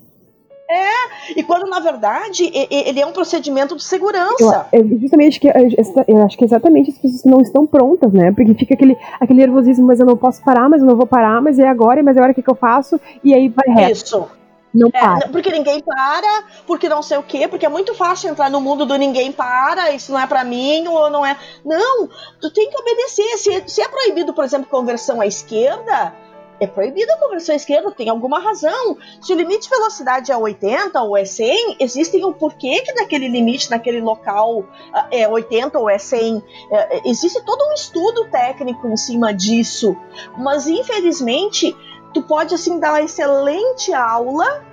É, 0.73 1.33
e 1.37 1.43
quando 1.43 1.68
na 1.68 1.81
verdade 1.81 2.51
ele 2.70 2.99
é 2.99 3.07
um 3.07 3.12
procedimento 3.12 3.77
de 3.77 3.85
segurança. 3.85 4.66
Eu, 4.73 4.89
eu 4.89 4.99
justamente 4.99 5.39
que 5.39 5.49
eu 5.49 6.25
acho 6.25 6.39
que 6.39 6.45
exatamente 6.45 6.91
as 6.91 6.99
pessoas 6.99 7.25
não 7.25 7.41
estão 7.41 7.66
prontas, 7.66 8.12
né? 8.12 8.33
Porque 8.33 8.55
fica 8.55 8.73
aquele, 8.73 8.97
aquele 9.20 9.41
nervosismo, 9.41 9.87
mas 9.87 10.01
eu 10.01 10.07
não 10.07 10.16
posso 10.16 10.43
parar, 10.43 10.68
mas 10.68 10.81
eu 10.81 10.87
não 10.87 10.97
vou 10.97 11.07
parar, 11.07 11.43
mas 11.43 11.59
é 11.59 11.68
agora, 11.68 12.03
mas 12.03 12.16
é 12.16 12.20
agora 12.20 12.33
que, 12.33 12.43
que 12.43 12.51
eu 12.51 12.55
faço, 12.55 12.99
e 13.23 13.35
aí 13.35 13.49
vai 13.49 13.68
reto. 13.75 13.93
Isso. 13.93 14.29
Não 14.75 14.89
é, 14.89 14.91
para. 14.99 15.29
porque 15.29 15.51
ninguém 15.51 15.83
para, 15.83 16.45
porque 16.66 16.89
não 16.89 17.03
sei 17.03 17.18
o 17.18 17.23
quê, 17.23 17.47
porque 17.47 17.66
é 17.66 17.68
muito 17.68 17.95
fácil 17.95 18.31
entrar 18.31 18.49
no 18.49 18.61
mundo 18.61 18.87
do 18.87 18.97
ninguém 18.97 19.31
para, 19.31 19.93
isso 19.93 20.11
não 20.12 20.18
é 20.18 20.27
para 20.27 20.43
mim, 20.45 20.89
ou 20.89 21.11
não 21.11 21.27
é. 21.27 21.37
Não, 21.62 22.09
tu 22.41 22.51
tem 22.51 22.70
que 22.70 22.79
obedecer. 22.79 23.37
Se, 23.37 23.64
se 23.66 23.83
é 23.83 23.89
proibido, 23.89 24.33
por 24.33 24.45
exemplo, 24.45 24.66
conversão 24.70 25.20
à 25.20 25.27
esquerda, 25.27 26.14
é 26.62 26.66
proibida 26.66 27.12
a 27.14 27.18
conversão 27.18 27.54
à 27.54 27.56
esquerda, 27.56 27.90
tem 27.90 28.08
alguma 28.08 28.38
razão. 28.38 28.96
Se 29.20 29.32
o 29.32 29.36
limite 29.36 29.64
de 29.64 29.68
velocidade 29.68 30.30
é 30.30 30.36
80 30.36 31.02
ou 31.02 31.16
é 31.16 31.24
100, 31.24 31.78
existem 31.80 32.24
o 32.24 32.32
porquê 32.32 32.82
que 32.82 32.92
naquele 32.92 33.26
limite, 33.26 33.68
naquele 33.68 34.00
local, 34.00 34.64
ah, 34.92 35.08
é 35.10 35.28
80 35.28 35.76
ou 35.76 35.90
é 35.90 35.98
100. 35.98 36.40
É, 36.70 36.98
é, 36.98 37.02
existe 37.04 37.44
todo 37.44 37.68
um 37.68 37.72
estudo 37.72 38.28
técnico 38.30 38.86
em 38.86 38.96
cima 38.96 39.34
disso. 39.34 39.96
Mas, 40.38 40.68
infelizmente, 40.68 41.76
tu 42.14 42.22
pode, 42.22 42.54
assim, 42.54 42.78
dar 42.78 42.92
uma 42.92 43.02
excelente 43.02 43.92
aula 43.92 44.72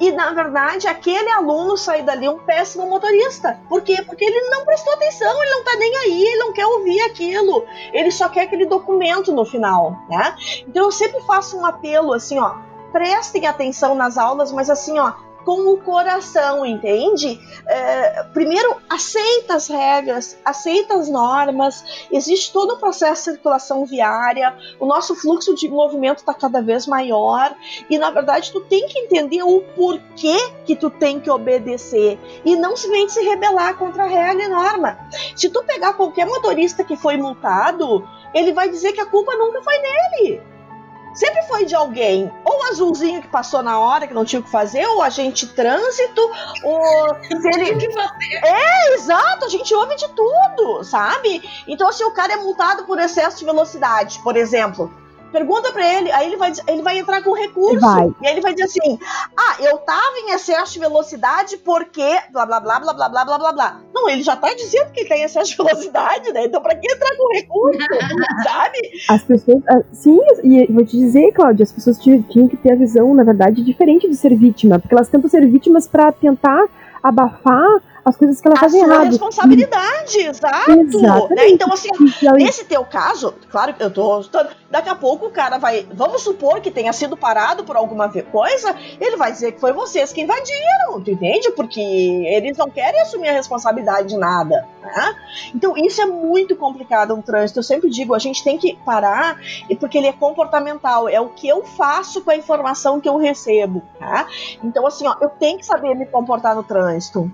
e 0.00 0.12
na 0.12 0.32
verdade 0.32 0.86
aquele 0.86 1.30
aluno 1.30 1.76
sai 1.76 2.02
dali 2.02 2.28
um 2.28 2.38
péssimo 2.38 2.86
motorista. 2.86 3.60
Por 3.68 3.82
quê? 3.82 4.02
Porque 4.04 4.24
ele 4.24 4.48
não 4.50 4.64
prestou 4.64 4.92
atenção, 4.94 5.42
ele 5.42 5.50
não 5.50 5.64
tá 5.64 5.76
nem 5.76 5.96
aí, 5.96 6.22
ele 6.22 6.38
não 6.38 6.52
quer 6.52 6.66
ouvir 6.66 7.00
aquilo. 7.02 7.64
Ele 7.92 8.10
só 8.10 8.28
quer 8.28 8.42
aquele 8.42 8.66
documento 8.66 9.32
no 9.32 9.44
final, 9.44 9.96
né? 10.08 10.34
Então 10.66 10.84
eu 10.84 10.92
sempre 10.92 11.20
faço 11.22 11.58
um 11.58 11.66
apelo 11.66 12.12
assim, 12.12 12.38
ó, 12.38 12.54
prestem 12.92 13.46
atenção 13.46 13.94
nas 13.94 14.16
aulas, 14.16 14.52
mas 14.52 14.70
assim, 14.70 14.98
ó, 14.98 15.12
com 15.48 15.72
o 15.72 15.78
coração, 15.78 16.66
entende? 16.66 17.40
É, 17.66 18.22
primeiro, 18.34 18.76
aceita 18.86 19.54
as 19.54 19.66
regras, 19.66 20.38
aceita 20.44 20.92
as 20.92 21.08
normas, 21.08 22.06
existe 22.12 22.52
todo 22.52 22.74
um 22.74 22.76
processo 22.76 23.30
de 23.30 23.30
circulação 23.30 23.86
viária, 23.86 24.54
o 24.78 24.84
nosso 24.84 25.14
fluxo 25.14 25.54
de 25.54 25.66
movimento 25.66 26.18
está 26.18 26.34
cada 26.34 26.60
vez 26.60 26.86
maior. 26.86 27.56
E, 27.88 27.96
na 27.96 28.10
verdade, 28.10 28.52
tu 28.52 28.60
tem 28.60 28.88
que 28.88 28.98
entender 28.98 29.42
o 29.42 29.62
porquê 29.74 30.36
que 30.66 30.76
tu 30.76 30.90
tem 30.90 31.18
que 31.18 31.30
obedecer. 31.30 32.18
E 32.44 32.54
não 32.54 32.76
simplesmente 32.76 33.12
se 33.12 33.22
rebelar 33.22 33.78
contra 33.78 34.04
a 34.04 34.06
regra 34.06 34.44
e 34.44 34.48
norma. 34.48 34.98
Se 35.34 35.48
tu 35.48 35.64
pegar 35.64 35.94
qualquer 35.94 36.26
motorista 36.26 36.84
que 36.84 36.94
foi 36.94 37.16
multado, 37.16 38.06
ele 38.34 38.52
vai 38.52 38.68
dizer 38.68 38.92
que 38.92 39.00
a 39.00 39.06
culpa 39.06 39.34
nunca 39.34 39.62
foi 39.62 39.78
dele 39.80 40.57
sempre 41.18 41.42
foi 41.42 41.64
de 41.64 41.74
alguém. 41.74 42.32
Ou 42.44 42.60
o 42.60 42.62
azulzinho 42.70 43.20
que 43.20 43.28
passou 43.28 43.62
na 43.62 43.78
hora, 43.78 44.06
que 44.06 44.14
não 44.14 44.24
tinha 44.24 44.40
o 44.40 44.42
que 44.42 44.50
fazer, 44.50 44.86
ou 44.86 45.02
agente 45.02 45.46
trânsito, 45.48 46.22
ou. 46.62 47.14
Se 47.24 47.48
ele... 47.48 47.88
É, 48.44 48.94
exato, 48.94 49.44
a 49.44 49.48
gente 49.48 49.74
ouve 49.74 49.96
de 49.96 50.08
tudo, 50.08 50.84
sabe? 50.84 51.42
Então, 51.66 51.92
se 51.92 52.04
o 52.04 52.12
cara 52.12 52.34
é 52.34 52.36
multado 52.36 52.84
por 52.84 52.98
excesso 52.98 53.38
de 53.38 53.44
velocidade, 53.44 54.20
por 54.20 54.36
exemplo, 54.36 54.92
Pergunta 55.32 55.72
para 55.72 55.86
ele, 55.86 56.10
aí 56.10 56.26
ele 56.26 56.36
vai, 56.36 56.52
ele 56.66 56.82
vai 56.82 56.98
entrar 56.98 57.22
com 57.22 57.32
recurso. 57.32 57.80
Vai. 57.80 58.12
E 58.22 58.26
aí 58.26 58.32
ele 58.34 58.40
vai 58.40 58.54
dizer 58.54 58.64
assim: 58.64 58.98
Ah, 59.36 59.56
eu 59.60 59.78
tava 59.78 60.16
em 60.18 60.30
excesso 60.32 60.72
de 60.72 60.80
velocidade 60.80 61.56
porque 61.58 62.18
blá 62.32 62.46
blá 62.46 62.60
blá 62.60 62.80
blá 62.80 62.94
blá 62.94 63.08
blá 63.08 63.24
blá 63.24 63.38
blá 63.38 63.52
blá. 63.52 63.80
Não, 63.94 64.08
ele 64.08 64.22
já 64.22 64.36
tá 64.36 64.52
dizendo 64.54 64.90
que 64.92 65.04
tem 65.04 65.22
excesso 65.22 65.50
de 65.50 65.56
velocidade, 65.56 66.32
né? 66.32 66.44
Então 66.44 66.62
pra 66.62 66.74
que 66.74 66.90
entrar 66.90 67.16
com 67.16 67.34
recurso? 67.34 67.78
sabe? 68.42 68.78
As 69.08 69.22
pessoas. 69.22 69.62
Ah, 69.68 69.82
sim, 69.92 70.18
e 70.42 70.66
vou 70.72 70.84
te 70.84 70.96
dizer, 70.96 71.32
Cláudia, 71.32 71.64
as 71.64 71.72
pessoas 71.72 71.98
tinham 71.98 72.22
que 72.22 72.56
ter 72.56 72.72
a 72.72 72.76
visão, 72.76 73.14
na 73.14 73.24
verdade, 73.24 73.62
diferente 73.62 74.08
de 74.08 74.16
ser 74.16 74.34
vítima. 74.34 74.78
Porque 74.78 74.94
elas 74.94 75.08
tentam 75.08 75.28
ser 75.28 75.46
vítimas 75.46 75.86
para 75.86 76.10
tentar 76.12 76.66
abafar 77.02 77.80
as 78.08 78.16
coisas 78.16 78.40
que 78.40 78.48
ela 78.48 78.56
faz 78.56 78.74
errado. 78.74 78.92
A 78.92 79.04
responsabilidade, 79.04 80.18
exato. 80.18 81.34
Né? 81.34 81.48
Então, 81.48 81.72
assim, 81.72 81.88
nesse 82.34 82.64
teu 82.64 82.84
caso, 82.84 83.34
claro 83.50 83.74
que 83.74 83.82
eu 83.82 83.90
tô. 83.90 84.24
Daqui 84.70 84.88
a 84.88 84.94
pouco 84.94 85.26
o 85.26 85.30
cara 85.30 85.58
vai. 85.58 85.86
Vamos 85.92 86.22
supor 86.22 86.60
que 86.60 86.70
tenha 86.70 86.92
sido 86.92 87.16
parado 87.16 87.64
por 87.64 87.76
alguma 87.76 88.08
coisa, 88.08 88.74
ele 89.00 89.16
vai 89.16 89.32
dizer 89.32 89.52
que 89.52 89.60
foi 89.60 89.72
vocês 89.72 90.12
que 90.12 90.20
invadiram, 90.20 91.00
tu 91.02 91.10
entende? 91.10 91.50
Porque 91.52 91.80
eles 91.80 92.56
não 92.56 92.68
querem 92.70 93.00
assumir 93.00 93.28
a 93.28 93.32
responsabilidade 93.32 94.08
de 94.08 94.16
nada. 94.16 94.66
Né? 94.82 95.14
Então, 95.54 95.76
isso 95.76 96.00
é 96.00 96.06
muito 96.06 96.56
complicado 96.56 97.14
no 97.14 97.22
trânsito. 97.22 97.58
Eu 97.58 97.64
sempre 97.64 97.90
digo, 97.90 98.14
a 98.14 98.18
gente 98.18 98.42
tem 98.42 98.58
que 98.58 98.76
parar, 98.84 99.38
porque 99.80 99.98
ele 99.98 100.06
é 100.06 100.12
comportamental. 100.12 101.08
É 101.08 101.20
o 101.20 101.28
que 101.28 101.48
eu 101.48 101.64
faço 101.64 102.22
com 102.22 102.30
a 102.30 102.36
informação 102.36 103.00
que 103.00 103.08
eu 103.08 103.16
recebo. 103.16 103.82
Tá? 103.98 104.26
Então, 104.62 104.86
assim, 104.86 105.06
ó, 105.06 105.16
eu 105.20 105.28
tenho 105.28 105.58
que 105.58 105.66
saber 105.66 105.94
me 105.94 106.06
comportar 106.06 106.54
no 106.54 106.62
trânsito. 106.62 107.30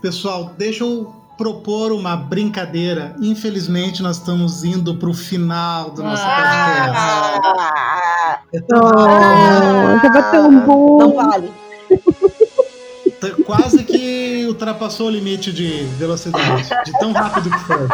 Pessoal, 0.00 0.52
deixa 0.58 0.82
eu 0.84 1.14
propor 1.38 1.92
uma 1.92 2.16
brincadeira. 2.16 3.14
Infelizmente, 3.20 4.02
nós 4.02 4.16
estamos 4.18 4.64
indo 4.64 4.96
para 4.96 5.08
o 5.08 5.14
final 5.14 5.90
do 5.90 6.02
nosso 6.02 6.22
Ah. 6.24 8.38
podcast. 8.50 8.72
Oh, 8.74 10.00
tava 10.00 10.22
tão 10.30 10.60
bom. 10.60 10.98
Não 10.98 11.14
vale. 11.14 11.50
T- 13.20 13.42
Quase 13.44 13.84
que 13.84 14.44
ultrapassou 14.48 15.06
o 15.06 15.10
limite 15.10 15.52
de 15.52 15.84
velocidade, 15.98 16.68
de 16.84 16.92
tão 16.98 17.12
rápido 17.12 17.50
que 17.50 17.58
foi. 17.60 17.88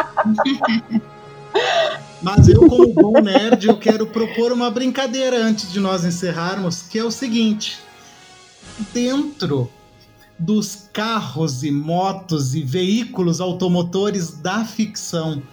Mas 2.21 2.47
eu, 2.49 2.67
como 2.67 2.93
bom 2.93 3.21
nerd, 3.21 3.67
eu 3.67 3.77
quero 3.77 4.05
propor 4.07 4.51
uma 4.51 4.69
brincadeira 4.69 5.37
antes 5.37 5.71
de 5.71 5.79
nós 5.79 6.03
encerrarmos, 6.03 6.81
que 6.83 6.99
é 6.99 7.03
o 7.03 7.11
seguinte: 7.11 7.79
dentro 8.93 9.69
dos 10.39 10.87
carros 10.93 11.63
e 11.63 11.71
motos 11.71 12.55
e 12.55 12.63
veículos 12.63 13.41
automotores 13.41 14.31
da 14.31 14.63
ficção, 14.63 15.43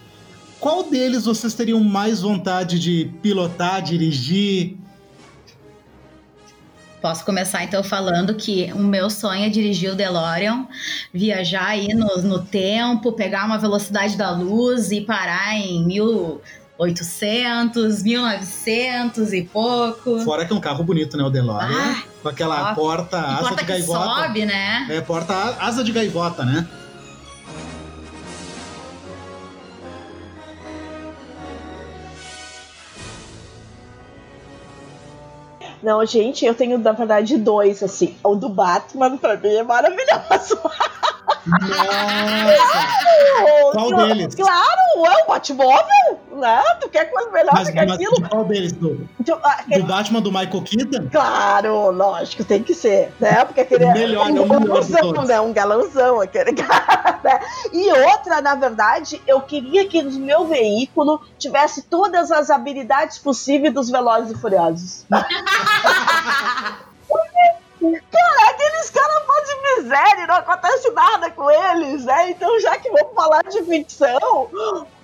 qual 0.59 0.89
deles 0.89 1.25
vocês 1.25 1.53
teriam 1.53 1.83
mais 1.83 2.21
vontade 2.21 2.79
de 2.79 3.11
pilotar, 3.21 3.81
dirigir? 3.81 4.77
Posso 6.99 7.23
começar 7.23 7.63
então 7.63 7.83
falando 7.83 8.33
que 8.33 8.71
o 8.73 8.79
meu 8.79 9.09
sonho 9.09 9.45
é 9.45 9.49
dirigir 9.49 9.91
o 9.91 9.95
DeLorean, 9.95 10.67
viajar 11.13 11.67
aí 11.67 11.89
no, 11.93 12.23
no 12.23 12.43
tempo, 12.43 13.13
pegar 13.13 13.45
uma 13.45 13.59
velocidade 13.59 14.17
da 14.17 14.31
luz 14.31 14.91
e 14.91 15.01
parar 15.01 15.55
em 15.59 15.83
1800, 16.79 18.03
1900 18.03 19.33
e 19.33 19.41
pouco. 19.43 20.19
Fora 20.19 20.45
que 20.45 20.53
é 20.53 20.55
um 20.55 20.59
carro 20.59 20.83
bonito, 20.83 21.17
né? 21.17 21.23
O 21.23 21.29
DeLorean. 21.29 21.69
Ah, 21.71 22.03
com 22.21 22.29
aquela 22.29 22.65
top. 22.65 22.75
porta, 22.75 23.17
asa 23.19 23.39
porta 23.39 23.55
de 23.55 23.61
que 23.61 23.67
gaivota. 23.67 24.03
sobe, 24.03 24.45
né? 24.45 24.87
É, 24.89 25.01
porta 25.01 25.33
asa 25.59 25.83
de 25.83 25.91
gaivota, 25.91 26.45
né? 26.45 26.67
Não, 35.81 36.05
gente, 36.05 36.43
eu 36.43 36.53
tenho, 36.53 36.77
na 36.77 36.91
verdade, 36.91 37.37
dois, 37.37 37.81
assim. 37.81 38.15
O 38.23 38.35
do 38.35 38.49
Batman, 38.49 39.17
pra 39.17 39.37
mim, 39.37 39.49
é 39.49 39.63
maravilhoso. 39.63 40.59
Nossa! 41.45 42.57
Qual 43.73 43.89
Claro, 43.89 44.07
deles? 44.07 44.35
Claro, 44.35 44.81
é 45.05 45.23
o 45.23 45.27
Batmóvel, 45.27 46.19
né? 46.37 46.63
Tu 46.81 46.89
quer 46.89 47.05
coisa 47.11 47.29
melhor 47.31 47.53
Mas, 47.53 47.67
do 47.67 47.73
que 47.73 47.79
mas 47.85 47.91
aquilo? 47.91 48.29
qual 48.29 48.45
deles? 48.45 48.71
Do, 48.71 49.07
ah, 49.43 49.57
aquele- 49.59 49.81
do 49.81 49.87
Batman 49.87 50.21
do 50.21 50.31
Michael 50.31 50.61
Keaton? 50.63 51.09
Claro, 51.11 51.91
lógico, 51.91 52.43
tem 52.43 52.63
que 52.63 52.73
ser, 52.73 53.13
né? 53.19 53.45
Porque 53.45 53.61
aquele 53.61 53.85
melhor, 53.93 54.29
é 54.29 54.31
o 54.31 54.43
um 54.43 54.47
melhor 54.47 54.59
de 54.59 54.67
galanzão, 54.91 55.01
todos. 55.13 55.27
né? 55.29 55.39
Um 55.41 55.53
galanzão, 55.53 56.21
aquele 56.21 56.53
cara, 56.63 57.19
né? 57.23 57.39
E 57.71 57.91
outra, 57.91 58.41
na 58.41 58.55
verdade, 58.55 59.21
eu 59.27 59.41
queria 59.41 59.87
que 59.87 60.01
no 60.01 60.19
meu 60.19 60.47
veículo 60.47 61.21
tivesse 61.37 61.83
todas 61.83 62.31
as 62.31 62.49
habilidades 62.49 63.17
possíveis 63.19 63.73
dos 63.73 63.89
Velozes 63.89 64.31
e 64.31 64.35
Furiosos. 64.35 65.05
Cara, 67.79 68.49
aqueles 68.49 68.89
caras 68.89 69.23
fazem 69.25 69.77
miséria, 69.77 70.27
não 70.27 70.35
acontece 70.35 70.89
nada 70.91 71.29
com 71.29 71.49
eles, 71.49 72.05
né? 72.05 72.31
Então, 72.31 72.59
já 72.59 72.77
que 72.77 72.89
vamos 72.89 73.13
falar 73.13 73.43
de 73.43 73.61
ficção, 73.63 74.49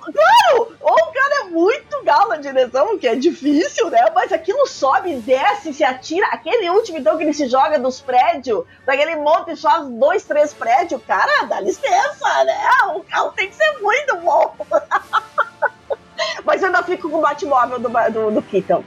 claro, 0.01 0.75
ou 0.81 0.93
o 0.93 1.13
cara 1.13 1.41
é 1.41 1.43
muito 1.45 2.03
gal 2.03 2.27
na 2.29 2.37
direção, 2.37 2.97
que 2.97 3.07
é 3.07 3.15
difícil, 3.15 3.91
né? 3.91 4.09
Mas 4.15 4.31
aquilo 4.33 4.65
sobe, 4.65 5.15
desce, 5.17 5.71
se 5.71 5.83
atira. 5.83 6.25
Aquele 6.27 6.69
último, 6.71 6.97
então, 6.97 7.15
que 7.15 7.23
ele 7.23 7.33
se 7.33 7.47
joga 7.47 7.77
dos 7.77 8.01
prédios, 8.01 8.65
daquele 8.85 9.17
monte 9.17 9.55
só 9.55 9.83
dois, 9.83 10.23
três 10.23 10.51
prédios, 10.51 11.01
cara, 11.05 11.45
dá 11.45 11.59
licença, 11.61 12.43
né? 12.43 12.59
O 12.95 13.03
carro 13.03 13.31
tem 13.33 13.49
que 13.49 13.55
ser 13.55 13.79
muito 13.81 14.17
bom. 14.17 14.55
Mas 16.43 16.61
eu 16.61 16.67
ainda 16.67 16.83
fico 16.83 17.09
com 17.09 17.17
o 17.17 17.21
Batmóvel 17.21 17.79
do, 17.79 17.89
do, 17.89 18.31
do 18.31 18.41
Keaton. 18.41 18.83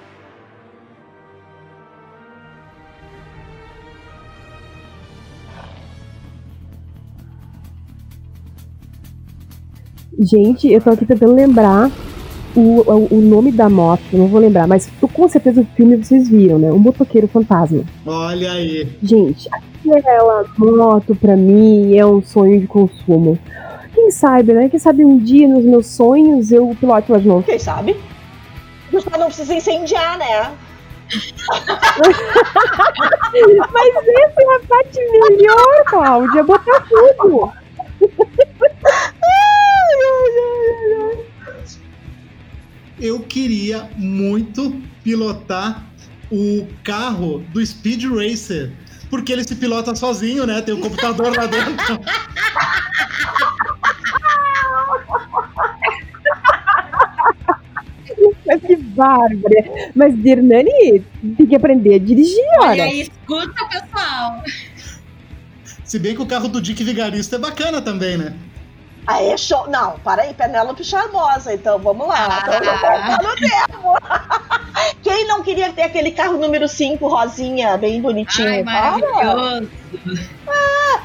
Gente, 10.19 10.73
eu 10.73 10.81
tô 10.81 10.91
aqui 10.91 11.05
tentando 11.05 11.35
lembrar 11.35 11.91
o, 12.55 12.81
o, 12.81 13.15
o 13.17 13.21
nome 13.21 13.53
da 13.53 13.69
moto, 13.69 14.03
não 14.13 14.29
vou 14.29 14.41
lembrar, 14.41 14.67
mas 14.67 14.91
com 15.13 15.29
certeza 15.29 15.61
o 15.61 15.67
filme 15.77 15.97
vocês 15.97 16.29
viram, 16.29 16.59
né? 16.59 16.73
O 16.73 16.79
Motoqueiro 16.79 17.29
Fantasma. 17.29 17.85
Olha 18.07 18.53
aí. 18.53 18.89
Gente, 19.03 19.47
aquela 19.95 20.45
moto 20.57 21.15
pra 21.15 21.37
mim 21.37 21.97
é 21.97 22.07
um 22.07 22.23
sonho 22.23 22.59
de 22.59 22.67
consumo. 22.67 23.39
Quem 23.95 24.11
sabe, 24.11 24.55
né? 24.55 24.69
Quem 24.71 24.79
sabe 24.79 25.05
um 25.05 25.19
dia 25.19 25.47
nos 25.47 25.65
meus 25.65 25.87
sonhos 25.87 26.51
eu 26.51 26.75
pilote 26.81 27.11
ela 27.11 27.21
de 27.21 27.29
novo. 27.29 27.43
Quem 27.43 27.59
sabe? 27.59 27.95
Só 28.91 29.19
não 29.19 29.27
precisa 29.27 29.55
incendiar, 29.55 30.17
né? 30.19 30.51
Mas 33.73 33.91
essa 34.19 34.41
é 34.41 34.55
a 34.55 34.61
parte 34.67 34.99
melhor, 35.13 35.85
Cláudia, 35.85 36.43
botar 36.43 36.87
tudo. 39.91 41.27
Eu 42.99 43.21
queria 43.21 43.89
muito 43.97 44.81
pilotar 45.05 45.85
o 46.31 46.67
carro 46.83 47.45
do 47.53 47.65
Speed 47.65 48.05
Racer. 48.05 48.73
Porque 49.11 49.33
ele 49.33 49.45
se 49.45 49.55
pilota 49.55 49.95
sozinho, 49.95 50.47
né? 50.47 50.61
Tem 50.63 50.75
o 50.75 50.81
computador 50.81 51.37
lá 51.37 51.47
dentro. 51.47 52.01
Mas 58.47 58.63
que 58.63 58.77
bárbara. 58.77 59.91
Mas, 59.95 60.17
Dirnani, 60.23 61.05
tem 61.37 61.47
que 61.47 61.57
aprender 61.57 61.95
a 61.95 61.99
dirigir, 61.99 62.45
Olha 62.61 62.71
olha. 62.71 62.85
aí, 62.85 63.01
escuta, 63.03 63.69
pessoal. 63.69 64.43
Se 65.85 65.99
bem 65.99 66.15
que 66.15 66.23
o 66.23 66.27
carro 66.27 66.49
do 66.49 66.61
Dick 66.61 66.83
Vigarista 66.83 67.37
é 67.37 67.39
bacana 67.39 67.81
também, 67.83 68.17
né? 68.17 68.35
Aí 69.07 69.31
é 69.31 69.37
show. 69.37 69.69
Não, 69.69 69.93
para 70.01 70.23
aí, 70.23 70.35
Penélope 70.35 70.83
Charmosa, 70.83 71.55
então 71.55 71.79
vamos 71.79 72.09
lá. 72.09 72.43
Então, 72.43 72.55
Ah. 72.83 73.19
no 73.23 73.35
tempo. 73.37 73.95
Quem 75.03 75.27
não 75.29 75.43
queria 75.43 75.73
ter 75.73 75.83
aquele 75.83 76.11
carro 76.11 76.37
número 76.37 76.67
5, 76.69 77.07
rosinha, 77.07 77.77
bem 77.77 78.01
bonitinho? 78.03 78.49
Ai, 78.49 78.63
maravilhoso. 78.65 79.69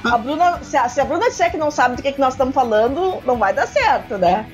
A 0.03 0.17
Bruna, 0.17 0.59
se 0.63 0.75
a, 0.75 0.89
se 0.89 0.99
a 0.99 1.05
Bruna 1.05 1.29
disser 1.29 1.51
que 1.51 1.57
não 1.57 1.69
sabe 1.69 1.95
do 1.95 2.01
que, 2.01 2.11
que 2.11 2.19
nós 2.19 2.33
estamos 2.33 2.53
falando, 2.55 3.17
não 3.25 3.37
vai 3.37 3.53
dar 3.53 3.67
certo, 3.67 4.17
né? 4.17 4.45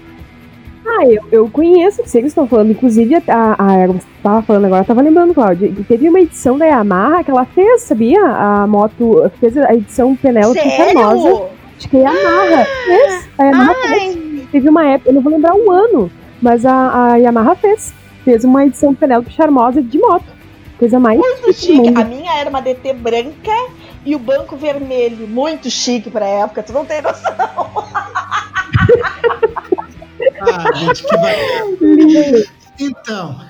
Ah, 0.86 1.06
eu, 1.06 1.24
eu 1.32 1.50
conheço, 1.50 2.02
sei 2.06 2.22
que 2.22 2.28
estão 2.28 2.48
falando. 2.48 2.72
Inclusive, 2.72 3.16
a, 3.16 3.56
a, 3.58 3.88
você 3.88 4.06
tava 4.22 4.42
falando 4.42 4.66
agora, 4.66 4.82
eu 4.82 4.86
tava 4.88 5.02
lembrando, 5.02 5.34
Cláudia, 5.34 5.72
que 5.72 5.84
teve 5.84 6.08
uma 6.08 6.20
edição 6.20 6.58
da 6.58 6.66
Yamaha 6.66 7.24
que 7.24 7.32
ela 7.32 7.46
fez, 7.46 7.84
sabia? 7.84 8.22
A 8.22 8.68
moto, 8.68 9.30
fez 9.40 9.58
a 9.58 9.74
edição 9.74 10.16
Penélope 10.16 10.60
Charmosa. 10.60 11.22
Sério? 11.22 11.57
Acho 11.78 11.90
que 11.90 11.98
a 11.98 12.12
Yamaha 12.12 12.66
fez. 12.86 13.30
A 13.38 13.44
Yamaha 13.44 13.76
fez. 13.76 14.50
Teve 14.52 14.70
uma 14.70 14.86
época, 14.86 15.10
eu 15.10 15.14
não 15.14 15.22
vou 15.22 15.32
lembrar 15.32 15.56
o 15.56 15.72
ano, 15.72 16.12
mas 16.42 16.66
a, 16.66 17.12
a 17.12 17.16
Yamaha 17.18 17.56
fez. 17.56 17.94
Fez 18.24 18.44
uma 18.44 18.66
edição 18.66 18.94
Penélope 18.94 19.32
Charmosa 19.32 19.82
de 19.82 19.98
moto. 20.00 20.26
Coisa 20.78 21.00
mais 21.00 21.20
Muito 21.20 21.54
chique. 21.54 21.94
A 21.96 22.04
minha 22.04 22.40
era 22.40 22.50
uma 22.50 22.62
DT 22.62 22.94
branca 22.94 23.52
e 24.06 24.16
o 24.16 24.20
banco 24.20 24.56
vermelho. 24.56 25.28
Muito 25.28 25.70
chique 25.70 26.10
pra 26.10 26.26
época, 26.26 26.64
tu 26.64 26.74
não 26.74 26.86
tem 26.86 27.02
noção. 27.02 27.88
Ah, 30.40 30.74
gente, 30.76 31.04
que 31.04 31.18
bacana. 31.18 32.46
Então, 32.80 33.42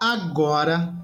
agora 0.00 0.94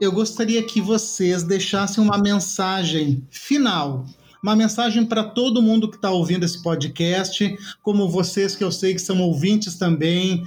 eu 0.00 0.10
gostaria 0.10 0.62
que 0.62 0.80
vocês 0.80 1.44
deixassem 1.44 2.02
uma 2.02 2.18
mensagem 2.18 3.22
final. 3.30 4.04
Uma 4.42 4.56
mensagem 4.56 5.06
para 5.06 5.22
todo 5.22 5.62
mundo 5.62 5.88
que 5.88 5.94
está 5.94 6.10
ouvindo 6.10 6.44
esse 6.44 6.60
podcast, 6.60 7.56
como 7.80 8.08
vocês 8.08 8.56
que 8.56 8.64
eu 8.64 8.72
sei 8.72 8.92
que 8.92 9.00
são 9.00 9.20
ouvintes 9.22 9.76
também, 9.76 10.42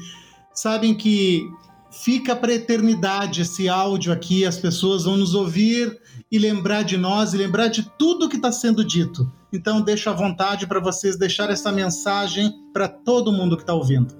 sabem 0.54 0.94
que 0.94 1.50
fica 1.90 2.36
para 2.36 2.52
a 2.52 2.56
eternidade 2.56 3.44
esse 3.44 3.70
áudio 3.70 4.12
aqui, 4.12 4.46
as 4.46 4.58
pessoas 4.58 5.06
vão 5.06 5.16
nos 5.16 5.34
ouvir 5.34 5.98
e 6.30 6.38
lembrar 6.38 6.84
de 6.84 6.98
nós 6.98 7.34
e 7.34 7.38
lembrar 7.38 7.70
de 7.70 7.90
tudo 7.98 8.28
que 8.28 8.36
está 8.36 8.52
sendo 8.52 8.84
dito. 8.84 9.32
Então, 9.54 9.82
deixo 9.82 10.10
à 10.10 10.14
vontade 10.14 10.68
para 10.68 10.82
vocês 10.82 11.18
deixar 11.18 11.50
essa 11.50 11.72
mensagem 11.72 12.52
para 12.74 12.90
todo 12.90 13.32
mundo 13.32 13.56
que 13.56 13.64
está 13.64 13.74
ouvindo. 13.74 14.14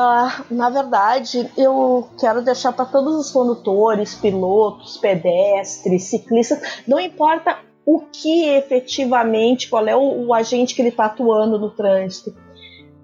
Ah, 0.00 0.44
na 0.48 0.70
verdade, 0.70 1.50
eu 1.56 2.08
quero 2.20 2.40
deixar 2.40 2.72
para 2.72 2.84
todos 2.84 3.16
os 3.16 3.32
condutores, 3.32 4.14
pilotos, 4.14 4.96
pedestres, 4.96 6.04
ciclistas, 6.04 6.84
não 6.86 7.00
importa 7.00 7.58
o 7.84 8.02
que 8.02 8.44
efetivamente, 8.50 9.68
qual 9.68 9.88
é 9.88 9.96
o, 9.96 10.26
o 10.26 10.32
agente 10.32 10.76
que 10.76 10.82
ele 10.82 10.90
está 10.90 11.06
atuando 11.06 11.58
no 11.58 11.70
trânsito, 11.70 12.32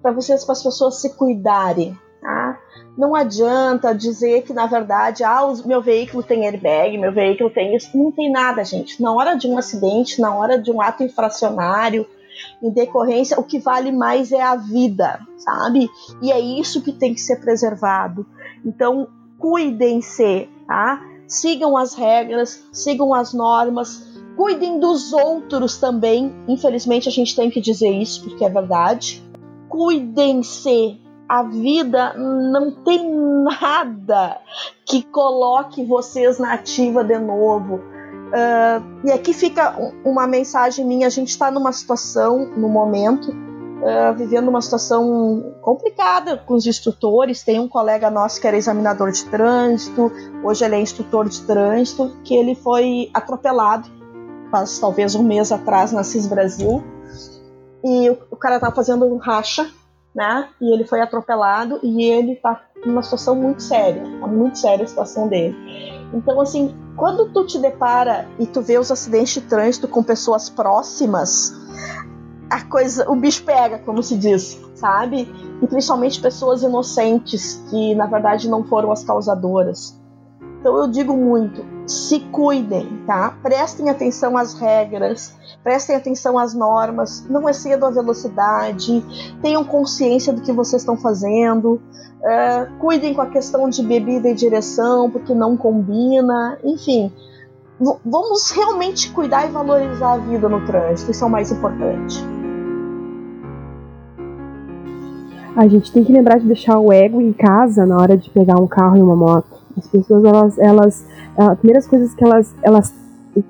para 0.01 0.13
vocês, 0.13 0.45
para 0.45 0.53
as 0.53 0.63
pessoas 0.63 1.01
se 1.01 1.13
cuidarem, 1.17 1.99
tá? 2.21 2.61
não 2.97 3.13
adianta 3.13 3.93
dizer 3.93 4.43
que, 4.43 4.53
na 4.53 4.65
verdade, 4.65 5.21
ah, 5.21 5.41
meu 5.65 5.81
veículo 5.81 6.23
tem 6.23 6.45
airbag, 6.45 6.97
meu 6.97 7.11
veículo 7.11 7.49
tem 7.49 7.75
isso. 7.75 7.97
Não 7.97 8.09
tem 8.09 8.31
nada, 8.31 8.63
gente. 8.63 9.01
Na 9.01 9.11
hora 9.13 9.35
de 9.35 9.49
um 9.49 9.57
acidente, 9.57 10.21
na 10.21 10.33
hora 10.33 10.57
de 10.57 10.71
um 10.71 10.81
ato 10.81 11.03
infracionário, 11.03 12.07
em 12.65 12.71
decorrência, 12.71 13.39
o 13.39 13.43
que 13.43 13.59
vale 13.59 13.91
mais 13.91 14.31
é 14.31 14.41
a 14.41 14.55
vida, 14.55 15.19
sabe? 15.37 15.89
E 16.21 16.31
é 16.31 16.39
isso 16.39 16.81
que 16.81 16.91
tem 16.91 17.13
que 17.13 17.21
ser 17.21 17.37
preservado. 17.37 18.25
Então, 18.65 19.07
cuidem-se, 19.37 20.49
tá? 20.67 20.99
Sigam 21.27 21.77
as 21.77 21.93
regras, 21.93 22.67
sigam 22.71 23.13
as 23.13 23.33
normas, 23.33 24.19
cuidem 24.35 24.79
dos 24.79 25.13
outros 25.13 25.77
também. 25.77 26.33
Infelizmente, 26.47 27.07
a 27.07 27.11
gente 27.11 27.35
tem 27.35 27.51
que 27.51 27.61
dizer 27.61 27.89
isso 27.89 28.23
porque 28.23 28.43
é 28.43 28.49
verdade. 28.49 29.23
Cuidem-se, 29.69 30.99
a 31.29 31.43
vida 31.43 32.13
não 32.15 32.71
tem 32.71 33.07
nada 33.43 34.39
que 34.85 35.03
coloque 35.03 35.85
vocês 35.85 36.39
na 36.39 36.53
ativa 36.53 37.03
de 37.03 37.19
novo. 37.19 37.81
Uh, 38.35 39.07
e 39.07 39.11
aqui 39.11 39.33
fica 39.33 39.73
uma 40.03 40.27
mensagem 40.27 40.85
minha: 40.85 41.07
a 41.07 41.09
gente 41.09 41.29
está 41.29 41.49
numa 41.49 41.71
situação, 41.71 42.45
no 42.57 42.67
momento, 42.67 43.31
uh, 43.31 44.13
vivendo 44.17 44.49
uma 44.49 44.61
situação 44.61 45.55
complicada 45.61 46.37
com 46.37 46.55
os 46.55 46.67
instrutores. 46.67 47.43
Tem 47.43 47.59
um 47.59 47.69
colega 47.69 48.11
nosso 48.11 48.41
que 48.41 48.47
era 48.47 48.57
examinador 48.57 49.11
de 49.11 49.23
trânsito, 49.25 50.11
hoje 50.43 50.65
ele 50.65 50.75
é 50.75 50.81
instrutor 50.81 51.29
de 51.29 51.41
trânsito, 51.43 52.11
que 52.25 52.35
ele 52.35 52.55
foi 52.55 53.09
atropelado, 53.13 53.89
faz 54.51 54.77
talvez 54.79 55.15
um 55.15 55.23
mês 55.23 55.53
atrás 55.53 55.93
na 55.93 56.03
CIS 56.03 56.27
Brasil. 56.27 56.83
E 57.85 58.09
o, 58.09 58.17
o 58.31 58.35
cara 58.35 58.59
tá 58.59 58.69
fazendo 58.69 59.05
um 59.05 59.15
racha 59.15 59.65
né? 60.15 60.47
E 60.61 60.73
ele 60.73 60.85
foi 60.85 61.01
atropelado 61.01 61.79
e 61.83 62.03
ele 62.05 62.37
tá 62.37 62.63
numa 62.85 63.03
situação 63.03 63.35
muito 63.35 63.61
séria, 63.61 64.01
muito 64.01 64.57
séria 64.57 64.85
a 64.85 64.87
situação 64.87 65.27
dele. 65.27 65.55
Então, 66.15 66.39
assim, 66.39 66.73
quando 66.95 67.29
tu 67.33 67.45
te 67.45 67.59
depara 67.59 68.25
e 68.39 68.47
tu 68.47 68.61
vê 68.61 68.79
os 68.79 68.89
acidentes 68.89 69.33
de 69.33 69.41
trânsito 69.41 69.85
com 69.85 70.01
pessoas 70.01 70.49
próximas, 70.49 71.53
a 72.49 72.61
coisa, 72.63 73.09
o 73.11 73.15
bicho 73.17 73.43
pega, 73.43 73.79
como 73.79 74.01
se 74.01 74.17
diz, 74.17 74.57
sabe? 74.75 75.29
E 75.61 75.67
principalmente 75.67 76.21
pessoas 76.21 76.63
inocentes 76.63 77.61
que 77.69 77.93
na 77.95 78.05
verdade 78.05 78.49
não 78.49 78.63
foram 78.63 78.93
as 78.93 79.03
causadoras. 79.03 79.99
Então 80.65 80.77
eu 80.77 80.87
digo 80.87 81.15
muito, 81.15 81.63
se 81.85 82.19
cuidem, 82.19 83.03
tá? 83.05 83.37
Prestem 83.43 83.87
atenção 83.87 84.35
às 84.35 84.55
regras, 84.55 85.31
prestem 85.63 85.95
atenção 85.95 86.39
às 86.39 86.55
normas, 86.55 87.23
não 87.29 87.47
excedam 87.47 87.87
a 87.87 87.91
velocidade, 87.91 89.05
tenham 89.43 89.63
consciência 89.63 90.33
do 90.33 90.41
que 90.41 90.51
vocês 90.51 90.81
estão 90.81 90.97
fazendo, 90.97 91.73
uh, 91.73 92.79
cuidem 92.79 93.13
com 93.13 93.21
a 93.21 93.27
questão 93.27 93.69
de 93.69 93.83
bebida 93.83 94.27
e 94.27 94.33
direção, 94.33 95.11
porque 95.11 95.35
não 95.35 95.55
combina, 95.55 96.57
enfim. 96.63 97.13
Vamos 98.03 98.49
realmente 98.49 99.11
cuidar 99.11 99.47
e 99.47 99.51
valorizar 99.51 100.13
a 100.13 100.17
vida 100.17 100.49
no 100.49 100.65
trânsito, 100.65 101.11
isso 101.11 101.23
é 101.23 101.27
o 101.27 101.29
mais 101.29 101.51
importante. 101.51 102.25
A 105.55 105.67
gente 105.67 105.91
tem 105.91 106.03
que 106.03 106.11
lembrar 106.11 106.39
de 106.39 106.47
deixar 106.47 106.79
o 106.79 106.91
ego 106.91 107.21
em 107.21 107.31
casa 107.31 107.85
na 107.85 107.97
hora 107.97 108.17
de 108.17 108.31
pegar 108.31 108.59
um 108.59 108.65
carro 108.65 108.97
e 108.97 109.01
uma 109.03 109.15
moto. 109.15 109.54
As 109.77 109.87
pessoas, 109.87 110.23
elas, 110.23 110.57
elas, 110.57 111.07
as 111.37 111.57
primeiras 111.59 111.87
coisas 111.87 112.13
que 112.13 112.23
elas, 112.23 112.55
elas 112.63 112.93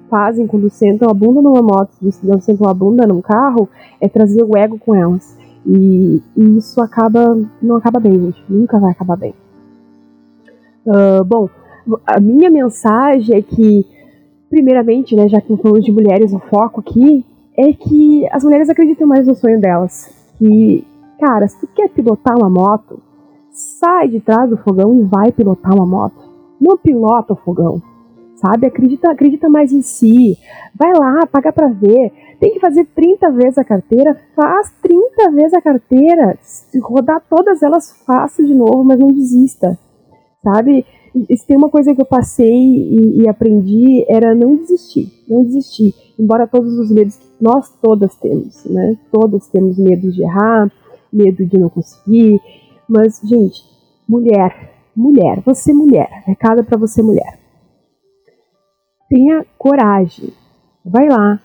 fazem 0.10 0.48
quando 0.48 0.70
sentam 0.70 1.10
a 1.10 1.14
bunda 1.14 1.42
numa 1.42 1.62
moto, 1.62 1.92
quando 2.00 2.42
sentam 2.42 2.68
a 2.68 2.74
bunda 2.74 3.06
num 3.06 3.22
carro, 3.22 3.70
é 4.02 4.10
trazer 4.10 4.44
o 4.44 4.58
ego 4.58 4.80
com 4.80 4.96
elas. 4.96 5.38
E, 5.66 6.22
e 6.36 6.58
isso 6.58 6.82
acaba, 6.82 7.38
não 7.62 7.76
acaba 7.78 8.00
bem, 8.00 8.14
gente. 8.14 8.44
Nunca 8.48 8.80
vai 8.80 8.92
acabar 8.92 9.18
bem. 9.18 9.34
Uh, 10.86 11.24
bom, 11.26 11.50
a 12.06 12.20
minha 12.20 12.50
mensagem 12.50 13.36
é 13.36 13.42
que, 13.42 13.86
primeiramente, 14.50 15.16
né, 15.16 15.28
já 15.28 15.42
que 15.42 15.56
falamos 15.58 15.84
de 15.84 15.92
mulheres, 15.92 16.32
o 16.34 16.40
foco 16.40 16.82
aqui 16.82 17.26
é 17.58 17.74
que 17.74 18.28
as 18.32 18.44
mulheres 18.44 18.70
acreditam 18.70 19.08
mais 19.08 19.26
no 19.26 19.34
sonho 19.34 19.60
delas. 19.60 20.14
Que, 20.38 20.86
cara, 21.20 21.48
se 21.48 21.60
tu 21.60 21.68
quer 21.74 21.90
pilotar 21.90 22.38
uma 22.38 22.50
moto, 22.50 23.02
sai 23.56 24.10
de 24.10 24.20
trás 24.20 24.50
do 24.50 24.58
fogão 24.58 25.00
e 25.00 25.04
vai 25.04 25.32
pilotar 25.32 25.74
uma 25.74 25.86
moto. 25.86 26.30
Não 26.60 26.78
pilota 26.78 27.34
o 27.34 27.38
fogão, 27.38 27.82
sabe? 28.36 28.68
Acredita, 28.68 29.10
acredita 29.10 29.50
mais 29.50 29.72
em 29.72 29.82
si. 29.82 30.38
Vai 30.78 30.92
lá, 30.94 31.26
paga 31.26 31.52
para 31.54 31.70
ver. 31.70 32.12
Tem 32.40 32.54
que 32.54 32.60
fazer 32.60 32.86
30 32.94 33.32
vezes 33.32 33.58
a 33.58 33.64
carteira, 33.64 34.20
faz 34.36 34.74
30 34.82 35.32
vezes 35.32 35.54
a 35.54 35.62
carteira. 35.62 36.38
Se 36.42 36.78
rodar 36.80 37.24
todas 37.30 37.64
elas, 37.64 37.96
faça 38.06 38.44
de 38.44 38.54
novo, 38.54 38.84
mas 38.84 39.00
não 39.00 39.08
desista, 39.08 39.80
sabe? 40.44 40.86
Se 41.34 41.48
tem 41.48 41.56
uma 41.56 41.70
coisa 41.70 41.96
que 41.96 42.02
eu 42.02 42.06
passei 42.06 42.54
e, 42.54 43.22
e 43.22 43.30
aprendi 43.30 44.06
era 44.10 44.36
não 44.36 44.58
desistir, 44.58 45.08
não 45.30 45.44
desistir. 45.46 45.94
Embora 46.20 46.46
todos 46.46 46.78
os 46.78 46.92
medos 46.92 47.16
que 47.16 47.26
nós 47.40 47.70
todas 47.82 48.16
temos, 48.18 48.66
né? 48.66 48.98
Todas 49.12 49.48
temos 49.48 49.78
medo 49.78 50.12
de 50.12 50.24
errar, 50.24 50.70
medo 51.12 51.46
de 51.46 51.58
não 51.58 51.70
conseguir, 51.70 52.42
mas, 52.88 53.20
gente, 53.24 53.64
mulher, 54.08 54.74
mulher, 54.96 55.42
você 55.42 55.74
mulher, 55.74 56.24
recado 56.26 56.64
para 56.64 56.78
você 56.78 57.02
mulher. 57.02 57.40
Tenha 59.10 59.46
coragem. 59.58 60.34
Vai 60.84 61.10
lá, 61.10 61.40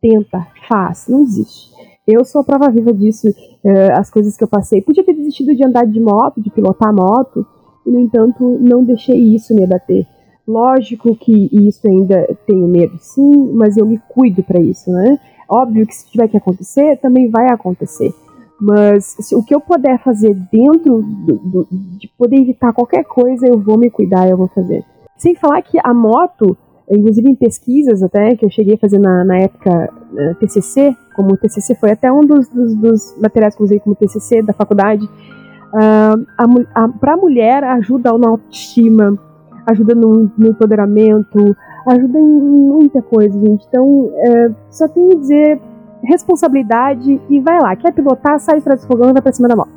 tenta, 0.00 0.46
faz, 0.68 1.08
não 1.08 1.24
desiste. 1.24 1.74
Eu 2.06 2.24
sou 2.24 2.40
a 2.40 2.44
prova 2.44 2.70
viva 2.70 2.92
disso, 2.92 3.28
uh, 3.28 3.98
as 3.98 4.10
coisas 4.10 4.36
que 4.36 4.44
eu 4.44 4.48
passei. 4.48 4.80
Podia 4.80 5.04
ter 5.04 5.14
desistido 5.14 5.54
de 5.54 5.64
andar 5.64 5.86
de 5.86 5.98
moto, 5.98 6.40
de 6.40 6.50
pilotar 6.50 6.94
moto, 6.94 7.44
e 7.84 7.90
no 7.90 7.98
entanto 7.98 8.58
não 8.60 8.84
deixei 8.84 9.18
isso 9.34 9.54
me 9.54 9.64
abater. 9.64 10.06
Lógico 10.46 11.16
que 11.16 11.48
isso 11.52 11.86
ainda 11.88 12.24
tenho 12.46 12.68
medo, 12.68 12.96
sim, 13.00 13.52
mas 13.52 13.76
eu 13.76 13.84
me 13.84 13.98
cuido 14.08 14.44
para 14.44 14.60
isso, 14.60 14.90
né? 14.92 15.18
Óbvio 15.48 15.86
que 15.86 15.94
se 15.94 16.08
tiver 16.08 16.28
que 16.28 16.36
acontecer, 16.36 16.96
também 16.98 17.28
vai 17.28 17.50
acontecer. 17.50 18.14
Mas 18.60 19.16
o 19.32 19.44
que 19.44 19.54
eu 19.54 19.60
puder 19.60 20.02
fazer 20.02 20.34
dentro 20.50 21.02
do, 21.02 21.34
do, 21.34 21.68
de 21.70 22.08
poder 22.16 22.36
evitar 22.36 22.72
qualquer 22.72 23.04
coisa, 23.04 23.46
eu 23.46 23.58
vou 23.58 23.78
me 23.78 23.90
cuidar, 23.90 24.28
eu 24.28 24.36
vou 24.36 24.48
fazer. 24.48 24.82
Sem 25.16 25.34
falar 25.34 25.60
que 25.62 25.78
a 25.82 25.92
moto, 25.92 26.56
inclusive 26.90 27.30
em 27.30 27.34
pesquisas 27.34 28.02
até, 28.02 28.34
que 28.34 28.44
eu 28.44 28.50
cheguei 28.50 28.74
a 28.74 28.78
fazer 28.78 28.98
na, 28.98 29.24
na 29.24 29.38
época 29.38 29.92
na 30.12 30.34
TCC, 30.34 30.96
como 31.14 31.34
o 31.34 31.36
TCC 31.36 31.74
foi 31.74 31.90
até 31.90 32.10
um 32.10 32.20
dos, 32.20 32.48
dos, 32.48 32.74
dos 32.76 33.20
materiais 33.20 33.54
que 33.54 33.62
eu 33.62 33.64
usei 33.64 33.78
como 33.78 33.94
TCC 33.94 34.42
da 34.42 34.54
faculdade, 34.54 35.04
uh, 35.04 36.92
para 36.98 37.14
a 37.14 37.16
mulher 37.16 37.62
ajuda 37.64 38.16
na 38.16 38.30
autoestima, 38.30 39.18
ajuda 39.66 39.94
no, 39.94 40.30
no, 40.36 40.48
empoderamento, 40.48 41.56
ajuda 41.86 42.18
em 42.18 42.40
muita 42.40 43.02
coisa, 43.02 43.38
gente. 43.38 43.66
Então, 43.68 44.10
é, 44.14 44.50
só 44.70 44.88
tenho 44.88 45.12
a 45.12 45.16
dizer 45.16 45.60
responsabilidade 46.02 47.20
e 47.28 47.40
vai 47.40 47.60
lá. 47.60 47.74
Quer 47.76 47.92
pilotar, 47.92 48.38
sai 48.38 48.58
atrás 48.58 48.80
do 48.82 48.86
fogão 48.86 49.10
e 49.10 49.12
vai 49.12 49.22
pra 49.22 49.32
cima 49.32 49.48
da 49.48 49.56
moto. 49.56 49.70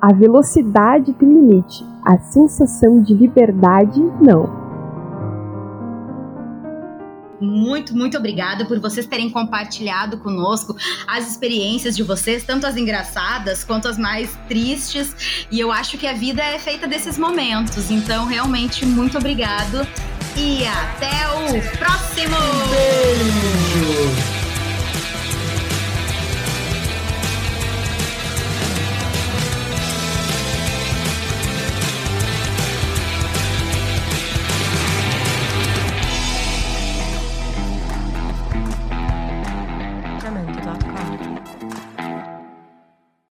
A 0.00 0.12
velocidade 0.12 1.12
tem 1.14 1.28
limite. 1.28 1.84
A 2.04 2.18
sensação 2.18 3.00
de 3.00 3.14
liberdade, 3.14 4.00
não. 4.20 4.66
Muito, 7.40 7.94
muito 7.94 8.16
obrigada 8.16 8.64
por 8.64 8.80
vocês 8.80 9.06
terem 9.06 9.30
compartilhado 9.30 10.18
conosco 10.18 10.74
as 11.06 11.30
experiências 11.30 11.94
de 11.94 12.02
vocês, 12.02 12.44
tanto 12.44 12.66
as 12.66 12.76
engraçadas 12.76 13.62
quanto 13.62 13.88
as 13.88 13.98
mais 13.98 14.34
tristes. 14.48 15.46
E 15.50 15.60
eu 15.60 15.70
acho 15.70 15.98
que 15.98 16.06
a 16.06 16.14
vida 16.14 16.42
é 16.42 16.58
feita 16.58 16.86
desses 16.86 17.18
momentos. 17.18 17.90
Então, 17.90 18.26
realmente, 18.26 18.86
muito 18.86 19.18
obrigado. 19.18 19.86
E 20.36 20.66
até 20.66 21.26
o 21.34 21.78
próximo! 21.78 22.36
Beijo. 22.70 24.45